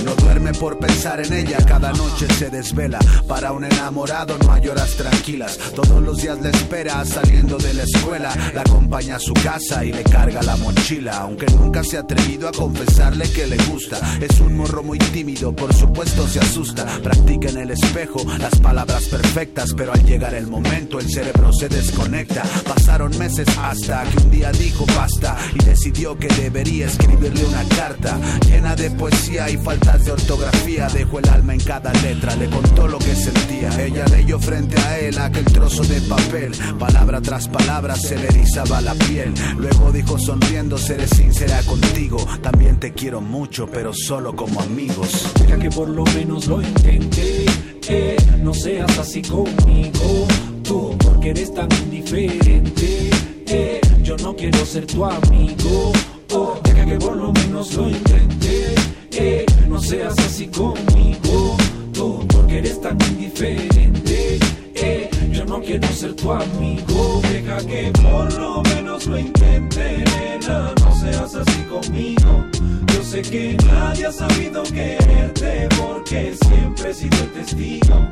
No 0.06 0.15
duerme 0.15 0.53
por 0.53 0.77
pensar 0.77 1.19
en 1.19 1.34
ella, 1.34 1.57
cada 1.65 1.91
noche 1.91 2.27
se 2.38 2.49
desvela. 2.52 2.99
Para 3.27 3.52
un 3.52 3.65
enamorado 3.65 4.38
no 4.38 4.52
hay 4.52 4.65
tranquilas. 4.98 5.57
Todos 5.76 6.02
los 6.02 6.22
días 6.22 6.40
le 6.41 6.49
espera 6.49 7.03
saliendo 7.06 7.57
de 7.57 7.73
la 7.73 7.84
escuela. 7.84 8.32
La 8.53 8.61
acompaña 8.61 9.15
a 9.15 9.19
su 9.19 9.34
casa 9.34 9.84
y 9.84 9.91
le 9.91 10.03
carga 10.03 10.41
la 10.41 10.56
mochila. 10.57 11.18
Aunque 11.18 11.45
nunca 11.48 11.84
se 11.84 11.98
ha 11.98 12.02
atrevido 12.02 12.48
a 12.48 12.52
confesarle 12.52 13.30
que 13.32 13.48
le 13.48 13.57
gusta. 13.65 13.99
Es 14.22 14.40
un 14.40 14.56
morro 14.57 14.84
muy 14.84 14.99
tímido, 14.99 15.56
por 15.56 15.73
supuesto 15.73 16.27
se 16.27 16.40
asusta. 16.40 16.86
Practica 17.03 17.49
en 17.49 17.57
el 17.57 17.72
espejo 17.72 18.23
las 18.40 18.56
palabras 18.60 19.06
perfectas, 19.06 19.73
pero 19.76 19.94
al 19.94 20.03
llegar 20.06 20.34
el 20.34 20.48
momento 20.48 20.99
el 20.99 21.10
cerebro 21.10 21.52
se 21.53 21.69
desconecta. 21.69 22.44
Pasaron 22.68 23.18
meses 23.18 23.48
hasta 23.57 24.03
que 24.03 24.18
un 24.18 24.32
día 24.32 24.52
dijo 24.52 24.86
basta 24.95 25.38
y 25.53 25.64
decidió 25.64 26.18
que 26.18 26.27
debería 26.27 26.88
escribirle 26.88 27.45
una 27.45 27.64
carta 27.76 28.19
llena 28.48 28.76
de 28.76 28.91
poesía 28.91 29.49
y 29.49 29.57
de 30.03 30.11
ortografía. 30.11 30.88
Dejó 30.88 31.19
el 31.19 31.30
alma 31.30 31.53
en 31.53 31.59
cada 31.59 31.93
letra, 31.93 32.35
le 32.35 32.49
contó 32.49 32.88
lo 32.88 32.97
que 32.97 33.15
sentía. 33.15 33.69
Ella 33.81 34.05
leyó 34.05 34.39
frente 34.39 34.80
a 34.80 34.99
él 34.99 35.17
aquel 35.17 35.45
trozo 35.45 35.84
de 35.84 36.01
papel. 36.01 36.51
Palabra 36.80 37.22
tras 37.22 37.47
palabra 37.47 37.95
se 37.95 38.17
le 38.17 38.27
erizaba 38.27 38.81
la 38.81 38.93
piel. 38.95 39.34
Luego 39.57 39.91
dijo 39.91 40.17
sonriendo, 40.17 40.77
seré 40.77 41.07
sincera 41.07 41.61
contigo. 41.63 42.17
También 42.41 42.80
te 42.80 42.93
quiero 42.93 43.22
mucho, 43.22 43.67
pero 43.67 43.93
solo 43.93 44.35
como 44.35 44.59
amigos. 44.61 45.31
Deja 45.39 45.57
que 45.57 45.69
por 45.69 45.89
lo 45.89 46.03
menos 46.05 46.47
lo 46.47 46.61
intente. 46.61 47.45
Eh, 47.88 48.17
no 48.41 48.53
seas 48.53 48.97
así 48.97 49.22
conmigo. 49.22 50.27
Tú, 50.63 50.97
porque 50.97 51.30
eres 51.30 51.53
tan 51.53 51.72
indiferente. 51.84 53.09
Eh, 53.47 53.81
yo 54.01 54.17
no 54.17 54.35
quiero 54.35 54.65
ser 54.65 54.85
tu 54.88 55.05
amigo. 55.05 55.93
Oh, 56.31 56.60
deja 56.64 56.85
que 56.85 56.97
por 56.97 57.15
lo 57.15 57.31
menos 57.34 57.73
lo 57.73 57.89
intente. 57.89 58.76
Eh, 59.11 59.45
no 59.68 59.80
seas 59.80 60.18
así 60.19 60.47
conmigo. 60.47 61.57
Tú, 61.93 62.26
porque 62.27 62.60
eres 62.60 62.81
tan 62.81 62.97
indiferente. 63.10 64.39
Eh, 64.76 65.10
yo 65.31 65.45
no 65.45 65.61
quiero 65.61 65.88
ser 65.89 66.14
tu 66.15 66.31
amigo. 66.31 67.22
Deja 67.31 67.57
que 67.65 67.91
por 68.02 68.34
lo 68.34 68.61
menos 68.64 69.06
lo 69.06 69.18
intente, 69.18 70.03
nena. 70.03 70.73
No 70.80 70.95
seas 70.95 71.35
así 71.35 71.61
conmigo. 71.64 72.45
Yo 72.93 73.03
sé 73.03 73.22
que 73.22 73.57
nadie 73.65 74.07
ha 74.07 74.11
sabido 74.11 74.64
quererte 74.64 75.69
porque 75.77 76.35
siempre 76.47 76.91
he 76.91 76.93
sido 76.93 77.18
el 77.18 77.31
testigo. 77.31 78.07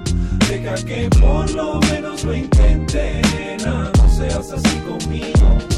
Deja 0.49 0.75
que 0.85 1.09
por 1.19 1.49
lo 1.51 1.79
menos 1.91 2.23
lo 2.23 2.33
intente, 2.33 3.21
nena. 3.35 3.91
No 3.97 4.09
seas 4.09 4.51
así 4.51 4.77
conmigo. 4.87 5.72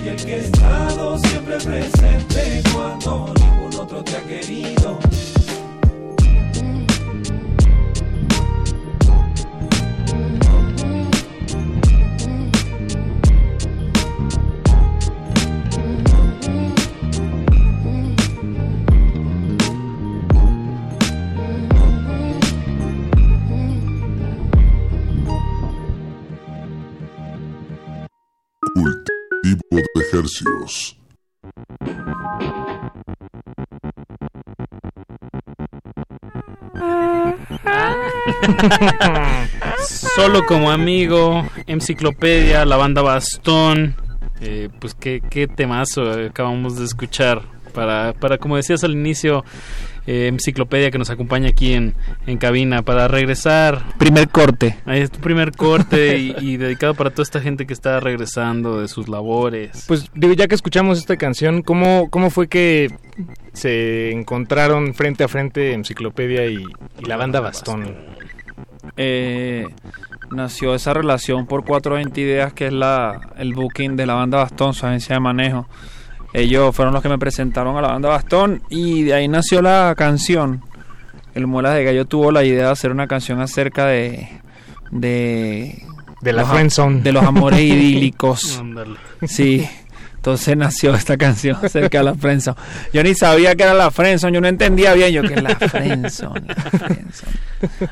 Soy 0.00 0.08
el 0.08 0.16
que 0.16 0.34
he 0.34 0.38
estado 0.38 1.18
siempre 1.18 1.58
presente 1.58 2.62
cuando 2.72 3.34
ningún 3.38 3.80
otro 3.80 4.02
te 4.02 4.16
ha 4.16 4.22
querido. 4.22 4.98
Solo 40.16 40.44
como 40.46 40.70
amigo, 40.70 41.46
enciclopedia, 41.66 42.64
la 42.64 42.76
banda 42.76 43.02
Bastón. 43.02 43.94
Eh, 44.40 44.68
pues 44.80 44.94
qué, 44.94 45.22
qué 45.30 45.46
temazo 45.46 46.10
acabamos 46.10 46.76
de 46.76 46.84
escuchar. 46.84 47.42
Para, 47.72 48.12
para 48.14 48.38
como 48.38 48.56
decías 48.56 48.82
al 48.82 48.92
inicio, 48.92 49.44
eh, 50.06 50.28
enciclopedia 50.28 50.90
que 50.90 50.98
nos 50.98 51.10
acompaña 51.10 51.48
aquí 51.48 51.74
en, 51.74 51.94
en 52.26 52.38
cabina. 52.38 52.82
Para 52.82 53.08
regresar. 53.08 53.82
Primer 53.98 54.28
corte. 54.28 54.76
Ahí 54.84 55.00
es 55.00 55.10
tu 55.10 55.20
primer 55.20 55.52
corte 55.52 56.18
y, 56.18 56.34
y 56.40 56.56
dedicado 56.56 56.94
para 56.94 57.10
toda 57.10 57.22
esta 57.22 57.40
gente 57.40 57.66
que 57.66 57.72
está 57.72 58.00
regresando 58.00 58.80
de 58.80 58.88
sus 58.88 59.08
labores. 59.08 59.84
Pues 59.86 60.10
digo, 60.14 60.32
ya 60.34 60.48
que 60.48 60.54
escuchamos 60.54 60.98
esta 60.98 61.16
canción, 61.16 61.62
¿cómo, 61.62 62.08
cómo 62.10 62.30
fue 62.30 62.48
que 62.48 62.92
se 63.52 64.10
encontraron 64.12 64.94
frente 64.94 65.24
a 65.24 65.28
frente 65.28 65.72
Enciclopedia 65.72 66.46
y, 66.46 66.64
y 66.98 67.04
la 67.04 67.16
banda 67.16 67.40
Bastón? 67.40 67.94
Eh, 68.96 69.66
nació 70.30 70.74
esa 70.74 70.94
relación 70.94 71.46
por 71.46 71.64
420 71.64 72.20
Ideas, 72.20 72.52
que 72.52 72.66
es 72.66 72.72
la, 72.72 73.32
el 73.36 73.54
booking 73.54 73.96
de 73.96 74.06
la 74.06 74.14
banda 74.14 74.38
Bastón, 74.38 74.74
su 74.74 74.86
agencia 74.86 75.14
de 75.14 75.20
manejo. 75.20 75.66
Ellos 76.32 76.74
fueron 76.74 76.94
los 76.94 77.02
que 77.02 77.08
me 77.08 77.18
presentaron 77.18 77.76
a 77.76 77.82
la 77.82 77.88
banda 77.88 78.08
Bastón 78.08 78.62
y 78.68 79.02
de 79.02 79.14
ahí 79.14 79.28
nació 79.28 79.62
la 79.62 79.94
canción. 79.96 80.62
El 81.34 81.46
Muelas 81.46 81.74
de 81.74 81.84
Gallo 81.84 82.04
tuvo 82.04 82.30
la 82.32 82.44
idea 82.44 82.66
de 82.66 82.70
hacer 82.70 82.90
una 82.90 83.06
canción 83.06 83.40
acerca 83.40 83.86
de... 83.86 84.28
De, 84.90 85.82
De 86.20 86.32
la 86.32 86.44
los. 86.44 87.02
De 87.02 87.12
los 87.12 87.22
amores 87.24 87.60
idílicos. 87.60 88.62
Sí. 89.26 89.68
Entonces 90.20 90.54
nació 90.54 90.94
esta 90.94 91.16
canción 91.16 91.56
acerca 91.62 91.96
de 91.96 92.04
la 92.04 92.14
friendzone. 92.14 92.58
Yo 92.92 93.02
ni 93.02 93.14
sabía 93.14 93.56
que 93.56 93.62
era 93.62 93.72
la 93.72 93.90
friendzone, 93.90 94.34
yo 94.34 94.42
no 94.42 94.48
entendía 94.48 94.92
bien 94.92 95.12
yo 95.12 95.22
que 95.22 95.32
es 95.32 95.42
la 95.42 95.56
friendzone, 95.56 96.42
la 96.46 96.54
friendzone. 96.56 97.32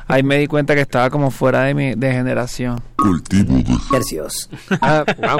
Ahí 0.07 0.21
me 0.21 0.37
di 0.37 0.45
cuenta 0.45 0.75
que 0.75 0.81
estaba 0.81 1.09
como 1.09 1.31
fuera 1.31 1.63
de 1.63 1.73
mi 1.73 1.95
de 1.95 2.11
generación. 2.11 2.79
Cultivo 2.95 3.55
de 3.55 3.61
Ejercicios. 3.61 4.47
Ah, 4.79 5.03
wow. 5.17 5.39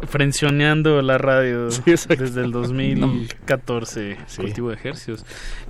Frencioneando 0.08 1.02
la 1.02 1.18
radio 1.18 1.68
desde 1.68 2.40
el 2.40 2.50
2014. 2.50 4.16
Cultivo 4.34 4.70
de 4.70 4.76
ejercicios. 4.76 5.26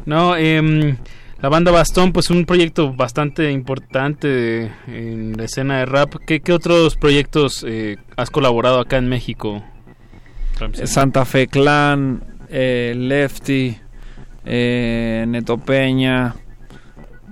No, 0.07 0.37
em, 0.37 0.97
la 1.43 1.49
banda 1.49 1.73
Bastón, 1.73 2.13
pues 2.13 2.31
un 2.31 2.47
proyecto 2.47 2.95
bastante 2.95 3.51
importante 3.51 4.71
en 4.87 5.37
la 5.37 5.45
escena 5.45 5.79
de 5.79 5.87
rap. 5.87 6.15
¿Qué, 6.25 6.41
otros 6.53 6.97
proyectos 6.97 7.65
eh, 7.69 7.97
has 8.17 8.31
colaborado 8.31 8.79
acá 8.79 8.99
en 8.99 9.09
México? 9.09 9.65
Ramsey? 10.61 10.87
Santa 10.87 11.25
Fe 11.25 11.49
Clan, 11.49 12.23
eh, 12.49 12.95
Lefty, 12.97 13.77
eh, 14.45 15.25
Neto 15.27 15.59
Peña, 15.59 16.37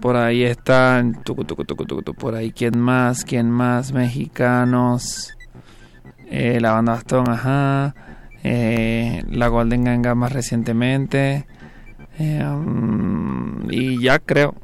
por 0.00 0.16
ahí 0.16 0.42
están, 0.42 1.22
tucu, 1.22 1.44
tucu, 1.44 1.64
tucu, 1.64 2.14
por 2.14 2.34
ahí, 2.34 2.50
¿quién 2.50 2.80
más? 2.80 3.24
¿Quién 3.24 3.48
más? 3.48 3.92
Mexicanos, 3.92 5.36
eh, 6.28 6.58
la 6.60 6.72
banda 6.72 6.94
Bastón, 6.94 7.28
ajá, 7.28 7.94
eh, 8.42 9.22
la 9.30 9.48
Golden 9.48 9.84
Ganga 9.84 10.14
más 10.14 10.32
recientemente, 10.32 11.46
eh, 12.20 12.44
mm, 12.44 13.68
y 13.70 14.02
ya 14.02 14.18
creo. 14.18 14.54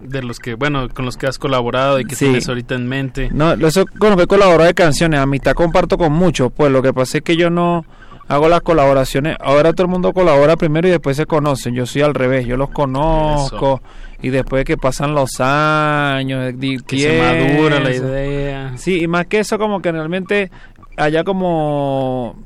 De 0.00 0.22
los 0.22 0.38
que, 0.38 0.54
bueno, 0.54 0.88
con 0.88 1.04
los 1.04 1.18
que 1.18 1.26
has 1.26 1.38
colaborado 1.38 2.00
y 2.00 2.06
que 2.06 2.14
Sí. 2.14 2.24
tienes 2.24 2.48
ahorita 2.48 2.74
en 2.74 2.88
mente. 2.88 3.28
No, 3.32 3.52
eso 3.52 3.84
con 3.98 4.10
lo 4.10 4.16
que 4.16 4.22
he 4.22 4.26
colaborado 4.26 4.64
de 4.66 4.72
canciones, 4.74 5.20
amistad 5.20 5.52
comparto 5.52 5.98
con 5.98 6.12
muchos, 6.12 6.50
pues 6.56 6.72
lo 6.72 6.80
que 6.80 6.94
pasa 6.94 7.18
es 7.18 7.24
que 7.24 7.36
yo 7.36 7.50
no 7.50 7.84
hago 8.26 8.48
las 8.48 8.62
colaboraciones, 8.62 9.36
ahora 9.40 9.72
todo 9.74 9.82
el 9.84 9.90
mundo 9.90 10.12
colabora 10.14 10.56
primero 10.56 10.88
y 10.88 10.92
después 10.92 11.16
se 11.18 11.26
conocen, 11.26 11.74
yo 11.74 11.84
soy 11.84 12.00
al 12.02 12.14
revés, 12.14 12.46
yo 12.46 12.56
los 12.56 12.70
conozco 12.70 13.82
y 14.22 14.30
después 14.30 14.64
que 14.64 14.78
pasan 14.78 15.14
los 15.14 15.38
años, 15.40 16.54
Que 16.86 16.98
se 16.98 17.20
madura 17.20 17.80
la 17.80 17.94
idea. 17.94 18.72
Sí, 18.76 19.02
y 19.02 19.06
más 19.08 19.26
que 19.26 19.40
eso 19.40 19.58
como 19.58 19.82
que 19.82 19.92
realmente 19.92 20.50
haya 20.96 21.24
como 21.24 22.36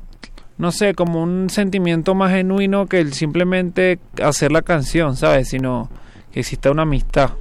no 0.57 0.71
sé, 0.71 0.93
como 0.93 1.21
un 1.21 1.49
sentimiento 1.49 2.15
más 2.15 2.31
genuino 2.31 2.87
que 2.87 2.99
el 2.99 3.13
simplemente 3.13 3.99
hacer 4.23 4.51
la 4.51 4.61
canción, 4.61 5.15
¿sabes? 5.15 5.49
Sino 5.49 5.89
que 6.31 6.41
exista 6.41 6.71
una 6.71 6.83
amistad. 6.83 7.31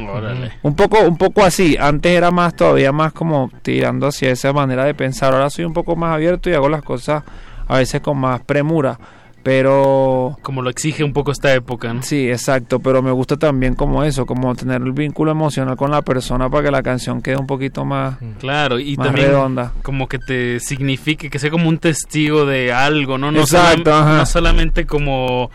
Órale. 0.00 0.52
Un 0.62 0.74
poco, 0.74 1.00
un 1.00 1.16
poco 1.16 1.44
así. 1.44 1.76
Antes 1.78 2.12
era 2.12 2.30
más, 2.30 2.56
todavía 2.56 2.90
más 2.90 3.12
como 3.12 3.50
tirando 3.62 4.08
hacia 4.08 4.30
esa 4.30 4.52
manera 4.52 4.84
de 4.84 4.94
pensar. 4.94 5.32
Ahora 5.32 5.50
soy 5.50 5.64
un 5.64 5.72
poco 5.72 5.94
más 5.94 6.14
abierto 6.14 6.50
y 6.50 6.54
hago 6.54 6.68
las 6.68 6.82
cosas 6.82 7.22
a 7.68 7.78
veces 7.78 8.00
con 8.00 8.18
más 8.18 8.40
premura. 8.42 8.98
Pero... 9.44 10.38
Como 10.42 10.62
lo 10.62 10.70
exige 10.70 11.04
un 11.04 11.12
poco 11.12 11.30
esta 11.30 11.54
época, 11.54 11.92
¿no? 11.92 12.02
Sí, 12.02 12.28
exacto. 12.28 12.80
Pero 12.80 13.02
me 13.02 13.12
gusta 13.12 13.36
también 13.36 13.74
como 13.74 14.02
eso, 14.02 14.24
como 14.26 14.54
tener 14.56 14.80
el 14.82 14.92
vínculo 14.92 15.30
emocional 15.30 15.76
con 15.76 15.90
la 15.90 16.02
persona 16.02 16.48
para 16.48 16.64
que 16.64 16.70
la 16.70 16.82
canción 16.82 17.20
quede 17.22 17.36
un 17.36 17.46
poquito 17.46 17.84
más... 17.84 18.16
Claro, 18.40 18.80
y 18.80 18.96
Más 18.96 19.06
también 19.06 19.28
redonda. 19.28 19.72
como 19.82 20.08
que 20.08 20.18
te 20.18 20.58
signifique, 20.60 21.28
que 21.28 21.38
sea 21.38 21.50
como 21.50 21.68
un 21.68 21.78
testigo 21.78 22.46
de 22.46 22.72
algo, 22.72 23.18
¿no? 23.18 23.30
No, 23.30 23.40
Exacto, 23.40 23.90
no 23.90 24.24
solamente 24.26 24.86
como 24.86 25.50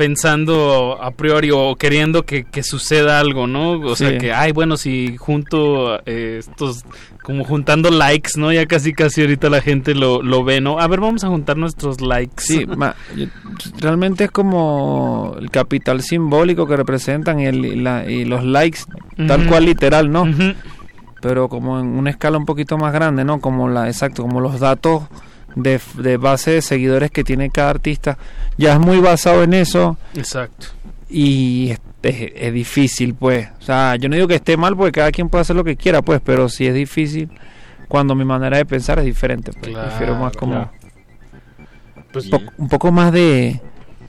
pensando 0.00 0.96
a 0.98 1.10
priori 1.10 1.50
o 1.52 1.76
queriendo 1.76 2.22
que, 2.24 2.44
que 2.44 2.62
suceda 2.62 3.20
algo, 3.20 3.46
¿no? 3.46 3.72
O 3.80 3.94
sea, 3.96 4.08
que, 4.18 4.32
ay, 4.32 4.50
bueno, 4.52 4.78
si 4.78 5.14
junto 5.18 6.00
eh, 6.06 6.36
estos, 6.38 6.86
como 7.22 7.44
juntando 7.44 7.90
likes, 7.90 8.30
¿no? 8.38 8.50
Ya 8.50 8.64
casi 8.64 8.94
casi 8.94 9.20
ahorita 9.20 9.50
la 9.50 9.60
gente 9.60 9.94
lo, 9.94 10.22
lo 10.22 10.42
ve, 10.42 10.62
¿no? 10.62 10.78
A 10.80 10.86
ver, 10.86 11.00
vamos 11.00 11.22
a 11.22 11.28
juntar 11.28 11.58
nuestros 11.58 12.00
likes. 12.00 12.42
Sí, 12.42 12.64
ma- 12.64 12.94
realmente 13.78 14.24
es 14.24 14.30
como 14.30 15.36
el 15.38 15.50
capital 15.50 16.00
simbólico 16.02 16.66
que 16.66 16.76
representan 16.76 17.38
y, 17.40 17.46
el- 17.46 17.66
y 17.66 17.76
la- 17.76 18.10
y 18.10 18.24
los 18.24 18.42
likes, 18.42 18.80
tal 19.28 19.46
cual 19.46 19.66
literal, 19.66 20.10
¿no? 20.10 20.24
Pero 21.20 21.50
como 21.50 21.78
en 21.78 21.86
una 21.86 22.08
escala 22.08 22.38
un 22.38 22.46
poquito 22.46 22.78
más 22.78 22.94
grande, 22.94 23.22
¿no? 23.24 23.38
Como 23.40 23.68
la, 23.68 23.86
exacto, 23.88 24.22
como 24.22 24.40
los 24.40 24.58
datos 24.60 25.02
de, 25.54 25.80
de 25.94 26.16
base 26.16 26.50
de 26.52 26.62
seguidores 26.62 27.10
que 27.10 27.24
tiene 27.24 27.50
cada 27.50 27.70
artista. 27.70 28.18
Ya 28.56 28.72
es 28.74 28.78
muy 28.80 28.98
basado 29.00 29.42
en 29.42 29.54
eso 29.54 29.96
Exacto. 30.14 30.66
y 31.08 31.70
es, 31.70 31.80
es- 32.02 32.32
es 32.34 32.52
difícil, 32.54 33.14
pues. 33.14 33.48
O 33.60 33.62
sea, 33.62 33.96
yo 33.96 34.08
no 34.08 34.14
digo 34.16 34.28
que 34.28 34.36
esté 34.36 34.56
mal 34.56 34.76
porque 34.76 34.92
cada 34.92 35.10
quien 35.12 35.28
puede 35.28 35.42
hacer 35.42 35.56
lo 35.56 35.64
que 35.64 35.76
quiera, 35.76 36.02
pues, 36.02 36.20
pero 36.24 36.48
sí 36.48 36.66
es 36.66 36.74
difícil 36.74 37.28
cuando 37.88 38.14
mi 38.14 38.24
manera 38.24 38.56
de 38.56 38.64
pensar 38.64 38.98
es 38.98 39.04
diferente. 39.04 39.52
Pues. 39.52 39.76
Prefiero 39.76 40.14
más 40.16 40.36
como... 40.36 40.52
claro. 40.52 40.70
un, 42.14 42.30
poco, 42.30 42.52
un 42.58 42.68
poco 42.68 42.92
más 42.92 43.12
de, 43.12 43.60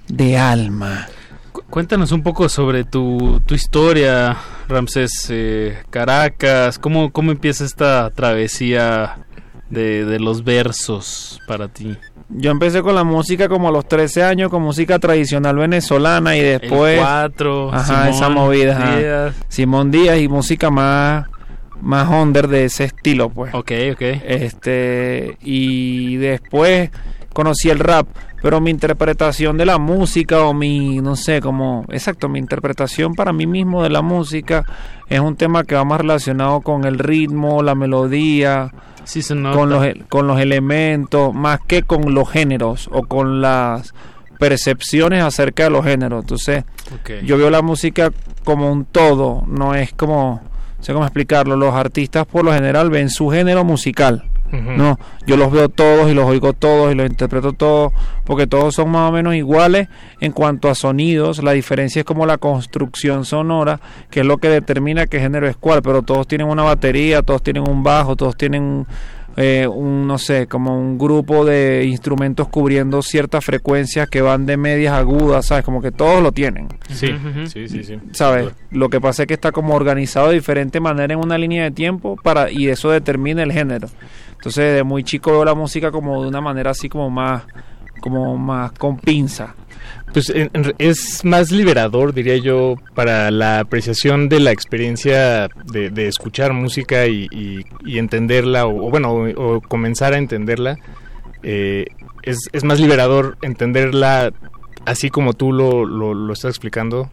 de 0.08 0.38
alma. 0.38 1.08
Cu- 1.52 1.64
Cuéntanos 1.70 2.12
un 2.12 2.22
poco 2.24 2.48
sobre 2.50 2.84
tu, 2.84 3.42
tu 3.46 3.56
historia, 3.56 4.38
Ramsés. 4.68 5.28
eh, 5.30 5.78
Caracas, 5.90 6.78
¿cómo, 6.80 7.12
¿cómo 7.12 7.32
empieza 7.32 7.66
esta 7.66 8.10
travesía 8.12 9.18
de, 9.72 10.06
de 10.06 10.19
los 10.19 10.43
versos 10.43 11.39
para 11.48 11.68
ti? 11.68 11.98
Yo 12.30 12.52
empecé 12.52 12.81
con 12.81 12.95
la 12.95 13.03
música 13.03 13.49
como 13.49 13.68
a 13.68 13.72
los 13.72 13.88
13 13.88 14.23
años, 14.23 14.49
con 14.49 14.61
música 14.61 14.99
tradicional 14.99 15.56
venezolana 15.57 16.38
y 16.38 16.41
después... 16.41 16.99
Cuatro, 16.99 17.73
Ajá, 17.73 17.84
Simón 17.85 18.07
esa 18.07 18.30
movida. 18.30 18.77
ajá. 18.77 18.98
Díaz. 18.98 19.35
Simón 19.49 19.91
Díaz 19.91 20.19
y 20.19 20.27
música 20.30 20.69
más, 20.69 21.26
más 21.81 22.07
under 22.10 22.48
de 22.48 22.65
ese 22.65 22.85
estilo, 22.85 23.30
pues. 23.30 23.53
Ok, 23.53 23.72
ok. 23.93 24.02
Este, 24.02 25.38
y 25.41 26.15
después 26.18 26.89
conocí 27.34 27.69
el 27.69 27.80
rap, 27.80 28.07
pero 28.42 28.60
mi 28.60 28.72
interpretación 28.72 29.58
de 29.58 29.66
la 29.66 29.78
música 29.78 30.42
o 30.46 30.54
mi, 30.54 30.98
no 31.00 31.16
sé, 31.16 31.42
como, 31.42 31.86
exacto, 31.90 32.28
mi 32.30 32.40
interpretación 32.40 33.14
para 33.14 33.34
mí 33.34 33.46
mismo 33.46 33.84
de 33.84 33.90
la 33.90 34.02
música 34.02 34.64
es 35.08 35.20
un 35.20 35.36
tema 35.36 35.64
que 35.64 35.76
va 35.76 35.84
más 35.86 36.02
relacionado 36.02 36.62
con 36.62 36.86
el 36.86 36.98
ritmo, 37.00 37.62
la 37.62 37.76
melodía, 37.76 38.72
Sí, 39.04 39.22
se 39.22 39.36
nota. 39.36 39.58
con 39.58 39.70
los, 39.70 39.86
con 40.10 40.28
los 40.28 40.40
elementos, 40.40 41.34
más 41.34 41.60
que 41.68 41.84
con 41.84 42.14
los 42.14 42.30
géneros 42.30 42.90
o 42.92 43.04
con 43.04 43.42
las 43.42 43.94
percepciones 44.40 45.24
acerca 45.24 45.64
de 45.66 45.70
los 45.70 45.86
géneros. 45.86 46.24
Entonces, 46.24 46.64
yo 47.24 47.38
veo 47.38 47.50
la 47.52 47.62
música 47.62 48.12
como 48.44 48.72
un 48.72 48.86
todo, 48.86 49.44
no 49.48 49.76
es 49.76 49.94
como, 49.94 50.42
no 50.80 50.84
sé 50.84 50.94
cómo 50.94 51.06
explicarlo, 51.06 51.56
los 51.56 51.76
artistas 51.76 52.26
por 52.26 52.44
lo 52.44 52.52
general 52.52 52.90
ven 52.90 53.10
su 53.10 53.30
género 53.30 53.64
musical. 53.64 54.24
No, 54.52 54.99
yo 55.26 55.38
los 55.38 55.52
veo 55.52 55.69
todos 55.69 56.10
y 56.11 56.14
los 56.14 56.26
oigo 56.26 56.53
todos 56.53 56.91
y 56.91 56.95
los 56.95 57.10
interpreto 57.10 57.53
todos 57.53 57.94
porque 58.26 58.48
todos 58.48 58.76
son 58.76 58.90
más 58.90 59.10
o 59.10 59.14
menos 59.14 59.36
iguales 59.36 59.88
en 60.19 60.32
cuanto 60.32 60.69
a 60.69 60.76
sonidos. 60.76 61.44
La 61.44 61.52
diferencia 61.52 61.99
es 62.02 62.06
como 62.06 62.26
la 62.26 62.38
construcción 62.38 63.26
sonora, 63.26 63.80
que 64.10 64.22
es 64.22 64.26
lo 64.26 64.38
que 64.38 64.49
determina 64.49 65.07
qué 65.07 65.19
género 65.19 65.48
es 65.48 65.57
cuál. 65.57 65.82
Pero 65.82 66.02
todos 66.02 66.28
tienen 66.28 66.48
una 66.48 66.64
batería, 66.64 67.22
todos 67.22 67.44
tienen 67.44 67.68
un 67.68 67.84
bajo, 67.84 68.15
todos 68.15 68.36
tienen 68.38 68.86
eh, 69.38 69.65
un, 69.65 70.07
no 70.07 70.18
sé, 70.18 70.48
como 70.48 70.78
un 70.78 70.98
grupo 70.98 71.45
de 71.45 71.86
instrumentos 71.86 72.49
cubriendo 72.49 73.02
ciertas 73.02 73.45
frecuencias 73.45 74.10
que 74.10 74.22
van 74.22 74.45
de 74.45 74.57
medias 74.57 74.94
a 74.94 74.98
agudas, 74.98 75.45
¿sabes? 75.48 75.64
Como 75.64 75.82
que 75.82 75.91
todos 75.91 76.22
lo 76.22 76.32
tienen. 76.32 76.68
Sí, 76.90 77.07
sí, 77.45 77.68
sí, 77.69 77.84
sí. 77.84 77.99
¿sabes? 78.11 78.49
Lo 78.72 78.90
que 78.90 78.99
pasa 78.99 79.23
es 79.23 79.28
que 79.28 79.34
está 79.34 79.52
como 79.52 79.76
organizado 79.76 80.30
de 80.30 80.36
diferente 80.36 80.80
manera 80.80 81.14
en 81.14 81.19
una 81.19 81.38
línea 81.38 81.64
de 81.64 81.72
tiempo 81.72 82.18
para 82.22 82.52
y 82.52 82.68
eso 82.68 82.90
determina 82.91 83.41
el 83.44 83.53
género. 83.53 83.88
Entonces, 84.42 84.76
de 84.76 84.84
muy 84.84 85.04
chico 85.04 85.46
la 85.46 85.54
música 85.54 85.92
como 85.92 86.24
de 86.24 86.28
una 86.28 86.42
manera 86.42 86.72
así 86.72 86.90
como 86.90 87.10
más 87.12 87.44
como 88.00 88.36
más 88.38 88.72
con 88.72 88.98
pinza. 88.98 89.54
Pues 90.12 90.30
en- 90.32 90.50
es 90.80 91.24
más 91.24 91.52
liberador, 91.52 92.14
diría 92.14 92.38
yo, 92.38 92.76
para 92.96 93.30
la 93.30 93.60
apreciación 93.60 94.28
de 94.28 94.40
la 94.40 94.52
experiencia 94.52 95.48
de, 95.72 95.92
de 95.92 96.08
escuchar 96.08 96.54
música 96.54 97.06
y, 97.06 97.28
y- 97.32 97.66
y 97.86 98.00
entenderla, 98.00 98.66
o, 98.66 98.90
bueno, 98.90 99.14
o 99.38 99.62
comenzar 99.62 100.14
a 100.14 100.18
entenderla. 100.18 100.78
eh, 101.44 101.86
es, 102.24 102.38
es 102.52 102.64
más 102.64 102.80
liberador 102.80 103.38
entenderla 103.44 104.32
así 104.86 105.10
como 105.12 105.34
tú 105.34 105.52
lo, 105.54 105.86
lo, 105.86 106.14
lo 106.16 106.34
estás 106.34 106.50
explicando, 106.50 107.10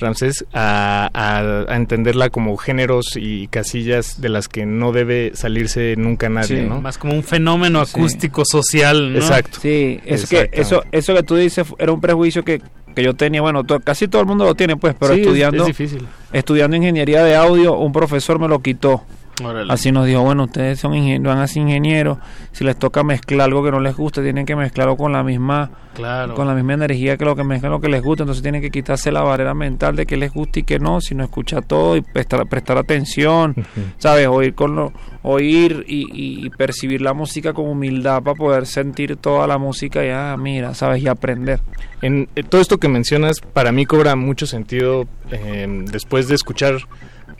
Ramsés, 0.00 0.44
a, 0.52 1.08
a- 1.12 1.72
a 1.72 1.76
entenderla 1.76 2.30
como 2.30 2.56
géneros 2.56 3.16
y 3.16 3.46
casillas 3.48 4.20
de 4.20 4.28
las 4.28 4.48
que 4.48 4.66
no 4.66 4.92
debe 4.92 5.32
salirse 5.34 5.94
nunca 5.96 6.28
nadie, 6.28 6.62
Sí. 6.62 6.66
¿no? 6.68 6.80
Más 6.80 6.98
como 6.98 7.14
un 7.14 7.22
fenómeno 7.22 7.80
acústico 7.80 8.44
social, 8.44 9.12
¿no? 9.12 9.18
Exacto. 9.18 9.58
Sí, 9.60 10.00
es 10.04 10.28
que 10.28 10.50
eso 10.52 10.82
eso 10.92 11.14
que 11.14 11.22
tú 11.22 11.36
dices 11.36 11.66
era 11.78 11.92
un 11.92 12.00
prejuicio 12.00 12.44
que, 12.44 12.60
que 12.94 13.02
yo 13.02 13.14
tenía, 13.14 13.40
bueno, 13.42 13.64
to- 13.64 13.80
casi 13.80 14.08
todo 14.08 14.22
el 14.22 14.28
mundo 14.28 14.44
lo 14.44 14.54
tiene 14.54 14.76
pues, 14.76 14.94
pero 14.98 15.14
Sí, 15.14 15.20
es- 15.20 15.26
estudiando 15.26 15.62
es 15.62 15.66
difícil. 15.68 16.06
estudiando 16.32 16.76
ingeniería 16.76 17.22
de 17.24 17.36
audio, 17.36 17.74
un 17.78 17.92
profesor 17.92 18.38
me 18.38 18.48
lo 18.48 18.60
quitó. 18.60 19.02
Órale. 19.44 19.70
Así 19.72 19.92
nos 19.92 20.06
dijo, 20.06 20.22
bueno, 20.22 20.44
ustedes 20.44 20.80
son 20.80 20.94
ingenieros, 20.94 21.26
van 21.34 21.38
a 21.42 21.46
ser 21.46 21.62
ingenieros, 21.62 22.18
si 22.52 22.64
les 22.64 22.76
toca 22.78 23.02
mezclar 23.02 23.42
algo 23.48 23.62
que 23.62 23.70
no 23.70 23.80
les 23.80 23.94
gusta, 23.94 24.22
tienen 24.22 24.46
que 24.46 24.56
mezclarlo 24.56 24.96
con 24.96 25.12
la 25.12 25.22
misma 25.22 25.70
Claro. 25.94 26.34
con 26.34 26.46
la 26.46 26.52
misma 26.54 26.74
energía 26.74 27.16
que 27.16 27.24
lo 27.24 27.34
que 27.34 27.42
mezclan 27.42 27.72
lo 27.72 27.80
que 27.80 27.88
les 27.88 28.02
gusta, 28.02 28.22
entonces 28.24 28.42
tienen 28.42 28.60
que 28.60 28.70
quitarse 28.70 29.10
la 29.10 29.22
barrera 29.22 29.54
mental 29.54 29.96
de 29.96 30.04
que 30.04 30.18
les 30.18 30.30
gusta 30.30 30.58
y 30.60 30.62
que 30.62 30.78
no, 30.78 31.00
sino 31.00 31.24
escuchar 31.24 31.64
todo 31.64 31.96
y 31.96 32.02
prestar, 32.02 32.46
prestar 32.48 32.76
atención, 32.76 33.54
¿sabes? 33.98 34.26
Oír 34.26 34.54
con 34.54 34.76
lo, 34.76 34.92
oír 35.22 35.84
y, 35.88 36.02
y- 36.12 36.46
y 36.46 36.50
percibir 36.50 37.00
la 37.00 37.14
música 37.14 37.54
con 37.54 37.66
humildad 37.66 38.22
para 38.22 38.34
poder 38.36 38.66
sentir 38.66 39.16
toda 39.16 39.46
la 39.46 39.56
música 39.56 40.04
y 40.04 40.10
ah, 40.10 40.36
mira, 40.38 40.74
¿sabes? 40.74 41.02
Y 41.02 41.08
aprender. 41.08 41.60
En 42.02 42.28
eh, 42.36 42.42
todo 42.42 42.60
esto 42.60 42.76
que 42.78 42.88
mencionas 42.88 43.40
para 43.40 43.72
mí 43.72 43.86
cobra 43.86 44.16
mucho 44.16 44.46
sentido 44.46 45.06
eh, 45.30 45.66
después 45.90 46.28
de 46.28 46.34
escuchar 46.34 46.76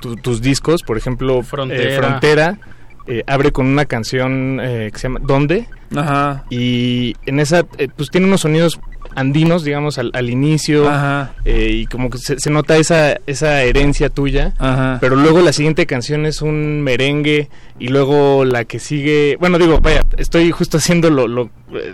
tu- 0.00 0.16
tus 0.16 0.40
discos, 0.42 0.82
por 0.82 0.96
ejemplo, 0.98 1.42
Frontera. 1.42 1.82
eh, 1.92 1.96
Frontera 1.96 2.58
eh, 3.06 3.22
abre 3.26 3.52
con 3.52 3.66
una 3.66 3.84
canción 3.84 4.58
eh, 4.62 4.90
que 4.92 4.98
se 4.98 5.04
llama 5.08 5.20
¿Dónde? 5.22 5.66
Ajá. 5.94 6.44
Y 6.50 7.14
en 7.26 7.38
esa 7.40 7.62
pues 7.64 8.10
tiene 8.10 8.26
unos 8.26 8.40
sonidos 8.40 8.80
andinos, 9.14 9.62
digamos, 9.64 9.96
al, 9.98 10.10
al 10.12 10.28
inicio 10.28 10.88
Ajá. 10.90 11.34
y 11.44 11.86
como 11.86 12.10
que 12.10 12.18
se, 12.18 12.38
se 12.40 12.50
nota 12.50 12.76
esa 12.76 13.16
esa 13.26 13.62
herencia 13.62 14.08
tuya. 14.10 14.52
Ajá. 14.58 14.98
Pero 15.00 15.14
luego 15.16 15.40
la 15.40 15.52
siguiente 15.52 15.86
canción 15.86 16.26
es 16.26 16.42
un 16.42 16.82
merengue 16.82 17.48
y 17.78 17.88
luego 17.88 18.44
la 18.44 18.64
que 18.64 18.80
sigue, 18.80 19.36
bueno 19.38 19.58
digo, 19.58 19.80
vaya, 19.80 20.02
estoy 20.18 20.50
justo 20.50 20.78
haciendo 20.78 21.08
lo, 21.08 21.28
lo 21.28 21.48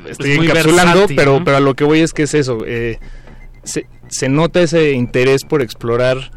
estoy 0.08 0.32
encapsulando, 0.32 0.92
versátil, 1.00 1.16
pero 1.16 1.38
¿no? 1.38 1.44
pero 1.44 1.58
a 1.58 1.60
lo 1.60 1.74
que 1.74 1.84
voy 1.84 2.00
es 2.00 2.12
que 2.12 2.22
es 2.22 2.32
eso. 2.34 2.58
se, 3.64 3.86
se 4.08 4.28
nota 4.28 4.60
ese 4.62 4.92
interés 4.92 5.44
por 5.44 5.60
explorar 5.62 6.30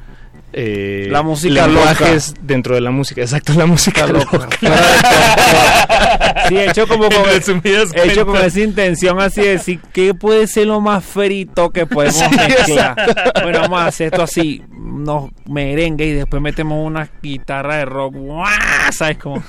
eh, 0.57 1.07
La 1.11 1.21
música 1.21 1.67
lenguajes 1.67 2.33
dentro 2.41 2.75
de 2.75 2.81
la 2.81 2.89
música. 2.91 3.19
Exacto, 3.21 3.53
la 3.55 3.65
música 3.65 4.07
loca. 4.07 4.47
Sí, 6.47 6.57
hecho 6.59 6.87
como 6.87 7.09
con, 7.09 7.25
hecho 7.29 8.25
con 8.25 8.37
esa 8.37 8.59
intención 8.59 9.19
así 9.19 9.41
de 9.41 9.49
decir, 9.51 9.79
¿qué 9.91 10.13
puede 10.13 10.45
ser 10.45 10.67
lo 10.67 10.79
más 10.79 11.03
frito 11.03 11.71
que 11.71 11.87
podemos 11.87 12.15
Sí, 12.17 12.25
mezclar? 12.29 12.95
exacto. 12.95 13.41
Bueno, 13.41 13.61
vamos 13.61 13.79
a 13.81 13.87
hacer 13.87 14.07
esto 14.07 14.21
así, 14.23 14.61
unos 14.71 15.31
merengue 15.45 16.05
y 16.05 16.11
después 16.13 16.41
metemos 16.43 16.85
una 16.85 17.09
guitarra 17.21 17.77
de 17.77 17.85
rock. 17.85 18.15
¡Guau! 18.15 18.47
¿Sabes 18.91 19.17
cómo? 19.17 19.43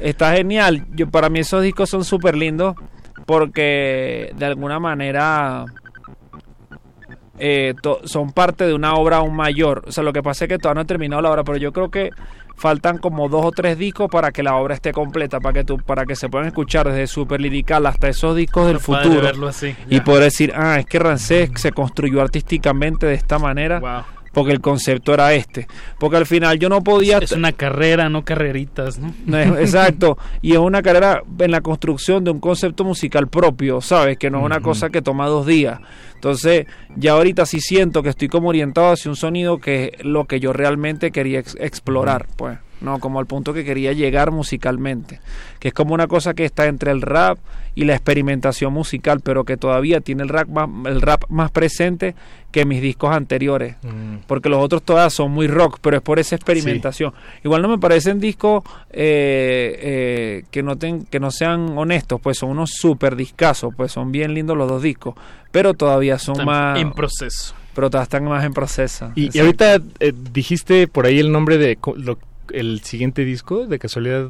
Está 0.00 0.32
genial. 0.34 0.86
Yo, 0.94 1.08
para 1.10 1.28
mí 1.28 1.40
esos 1.40 1.62
discos 1.62 1.90
son 1.90 2.02
súper 2.04 2.34
lindos 2.34 2.76
porque 3.26 4.32
de 4.36 4.46
alguna 4.46 4.80
manera 4.80 5.66
eh, 7.38 7.74
son 8.04 8.32
parte 8.32 8.66
de 8.66 8.74
una 8.74 8.94
obra 8.94 9.18
aún 9.18 9.34
mayor. 9.34 9.84
O 9.86 9.92
sea, 9.92 10.04
lo 10.04 10.12
que 10.12 10.22
pasa 10.22 10.44
es 10.44 10.48
que 10.48 10.58
todavía 10.58 10.80
no 10.80 10.82
he 10.82 10.86
terminado 10.86 11.22
la 11.22 11.30
obra, 11.30 11.44
pero 11.44 11.58
yo 11.58 11.72
creo 11.72 11.90
que 11.90 12.10
faltan 12.56 12.98
como 12.98 13.28
dos 13.28 13.44
o 13.44 13.50
tres 13.50 13.78
discos 13.78 14.08
para 14.10 14.30
que 14.30 14.42
la 14.42 14.54
obra 14.56 14.74
esté 14.74 14.92
completa, 14.92 15.40
para 15.40 15.54
que 15.54 15.64
tú, 15.64 15.78
para 15.78 16.06
que 16.06 16.14
se 16.14 16.28
puedan 16.28 16.48
escuchar 16.48 16.88
desde 16.88 17.06
super 17.06 17.40
lirical 17.40 17.86
hasta 17.86 18.08
esos 18.08 18.36
discos 18.36 18.66
del 18.66 18.78
futuro. 18.78 19.20
verlo 19.20 19.48
así, 19.48 19.74
y 19.88 20.00
poder 20.00 20.24
decir, 20.24 20.52
ah, 20.54 20.78
es 20.78 20.86
que 20.86 20.98
Rancés 20.98 21.50
se 21.56 21.72
construyó 21.72 22.20
artísticamente 22.20 23.06
de 23.06 23.14
esta 23.14 23.38
manera. 23.38 24.04
Porque 24.32 24.52
el 24.52 24.60
concepto 24.60 25.12
era 25.12 25.34
este. 25.34 25.66
Porque 25.98 26.16
al 26.16 26.26
final 26.26 26.58
yo 26.58 26.68
no 26.68 26.82
podía. 26.82 27.18
Es 27.18 27.32
una 27.32 27.52
carrera, 27.52 28.08
no 28.08 28.24
carreritas, 28.24 28.98
¿no? 28.98 29.12
Exacto. 29.60 30.16
Y 30.40 30.52
es 30.52 30.58
una 30.58 30.82
carrera 30.82 31.22
en 31.38 31.50
la 31.50 31.60
construcción 31.60 32.24
de 32.24 32.30
un 32.30 32.40
concepto 32.40 32.82
musical 32.84 33.28
propio, 33.28 33.80
¿sabes? 33.82 34.16
Que 34.18 34.30
no 34.30 34.38
es 34.40 34.44
una 34.46 34.60
cosa 34.60 34.88
que 34.90 35.02
toma 35.02 35.26
dos 35.26 35.46
días. 35.46 35.80
Entonces, 36.14 36.66
ya 36.96 37.12
ahorita 37.12 37.44
sí 37.46 37.60
siento 37.60 38.02
que 38.02 38.08
estoy 38.08 38.28
como 38.28 38.48
orientado 38.48 38.92
hacia 38.92 39.10
un 39.10 39.16
sonido 39.16 39.58
que 39.58 39.96
es 39.98 40.04
lo 40.04 40.24
que 40.26 40.40
yo 40.40 40.52
realmente 40.52 41.10
quería 41.10 41.40
ex- 41.40 41.56
explorar, 41.60 42.26
pues. 42.36 42.58
No, 42.82 42.98
como 42.98 43.20
al 43.20 43.26
punto 43.26 43.54
que 43.54 43.64
quería 43.64 43.92
llegar 43.92 44.30
musicalmente. 44.32 45.20
Que 45.60 45.68
es 45.68 45.74
como 45.74 45.94
una 45.94 46.06
cosa 46.08 46.34
que 46.34 46.44
está 46.44 46.66
entre 46.66 46.90
el 46.90 47.00
rap 47.00 47.38
y 47.74 47.84
la 47.84 47.94
experimentación 47.94 48.72
musical, 48.72 49.20
pero 49.20 49.44
que 49.44 49.56
todavía 49.56 50.00
tiene 50.00 50.24
el 50.24 50.28
rap 50.28 50.48
más, 50.48 50.68
el 50.86 51.00
rap 51.00 51.24
más 51.30 51.50
presente 51.50 52.14
que 52.50 52.64
mis 52.66 52.82
discos 52.82 53.14
anteriores. 53.14 53.76
Porque 54.26 54.48
los 54.48 54.62
otros 54.62 54.82
todas 54.82 55.12
son 55.14 55.30
muy 55.30 55.46
rock, 55.46 55.78
pero 55.80 55.96
es 55.96 56.02
por 56.02 56.18
esa 56.18 56.34
experimentación. 56.34 57.14
Igual 57.44 57.62
no 57.62 57.68
me 57.68 57.78
parecen 57.78 58.20
discos 58.20 58.62
eh, 58.90 59.78
eh, 59.80 60.44
que, 60.50 60.62
no 60.62 60.76
ten- 60.76 61.04
que 61.06 61.20
no 61.20 61.30
sean 61.30 61.78
honestos, 61.78 62.20
pues 62.20 62.38
son 62.38 62.50
unos 62.50 62.70
super 62.72 63.16
discazos, 63.16 63.72
pues 63.76 63.92
son 63.92 64.12
bien 64.12 64.34
lindos 64.34 64.56
los 64.56 64.68
dos 64.68 64.82
discos, 64.82 65.14
pero 65.50 65.74
todavía 65.74 66.18
son 66.18 66.44
más... 66.44 66.78
en 66.80 66.92
proceso. 66.92 67.54
Pero 67.74 67.86
están 67.86 68.24
más 68.24 68.44
en 68.44 68.52
proceso. 68.52 69.12
Y, 69.14 69.38
ahorita 69.38 69.76
eh, 70.00 70.12
dijiste 70.32 70.88
por 70.88 71.06
ahí 71.06 71.18
el 71.20 71.32
nombre 71.32 71.56
de 71.56 71.78
lo- 71.96 72.18
el 72.52 72.80
siguiente 72.80 73.24
disco, 73.24 73.66
de 73.66 73.78
casualidad. 73.78 74.28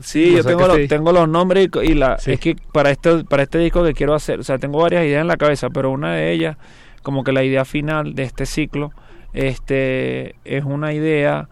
Sí, 0.00 0.30
¿lo 0.30 0.36
yo 0.38 0.44
tengo, 0.44 0.72
ahí? 0.72 0.88
tengo 0.88 1.12
los 1.12 1.28
nombres 1.28 1.68
y, 1.82 1.94
la 1.94 2.18
Sí. 2.18 2.32
es 2.32 2.40
que 2.40 2.56
para 2.72 2.90
este 2.90 3.24
para 3.24 3.42
este 3.44 3.58
disco 3.58 3.82
que 3.84 3.94
quiero 3.94 4.14
hacer, 4.14 4.40
o 4.40 4.42
sea, 4.42 4.58
tengo 4.58 4.78
varias 4.80 5.04
ideas 5.04 5.22
en 5.22 5.28
la 5.28 5.36
cabeza, 5.36 5.70
pero 5.70 5.90
una 5.90 6.14
de 6.14 6.32
ellas, 6.32 6.56
como 7.02 7.24
que 7.24 7.32
la 7.32 7.44
idea 7.44 7.64
final 7.64 8.14
de 8.14 8.24
este 8.24 8.46
ciclo, 8.46 8.92
este 9.32 10.36
es 10.44 10.64
una 10.64 10.92
idea 10.92 11.48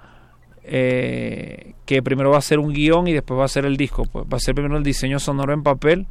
eh, 0.64 1.74
que 1.84 2.02
primero 2.02 2.30
va 2.30 2.38
a 2.38 2.42
ser 2.42 2.58
un 2.58 2.72
guion 2.72 3.08
y 3.08 3.12
después 3.12 3.38
va 3.38 3.44
a 3.44 3.48
ser 3.48 3.64
el 3.64 3.76
disco, 3.76 4.04
pues 4.04 4.24
va 4.24 4.36
a 4.36 4.40
ser 4.40 4.54
primero 4.54 4.76
el 4.76 4.84
diseño 4.84 5.18
sonoro 5.18 5.52
en 5.52 5.62
papel 5.62 6.06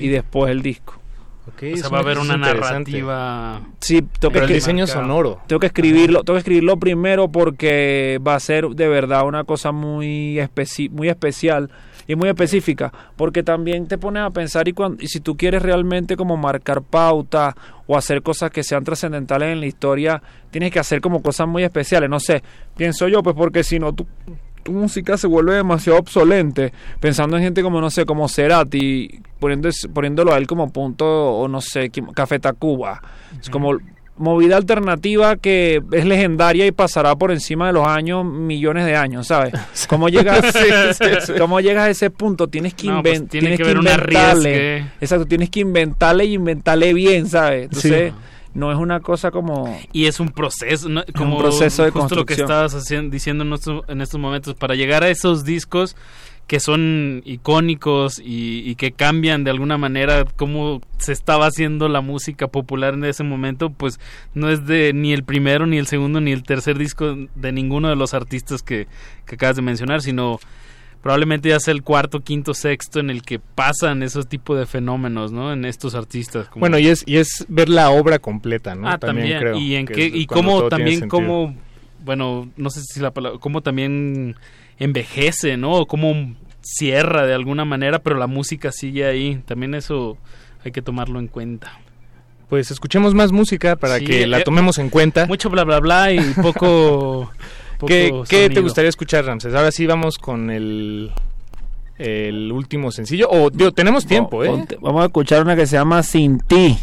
y 0.00 0.08
después 0.08 0.50
el 0.50 0.62
disco. 0.62 1.00
O 1.46 1.76
sea, 1.76 1.88
va 1.90 1.98
a 1.98 2.00
haber 2.00 2.18
una 2.18 2.36
narrativa. 2.36 3.60
Sí, 3.80 4.02
tengo 4.18 4.32
Pero 4.32 4.44
el 4.44 4.48
que 4.48 4.54
diseño 4.54 4.86
sonoro. 4.86 5.40
Tengo 5.46 5.60
que 5.60 5.66
escribirlo, 5.66 6.24
tengo 6.24 6.36
que 6.36 6.40
escribirlo 6.40 6.78
primero 6.78 7.28
porque 7.28 8.18
va 8.26 8.34
a 8.34 8.40
ser 8.40 8.66
de 8.68 8.88
verdad 8.88 9.26
una 9.26 9.44
cosa 9.44 9.70
muy 9.72 10.36
especi- 10.38 10.90
muy 10.90 11.08
especial 11.08 11.70
y 12.06 12.16
muy 12.16 12.28
específica, 12.28 12.92
porque 13.16 13.42
también 13.42 13.86
te 13.88 13.96
pones 13.98 14.22
a 14.22 14.30
pensar 14.30 14.68
y, 14.68 14.72
cuan- 14.72 14.96
y 15.00 15.08
si 15.08 15.20
tú 15.20 15.36
quieres 15.36 15.62
realmente 15.62 16.16
como 16.16 16.36
marcar 16.36 16.82
pauta 16.82 17.54
o 17.86 17.96
hacer 17.96 18.22
cosas 18.22 18.50
que 18.50 18.62
sean 18.62 18.84
trascendentales 18.84 19.50
en 19.52 19.60
la 19.60 19.66
historia, 19.66 20.22
tienes 20.50 20.70
que 20.70 20.78
hacer 20.78 21.00
como 21.00 21.22
cosas 21.22 21.46
muy 21.48 21.62
especiales, 21.64 22.08
no 22.10 22.20
sé, 22.20 22.42
pienso 22.76 23.08
yo, 23.08 23.22
pues 23.22 23.34
porque 23.36 23.64
si 23.64 23.78
no 23.78 23.92
tú 23.94 24.06
tu 24.64 24.72
música 24.72 25.16
se 25.16 25.28
vuelve 25.28 25.54
demasiado 25.54 25.98
obsolente. 25.98 26.72
Pensando 26.98 27.36
en 27.36 27.44
gente 27.44 27.62
como, 27.62 27.80
no 27.80 27.90
sé, 27.90 28.04
como 28.04 28.28
Cerati, 28.28 29.20
poniéndolo 29.38 30.34
a 30.34 30.38
él 30.38 30.46
como 30.48 30.72
punto, 30.72 31.06
o 31.06 31.46
no 31.46 31.60
sé, 31.60 31.90
Café 32.14 32.40
Tacuba. 32.40 33.00
Es 33.40 33.50
como 33.50 33.78
movida 34.16 34.56
alternativa 34.56 35.36
que 35.36 35.82
es 35.92 36.04
legendaria 36.04 36.66
y 36.66 36.72
pasará 36.72 37.16
por 37.16 37.32
encima 37.32 37.66
de 37.66 37.72
los 37.72 37.86
años, 37.86 38.24
millones 38.24 38.86
de 38.86 38.96
años, 38.96 39.26
¿sabes? 39.26 39.52
¿Cómo 39.88 40.08
llegas, 40.08 40.44
Sí, 40.52 40.58
sí, 40.92 41.10
sí. 41.26 41.32
¿cómo 41.38 41.60
llegas 41.60 41.84
a 41.88 41.90
ese 41.90 42.10
punto? 42.10 42.48
Tienes 42.48 42.74
que, 42.74 42.86
No, 42.88 43.02
pues 43.02 43.28
tiene 43.28 43.56
tienes 43.56 43.60
que 43.60 43.72
inventarle. 43.72 44.78
Exacto, 45.00 45.26
tienes 45.26 45.50
que 45.50 45.60
inventarle 45.60 46.26
y 46.26 46.34
inventarle 46.34 46.94
bien, 46.94 47.28
¿sabes? 47.28 47.64
Entonces, 47.64 48.12
no 48.54 48.72
es 48.72 48.78
una 48.78 49.00
cosa 49.00 49.30
como... 49.30 49.78
Y 49.92 50.06
es 50.06 50.20
un 50.20 50.28
proceso, 50.28 50.88
¿no? 50.88 51.02
como 51.16 51.38
proceso 51.38 51.84
de 51.84 51.90
justo 51.90 52.14
lo 52.14 52.24
que 52.24 52.34
construcción. 52.36 52.44
estabas 52.50 52.74
haciendo, 52.74 53.10
diciendo 53.10 53.44
en 53.44 53.52
estos, 53.52 53.84
en 53.88 54.00
estos 54.00 54.20
momentos, 54.20 54.54
para 54.54 54.74
llegar 54.74 55.02
a 55.02 55.08
esos 55.10 55.44
discos 55.44 55.96
que 56.46 56.60
son 56.60 57.22
icónicos 57.24 58.18
y, 58.18 58.62
y 58.68 58.74
que 58.74 58.92
cambian 58.92 59.44
de 59.44 59.50
alguna 59.50 59.78
manera 59.78 60.24
cómo 60.36 60.82
se 60.98 61.12
estaba 61.12 61.46
haciendo 61.46 61.88
la 61.88 62.02
música 62.02 62.48
popular 62.48 62.94
en 62.94 63.04
ese 63.04 63.24
momento, 63.24 63.70
pues 63.70 63.98
no 64.34 64.50
es 64.50 64.66
de 64.66 64.92
ni 64.92 65.12
el 65.12 65.24
primero, 65.24 65.66
ni 65.66 65.78
el 65.78 65.86
segundo, 65.86 66.20
ni 66.20 66.32
el 66.32 66.42
tercer 66.42 66.76
disco 66.76 67.16
de 67.34 67.52
ninguno 67.52 67.88
de 67.88 67.96
los 67.96 68.12
artistas 68.12 68.62
que, 68.62 68.86
que 69.26 69.36
acabas 69.36 69.56
de 69.56 69.62
mencionar, 69.62 70.02
sino 70.02 70.38
probablemente 71.04 71.50
ya 71.50 71.60
sea 71.60 71.72
el 71.72 71.82
cuarto, 71.82 72.20
quinto, 72.20 72.54
sexto 72.54 72.98
en 72.98 73.10
el 73.10 73.22
que 73.22 73.38
pasan 73.38 74.02
esos 74.02 74.26
tipos 74.26 74.58
de 74.58 74.64
fenómenos, 74.66 75.30
¿no? 75.32 75.52
En 75.52 75.66
estos 75.66 75.94
artistas. 75.94 76.48
como- 76.48 76.60
Bueno, 76.60 76.78
y 76.78 76.88
es, 76.88 77.04
y 77.06 77.18
es 77.18 77.44
ver 77.48 77.68
la 77.68 77.90
obra 77.90 78.18
completa, 78.18 78.74
¿no? 78.74 78.88
Ah, 78.88 78.98
también. 78.98 79.38
creo 79.38 79.58
y 79.58 79.76
en 79.76 79.84
que 79.86 79.92
qué 79.92 80.06
y 80.06 80.26
cómo 80.26 80.66
también 80.68 81.08
cómo 81.08 81.54
bueno, 82.04 82.48
no 82.56 82.70
sé 82.70 82.80
si 82.82 83.00
la 83.00 83.12
palabra 83.12 83.38
cómo 83.38 83.60
también 83.60 84.34
envejece, 84.78 85.56
¿no? 85.58 85.72
O 85.72 85.86
cómo 85.86 86.34
cierra 86.62 87.26
de 87.26 87.34
alguna 87.34 87.64
manera, 87.66 87.98
pero 87.98 88.16
la 88.16 88.26
música 88.26 88.72
sigue 88.72 89.04
ahí. 89.04 89.42
También 89.46 89.74
eso 89.74 90.16
hay 90.64 90.72
que 90.72 90.80
tomarlo 90.82 91.18
en 91.18 91.28
cuenta. 91.28 91.78
Pues 92.48 92.70
escuchemos 92.70 93.14
más 93.14 93.30
música 93.32 93.76
para 93.76 93.98
Sí, 93.98 94.06
que 94.06 94.26
la 94.26 94.38
eh, 94.38 94.42
tomemos 94.42 94.78
en 94.78 94.88
cuenta. 94.88 95.26
Mucho 95.26 95.50
bla 95.50 95.64
bla 95.64 95.80
bla 95.80 96.12
y 96.12 96.18
poco, 96.40 97.30
poco 97.86 98.24
¿Qué, 98.28 98.28
qué 98.28 98.50
te 98.50 98.60
gustaría 98.60 98.88
escuchar, 98.88 99.24
Ramses? 99.24 99.54
Ahora 99.54 99.70
sí 99.70 99.86
vamos 99.86 100.18
con 100.18 100.50
el 100.50 101.12
el 101.98 102.52
último 102.52 102.90
sencillo. 102.90 103.28
O 103.30 103.50
digo, 103.50 103.72
tenemos 103.72 104.06
tiempo, 104.06 104.44
¿eh? 104.44 104.66
Vamos 104.80 105.02
a 105.02 105.06
escuchar 105.06 105.42
una 105.42 105.56
que 105.56 105.66
se 105.66 105.76
llama 105.76 106.02
Sin 106.02 106.40
ti. 106.40 106.78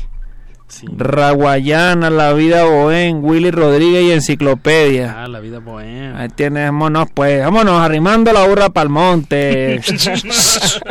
Raguayana, 0.84 2.10
La 2.10 2.32
Vida 2.32 2.64
Bohem, 2.64 3.24
Willy 3.24 3.52
Rodríguez 3.52 4.04
y 4.04 4.12
Enciclopedia. 4.12 5.24
Ah, 5.24 5.28
la 5.28 5.42
vida 5.42 5.60
bohemia. 5.60 6.18
Ahí 6.18 6.30
tienes, 6.30 6.64
vámonos 6.64 7.10
pues, 7.14 7.44
vámonos 7.44 7.82
arrimando 7.82 8.32
la 8.32 8.48
burra 8.48 8.70
pa'l 8.70 8.88
monte. 8.88 9.82
Nuestro 9.86 10.82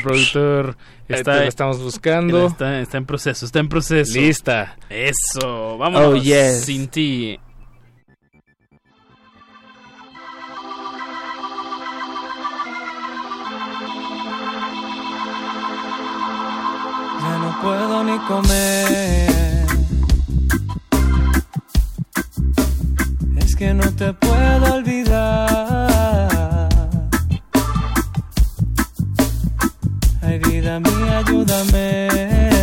productor 0.02 0.78
está, 1.08 1.36
lo 1.36 1.42
estamos 1.42 1.82
buscando. 1.82 2.46
Está, 2.46 2.80
está 2.80 2.96
en 2.96 3.04
proceso, 3.04 3.44
está 3.44 3.58
en 3.58 3.68
proceso. 3.68 4.18
Lista. 4.18 4.76
Eso, 4.88 5.76
vámonos. 5.76 6.14
Oh, 6.14 6.16
yes. 6.16 6.64
Sin 6.64 6.88
ti. 6.88 7.38
Puedo 17.62 18.04
ni 18.04 18.18
comer. 18.20 19.66
Es 23.36 23.54
que 23.56 23.74
no 23.74 23.90
te 23.92 24.12
puedo 24.14 24.74
olvidar. 24.74 26.68
Ay, 30.22 30.38
vida 30.38 30.80
mía, 30.80 31.18
ayúdame. 31.18 32.59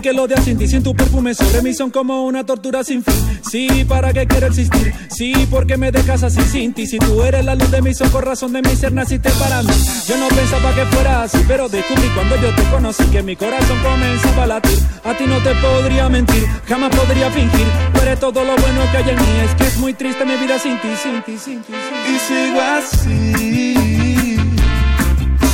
De 0.00 0.08
que 0.08 0.12
los 0.12 0.28
días 0.28 0.44
sin 0.44 0.56
ti, 0.58 0.66
sin 0.66 0.82
tu 0.82 0.94
perfume 0.94 1.34
sobre 1.34 1.62
mí 1.62 1.74
son 1.74 1.90
como 1.90 2.24
una 2.24 2.44
tortura 2.44 2.84
sin 2.84 3.02
fin. 3.02 3.14
Sí, 3.50 3.84
¿para 3.88 4.12
qué 4.12 4.26
quiero 4.26 4.46
existir? 4.46 4.92
Sí, 5.10 5.32
porque 5.50 5.76
me 5.76 5.90
dejas 5.90 6.22
así 6.22 6.40
sin 6.42 6.72
ti. 6.72 6.86
Si 6.86 6.98
tú 6.98 7.22
eres 7.22 7.44
la 7.44 7.54
luz 7.54 7.70
de 7.70 7.82
mis 7.82 8.00
ojos, 8.00 8.22
razón 8.22 8.52
de 8.52 8.62
mi 8.62 8.74
ser, 8.76 8.92
naciste 8.92 9.30
para 9.30 9.62
mí. 9.62 9.72
Yo 10.06 10.16
no 10.16 10.28
pensaba 10.28 10.74
que 10.74 10.86
fuera 10.86 11.22
así, 11.22 11.38
pero 11.46 11.68
descubrí 11.68 12.08
cuando 12.14 12.36
yo 12.36 12.54
te 12.54 12.62
conocí 12.64 13.04
que 13.04 13.22
mi 13.22 13.36
corazón 13.36 13.78
comenzaba 13.82 14.44
a 14.44 14.46
latir. 14.46 14.78
A 15.04 15.14
ti 15.16 15.24
no 15.26 15.38
te 15.38 15.54
podría 15.56 16.08
mentir, 16.08 16.46
jamás 16.68 16.94
podría 16.94 17.30
fingir. 17.30 17.66
Tú 17.92 18.00
eres 18.00 18.20
todo 18.20 18.44
lo 18.44 18.56
bueno 18.56 18.80
que 18.90 18.96
hay 18.96 19.10
en 19.10 19.16
mí. 19.16 19.40
Es 19.44 19.54
que 19.54 19.66
es 19.66 19.78
muy 19.78 19.94
triste 19.94 20.24
mi 20.24 20.36
vida 20.36 20.58
sin 20.58 20.80
ti, 20.80 20.88
sin 21.02 21.22
ti, 21.22 21.38
sin 21.38 21.62
ti. 21.62 21.72
Sin 21.72 22.00
ti. 22.04 22.10
Y 22.14 22.18
sigo 22.18 22.60
así, 22.60 24.36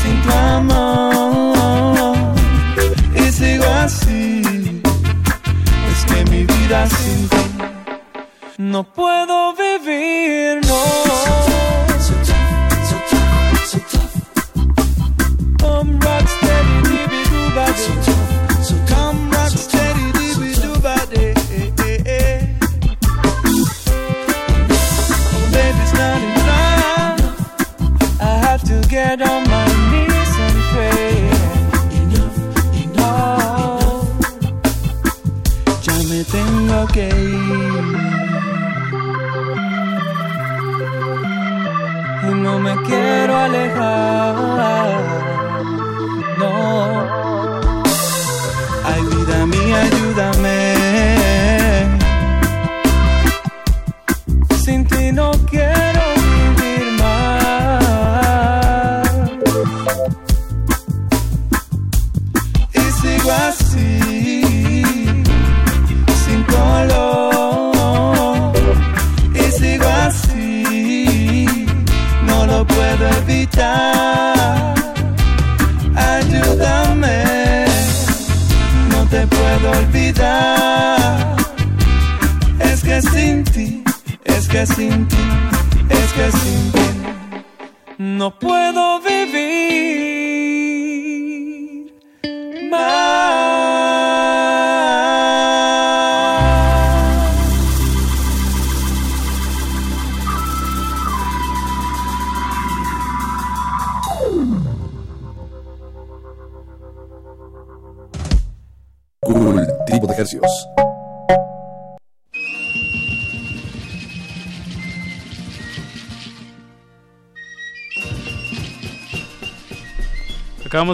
sin 0.02 0.22
tu 0.22 0.32
amor. 0.32 2.16
Y 3.16 3.32
sigo 3.32 3.64
así, 3.64 4.05
mi 4.05 4.05
no 8.58 8.82
puedo 8.84 9.54
vivir, 9.54 10.35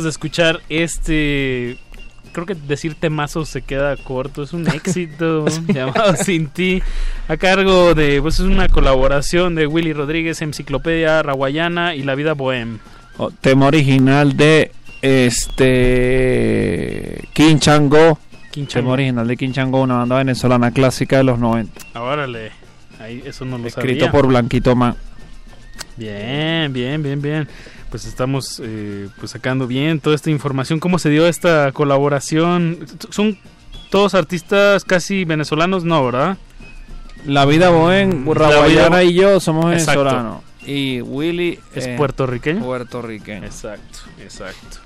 Acabamos 0.03 0.05
de 0.05 0.11
escuchar 0.11 0.61
este. 0.69 1.79
Creo 2.33 2.45
que 2.47 2.55
decir 2.55 2.95
temazo 2.97 3.45
se 3.45 3.62
queda 3.62 3.97
corto. 3.97 4.43
Es 4.43 4.53
un 4.53 4.66
éxito 4.66 5.45
llamado 5.69 6.16
Sin 6.16 6.49
Ti. 6.49 6.83
A 7.29 7.37
cargo 7.37 7.95
de. 7.95 8.20
Pues 8.20 8.35
es 8.41 8.41
una 8.47 8.66
colaboración 8.69 9.55
de 9.55 9.66
Willy 9.69 9.93
Rodríguez, 9.93 10.43
Enciclopedia 10.43 11.23
Raguayana 11.23 11.95
y 11.95 12.03
La 12.03 12.15
Vida 12.16 12.33
Bohem. 12.33 12.79
Oh, 13.19 13.31
tema 13.31 13.66
original 13.66 14.37
de 14.37 14.73
este 15.03 15.69
King 17.33 17.59
Chango. 17.59 18.19
King 18.51 18.66
Tema 18.66 18.91
original 18.91 19.27
de 19.29 19.37
King 19.37 19.53
Chango, 19.53 19.81
una 19.83 19.99
banda 19.99 20.16
venezolana 20.16 20.73
clásica 20.73 21.19
de 21.19 21.24
los 21.24 21.39
90. 21.39 22.01
Órale. 22.01 22.51
Ahí, 22.99 23.23
eso 23.24 23.45
no 23.45 23.57
lo 23.57 23.66
Escrito 23.69 24.07
sabía. 24.07 24.11
por 24.12 24.27
Blanquito 24.27 24.74
Man. 24.77 24.95
Bien, 25.97 26.73
bien, 26.73 27.03
bien, 27.03 27.23
bien. 27.23 27.49
Pues 27.93 28.06
estamos 28.06 28.59
eh, 28.64 29.10
pues 29.19 29.32
sacando 29.32 29.66
bien 29.66 30.01
toda 30.01 30.16
esta 30.16 30.31
información. 30.31 30.81
¿Cómo 30.81 30.98
se 30.98 31.10
dio 31.10 31.28
esta 31.28 31.73
colaboración? 31.73 32.78
¿Son 33.10 33.36
todos 33.90 34.14
artistas 34.14 34.82
casi 34.85 35.27
venezolanos? 35.27 35.85
No, 35.85 36.02
¿verdad? 36.02 36.39
La 37.27 37.44
vida 37.44 37.70
La 37.70 38.35
Raguayana 38.35 39.02
y 39.02 39.12
yo 39.12 39.40
somos 39.40 39.66
venezolanos. 39.66 40.40
Y 40.64 41.02
Willy 41.02 41.59
¿Es 41.74 41.86
eh, 41.86 41.94
puertorriqueño? 41.98 42.64
Puertorriqueño. 42.64 43.44
Exacto, 43.44 43.98
exacto. 44.19 44.78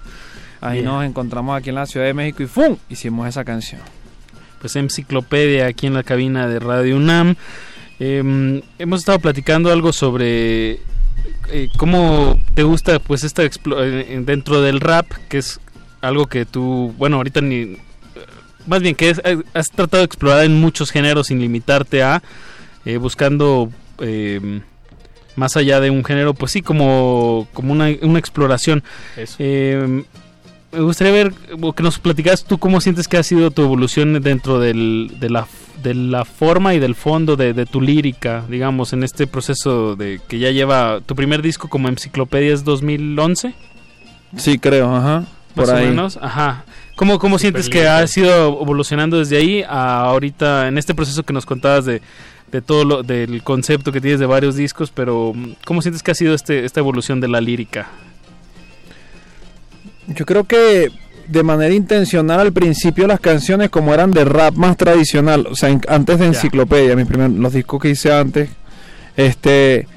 Ahí 0.61 0.81
Bien. 0.81 0.87
nos 0.87 1.05
encontramos 1.05 1.57
aquí 1.57 1.69
en 1.69 1.77
la 1.77 1.87
Ciudad 1.87 2.07
de 2.07 2.15
México 2.15 2.43
y 2.43 2.47
¡fum! 2.47 2.77
Hicimos 2.89 3.29
esa 3.29 3.45
canción. 3.45 3.83
Pues 4.61 4.75
enciclopedia 4.75 5.67
aquí 5.67 5.87
en 5.87 5.95
la 5.95 6.03
cabina 6.03 6.49
de 6.49 6.59
Radio 6.59 6.97
UNAM. 6.97 7.37
Eh, 8.01 8.63
hemos 8.81 8.99
estado 8.99 9.21
platicando 9.21 9.71
algo 9.71 9.93
sobre 9.93 10.81
eh, 11.51 11.69
cómo 11.77 12.39
te 12.55 12.63
gusta 12.63 12.99
pues 12.99 13.25
esta 13.25 13.43
eh, 13.45 14.23
dentro 14.25 14.61
del 14.63 14.81
rap, 14.81 15.07
que 15.29 15.39
es 15.39 15.61
algo 16.01 16.27
que 16.27 16.45
tú, 16.45 16.95
bueno, 16.99 17.17
ahorita 17.17 17.41
ni... 17.41 17.77
Más 18.67 18.81
bien 18.83 18.95
que 18.97 19.11
es- 19.11 19.21
eh, 19.25 19.39
has 19.55 19.69
tratado 19.71 20.01
de 20.01 20.07
explorar 20.07 20.45
en 20.45 20.61
muchos 20.61 20.91
géneros 20.91 21.29
sin 21.29 21.41
limitarte 21.41 22.03
a 22.03 22.23
eh, 22.85 22.97
buscando 22.97 23.71
eh, 24.01 24.61
más 25.37 25.57
allá 25.57 25.81
de 25.81 25.91
un 25.91 26.05
género, 26.05 26.35
pues 26.35 26.53
sí, 26.53 26.63
como, 26.63 27.47
como 27.53 27.73
una, 27.73 27.89
una 28.03 28.19
exploración. 28.19 28.83
Eh, 29.39 30.03
me 30.77 30.83
gustaría 30.83 31.13
ver 31.13 31.33
o 31.61 31.73
que 31.73 31.83
nos 31.83 31.99
platicaras 31.99 32.45
tú 32.45 32.59
cómo 32.59 32.81
sientes 32.81 33.09
que 33.09 33.17
ha 33.17 33.23
sido 33.23 33.51
tu 33.51 33.63
evolución 33.63 34.21
dentro 34.23 34.61
del, 34.61 35.17
de, 35.19 35.31
la, 35.31 35.47
de 35.83 35.95
la 35.95 36.25
forma 36.25 36.75
y 36.75 36.79
del 36.79 36.95
fondo 36.95 37.37
de, 37.37 37.55
de 37.55 37.67
tu 37.67 37.81
lírica, 37.81 38.45
digamos, 38.49 38.93
en 38.93 39.03
este 39.03 39.27
proceso 39.27 39.97
de 39.97 40.21
que 40.29 40.39
ya 40.39 40.51
lleva 40.51 41.01
tu 41.05 41.15
primer 41.15 41.43
disco 41.43 41.69
como 41.69 41.89
enciclopedia 41.89 42.53
es 42.53 42.65
2011. 42.65 43.55
Sí, 44.37 44.59
creo, 44.59 44.95
ajá. 44.95 45.25
Por 45.55 45.67
Más 45.67 45.81
o 45.81 45.85
menos, 45.85 46.19
ajá. 46.21 46.65
¿Cómo, 46.97 47.19
cómo 47.19 47.39
sientes 47.39 47.71
que 47.71 47.89
ha 47.89 48.07
sido 48.07 48.61
evolucionando 48.61 49.19
desde 49.19 49.39
ahí 49.39 49.63
a 49.63 50.01
ahorita 50.01 50.69
en 50.69 50.77
este 50.77 50.95
proceso 50.95 51.23
que 51.23 51.33
nos 51.33 51.47
contabas 51.47 51.87
de, 51.87 52.03
de 52.53 52.63
todo 52.63 52.85
lo, 52.85 53.03
del 53.03 53.43
concepto 53.43 53.93
que 53.93 54.01
tienes 54.01 54.21
de 54.21 54.27
varios 54.27 54.57
discos, 54.57 54.91
pero 54.91 55.33
mm, 55.35 55.53
¿cómo 55.65 55.83
sientes 55.83 56.03
que 56.03 56.11
ha 56.11 56.15
sido 56.15 56.35
este, 56.35 56.65
esta 56.65 56.81
evolución 56.81 57.21
de 57.21 57.29
la 57.29 57.41
lírica? 57.41 57.89
Yo 60.09 60.25
creo 60.27 60.45
que 60.45 60.91
de 61.29 61.43
manera 61.43 61.75
intencional 61.75 62.39
al 62.41 62.53
principio 62.53 63.07
las 63.09 63.19
canciones 63.21 63.69
como 63.71 63.93
eran 63.93 64.13
de 64.13 64.25
rap 64.25 64.55
más 64.55 64.77
tradicional, 64.77 65.47
o 65.51 65.57
sea, 65.57 65.71
en- 65.71 65.81
antes 65.89 66.19
de 66.21 66.27
Enciclopedia, 66.27 66.95
mi 66.95 67.05
primer, 67.05 67.31
los 67.31 67.53
discos 67.53 67.83
que 67.83 67.91
hice 67.91 68.13
antes, 68.13 68.49
este, 69.17 69.89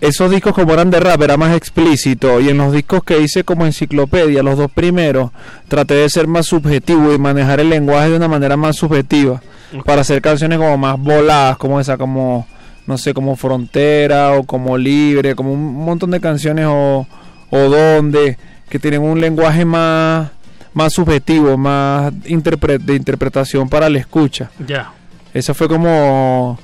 esos 0.00 0.30
discos 0.30 0.54
como 0.54 0.72
eran 0.72 0.90
de 0.90 1.00
rap 1.00 1.20
era 1.22 1.36
más 1.36 1.56
explícito 1.56 2.40
y 2.40 2.48
en 2.48 2.58
los 2.58 2.72
discos 2.72 3.02
que 3.04 3.20
hice 3.20 3.42
como 3.44 3.66
Enciclopedia, 3.66 4.42
los 4.42 4.56
dos 4.56 4.70
primeros, 4.70 5.30
traté 5.68 5.94
de 5.94 6.08
ser 6.08 6.26
más 6.28 6.46
subjetivo 6.46 7.12
y 7.12 7.18
manejar 7.18 7.58
el 7.60 7.68
lenguaje 7.70 8.10
de 8.10 8.16
una 8.16 8.28
manera 8.28 8.56
más 8.56 8.76
subjetiva 8.76 9.42
para 9.84 10.02
hacer 10.02 10.22
canciones 10.22 10.58
como 10.58 10.76
más 10.78 10.98
voladas, 10.98 11.56
como 11.56 11.80
esa, 11.80 11.96
como 11.96 12.46
no 12.86 12.96
sé, 12.98 13.12
como 13.14 13.36
Frontera 13.36 14.32
o 14.32 14.44
como 14.44 14.76
Libre, 14.78 15.34
como 15.34 15.52
un 15.52 15.84
montón 15.84 16.10
de 16.12 16.20
canciones 16.20 16.66
o, 16.68 17.06
o 17.50 17.58
Donde 17.58 18.36
que 18.70 18.78
tienen 18.78 19.02
un 19.02 19.20
lenguaje 19.20 19.64
más 19.66 20.30
más 20.72 20.92
subjetivo, 20.92 21.56
más 21.58 22.12
interpre- 22.26 22.78
de 22.78 22.94
interpretación 22.94 23.68
para 23.68 23.90
la 23.90 23.98
escucha. 23.98 24.50
Ya. 24.66 24.92
Eso 25.34 25.52
fue 25.52 25.68
como 25.68 26.58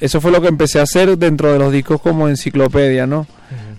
eso 0.00 0.20
fue 0.20 0.30
lo 0.32 0.40
que 0.40 0.48
empecé 0.48 0.80
a 0.80 0.84
hacer 0.84 1.16
dentro 1.18 1.52
de 1.52 1.58
los 1.58 1.70
discos 1.70 2.00
como 2.00 2.28
enciclopedia, 2.28 3.06
¿no? 3.06 3.26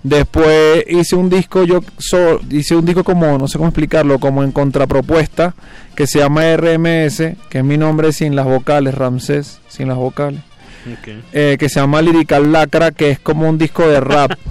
Después 0.04 0.84
hice 0.88 1.14
un 1.16 1.28
disco 1.30 1.64
yo 1.64 1.80
so- 1.98 2.40
hice 2.50 2.74
un 2.76 2.84
disco 2.84 3.02
como 3.04 3.38
no 3.38 3.48
sé 3.48 3.58
cómo 3.58 3.68
explicarlo, 3.70 4.18
como 4.18 4.42
en 4.44 4.52
contrapropuesta 4.52 5.54
que 5.94 6.06
se 6.06 6.18
llama 6.20 6.42
RMS, 6.56 7.36
que 7.48 7.58
es 7.58 7.64
mi 7.64 7.76
nombre 7.78 8.12
sin 8.12 8.34
las 8.36 8.46
vocales, 8.46 8.94
Ramsés, 8.94 9.60
sin 9.68 9.88
las 9.88 9.96
vocales. 9.96 10.40
eh, 11.32 11.56
que 11.60 11.68
se 11.68 11.78
llama 11.80 12.02
Lyrical 12.02 12.50
Lacra, 12.50 12.90
que 12.90 13.10
es 13.10 13.20
como 13.20 13.48
un 13.48 13.58
disco 13.58 13.86
de 13.88 14.00
rap. 14.00 14.32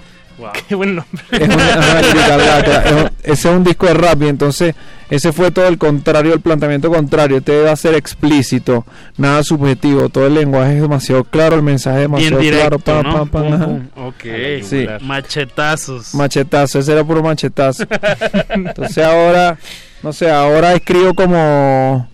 Qué 0.67 0.75
buen 0.75 0.95
nombre. 0.95 1.21
Es 1.31 1.41
una- 1.49 3.11
ese 3.23 3.31
es 3.33 3.45
un 3.45 3.63
disco 3.63 3.85
de 3.87 3.93
rap 3.93 4.21
y 4.23 4.27
entonces 4.27 4.75
ese 5.09 5.33
fue 5.33 5.51
todo 5.51 5.67
el 5.67 5.77
contrario, 5.77 6.33
el 6.33 6.39
planteamiento 6.39 6.89
contrario. 6.89 7.37
Este 7.37 7.63
va 7.63 7.71
a 7.71 7.75
ser 7.75 7.95
explícito, 7.95 8.85
nada 9.17 9.43
subjetivo, 9.43 10.07
todo 10.09 10.27
el 10.27 10.35
lenguaje 10.35 10.75
es 10.75 10.81
demasiado 10.81 11.23
claro, 11.25 11.55
el 11.57 11.63
mensaje 11.63 12.03
es 12.03 12.09
Bien 12.11 12.33
demasiado 12.35 12.41
directo, 12.41 12.79
claro. 12.79 13.03
¿no? 13.03 13.13
pam, 13.17 13.29
pam, 13.29 13.43
Pum, 13.43 13.53
ajá. 13.53 13.65
pum. 13.65 13.87
Ok. 14.07 14.63
Sí. 14.63 14.87
Machetazos. 15.01 16.15
Machetazo, 16.15 16.79
ese 16.79 16.91
era 16.93 17.03
puro 17.03 17.21
machetazo. 17.21 17.83
Entonces 18.49 19.03
ahora, 19.03 19.57
no 20.01 20.13
sé, 20.13 20.31
ahora 20.31 20.73
escribo 20.73 21.13
como 21.13 22.07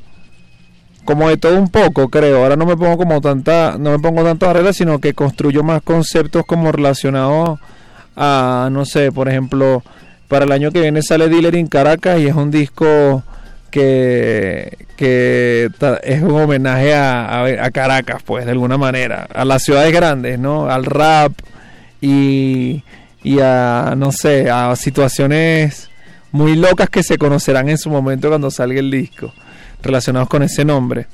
como 1.06 1.30
de 1.30 1.38
todo 1.38 1.58
un 1.58 1.70
poco, 1.70 2.10
creo. 2.10 2.44
Ahora 2.44 2.56
no 2.58 2.66
me 2.66 2.76
pongo 2.76 2.98
como 2.98 3.22
tanta, 3.22 3.78
no 3.80 3.92
me 3.92 4.00
pongo 4.00 4.24
tantas 4.26 4.52
reglas, 4.54 4.76
sino 4.76 5.00
que 5.00 5.14
construyo 5.14 5.64
más 5.64 5.82
conceptos 5.82 6.46
como 6.46 6.70
relacionados 6.72 7.60
a, 8.18 8.70
no 8.72 8.84
sé, 8.86 9.12
por 9.12 9.30
ejemplo, 9.30 9.84
para 10.28 10.44
el 10.46 10.52
año 10.52 10.72
que 10.72 10.82
viene 10.82 11.02
sale 11.02 11.30
Dealer 11.30 11.56
en 11.56 11.68
Caracas 11.68 12.20
y 12.20 12.26
es 12.28 12.36
un 12.36 12.52
disco 12.52 13.24
que, 13.72 14.78
que 14.98 15.70
es 16.04 16.22
un 16.24 16.32
homenaje 16.42 16.94
a- 16.96 17.44
a 17.64 17.72
Caracas, 17.72 18.24
pues, 18.24 18.46
de 18.46 18.52
alguna 18.52 18.78
manera, 18.78 19.28
a 19.34 19.46
las 19.46 19.64
ciudades 19.64 19.94
grandes, 19.94 20.40
¿no? 20.40 20.70
Al 20.70 20.86
rap 20.86 21.32
y, 22.02 22.84
y 23.24 23.40
a, 23.42 23.94
no 23.96 24.12
sé, 24.12 24.50
a 24.50 24.76
situaciones 24.76 25.90
muy 26.32 26.56
locas 26.56 26.90
que 26.90 27.04
se 27.04 27.18
conocerán 27.18 27.70
en 27.70 27.78
su 27.78 27.90
momento 27.90 28.30
cuando 28.30 28.50
salga 28.52 28.80
el 28.80 28.90
disco, 28.92 29.34
relacionados 29.84 30.28
con 30.30 30.44
ese 30.44 30.66
nombre. 30.66 31.06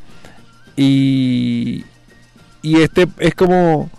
Y, 0.76 1.84
y 2.62 2.82
este 2.82 3.08
es 3.20 3.36
como 3.36 3.90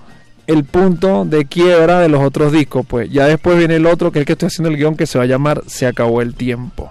el 0.46 0.64
punto 0.64 1.24
de 1.24 1.44
quiebra 1.46 2.00
de 2.00 2.08
los 2.08 2.22
otros 2.22 2.52
discos, 2.52 2.84
pues 2.86 3.10
ya 3.10 3.26
después 3.26 3.56
viene 3.58 3.76
el 3.76 3.86
otro 3.86 4.12
que 4.12 4.18
es 4.18 4.22
el 4.22 4.26
que 4.26 4.32
estoy 4.34 4.46
haciendo 4.48 4.70
el 4.70 4.76
guion 4.76 4.96
que 4.96 5.06
se 5.06 5.18
va 5.18 5.24
a 5.24 5.26
llamar 5.26 5.62
Se 5.66 5.86
acabó 5.86 6.20
el 6.22 6.34
tiempo. 6.34 6.90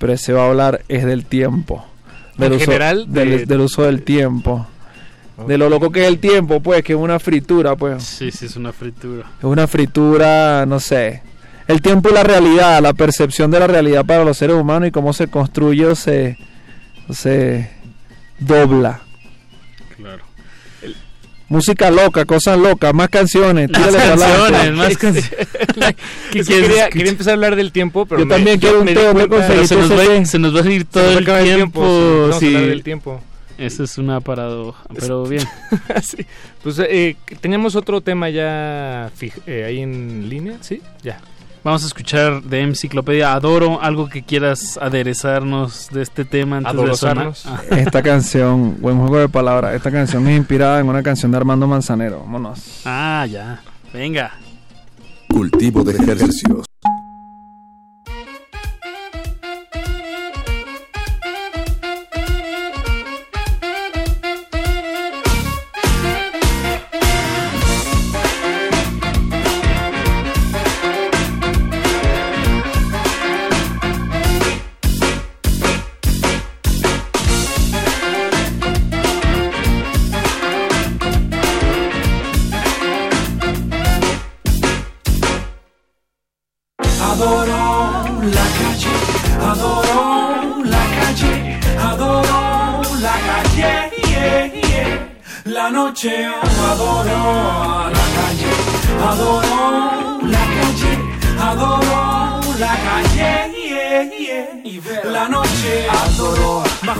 Pero 0.00 0.12
ese 0.12 0.32
va 0.32 0.44
a 0.44 0.48
hablar 0.48 0.82
es 0.88 1.04
del 1.04 1.24
tiempo. 1.24 1.84
Del, 2.36 2.52
En 2.52 2.56
uso, 2.56 2.64
general, 2.66 3.06
de- 3.08 3.24
del, 3.24 3.46
del 3.46 3.60
uso 3.60 3.82
del 3.84 4.02
tiempo. 4.02 4.66
De 5.48 5.58
lo 5.58 5.68
loco 5.68 5.90
que 5.90 6.02
es 6.02 6.08
el 6.08 6.18
tiempo, 6.20 6.60
pues, 6.60 6.82
que 6.84 6.92
es 6.92 6.98
una 6.98 7.18
fritura, 7.18 7.74
pues. 7.74 8.04
Sí, 8.04 8.30
sí, 8.30 8.46
es 8.46 8.54
una 8.56 8.72
fritura. 8.72 9.24
Es 9.38 9.44
una 9.44 9.66
fritura, 9.66 10.64
no 10.66 10.78
sé. 10.78 11.22
El 11.66 11.80
tiempo 11.82 12.08
y 12.10 12.12
la 12.12 12.22
realidad, 12.22 12.80
la 12.82 12.92
percepción 12.92 13.50
de 13.50 13.58
la 13.58 13.66
realidad 13.66 14.04
para 14.04 14.24
los 14.24 14.36
seres 14.36 14.54
humanos 14.56 14.88
y 14.88 14.92
cómo 14.92 15.12
se 15.12 15.28
construye 15.28 15.86
o 15.86 15.94
se, 15.96 16.36
o 17.08 17.14
se 17.14 17.70
dobla. 18.38 19.00
Música 21.48 21.90
loca, 21.90 22.24
cosas 22.24 22.58
locas, 22.58 22.94
más 22.94 23.08
canciones. 23.10 23.70
Más 23.70 23.94
canciones, 23.94 24.72
más 24.76 24.96
canciones. 24.96 25.30
¿Qué 26.32 26.38
Es 26.40 26.48
que 26.48 26.54
quieres 26.54 26.88
quería, 26.88 27.10
empezar 27.10 27.32
a 27.32 27.34
hablar 27.34 27.54
del 27.56 27.70
tiempo, 27.70 28.06
pero 28.06 28.20
Yo 28.20 28.26
me- 28.26 28.34
también 28.34 28.58
quiero 28.58 28.78
un 28.80 28.84
me 28.86 28.94
té, 28.94 29.00
di 29.00 29.06
¿dónde 29.06 29.28
cuenta- 29.28 29.46
conseguiste 29.48 29.74
se, 29.74 29.80
nos 29.80 29.90
ese 29.90 29.96
va, 29.96 30.14
té? 30.14 30.18
a- 30.18 30.24
se 30.24 30.38
nos 30.38 30.56
va 30.56 30.60
a 30.60 30.70
ir 30.72 30.80
Se 30.80 30.84
todo 30.86 31.02
nos 31.20 31.28
va 31.28 31.34
a 31.34 31.40
el 31.40 31.54
tiempo. 31.54 31.80
tiempo, 31.82 32.38
sí, 32.40 32.52
del 32.52 32.82
tiempo. 32.82 33.20
Esa 33.58 33.84
es 33.84 33.98
una 33.98 34.20
paradoja, 34.20 34.82
pero 34.98 35.24
bien. 35.26 35.44
Sí. 36.02 36.26
Pues 36.62 36.78
eh, 36.80 37.14
teníamos 37.40 37.76
otro 37.76 38.00
tema 38.00 38.28
ya 38.30 39.10
fij- 39.20 39.40
eh, 39.46 39.64
ahí 39.64 39.80
en 39.80 40.28
línea, 40.28 40.56
¿sí? 40.60 40.80
Ya. 41.02 41.20
Vamos 41.64 41.82
a 41.82 41.86
escuchar 41.86 42.42
de 42.42 42.60
Enciclopedia 42.60 43.32
Adoro, 43.32 43.80
algo 43.80 44.10
que 44.10 44.22
quieras 44.22 44.76
aderezarnos 44.76 45.88
de 45.90 46.02
este 46.02 46.26
tema 46.26 46.58
antes 46.58 46.74
de 46.74 46.94
sonar. 46.94 47.18
Adorozarnos. 47.18 47.46
Ah. 47.46 47.62
Esta 47.78 48.02
canción, 48.02 48.76
buen 48.82 48.98
juego 48.98 49.18
de 49.18 49.30
palabras. 49.30 49.74
Esta 49.74 49.90
canción 49.90 50.28
es 50.28 50.36
inspirada 50.36 50.80
en 50.80 50.90
una 50.90 51.02
canción 51.02 51.30
de 51.30 51.38
Armando 51.38 51.66
Manzanero. 51.66 52.20
Vámonos. 52.20 52.82
Ah, 52.84 53.26
ya. 53.30 53.62
Venga. 53.94 54.32
Cultivo 55.30 55.82
de 55.82 55.92
ejercicios. 55.92 56.66
Noche 95.94 96.43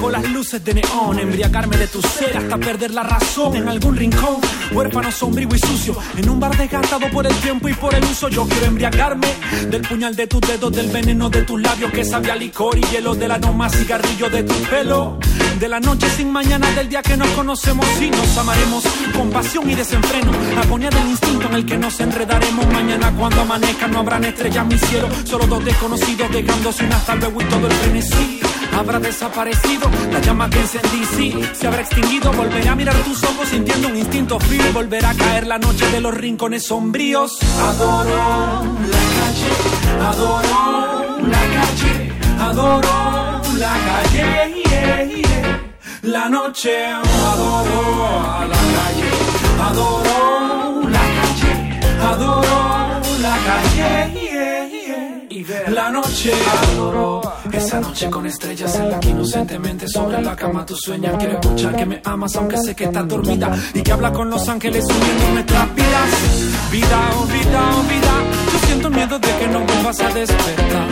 bajo 0.04 0.10
las 0.10 0.30
luces 0.30 0.62
de 0.64 0.74
neón, 0.74 1.18
embriagarme 1.18 1.76
de 1.76 1.86
tu 1.86 2.02
ser 2.02 2.36
hasta 2.36 2.58
perder 2.58 2.90
la 2.90 3.02
razón 3.02 3.56
en 3.56 3.68
algún 3.68 3.96
rincón, 3.96 4.36
huérfano, 4.72 5.10
sombrío 5.10 5.48
y 5.54 5.58
sucio, 5.58 5.96
en 6.16 6.28
un 6.28 6.40
bar 6.40 6.56
desgastado 6.56 7.08
por 7.10 7.26
el 7.26 7.34
tiempo 7.36 7.68
y 7.68 7.74
por 7.74 7.94
el 7.94 8.04
uso. 8.04 8.28
Yo 8.28 8.46
quiero 8.46 8.66
embriagarme 8.66 9.28
del 9.70 9.82
puñal 9.82 10.14
de 10.14 10.26
tus 10.26 10.40
dedos, 10.42 10.72
del 10.72 10.90
veneno 10.90 11.30
de 11.30 11.42
tus 11.42 11.60
labios 11.60 11.90
que 11.92 12.04
sabe 12.04 12.30
a 12.30 12.36
licor 12.36 12.76
y 12.76 12.82
hielo, 12.82 13.14
del 13.14 13.30
aroma 13.30 13.68
cigarrillo 13.70 14.28
de 14.28 14.42
tu 14.42 14.54
pelo, 14.64 15.18
de 15.58 15.68
la 15.68 15.80
noche 15.80 16.08
sin 16.10 16.30
mañana, 16.30 16.70
del 16.72 16.88
día 16.88 17.02
que 17.02 17.16
nos 17.16 17.28
conocemos 17.28 17.86
y 18.00 18.10
nos 18.10 18.36
amaremos 18.36 18.84
con 19.16 19.30
pasión 19.30 19.70
y 19.70 19.74
desenfreno, 19.74 20.32
agonía 20.62 20.90
del 20.90 21.08
instinto 21.08 21.46
en 21.48 21.54
el 21.54 21.66
que 21.66 21.78
nos 21.78 21.98
enredaremos. 22.00 22.66
Mañana 22.66 23.12
cuando 23.16 23.40
amanezca 23.40 23.86
no 23.86 24.00
habrán 24.00 24.24
estrellas 24.24 24.66
mi 24.66 24.78
cielo, 24.78 25.08
solo 25.24 25.46
dos 25.46 25.64
desconocidos 25.64 26.30
dejándose 26.30 26.84
un 26.84 26.92
hasta 26.92 27.14
luego 27.14 27.40
y 27.40 27.44
todo 27.44 27.66
el 27.66 27.72
frenesí. 27.72 28.43
Habrá 28.76 28.98
desaparecido 28.98 29.88
la 30.12 30.20
llama 30.20 30.50
que 30.50 30.60
encendí, 30.60 31.04
sí, 31.16 31.40
se 31.52 31.66
habrá 31.66 31.82
extinguido. 31.82 32.32
Volveré 32.32 32.68
a 32.68 32.74
mirar 32.74 32.96
tus 33.04 33.22
ojos 33.22 33.48
sintiendo 33.48 33.88
un 33.88 33.96
instinto 33.96 34.38
frío 34.40 34.62
y 34.68 34.72
volverá 34.72 35.10
a 35.10 35.14
caer 35.14 35.46
la 35.46 35.58
noche 35.58 35.88
de 35.90 36.00
los 36.00 36.14
rincones 36.14 36.66
sombríos. 36.66 37.38
Adoro 37.68 38.04
la 38.04 39.04
calle, 39.18 39.52
adoro 40.08 41.20
la 41.26 41.42
calle, 41.54 42.12
adoro 42.40 43.42
la 43.58 43.72
calle. 43.86 44.64
La 46.02 46.28
noche 46.28 46.86
adoro 46.86 48.46
la 48.46 48.62
calle, 48.76 49.10
adoro 49.68 50.88
la 50.88 51.04
calle, 51.16 51.80
adoro 52.00 52.58
la 53.22 53.36
calle, 53.46 54.23
la 55.68 55.90
noche. 55.90 56.32
Adoro 56.72 57.20
esa 57.52 57.80
noche 57.80 58.08
con 58.10 58.26
estrellas 58.26 58.74
en 58.76 58.90
la 58.90 59.00
que 59.00 59.10
inocentemente 59.10 59.86
sobre 59.88 60.20
la 60.22 60.34
cama 60.36 60.64
tú 60.64 60.74
sueñas. 60.76 61.16
Quiero 61.18 61.40
escuchar 61.40 61.76
que 61.76 61.86
me 61.86 62.00
amas 62.04 62.34
aunque 62.36 62.56
sé 62.58 62.74
que 62.74 62.84
estás 62.84 63.06
dormida 63.06 63.56
y 63.72 63.82
que 63.82 63.92
habla 63.92 64.12
con 64.12 64.30
los 64.30 64.48
ángeles 64.48 64.84
uniendo 64.84 65.32
nuestras 65.32 65.74
vidas. 65.74 66.10
Vida, 66.70 67.10
oh 67.16 67.26
vida, 67.26 67.70
oh 67.76 67.82
vida. 67.82 68.12
Yo 68.52 68.66
siento 68.66 68.90
miedo 68.90 69.18
de 69.18 69.38
que 69.38 69.46
no 69.48 69.60
vuelvas 69.60 70.00
a 70.00 70.08
despertar 70.10 70.88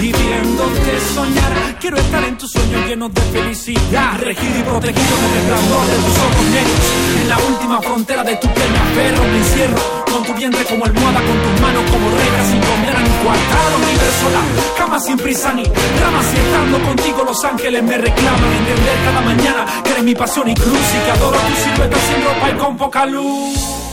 y 0.00 0.12
viéndote 0.12 1.00
soñar. 1.14 1.76
Quiero 1.80 1.96
estar 1.98 2.24
en 2.24 2.38
tus 2.38 2.50
sueños 2.50 2.86
llenos 2.86 3.14
de 3.14 3.20
felicidad, 3.20 4.18
regido 4.20 4.58
y 4.58 4.62
protegido 4.62 5.16
en 5.18 5.24
el 5.24 5.32
resplandor 5.34 5.86
de 5.86 5.96
tus 5.96 6.18
ojos 6.18 6.46
negros. 6.52 7.22
En 7.22 7.28
la 7.28 7.38
última 7.38 7.82
frontera 7.82 8.24
de 8.24 8.36
tu 8.36 8.48
piel 8.48 8.70
me 8.70 8.78
aferro, 8.78 9.22
me 9.24 9.38
encierro 9.38 9.97
tu 10.28 10.34
vientre 10.34 10.62
como 10.64 10.84
almohada, 10.84 11.20
con 11.20 11.38
tus 11.42 11.60
manos 11.62 11.82
como 11.90 12.10
reglas 12.10 12.46
sin 12.48 12.60
condena 12.60 13.00
ni 13.00 13.24
cuartado 13.24 13.76
universo 13.78 14.26
la 14.36 14.76
cama 14.76 15.00
sin 15.00 15.16
prisa 15.16 15.54
ni 15.54 15.62
drama 15.62 16.22
si 16.22 16.36
estando 16.36 16.78
contigo 16.82 17.24
los 17.24 17.44
ángeles 17.44 17.82
me 17.82 17.96
reclaman 17.96 18.52
entender 18.52 18.96
cada 19.06 19.20
mañana 19.22 19.82
que 19.82 19.90
eres 19.90 20.04
mi 20.04 20.14
pasión 20.14 20.48
y 20.50 20.54
cruz 20.54 20.86
y 20.96 21.04
que 21.04 21.10
adoro 21.12 21.38
tu 21.38 21.54
silueta 21.62 21.96
sin 21.96 22.24
ropa 22.24 22.50
y 22.50 22.58
con 22.58 22.76
poca 22.76 23.06
luz. 23.06 23.87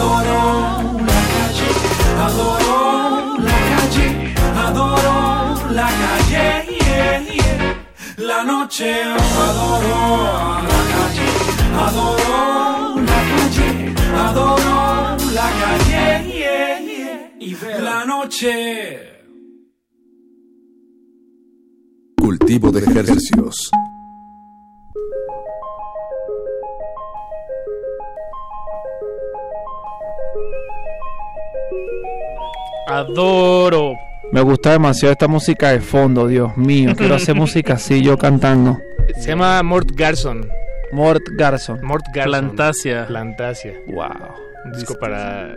Adoro 0.00 0.96
la 1.04 1.20
calle, 1.32 1.70
adoro 2.26 3.36
la 3.36 3.58
calle, 3.70 4.08
adoro 4.56 5.16
la 5.74 5.88
calle, 6.00 6.46
yeah, 6.80 7.18
yeah. 7.18 7.76
la 8.16 8.42
noche, 8.42 9.02
adoro 9.02 9.98
la 10.70 10.80
calle, 10.94 11.28
adoro 11.84 12.38
la 13.10 13.20
calle, 13.30 13.68
adoro 14.24 14.78
la 15.34 15.48
calle, 15.60 16.04
yeah, 16.32 17.36
y 17.38 17.54
la 17.82 18.04
noche. 18.06 18.54
Cultivo 22.16 22.70
de 22.72 22.80
ejercicios. 22.80 23.70
Adoro. 32.90 33.94
Me 34.32 34.40
gusta 34.40 34.72
demasiado 34.72 35.12
esta 35.12 35.28
música 35.28 35.70
de 35.70 35.80
fondo, 35.80 36.26
Dios 36.26 36.56
mío. 36.56 36.92
Quiero 36.96 37.14
hacer 37.14 37.34
música 37.36 37.74
así 37.74 38.02
yo 38.02 38.18
cantando. 38.18 38.78
Se 39.16 39.28
llama 39.28 39.62
Mort 39.62 39.90
Garson. 39.94 40.48
Mort 40.92 41.22
Garson. 41.36 41.80
Mort 41.82 42.04
Garson. 42.12 42.30
Plantasia. 42.30 43.06
Plantasia. 43.06 43.74
Wow. 43.86 44.34
Un 44.64 44.72
disco 44.72 44.94
para... 44.98 45.54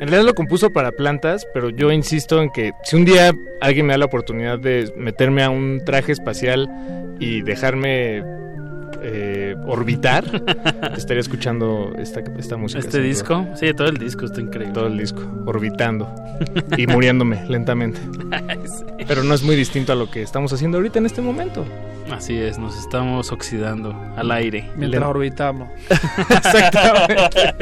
En 0.00 0.08
realidad 0.08 0.24
lo 0.24 0.34
compuso 0.34 0.70
para 0.70 0.92
plantas, 0.92 1.46
pero 1.54 1.70
yo 1.70 1.90
insisto 1.92 2.42
en 2.42 2.50
que 2.50 2.72
si 2.82 2.96
un 2.96 3.04
día 3.04 3.32
alguien 3.60 3.86
me 3.86 3.92
da 3.92 3.98
la 3.98 4.04
oportunidad 4.04 4.58
de 4.58 4.92
meterme 4.96 5.42
a 5.42 5.50
un 5.50 5.80
traje 5.84 6.12
espacial 6.12 6.68
y 7.18 7.42
dejarme 7.42 8.22
eh, 9.06 9.56
orbitar, 9.66 10.24
estaría 10.96 11.20
escuchando 11.20 11.92
esta, 11.98 12.20
esta 12.38 12.56
música. 12.56 12.80
¿Este 12.80 13.00
disco? 13.00 13.46
Sí, 13.54 13.72
todo 13.74 13.88
el 13.88 13.98
disco 13.98 14.24
está 14.24 14.40
increíble. 14.40 14.72
Todo 14.72 14.86
el 14.86 14.96
disco, 14.96 15.22
orbitando 15.44 16.12
y 16.76 16.86
muriéndome 16.86 17.44
lentamente. 17.48 18.00
Pero 19.06 19.22
no 19.24 19.34
es 19.34 19.42
muy 19.42 19.56
distinto 19.56 19.92
a 19.92 19.96
lo 19.96 20.10
que 20.10 20.22
estamos 20.22 20.52
haciendo 20.52 20.78
ahorita 20.78 20.98
en 20.98 21.06
este 21.06 21.20
momento. 21.20 21.66
Así 22.10 22.38
es, 22.38 22.58
nos 22.58 22.78
estamos 22.78 23.32
oxidando 23.32 23.94
al 24.16 24.30
aire. 24.30 24.70
Mientras 24.76 25.04
orbitamos. 25.04 25.68
Exactamente. 26.30 27.54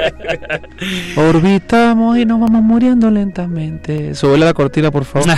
Orbitamos 1.16 2.18
y 2.18 2.24
nos 2.24 2.40
vamos 2.40 2.62
muriendo 2.62 3.10
lentamente. 3.10 4.14
Súbele 4.14 4.44
la 4.44 4.54
cortina, 4.54 4.90
por 4.90 5.04
favor. 5.04 5.28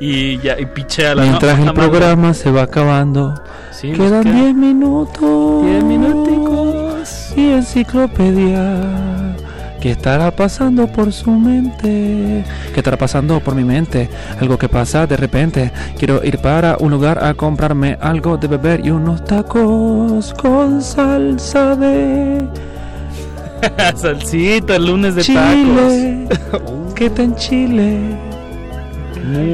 y 0.00 0.38
ya, 0.38 0.58
y 0.58 0.66
pichea 0.66 1.14
la 1.14 1.22
Mientras 1.22 1.58
no, 1.58 1.66
el 1.66 1.72
programa 1.74 2.34
se 2.34 2.50
va 2.50 2.62
acabando. 2.62 3.34
Sí, 3.80 3.92
Quedan 3.92 4.24
queda- 4.24 4.34
10 4.34 4.54
minutos. 4.54 5.64
10 5.64 5.84
minuticos. 5.84 7.32
Y 7.36 7.52
enciclopedia. 7.52 9.36
¿Qué 9.80 9.92
estará 9.92 10.30
pasando 10.30 10.86
por 10.86 11.10
su 11.10 11.30
mente? 11.30 12.44
¿Qué 12.74 12.80
estará 12.80 12.98
pasando 12.98 13.40
por 13.40 13.54
mi 13.54 13.64
mente? 13.64 14.10
Algo 14.38 14.58
que 14.58 14.68
pasa 14.68 15.06
de 15.06 15.16
repente. 15.16 15.72
Quiero 15.96 16.22
ir 16.22 16.36
para 16.38 16.76
un 16.80 16.90
lugar 16.90 17.24
a 17.24 17.32
comprarme 17.32 17.96
algo 18.02 18.36
de 18.36 18.46
beber 18.48 18.84
y 18.84 18.90
unos 18.90 19.24
tacos 19.24 20.34
con 20.34 20.82
salsa 20.82 21.74
de 21.76 22.46
Salsita, 23.96 24.76
el 24.76 24.84
lunes 24.86 25.14
de 25.14 25.22
Chile. 25.22 26.26
tacos. 26.52 26.94
¿Qué 26.94 27.06
está 27.06 27.22
en 27.22 27.34
Chile? 27.36 27.98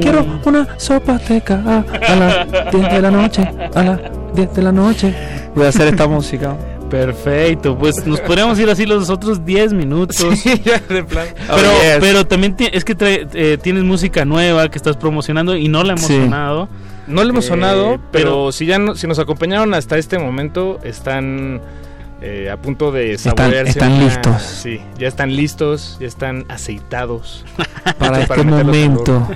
Quiero 0.01 0.25
una 0.45 0.67
sopa 0.77 1.19
teca 1.19 1.61
a, 1.65 2.11
a 2.11 2.15
las 2.15 2.71
10 2.71 2.91
de 2.91 3.01
la 3.01 3.11
noche. 3.11 3.47
A 3.75 3.83
las 3.83 3.99
10 4.35 4.53
de 4.55 4.61
la 4.61 4.71
noche. 4.71 5.13
Voy 5.55 5.65
a 5.65 5.69
hacer 5.69 5.87
esta 5.87 6.07
música. 6.07 6.55
Perfecto, 6.89 7.77
pues 7.77 8.05
nos 8.07 8.21
podríamos 8.21 8.57
ir 8.59 8.69
así 8.69 8.85
los 8.85 9.09
otros 9.09 9.45
10 9.45 9.73
minutos. 9.73 10.15
ya 10.63 10.79
de 10.79 11.03
plan. 11.03 11.27
Pero, 11.47 11.69
Oh, 11.69 11.81
yes. 11.81 11.97
pero 11.99 12.25
también 12.25 12.55
es 12.71 12.85
que 12.85 12.95
trae- 12.97 13.27
eh, 13.33 13.57
tienes 13.61 13.83
música 13.83 14.23
nueva 14.23 14.69
que 14.69 14.77
estás 14.77 14.95
promocionando 14.95 15.55
y 15.57 15.67
no 15.67 15.83
la 15.83 15.93
hemos 15.93 16.05
Sí. 16.05 16.15
sonado. 16.17 16.69
No 17.07 17.23
lo 17.23 17.29
hemos 17.31 17.45
Eh, 17.45 17.47
sonado, 17.49 17.91
pero, 17.91 18.01
pero- 18.11 18.51
si 18.53 18.65
ya 18.65 18.79
no- 18.79 18.95
si 18.95 19.05
nos 19.05 19.19
acompañaron 19.19 19.73
hasta 19.73 19.97
este 19.97 20.17
momento, 20.17 20.79
están 20.83 21.59
eh, 22.21 22.49
a 22.49 22.57
punto 22.57 22.91
de 22.91 23.17
saborearse. 23.17 23.71
están 23.71 23.93
una- 23.93 24.03
listos. 24.05 24.41
Sí, 24.41 24.81
ya 24.97 25.07
están 25.07 25.35
listos, 25.35 25.97
ya 25.99 26.07
están 26.07 26.45
aceitados. 26.49 27.45
Para 27.99 28.21
este 28.21 28.41
en 28.41 28.49
momento. 28.49 29.27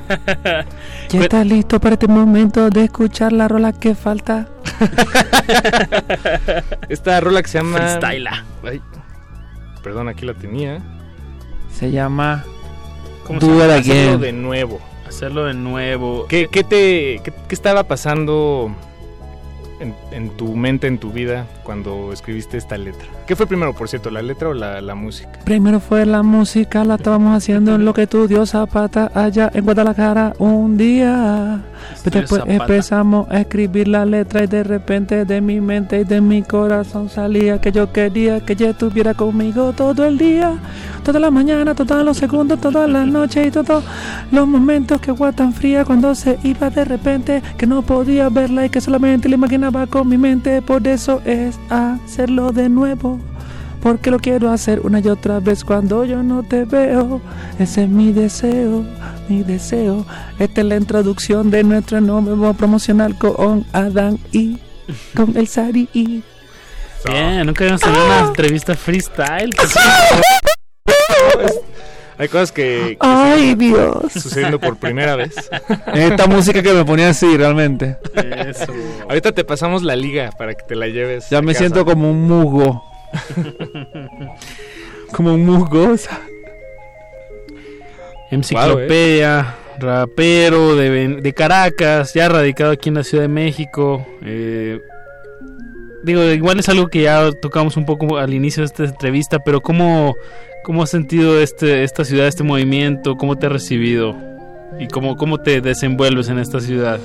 ¿Ya 1.09 1.19
estás 1.21 1.45
listo 1.45 1.79
para 1.79 1.93
este 1.93 2.07
momento 2.07 2.69
de 2.69 2.85
escuchar 2.85 3.31
la 3.31 3.47
rola 3.47 3.71
que 3.73 3.95
falta? 3.95 4.47
Esta 6.89 7.19
rola 7.21 7.41
que 7.41 7.47
se 7.49 7.59
llama. 7.59 7.77
Freestyla. 7.77 8.45
Ay, 8.63 8.81
perdón, 9.83 10.09
aquí 10.09 10.25
la 10.25 10.33
tenía. 10.33 10.79
Se 11.73 11.91
llama 11.91 12.43
¿Cómo 13.25 13.39
se 13.39 13.47
Do 13.47 13.59
llama? 13.59 13.77
It 13.77 13.81
Hacerlo 13.81 14.01
Again. 14.09 14.21
de 14.21 14.31
nuevo. 14.33 14.79
Hacerlo 15.07 15.45
de 15.45 15.53
nuevo. 15.53 16.25
¿Qué, 16.27 16.47
qué 16.51 16.63
te, 16.63 17.21
qué, 17.23 17.33
qué 17.47 17.55
estaba 17.55 17.83
pasando 17.83 18.75
en, 19.81 19.95
en 20.11 20.29
tu 20.37 20.55
mente, 20.55 20.87
en 20.87 20.97
tu 20.97 21.11
vida, 21.11 21.45
cuando 21.63 22.13
escribiste 22.13 22.57
esta 22.57 22.77
letra? 22.77 23.05
¿Qué 23.27 23.35
fue 23.35 23.47
primero, 23.47 23.73
por 23.73 23.89
cierto, 23.89 24.09
la 24.09 24.21
letra 24.21 24.49
o 24.49 24.53
la, 24.53 24.81
la 24.81 24.95
música? 24.95 25.31
Primero 25.43 25.79
fue 25.79 26.05
la 26.05 26.23
música, 26.23 26.83
la 26.83 26.95
estábamos 26.95 27.35
haciendo 27.35 27.75
en 27.75 27.85
lo 27.85 27.93
que 27.93 28.03
estudió 28.03 28.45
Zapata 28.45 29.11
allá 29.13 29.51
en 29.53 29.65
Guadalajara 29.65 30.33
un 30.37 30.77
día. 30.77 31.61
Después 32.03 32.41
Zapata. 32.41 32.52
empezamos 32.52 33.30
a 33.30 33.41
escribir 33.41 33.88
la 33.88 34.06
letra 34.06 34.44
y 34.44 34.48
de 34.48 34.64
repente 34.64 35.23
de 35.26 35.40
mi 35.40 35.61
mente 35.61 35.99
y 35.99 36.03
de 36.03 36.19
mi 36.19 36.41
corazón 36.41 37.10
salía 37.10 37.61
que 37.61 37.72
yo 37.72 37.91
quería 37.91 38.40
que 38.40 38.53
ella 38.53 38.72
estuviera 38.72 39.14
conmigo 39.14 39.72
todo 39.73 40.06
el 40.06 40.18
día, 40.18 40.57
toda 41.03 41.19
la 41.19 41.30
mañana, 41.30 41.76
todos 41.76 42.03
los 42.03 42.18
segundos, 42.18 42.60
todas 42.60 42.90
las 42.90 43.07
noches 43.07 43.48
y 43.48 43.52
todos 43.52 43.84
los 44.32 44.48
momentos 44.48 44.99
que 44.99 45.11
agua 45.11 45.32
tan 45.32 45.53
fría 45.53 45.86
cuando 45.86 46.15
se 46.15 46.40
iba 46.44 46.69
de 46.69 46.86
repente 46.86 47.44
que 47.57 47.68
no 47.68 47.84
podía 47.84 48.30
verla 48.30 48.65
y 48.65 48.69
que 48.69 48.82
solamente 48.82 49.30
la 49.30 49.36
imaginaba 49.36 49.86
con 49.88 50.10
mi 50.10 50.18
mente. 50.18 50.61
Por 50.61 50.88
eso 50.88 51.22
es 51.26 51.60
hacerlo 51.69 52.52
de 52.52 52.69
nuevo. 52.69 53.19
Porque 53.81 54.11
lo 54.11 54.19
quiero 54.19 54.51
hacer 54.51 54.79
una 54.81 54.99
y 54.99 55.07
otra 55.07 55.39
vez 55.39 55.63
cuando 55.63 56.05
yo 56.05 56.21
no 56.21 56.43
te 56.43 56.65
veo. 56.65 57.19
Ese 57.57 57.83
es 57.83 57.89
mi 57.89 58.11
deseo, 58.11 58.85
mi 59.27 59.43
deseo. 59.43 60.05
Esta 60.39 60.61
es 60.61 60.67
la 60.67 60.75
introducción 60.75 61.49
de 61.49 61.63
nuestro 61.63 61.99
nuevo 61.99 62.53
promocional 62.53 63.17
con 63.17 63.65
Adán 63.73 64.19
y 64.31 64.59
con 65.15 65.35
el 65.35 65.47
Sari 65.47 65.89
y. 65.93 66.23
Bien, 67.07 67.45
nunca 67.47 67.63
habíamos 67.63 67.81
tenido 67.81 68.05
una 68.05 68.19
entrevista 68.27 68.75
freestyle. 68.75 69.49
Hay 72.17 72.27
cosas 72.27 72.51
que, 72.51 72.97
que 73.01 73.07
¡Ay, 73.07 73.43
están 73.45 73.57
Dios! 73.57 74.13
sucediendo 74.13 74.59
por 74.59 74.77
primera 74.77 75.15
vez. 75.15 75.33
Esta 75.95 76.27
música 76.27 76.61
que 76.61 76.71
me 76.71 76.85
ponía 76.85 77.09
así 77.09 77.35
realmente. 77.35 77.97
Eso. 78.47 78.71
Ahorita 79.09 79.31
te 79.31 79.43
pasamos 79.43 79.81
la 79.81 79.95
liga 79.95 80.29
para 80.37 80.53
que 80.53 80.63
te 80.67 80.75
la 80.75 80.85
lleves. 80.85 81.31
Ya 81.31 81.41
me 81.41 81.53
casa. 81.53 81.59
siento 81.65 81.83
como 81.83 82.11
un 82.11 82.27
musgo. 82.27 82.90
como 85.11 85.33
un 85.33 85.45
musgo. 85.45 85.95
Enciclopedia, 88.31 89.55
rapero 89.79 90.75
de, 90.75 91.21
de 91.21 91.33
Caracas, 91.33 92.13
ya 92.13 92.29
radicado 92.29 92.71
aquí 92.71 92.89
en 92.89 92.95
la 92.95 93.03
Ciudad 93.03 93.25
de 93.25 93.27
México. 93.27 94.05
eh, 94.23 94.79
digo, 96.03 96.23
igual 96.23 96.59
es 96.59 96.69
algo 96.69 96.88
que 96.88 97.03
ya 97.03 97.31
tocamos 97.41 97.77
un 97.77 97.85
poco 97.85 98.17
al 98.17 98.33
inicio 98.33 98.61
de 98.61 98.67
esta 98.67 98.83
entrevista, 98.85 99.39
pero 99.39 99.61
¿cómo, 99.61 100.15
cómo 100.63 100.83
has 100.83 100.89
sentido 100.89 101.39
este, 101.39 101.83
esta 101.83 102.05
ciudad, 102.05 102.27
este 102.27 102.43
movimiento? 102.43 103.17
¿Cómo 103.17 103.38
te 103.38 103.47
ha 103.47 103.49
recibido? 103.49 104.15
¿Y 104.79 104.88
cómo, 104.88 105.17
cómo 105.17 105.39
te 105.39 105.61
desenvuelves 105.61 106.29
en 106.29 106.39
esta 106.39 106.59
ciudad? 106.59 106.99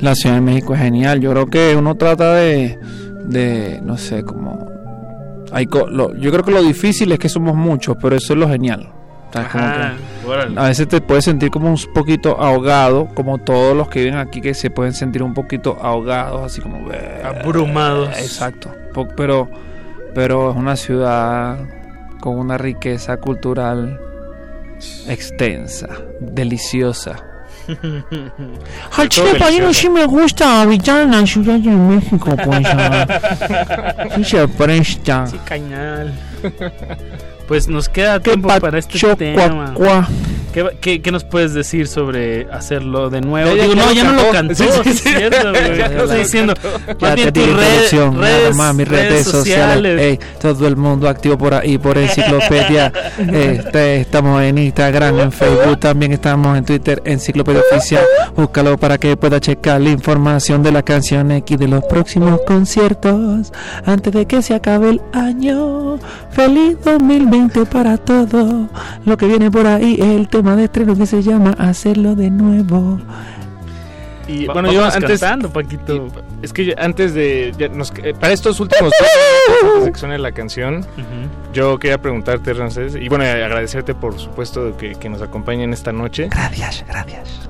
La 0.00 0.14
Ciudad 0.14 0.36
de 0.36 0.42
México 0.42 0.74
es 0.74 0.80
genial. 0.80 1.20
Yo 1.20 1.30
creo 1.30 1.46
que 1.46 1.74
uno 1.76 1.94
trata 1.94 2.34
de, 2.34 2.78
de 3.24 3.80
no 3.82 3.96
sé, 3.96 4.22
como... 4.22 4.75
Hay 5.52 5.66
co- 5.66 5.86
lo- 5.86 6.14
yo 6.16 6.30
creo 6.32 6.44
que 6.44 6.50
lo 6.50 6.62
difícil 6.62 7.12
es 7.12 7.18
que 7.18 7.28
somos 7.28 7.54
muchos, 7.54 7.96
pero 8.00 8.16
eso 8.16 8.32
es 8.32 8.38
lo 8.38 8.48
genial. 8.48 8.92
O 9.28 9.32
sea, 9.32 9.48
como 9.48 9.64
Ajá, 9.64 9.94
que 10.22 10.28
órale. 10.28 10.60
a 10.60 10.64
veces 10.68 10.88
te 10.88 11.00
puedes 11.00 11.24
sentir 11.24 11.50
como 11.50 11.68
un 11.68 11.78
poquito 11.94 12.40
ahogado, 12.40 13.08
como 13.14 13.38
todos 13.38 13.76
los 13.76 13.88
que 13.88 14.00
viven 14.04 14.18
aquí 14.18 14.40
que 14.40 14.54
se 14.54 14.70
pueden 14.70 14.92
sentir 14.92 15.22
un 15.22 15.34
poquito 15.34 15.76
ahogados, 15.80 16.42
así 16.44 16.60
como... 16.60 16.88
Abrumados. 17.24 18.08
Exacto. 18.18 18.70
Pero, 19.16 19.48
pero 20.14 20.50
es 20.52 20.56
una 20.56 20.76
ciudad 20.76 21.58
con 22.20 22.38
una 22.38 22.56
riqueza 22.56 23.16
cultural 23.18 24.00
extensa, 25.08 25.88
deliciosa. 26.20 27.16
Al 28.96 29.08
chile 29.08 29.34
padrino 29.38 29.72
sí 29.72 29.88
me 29.88 30.04
gusta 30.06 30.62
habitar 30.62 31.02
en 31.02 31.10
la 31.12 31.26
Ciudad 31.26 31.58
de 31.58 31.70
México, 31.70 32.36
pues. 32.44 32.66
Sí 34.14 34.24
se 34.24 34.48
presta. 34.48 35.26
Sí, 35.26 35.38
cañal. 35.44 36.12
Pues 37.48 37.68
nos 37.68 37.88
queda 37.88 38.18
¿Qué 38.20 38.30
tiempo 38.30 38.48
para 38.60 38.78
este 38.78 39.14
tema. 39.16 39.74
¿Qué, 40.56 40.66
qué, 40.80 41.02
qué 41.02 41.12
nos 41.12 41.22
puedes 41.22 41.52
decir 41.52 41.86
sobre 41.86 42.50
hacerlo 42.50 43.10
de 43.10 43.20
nuevo? 43.20 43.54
Ya, 43.54 43.56
ya, 43.56 43.62
Digo, 43.68 43.74
ya 43.74 43.82
no, 43.82 43.86
lo 43.88 43.92
ya 43.92 44.04
no 44.04 44.12
lo 44.22 44.30
cantó. 44.30 44.54
Sí, 44.54 44.64
sí, 44.64 44.80
sí, 44.84 44.88
es 44.88 44.98
sí. 45.00 45.08
cierto, 45.10 45.50
güey. 45.50 45.76
Ya 45.76 45.76
Ya 45.76 45.88
lo 45.90 46.02
estoy 46.04 46.18
diciendo. 46.20 46.54
Más 46.98 47.14
bien 47.14 47.32
tus 47.34 47.44
di 47.44 47.50
la 47.50 47.56
red- 47.58 47.66
introducción, 47.66 48.14
nada 48.20 48.38
redes, 48.38 48.56
más, 48.56 48.74
mis 48.74 48.88
redes, 48.88 49.26
sociales. 49.26 50.00
Ey, 50.00 50.18
todo 50.40 50.66
el 50.66 50.76
mundo 50.76 51.10
activo 51.10 51.36
por 51.36 51.52
ahí, 51.52 51.76
por 51.76 51.98
enciclopedia. 51.98 52.90
Este, 53.18 54.00
estamos 54.00 54.42
en 54.42 54.56
Instagram, 54.58 55.18
en 55.20 55.32
Facebook, 55.32 55.78
también 55.80 56.12
estamos 56.12 56.56
en 56.56 56.64
Twitter, 56.64 57.02
enciclopedia 57.04 57.60
oficial. 57.70 58.02
Búscalo 58.34 58.78
para 58.78 58.96
que 58.96 59.14
pueda 59.16 59.40
checar 59.40 59.80
la 59.80 59.90
información 59.90 60.62
de 60.62 60.72
la 60.72 60.82
canción 60.82 61.30
X 61.32 61.58
de 61.58 61.68
los 61.68 61.84
próximos 61.84 62.40
conciertos 62.46 63.52
antes 63.84 64.12
de 64.12 64.26
que 64.26 64.40
se 64.42 64.54
acabe 64.54 64.90
el 64.90 65.00
año. 65.12 65.98
Feliz 66.30 66.76
2020 66.84 67.66
para 67.66 67.96
todos. 67.98 68.68
Lo 69.04 69.16
que 69.16 69.26
viene 69.26 69.50
por 69.50 69.66
ahí 69.66 69.94
es 69.98 70.06
el 70.06 70.28
tema 70.28 70.45
de 70.54 70.64
estreno 70.64 70.94
que 70.94 71.06
se 71.06 71.22
llama 71.22 71.50
Hacerlo 71.58 72.14
de 72.14 72.30
nuevo. 72.30 73.00
Y 74.28 74.46
Va- 74.46 74.54
bueno, 74.54 74.72
yo 74.72 74.84
antes. 74.84 75.20
cantando, 75.20 75.50
Paquito. 75.50 76.08
Es 76.42 76.52
que 76.52 76.64
yo- 76.66 76.74
antes 76.78 77.14
de. 77.14 77.52
ya 77.56 77.68
nos- 77.68 77.92
eh, 78.02 78.12
para 78.18 78.32
estos 78.32 78.58
últimos 78.60 78.90
dos 79.00 79.66
antes 79.70 79.84
de 79.86 79.92
que 79.92 79.98
suene 79.98 80.18
la 80.18 80.32
canción, 80.32 80.84
yo 81.52 81.78
quería 81.78 81.98
preguntarte, 81.98 82.52
Ramsés, 82.52 82.96
y 82.96 83.08
bueno, 83.08 83.24
agradecerte 83.24 83.94
por 83.94 84.18
supuesto 84.18 84.76
que, 84.76 84.92
que 84.96 85.08
nos 85.08 85.22
acompañen 85.22 85.72
esta 85.72 85.92
noche. 85.92 86.28
Gracias, 86.30 86.84
gracias. 86.88 87.48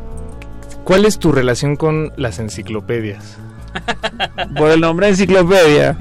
¿Cuál 0.85 1.05
es 1.07 1.19
tu 1.19 1.33
relación 1.33 1.77
con 1.77 2.13
las 2.17 2.39
enciclopedias? 2.39 3.39
Por 4.57 4.71
el 4.71 4.81
nombre 4.81 5.09
enciclopedia. 5.09 5.97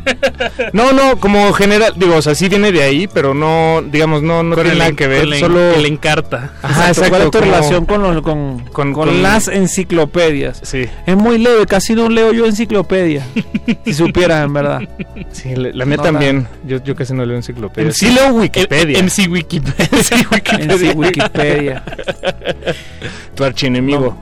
No, 0.73 0.91
no, 0.93 1.17
como 1.19 1.51
general, 1.53 1.93
digo, 1.95 2.15
o 2.15 2.21
sea, 2.21 2.35
sí 2.35 2.47
viene 2.49 2.71
de 2.71 2.83
ahí, 2.83 3.07
pero 3.07 3.33
no, 3.33 3.83
digamos, 3.89 4.21
no, 4.23 4.43
no 4.43 4.55
tiene 4.55 4.75
nada 4.75 4.91
que 4.93 5.07
ver, 5.07 5.27
solo... 5.39 5.73
que 5.73 5.81
le 5.81 5.87
encarta. 5.87 6.53
Ajá, 6.61 6.89
exacto. 6.89 7.09
¿Cuál 7.09 7.21
es 7.23 7.31
tu 7.31 7.39
como- 7.39 7.51
relación 7.51 7.85
con, 7.85 8.01
los, 8.03 8.21
con, 8.21 8.59
con, 8.59 8.93
con 8.93 8.93
con- 8.93 9.23
las 9.23 9.47
enciclopedias? 9.47 10.59
Sí. 10.63 10.85
Es 11.05 11.15
muy 11.15 11.37
leve, 11.37 11.65
casi 11.65 11.95
no 11.95 12.09
leo 12.09 12.31
yo 12.33 12.45
enciclopedia. 12.45 13.25
si 13.85 13.93
supieras, 13.93 14.45
en 14.45 14.53
verdad. 14.53 14.81
Sí, 15.31 15.55
la, 15.55 15.85
mía 15.85 15.97
No, 15.97 16.03
también. 16.03 16.47
Yo, 16.65 16.83
yo 16.83 16.95
casi 16.95 17.13
no 17.13 17.25
leo 17.25 17.35
enciclopedias. 17.37 17.95
MC 17.95 18.07
Sí 18.07 18.13
leo 18.13 18.33
Wikipedia. 18.33 18.99
MC 19.03 19.27
Wikipedia. 19.29 20.03
Sí, 20.03 20.15
Wikipedia. 20.31 20.75
En 20.95 20.97
Wikipedia. 20.97 21.83
Tu 23.35 23.43
archienemigo. 23.43 24.17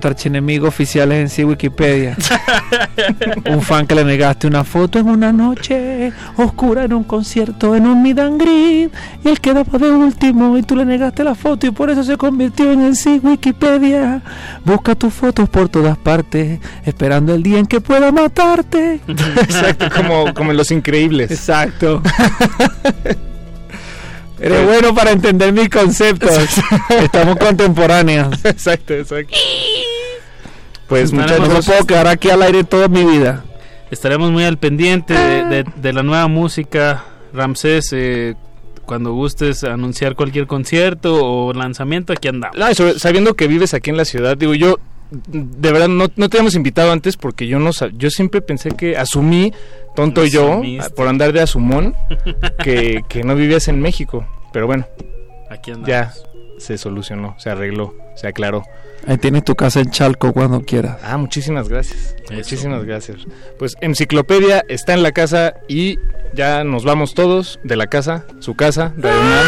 Tu 0.00 0.08
archienemigo 0.08 0.68
oficial 0.68 1.12
es 1.12 1.18
en 1.18 1.28
sí 1.28 1.44
Wikipedia. 1.44 2.16
un 3.50 3.62
fan 3.62 3.86
que 3.86 3.94
le 3.94 4.04
negaste 4.04 4.46
una 4.46 4.64
foto 4.64 4.98
en 4.98 5.08
una 5.08 5.32
noche 5.32 6.12
oscura 6.36 6.84
en 6.84 6.92
un 6.92 7.04
concierto 7.04 7.74
en 7.74 7.86
un 7.86 8.02
meet 8.02 8.18
and 8.18 8.40
greet, 8.40 8.92
y 9.24 9.28
él 9.28 9.40
quedaba 9.40 9.78
de 9.78 9.90
último 9.90 10.56
y 10.56 10.62
tú 10.62 10.76
le 10.76 10.84
negaste 10.84 11.24
la 11.24 11.34
foto 11.34 11.66
y 11.66 11.70
por 11.70 11.90
eso 11.90 12.04
se 12.04 12.16
convirtió 12.16 12.72
en 12.72 12.82
en 12.82 12.96
sí 12.96 13.20
Wikipedia. 13.22 14.22
Busca 14.64 14.94
tus 14.94 15.12
fotos 15.12 15.48
por 15.48 15.68
todas 15.68 15.96
partes, 15.98 16.60
esperando 16.84 17.34
el 17.34 17.42
día 17.42 17.58
en 17.58 17.66
que 17.66 17.80
pueda 17.80 18.12
matarte. 18.12 19.00
Exacto, 19.08 19.88
como, 19.94 20.32
como 20.34 20.50
en 20.50 20.56
Los 20.56 20.70
Increíbles. 20.70 21.30
Exacto. 21.30 22.02
Eres 24.40 24.64
bueno 24.66 24.94
para 24.94 25.12
entender 25.12 25.52
mis 25.52 25.68
conceptos. 25.70 26.30
Estamos 27.02 27.36
contemporáneos. 27.36 28.28
Exacto, 28.44 28.94
exacto. 28.94 29.34
Pues 30.88 31.12
Muchachos, 31.12 31.48
no 31.48 31.54
me 31.54 31.62
puedo 31.62 31.84
quedar 31.86 32.06
aquí 32.06 32.30
al 32.30 32.42
aire 32.42 32.62
toda 32.64 32.88
mi 32.88 33.04
vida. 33.04 33.44
Estaremos 33.90 34.30
muy 34.30 34.44
al 34.44 34.58
pendiente 34.58 35.14
de, 35.14 35.44
de- 35.44 35.64
de 35.76 35.92
la 35.92 36.02
nueva 36.02 36.28
música. 36.28 37.04
Ramsés, 37.32 37.90
eh, 37.92 38.34
cuando 38.84 39.12
gustes 39.12 39.64
anunciar 39.64 40.14
cualquier 40.14 40.46
concierto 40.46 41.14
o 41.24 41.52
lanzamiento, 41.52 42.12
aquí 42.12 42.28
andamos. 42.28 42.56
No, 42.56 42.72
sabiendo 42.98 43.34
que 43.34 43.48
vives 43.48 43.74
aquí 43.74 43.90
en 43.90 43.96
la 43.96 44.04
ciudad, 44.04 44.36
digo 44.36 44.54
yo, 44.54 44.76
de 45.10 45.72
verdad 45.72 45.88
no, 45.88 46.06
no 46.16 46.28
te 46.28 46.36
habíamos 46.36 46.54
invitado 46.54 46.90
antes 46.92 47.16
porque 47.16 47.46
yo 47.46 47.58
no 47.58 47.70
yo 47.96 48.10
siempre 48.10 48.40
pensé 48.40 48.70
que 48.70 48.96
asumí, 48.96 49.52
tonto 49.94 50.24
yo, 50.24 50.54
Asumiste. 50.54 50.90
por 50.90 51.08
andar 51.08 51.32
de 51.32 51.40
asumón, 51.42 51.94
que, 52.62 53.02
que 53.08 53.22
no 53.22 53.34
vivías 53.34 53.68
en 53.68 53.80
México. 53.80 54.26
Pero 54.52 54.66
bueno, 54.66 54.86
Aquí 55.50 55.70
andamos. 55.70 55.88
ya 55.88 56.12
se 56.58 56.78
solucionó, 56.78 57.34
se 57.38 57.50
arregló, 57.50 57.94
se 58.14 58.26
aclaró. 58.28 58.62
Ahí 59.06 59.18
tienes 59.18 59.44
tu 59.44 59.54
casa 59.54 59.80
en 59.80 59.90
Chalco 59.90 60.32
cuando 60.32 60.62
quieras. 60.62 60.96
Ah, 61.04 61.16
muchísimas 61.16 61.68
gracias. 61.68 62.16
Eso. 62.24 62.34
Muchísimas 62.34 62.84
gracias. 62.84 63.18
Pues 63.58 63.76
Enciclopedia 63.80 64.64
está 64.68 64.94
en 64.94 65.02
la 65.04 65.12
casa 65.12 65.54
y 65.68 65.98
ya 66.34 66.64
nos 66.64 66.84
vamos 66.84 67.14
todos 67.14 67.60
de 67.62 67.76
la 67.76 67.86
casa, 67.86 68.24
su 68.40 68.54
casa, 68.56 68.92
Radio 68.96 69.20
UNAM, 69.20 69.46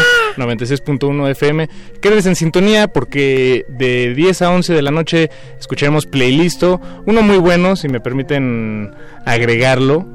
96.1 0.49 1.29
FM. 1.31 1.69
Quédense 2.01 2.29
en 2.29 2.35
sintonía 2.35 2.87
porque 2.87 3.65
de 3.67 4.13
10 4.13 4.41
a 4.43 4.51
11 4.51 4.73
de 4.73 4.81
la 4.81 4.91
noche 4.91 5.29
escucharemos 5.59 6.05
playlisto, 6.05 6.79
uno 7.05 7.21
muy 7.21 7.37
bueno, 7.37 7.75
si 7.75 7.89
me 7.89 7.99
permiten 7.99 8.93
agregarlo. 9.25 10.05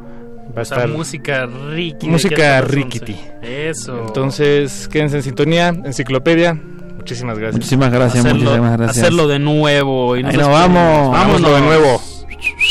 Va 0.57 0.61
a 0.61 0.62
O 0.62 0.65
sea, 0.65 0.77
estar 0.79 0.89
música 0.89 1.47
riquiti. 1.47 2.07
música 2.09 2.61
riquiti. 2.62 3.16
Eso. 3.43 4.05
Entonces, 4.07 4.89
quédense 4.89 5.16
en 5.16 5.23
sintonía, 5.23 5.69
Enciclopedia. 5.69 6.59
Muchísimas 7.05 7.39
gracias. 7.39 7.57
Muchísimas 7.57 7.91
gracias, 7.93 8.25
hacerlo, 8.25 8.45
muchísimas 8.45 8.77
gracias. 8.79 8.99
hacerlo 8.99 9.29
de 9.29 9.39
nuevo. 9.39 10.17
Y 10.17 10.21
Ahí 10.21 10.23
nos 10.25 10.35
nos 10.37 10.47
despedimos. 10.49 10.75
vamos. 10.75 11.11
Vámonos 11.13 11.53
de 11.55 11.61
nuevo. 11.61 12.03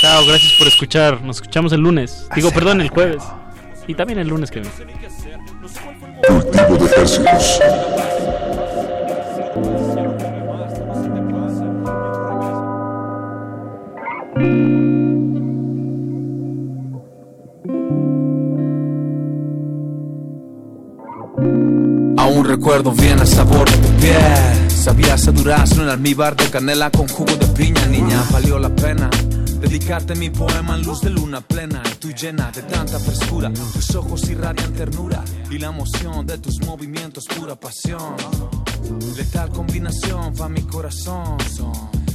Chao, 0.01 0.25
gracias 0.25 0.53
por 0.57 0.67
escuchar. 0.67 1.21
Nos 1.21 1.35
escuchamos 1.35 1.71
el 1.71 1.81
lunes. 1.81 2.27
Digo, 2.35 2.49
perdón, 2.51 2.81
el 2.81 2.89
jueves. 2.89 3.21
Y 3.87 3.93
también 3.93 4.17
el 4.17 4.27
lunes 4.27 4.49
que 4.49 4.61
viene. 4.61 4.73
Cultivo 6.27 6.77
de. 14.37 14.92
Aún 22.23 22.45
recuerdo 22.45 22.93
bien 22.93 23.19
el 23.19 23.27
sabor 23.27 23.69
de 23.69 23.77
tu 23.77 23.93
piel. 23.97 24.71
Sabías 24.71 25.27
a 25.27 25.31
durazno 25.31 25.83
en 25.83 25.89
almíbar 25.89 26.37
de 26.37 26.49
canela 26.49 26.89
con 26.89 27.05
jugo 27.09 27.35
de 27.35 27.47
piña, 27.47 27.85
niña. 27.87 28.23
Valió 28.31 28.57
la 28.57 28.69
pena 28.69 29.09
dedicarte 29.59 30.15
mi 30.15 30.29
poema 30.29 30.75
en 30.75 30.83
luz 30.83 31.01
de 31.01 31.09
luna 31.09 31.41
plena. 31.41 31.83
Y 31.91 31.95
tú 31.95 32.11
llena 32.11 32.49
de 32.51 32.61
tanta 32.61 32.97
frescura. 32.97 33.51
Tus 33.51 33.93
ojos 33.95 34.29
irradian 34.29 34.71
ternura. 34.71 35.21
Y 35.51 35.57
la 35.57 35.67
emoción 35.67 36.25
de 36.25 36.37
tus 36.37 36.61
movimientos, 36.65 37.25
pura 37.25 37.55
pasión. 37.57 38.15
Letal 39.17 39.49
combinación 39.49 40.33
pa' 40.33 40.47
mi 40.47 40.61
corazón. 40.61 41.37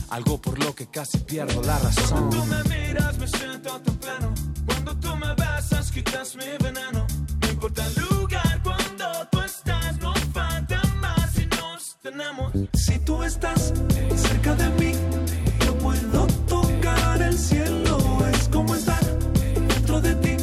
Algo 0.08 0.40
por 0.40 0.58
lo 0.58 0.74
que 0.74 0.86
casi 0.86 1.18
pierdo 1.18 1.60
la 1.62 1.78
razón. 1.80 2.30
Cuando 2.30 2.36
tú 2.38 2.46
me 2.46 2.62
miras, 2.64 3.18
me 3.18 3.28
siento 3.28 3.80
tan 3.80 3.96
pleno. 3.96 4.34
Cuando 4.64 4.96
tú 4.96 5.16
me 5.16 5.34
besas, 5.34 5.92
quitas 5.92 6.34
mi 6.34 6.64
veneno. 6.64 7.06
No 7.40 7.48
importa 7.50 7.86
el 7.86 8.17
tú 13.08 13.22
estás 13.22 13.72
cerca 14.14 14.54
de 14.54 14.68
mí, 14.78 14.92
yo 15.64 15.72
puedo 15.78 16.26
tocar 16.46 17.22
el 17.22 17.38
cielo. 17.38 17.96
Es 18.30 18.48
como 18.50 18.74
estar 18.74 19.02
dentro 19.66 19.98
de 20.02 20.14
ti. 20.16 20.36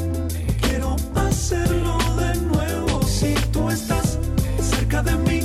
Quiero 0.64 0.96
hacerlo 1.14 1.96
de 2.18 2.36
nuevo. 2.42 3.04
Si 3.04 3.36
tú 3.54 3.70
estás 3.70 4.18
cerca 4.60 5.04
de 5.04 5.16
mí, 5.28 5.42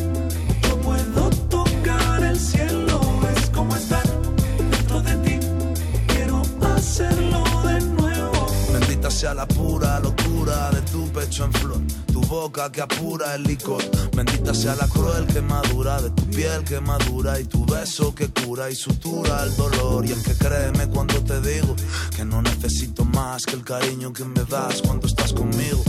yo 0.63 0.81
puedo 0.81 1.29
tocar 1.51 2.23
el 2.23 2.41
cielo. 2.41 2.99
Es 3.37 3.51
como 3.51 3.77
estar 3.77 4.07
dentro 4.71 5.03
de 5.03 5.15
ti. 5.17 5.39
Quiero 6.07 6.41
hacerlo 6.75 7.45
de 7.67 7.81
nuevo. 7.83 8.47
Bendita 8.73 9.11
sea 9.11 9.35
la 9.35 9.47
pura 9.47 10.01
boca 12.31 12.71
que 12.71 12.81
apura 12.81 13.35
el 13.35 13.43
licor. 13.43 13.83
Bendita 14.15 14.55
sea 14.55 14.77
la 14.77 14.87
cruel 14.87 15.27
quemadura 15.27 16.01
de 16.01 16.11
tu 16.11 16.25
piel 16.27 16.63
que 16.63 16.81
madura 16.81 17.41
y 17.41 17.45
tu 17.45 17.67
beso 17.67 18.15
que 18.15 18.29
cura 18.29 18.71
y 18.71 18.77
sutura 18.77 19.43
el 19.43 19.57
dolor. 19.57 20.07
Y 20.07 20.13
es 20.13 20.23
que 20.23 20.35
créeme 20.35 20.87
cuando 20.89 21.23
te 21.25 21.41
digo 21.41 21.75
que 22.17 22.25
no 22.25 22.41
necesito 22.41 23.05
más 23.05 23.45
que 23.45 23.57
el 23.57 23.65
cariño 23.65 24.13
que 24.13 24.25
me 24.25 24.45
das 24.45 24.81
cuando 24.81 25.09
estás 25.09 25.33
conmigo. 25.33 25.83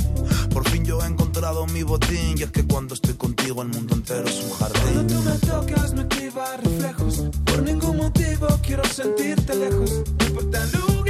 Por 0.50 0.68
fin 0.68 0.84
yo 0.84 1.00
he 1.04 1.06
encontrado 1.06 1.68
mi 1.68 1.84
botín 1.84 2.36
y 2.36 2.44
es 2.44 2.52
que 2.52 2.66
cuando 2.66 2.96
estoy 2.96 3.14
contigo 3.14 3.62
el 3.62 3.70
mundo 3.70 3.94
entero 3.94 4.28
es 4.28 4.44
un 4.44 4.52
jardín. 4.52 4.82
Cuando 4.94 5.14
tú 5.14 5.22
me 5.22 5.38
tocas 5.38 5.94
no 5.94 6.02
activa 6.02 6.58
reflejos. 6.58 7.24
Por 7.46 7.62
ningún 7.62 7.98
motivo 7.98 8.48
quiero 8.64 8.84
sentirte 8.86 9.56
lejos. 9.56 9.92
No 10.20 10.26
importa 10.26 10.64
el 10.64 11.01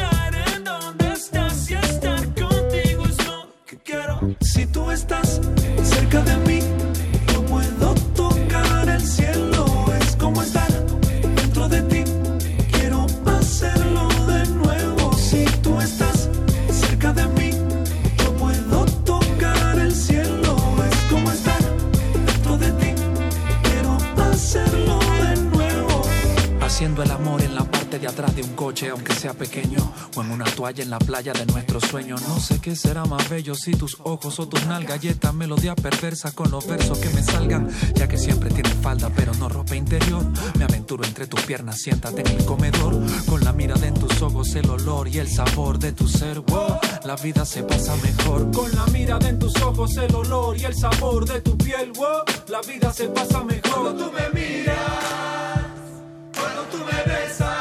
Si 4.41 4.65
tú 4.65 4.89
estás 4.91 5.39
cerca 5.84 6.22
de 6.22 6.35
mí, 6.47 6.59
yo 7.31 7.45
puedo 7.45 7.93
tocar 8.15 8.89
el 8.89 9.01
cielo. 9.01 9.65
Es 9.99 10.15
como 10.15 10.41
estar 10.41 10.69
dentro 11.35 11.69
de 11.69 11.81
ti. 11.84 12.03
Quiero 12.72 13.05
hacerlo 13.26 14.07
de 14.27 14.45
nuevo. 14.47 15.13
Si 15.13 15.45
tú 15.61 15.80
estás 15.80 16.30
cerca 16.72 17.13
de 17.13 17.27
mí, 17.27 17.51
yo 18.18 18.34
puedo 18.35 18.85
tocar 19.05 19.80
el 19.80 19.93
cielo. 19.93 20.55
Es 20.89 20.97
como 21.11 21.31
estar 21.31 21.61
dentro 22.26 22.57
de 22.57 22.72
ti. 22.72 22.93
Quiero 23.63 23.97
hacerlo 24.23 24.99
de 25.23 25.41
nuevo. 25.55 26.01
Haciendo 26.61 27.03
el 27.03 27.11
amor 27.11 27.41
en 27.41 27.55
la 27.55 27.70
de 27.99 28.07
atrás 28.07 28.35
de 28.35 28.41
un 28.41 28.53
coche, 28.55 28.89
aunque 28.89 29.13
sea 29.13 29.34
pequeño, 29.34 29.91
o 30.15 30.22
en 30.22 30.31
una 30.31 30.45
toalla 30.45 30.84
en 30.84 30.89
la 30.89 30.99
playa 30.99 31.34
de 31.34 31.45
nuestro 31.45 31.80
sueño. 31.80 32.15
No 32.27 32.39
sé 32.39 32.59
qué 32.59 32.76
será 32.76 33.05
más 33.05 33.30
bello 33.30 33.55
si 33.55 33.72
tus 33.72 33.97
ojos 34.03 34.39
o 34.39 34.47
tus 34.47 34.65
nalgas 34.65 35.03
y 35.03 35.09
esta 35.09 35.31
melodía 35.31 35.76
perversa 35.76 36.31
con 36.31 36.51
los 36.51 36.65
versos 36.68 36.97
que 36.99 37.09
me 37.09 37.23
salgan, 37.23 37.69
ya 37.95 38.07
que 38.07 38.18
siempre 38.18 38.49
tienes 38.49 38.73
falda 38.81 39.11
pero 39.15 39.34
no 39.35 39.49
ropa 39.49 39.76
interior. 39.76 40.23
Me 40.57 40.63
aventuro 40.63 41.03
entre 41.03 41.27
tus 41.27 41.41
piernas, 41.41 41.81
siéntate 41.81 42.22
en 42.22 42.27
el 42.27 42.45
comedor, 42.45 42.99
con 43.27 43.43
la 43.43 43.53
mirada 43.53 43.88
en 43.88 43.93
tus 43.93 44.22
ojos, 44.22 44.55
el 44.55 44.69
olor 44.69 45.07
y 45.07 45.19
el 45.19 45.30
sabor 45.30 45.80
de 45.80 45.91
tu 45.91 46.07
ser. 46.07 46.39
Wow, 46.41 46.80
la 47.05 47.15
vida 47.15 47.45
se 47.45 47.63
pasa 47.63 47.95
mejor 47.97 48.51
Con 48.51 48.72
la 48.73 48.85
mirada 48.88 49.30
en 49.30 49.39
tus 49.39 49.55
ojos, 49.61 49.95
el 49.97 50.13
olor 50.15 50.57
y 50.57 50.63
el 50.63 50.76
sabor 50.76 51.26
de 51.26 51.41
tu 51.41 51.57
piel, 51.57 51.91
wow, 51.93 52.23
la 52.47 52.61
vida 52.61 52.91
se 52.93 53.07
pasa 53.09 53.43
mejor. 53.43 53.72
Cuando 53.72 54.05
tú 54.05 54.11
me 54.11 54.30
miras, 54.39 54.77
cuando 56.34 56.61
tú 56.72 56.77
me 56.77 57.13
besas, 57.13 57.60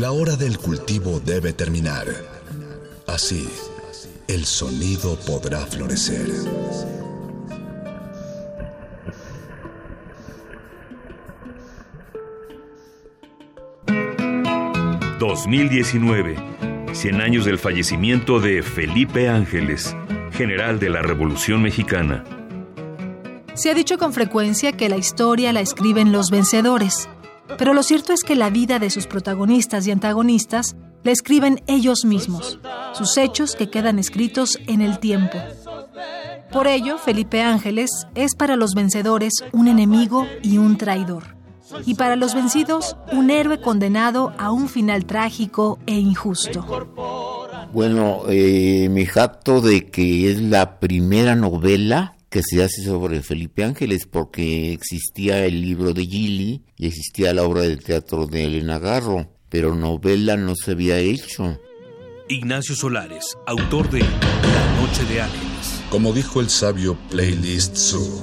La 0.00 0.12
hora 0.12 0.34
del 0.34 0.56
cultivo 0.56 1.20
debe 1.20 1.52
terminar. 1.52 2.06
Así, 3.06 3.46
el 4.28 4.46
sonido 4.46 5.18
podrá 5.26 5.66
florecer. 5.66 6.26
...2019... 15.18 16.34
...100 16.94 17.22
años 17.22 17.44
del 17.44 17.58
fallecimiento 17.58 18.40
de 18.40 18.62
Felipe 18.62 19.28
Ángeles... 19.28 19.94
...general 20.32 20.80
de 20.80 20.88
la 20.88 21.02
Revolución 21.02 21.60
Mexicana... 21.60 22.24
Se 23.52 23.70
ha 23.70 23.74
dicho 23.74 23.98
con 23.98 24.14
frecuencia 24.14 24.72
que 24.72 24.88
la 24.88 24.96
historia 24.96 25.52
la 25.52 25.60
escriben 25.60 26.10
los 26.10 26.30
vencedores, 26.30 27.10
pero 27.58 27.74
lo 27.74 27.82
cierto 27.82 28.12
es 28.12 28.22
que 28.22 28.36
la 28.36 28.50
vida 28.50 28.78
de 28.78 28.90
sus 28.90 29.06
protagonistas 29.06 29.86
y 29.86 29.90
antagonistas 29.90 30.76
la 31.02 31.12
escriben 31.12 31.62
ellos 31.66 32.04
mismos, 32.04 32.58
sus 32.92 33.16
hechos 33.16 33.56
que 33.56 33.70
quedan 33.70 33.98
escritos 33.98 34.58
en 34.66 34.82
el 34.82 34.98
tiempo. 34.98 35.38
Por 36.52 36.66
ello, 36.66 36.98
Felipe 36.98 37.42
Ángeles 37.42 37.90
es 38.14 38.34
para 38.34 38.56
los 38.56 38.74
vencedores 38.74 39.32
un 39.52 39.68
enemigo 39.68 40.26
y 40.42 40.58
un 40.58 40.76
traidor, 40.76 41.36
y 41.86 41.94
para 41.94 42.16
los 42.16 42.34
vencidos 42.34 42.96
un 43.12 43.30
héroe 43.30 43.60
condenado 43.60 44.32
a 44.36 44.50
un 44.50 44.68
final 44.68 45.06
trágico 45.06 45.78
e 45.86 45.94
injusto. 45.94 46.66
Bueno, 47.72 48.22
eh, 48.28 48.88
me 48.90 49.06
jacto 49.06 49.60
de 49.60 49.86
que 49.90 50.30
es 50.30 50.42
la 50.42 50.80
primera 50.80 51.36
novela 51.36 52.16
que 52.30 52.42
se 52.42 52.62
hace 52.62 52.84
sobre 52.84 53.22
Felipe 53.22 53.64
Ángeles 53.64 54.06
porque 54.06 54.72
existía 54.72 55.44
el 55.44 55.60
libro 55.60 55.92
de 55.92 56.06
Gili 56.06 56.62
y 56.76 56.86
existía 56.86 57.34
la 57.34 57.42
obra 57.42 57.62
de 57.62 57.76
teatro 57.76 58.26
de 58.26 58.44
Elena 58.44 58.78
Garro, 58.78 59.28
pero 59.48 59.74
novela 59.74 60.36
no 60.36 60.54
se 60.54 60.70
había 60.70 60.98
hecho. 60.98 61.60
Ignacio 62.28 62.76
Solares, 62.76 63.36
autor 63.46 63.90
de 63.90 63.98
La 63.98 64.80
Noche 64.80 65.04
de 65.12 65.20
Ángeles. 65.20 65.82
Como 65.90 66.12
dijo 66.12 66.40
el 66.40 66.48
sabio 66.48 66.96
Playlist 67.10 67.76
Zoo, 67.76 68.22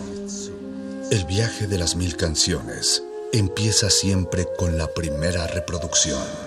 el 1.11 1.25
viaje 1.25 1.67
de 1.67 1.77
las 1.77 1.97
mil 1.97 2.15
canciones 2.15 3.03
empieza 3.33 3.89
siempre 3.89 4.45
con 4.57 4.77
la 4.77 4.87
primera 4.87 5.47
reproducción. 5.47 6.46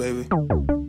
Baby. 0.00 0.79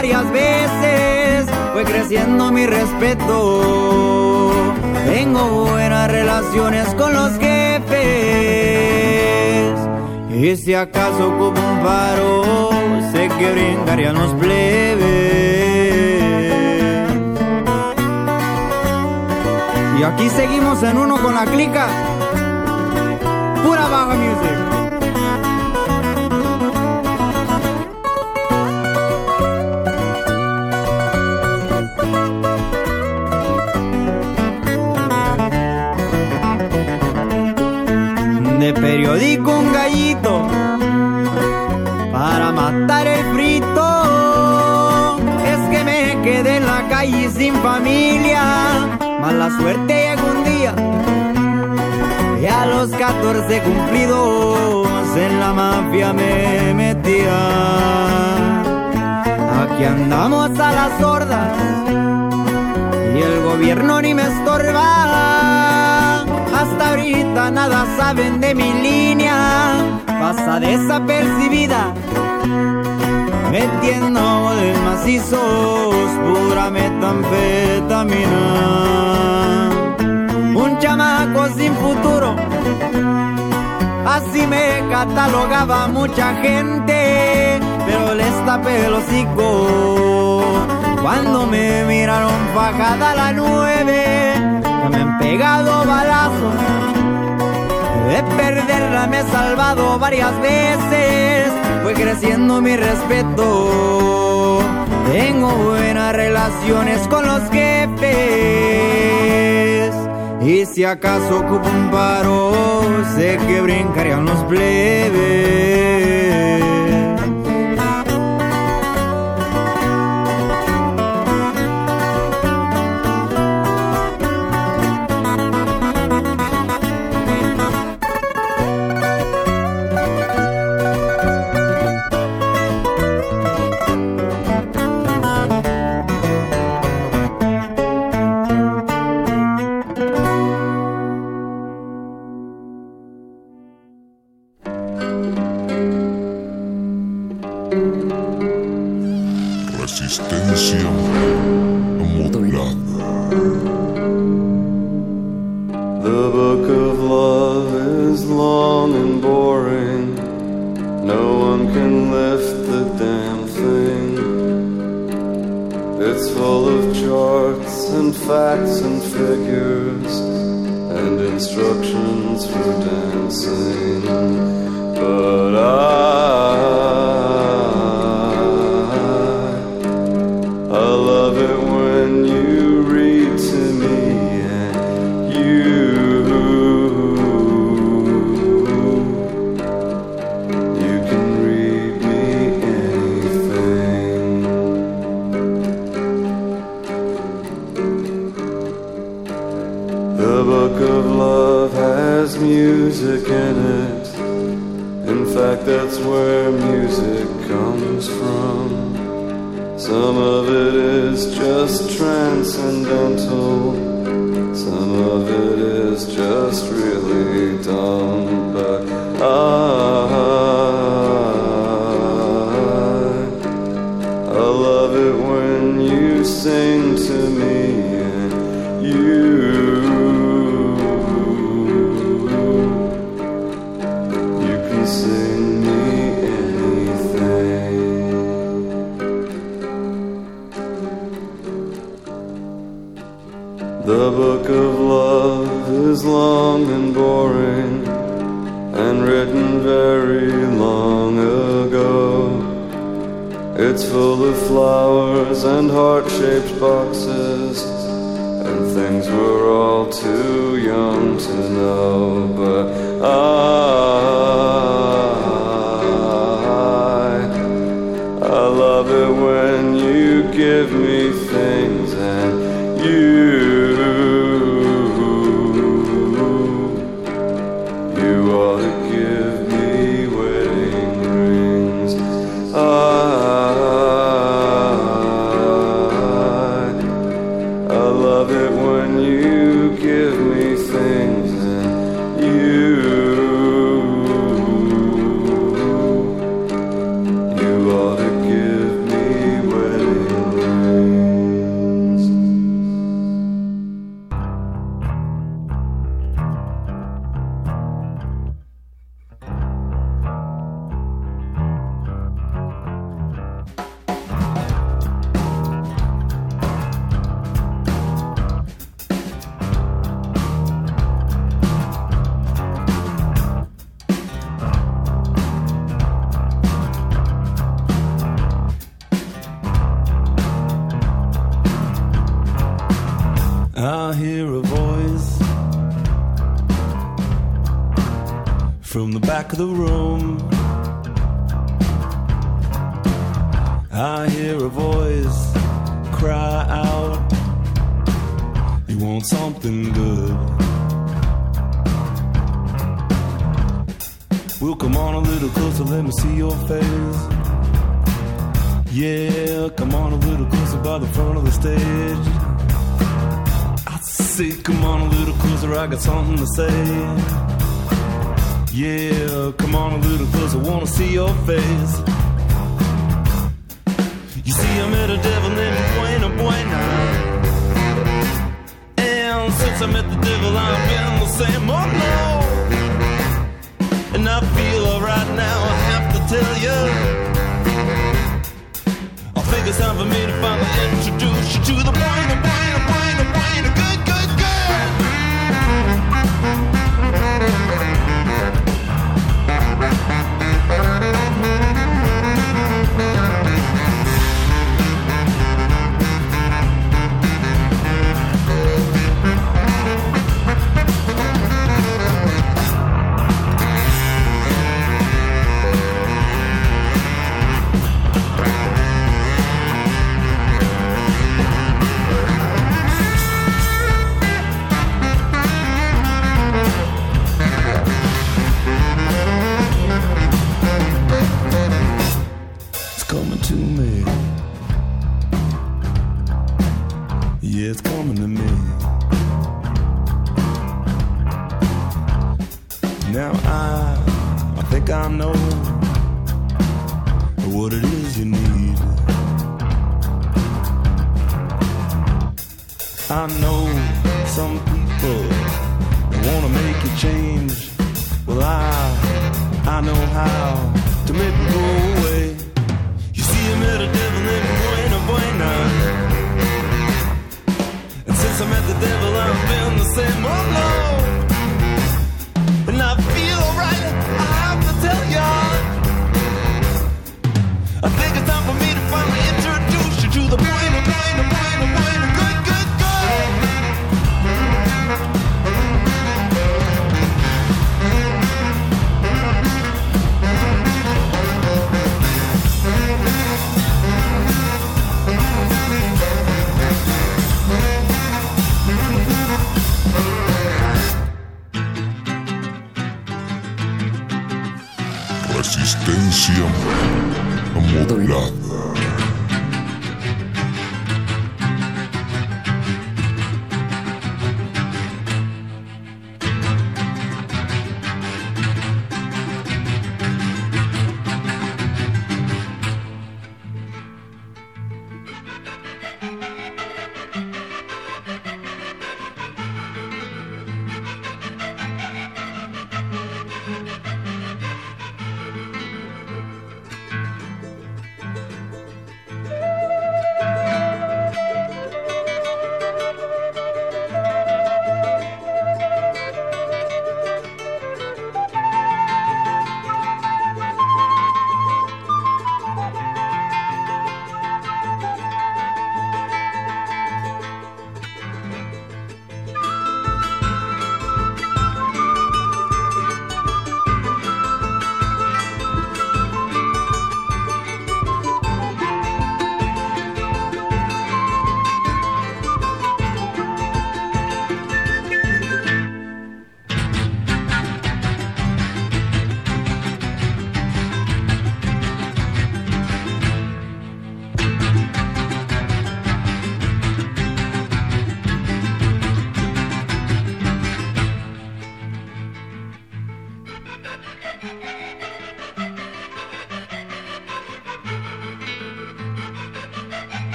Varias 0.00 0.32
veces, 0.32 1.44
fue 1.74 1.84
creciendo 1.84 2.50
mi 2.50 2.64
respeto. 2.64 4.50
Tengo 5.04 5.66
buenas 5.66 6.10
relaciones 6.10 6.88
con 6.94 7.12
los 7.12 7.38
jefes. 7.38 7.90
Y 10.30 10.56
si 10.56 10.72
acaso 10.72 11.28
ocupo 11.28 11.60
un 11.60 11.82
paro, 11.82 12.70
sé 13.12 13.28
que 13.38 13.52
brincarían 13.52 14.14
los 14.14 14.32
plebes. 14.40 15.04
Y 19.98 20.02
aquí 20.02 20.30
seguimos 20.30 20.82
en 20.82 20.96
uno 20.96 21.18
con 21.20 21.34
la 21.34 21.44
clica. 21.44 21.88
Pura 23.62 23.86
baja 23.88 24.14
music. 24.14 24.59
De 39.10 39.16
periódico 39.16 39.58
un 39.58 39.72
gallito 39.72 40.46
para 42.12 42.52
matar 42.52 43.08
el 43.08 43.24
frito. 43.34 45.18
Es 45.44 45.58
que 45.68 45.84
me 45.84 46.22
quedé 46.22 46.58
en 46.58 46.66
la 46.66 46.86
calle 46.88 47.28
sin 47.30 47.54
familia. 47.56 48.42
Mala 49.20 49.50
suerte 49.58 49.92
llegó 49.92 50.30
un 50.30 50.44
día. 50.44 50.74
Y 52.40 52.46
a 52.46 52.66
los 52.66 52.90
14 52.90 53.62
cumplidos 53.62 55.16
en 55.16 55.40
la 55.40 55.52
mafia 55.54 56.12
me 56.12 56.72
metía. 56.74 57.38
Aquí 59.62 59.84
andamos 59.84 60.56
a 60.60 60.72
las 60.72 61.00
sordas. 61.00 61.58
Y 63.16 63.22
el 63.22 63.42
gobierno 63.42 64.00
ni 64.02 64.14
me 64.14 64.22
estorba. 64.22 65.00
Hasta 66.60 66.90
ahorita 66.90 67.50
nada 67.50 67.86
saben 67.96 68.38
de 68.38 68.54
mi 68.54 68.70
línea. 68.86 69.36
Pasa 70.06 70.60
desapercibida. 70.60 71.94
Metiendo 73.50 74.54
de 74.56 74.74
macizos 74.86 76.10
pura 76.26 76.70
metanfetamina. 76.70 78.42
Un 80.54 80.78
chamaco 80.78 81.48
sin 81.56 81.72
futuro. 81.76 82.36
Así 84.06 84.46
me 84.46 84.84
catalogaba 84.90 85.88
mucha 85.88 86.34
gente, 86.42 87.58
pero 87.86 88.14
les 88.14 88.44
tapé 88.44 88.84
el 88.84 88.92
hocico. 88.92 90.42
Cuando 91.00 91.46
me 91.46 91.84
miraron 91.84 92.38
fajada 92.54 93.12
a 93.12 93.14
la 93.14 93.32
nueve, 93.32 94.49
pegado 95.20 95.84
balazos. 95.86 96.54
De 98.08 98.22
perderla 98.36 99.06
me 99.06 99.20
he 99.20 99.24
salvado 99.24 99.98
varias 99.98 100.32
veces, 100.40 101.52
fue 101.82 101.92
creciendo 101.94 102.60
mi 102.60 102.76
respeto. 102.76 104.58
Tengo 105.12 105.50
buenas 105.50 106.12
relaciones 106.14 107.06
con 107.08 107.26
los 107.26 107.42
jefes. 107.50 108.00
Y 110.42 110.66
si 110.66 110.84
acaso 110.84 111.40
ocupo 111.40 111.68
un 111.68 111.90
paro, 111.90 112.52
sé 113.14 113.38
que 113.46 113.60
brincarían 113.60 114.24
los 114.24 114.42
plebes. 114.44 115.80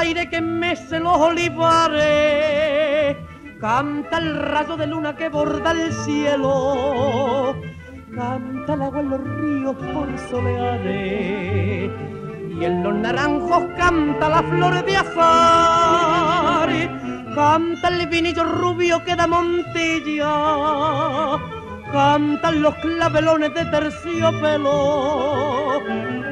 Aire 0.00 0.28
que 0.30 0.40
mece 0.40 0.98
los 0.98 1.16
olivares, 1.18 1.98
canta 3.60 4.16
el 4.16 4.34
rayo 4.36 4.76
de 4.76 4.86
luna 4.86 5.14
que 5.14 5.28
borda 5.28 5.72
el 5.72 5.92
cielo, 5.92 7.54
canta 8.14 8.74
el 8.74 8.82
agua 8.82 9.00
en 9.00 9.10
los 9.10 9.20
ríos 9.20 9.76
por 9.92 10.08
soleares, 10.30 11.90
y 12.58 12.64
en 12.64 12.82
los 12.82 12.94
naranjos 12.94 13.62
canta 13.76 14.28
las 14.30 14.44
flores 14.46 14.86
de 14.86 14.96
azar, 14.96 16.70
canta 17.34 17.88
el 17.88 18.06
vinillo 18.06 18.44
rubio 18.44 19.04
que 19.04 19.16
da 19.16 19.26
montilla, 19.26 20.32
cantan 21.92 22.62
los 22.62 22.74
clavelones 22.76 23.52
de 23.52 23.66
terciopelo, 23.66 24.70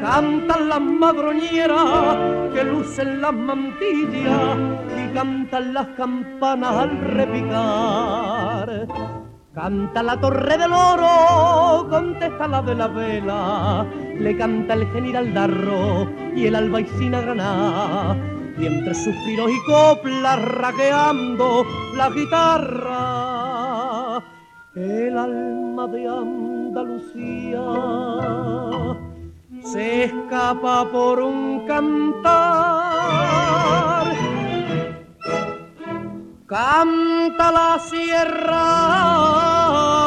cantan 0.00 0.68
las 0.70 0.80
madroñeras 0.98 2.16
que 2.52 2.64
lucen 2.64 3.22
las 3.22 3.32
mantillas 3.32 4.56
y 4.96 5.08
cantan 5.14 5.74
las 5.74 5.86
campanas 5.88 6.74
al 6.74 6.98
repicar. 6.98 8.86
Canta 9.54 10.02
la 10.02 10.20
torre 10.20 10.58
del 10.58 10.72
oro, 10.72 11.88
contesta 11.88 12.46
la 12.46 12.62
de 12.62 12.74
la 12.74 12.86
vela, 12.86 13.86
le 14.18 14.36
canta 14.36 14.74
el 14.74 14.86
general 14.92 15.32
Darro 15.34 16.08
y 16.36 16.46
el 16.46 16.54
albaicina 16.54 17.20
Graná, 17.22 18.16
y 18.56 18.66
entre 18.66 18.94
suspiros 18.94 19.50
y 19.50 19.58
coplas 19.66 20.40
raqueando 20.42 21.64
la 21.96 22.10
guitarra, 22.10 23.02
el 24.76 25.18
alma 25.18 25.88
de 25.88 26.06
Andalucía 26.08 27.47
escapa 30.48 30.88
por 30.90 31.20
un 31.20 31.66
cantar. 31.66 32.38
Canta 36.46 37.52
la 37.52 37.78
sierra 37.78 38.64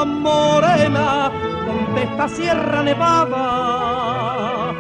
morena, 0.06 1.32
contesta 1.68 2.28
Sierra 2.28 2.82
Nevada. 2.82 4.74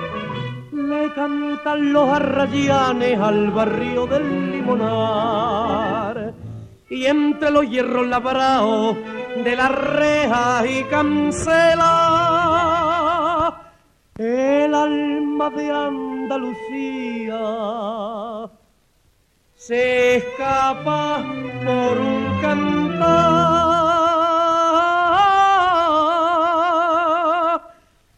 Le 0.71 1.13
cantan 1.13 1.93
los 1.93 2.09
arrayanes 2.09 3.19
al 3.19 3.51
barrio 3.51 4.07
del 4.07 4.51
Limonar. 4.51 6.33
Y 6.89 7.05
entre 7.05 7.51
los 7.51 7.69
hierros 7.69 8.07
labrados 8.07 8.97
de 9.43 9.55
la 9.55 9.69
reja 9.69 10.65
y 10.65 10.83
cancela, 10.85 12.40
el 14.21 14.73
alma 14.75 15.49
de 15.49 15.71
Andalucía 15.71 17.39
se 19.55 20.17
escapa 20.17 21.23
por 21.65 21.97
un 21.99 22.39
cantar. 22.41 23.01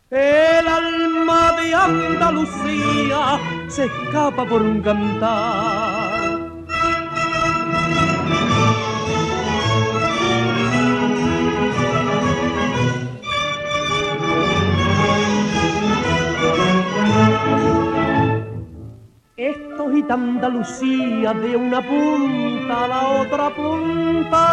El 0.10 0.68
alma 0.68 1.54
de 1.54 1.74
Andalucía 1.74 3.40
se 3.70 3.86
escapa 3.86 4.46
por 4.46 4.62
un 4.62 4.82
cantar. 4.82 6.23
Esto 19.36 19.92
y 19.92 20.06
Andalucía 20.08 21.34
de 21.34 21.56
una 21.56 21.82
punta 21.82 22.84
a 22.84 22.88
la 22.88 23.08
otra 23.22 23.50
punta, 23.50 24.46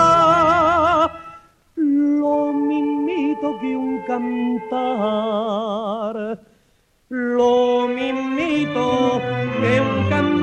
lo 1.76 2.50
mismito 2.55 3.59
que 3.60 3.76
un 3.76 4.00
cantar, 4.07 4.81
lo 7.10 7.89
mismito 7.89 9.20
que 9.60 9.81
un 9.83 10.09
cantar. 10.09 10.41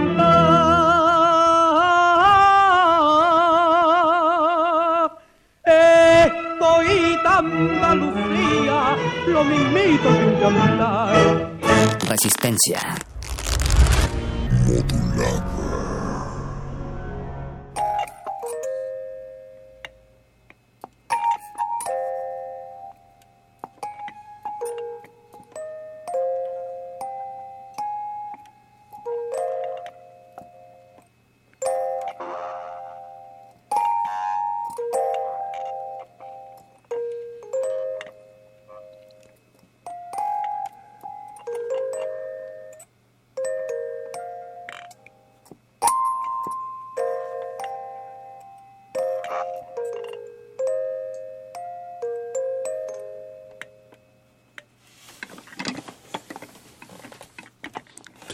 Esto 5.66 6.84
y 6.84 7.18
Andalucía, 7.26 8.98
lo 9.30 9.44
mismito 9.44 10.10
que 10.16 10.26
un 10.28 10.36
cantar. 10.40 11.58
Resistencia. 12.08 13.07
Modular. 14.68 15.57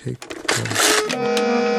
Take 0.03 0.19
care. 0.19 1.72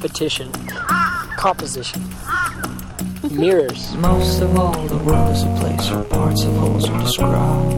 Repetition, 0.00 0.52
composition, 1.36 2.00
mirrors. 3.32 3.96
Most 3.96 4.40
of 4.40 4.56
all, 4.56 4.86
the 4.86 4.96
world 4.98 5.34
is 5.34 5.42
a 5.42 5.52
place 5.58 5.90
where 5.90 6.04
parts 6.04 6.44
of 6.44 6.54
wholes 6.54 6.88
are 6.88 7.00
described 7.00 7.74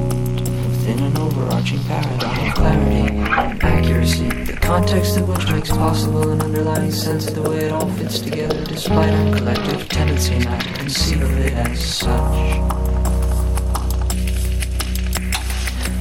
within 0.68 0.99
an 0.99 1.16
overarching 1.16 1.82
paradigm 1.84 2.47
of 2.47 2.55
clarity 2.55 3.16
and 3.16 3.62
accuracy. 3.65 4.28
The 4.28 4.58
context 4.60 5.16
of 5.16 5.31
which 5.31 5.50
makes 5.50 5.70
possible 5.70 6.31
an 6.31 6.42
underlying 6.42 6.92
sense 6.92 7.26
of 7.26 7.36
the 7.36 7.49
way 7.49 7.65
it 7.65 7.73
all 7.73 7.90
fits 7.92 8.18
together, 8.18 8.66
despite 8.66 9.10
our 9.10 9.36
collective 9.39 9.89
tendency 9.89 10.40
not 10.40 10.60
to 10.60 10.73
conceive 10.74 11.23
of 11.23 11.39
it 11.39 11.55
as 11.55 11.82
such. 11.82 12.60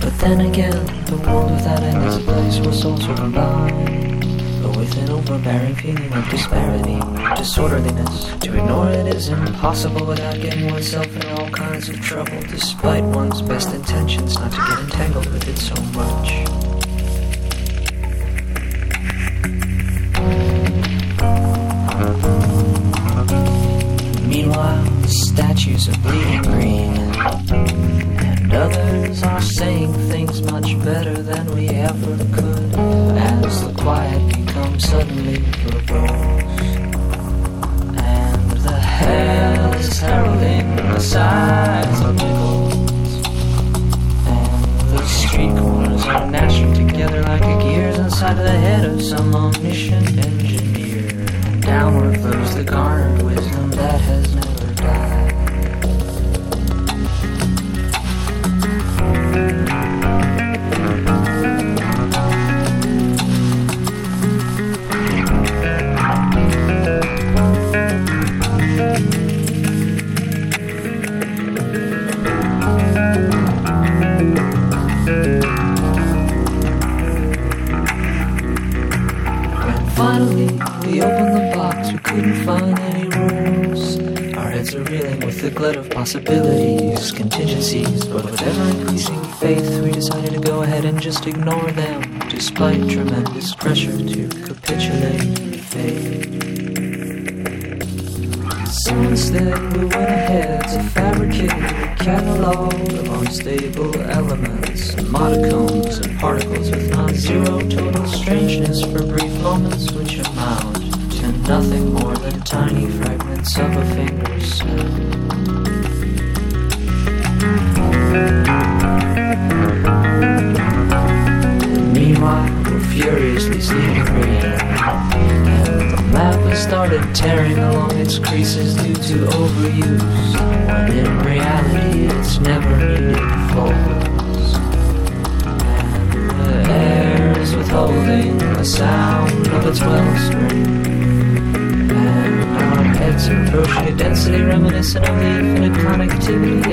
But 0.01 0.19
then 0.19 0.41
again, 0.41 0.85
the 1.06 1.15
world 1.25 1.51
without 1.51 1.81
end 1.81 2.03
is 2.03 2.17
a 2.17 2.19
place 2.19 2.59
where 2.59 2.73
souls 2.73 3.07
are 3.07 3.15
combined. 3.15 3.99
With 4.80 4.98
an 4.98 5.09
overbearing 5.09 5.75
feeling 5.75 6.14
of 6.14 6.30
disparity, 6.30 7.01
disorderliness, 7.35 8.33
to 8.40 8.58
ignore 8.58 8.90
it 8.90 9.14
is 9.14 9.27
impossible 9.27 10.06
without 10.06 10.35
getting 10.35 10.72
oneself 10.72 11.14
in 11.17 11.25
all 11.32 11.49
kinds 11.49 11.90
of 11.90 11.99
trouble, 11.99 12.40
despite 12.43 13.03
one's 13.03 13.41
best 13.41 13.74
intentions 13.74 14.40
not 14.40 14.53
to 14.53 14.58
get 14.58 14.80
entangled 14.80 15.25
with 15.33 15.49
it 15.49 15.58
so 15.58 15.75
much. 15.91 16.68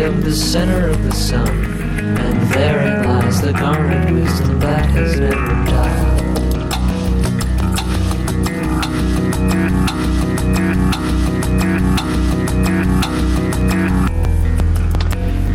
Of 0.07 0.23
the 0.23 0.33
center 0.33 0.89
of 0.89 1.03
the 1.03 1.13
sun. 1.13 1.49
And 1.49 2.41
therein 2.53 3.05
lies 3.05 3.43
the 3.43 3.53
garnered 3.53 4.13
wisdom 4.13 4.61
that 4.61 4.87
has 4.91 5.19
never 5.19 5.35
died. 5.35 6.07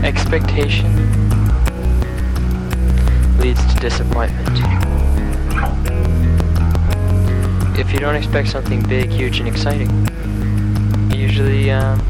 Expectation 0.04 0.92
leads 3.40 3.66
to 3.74 3.80
disappointment. 3.80 4.50
If 7.80 7.94
you 7.94 8.00
don't 8.00 8.16
expect 8.16 8.50
something 8.50 8.84
big, 8.84 9.12
huge, 9.12 9.40
and 9.40 9.48
exciting, 9.48 9.90
usually 11.10 11.72
um, 11.72 12.02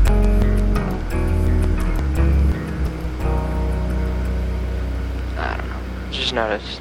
noticed. 6.34 6.81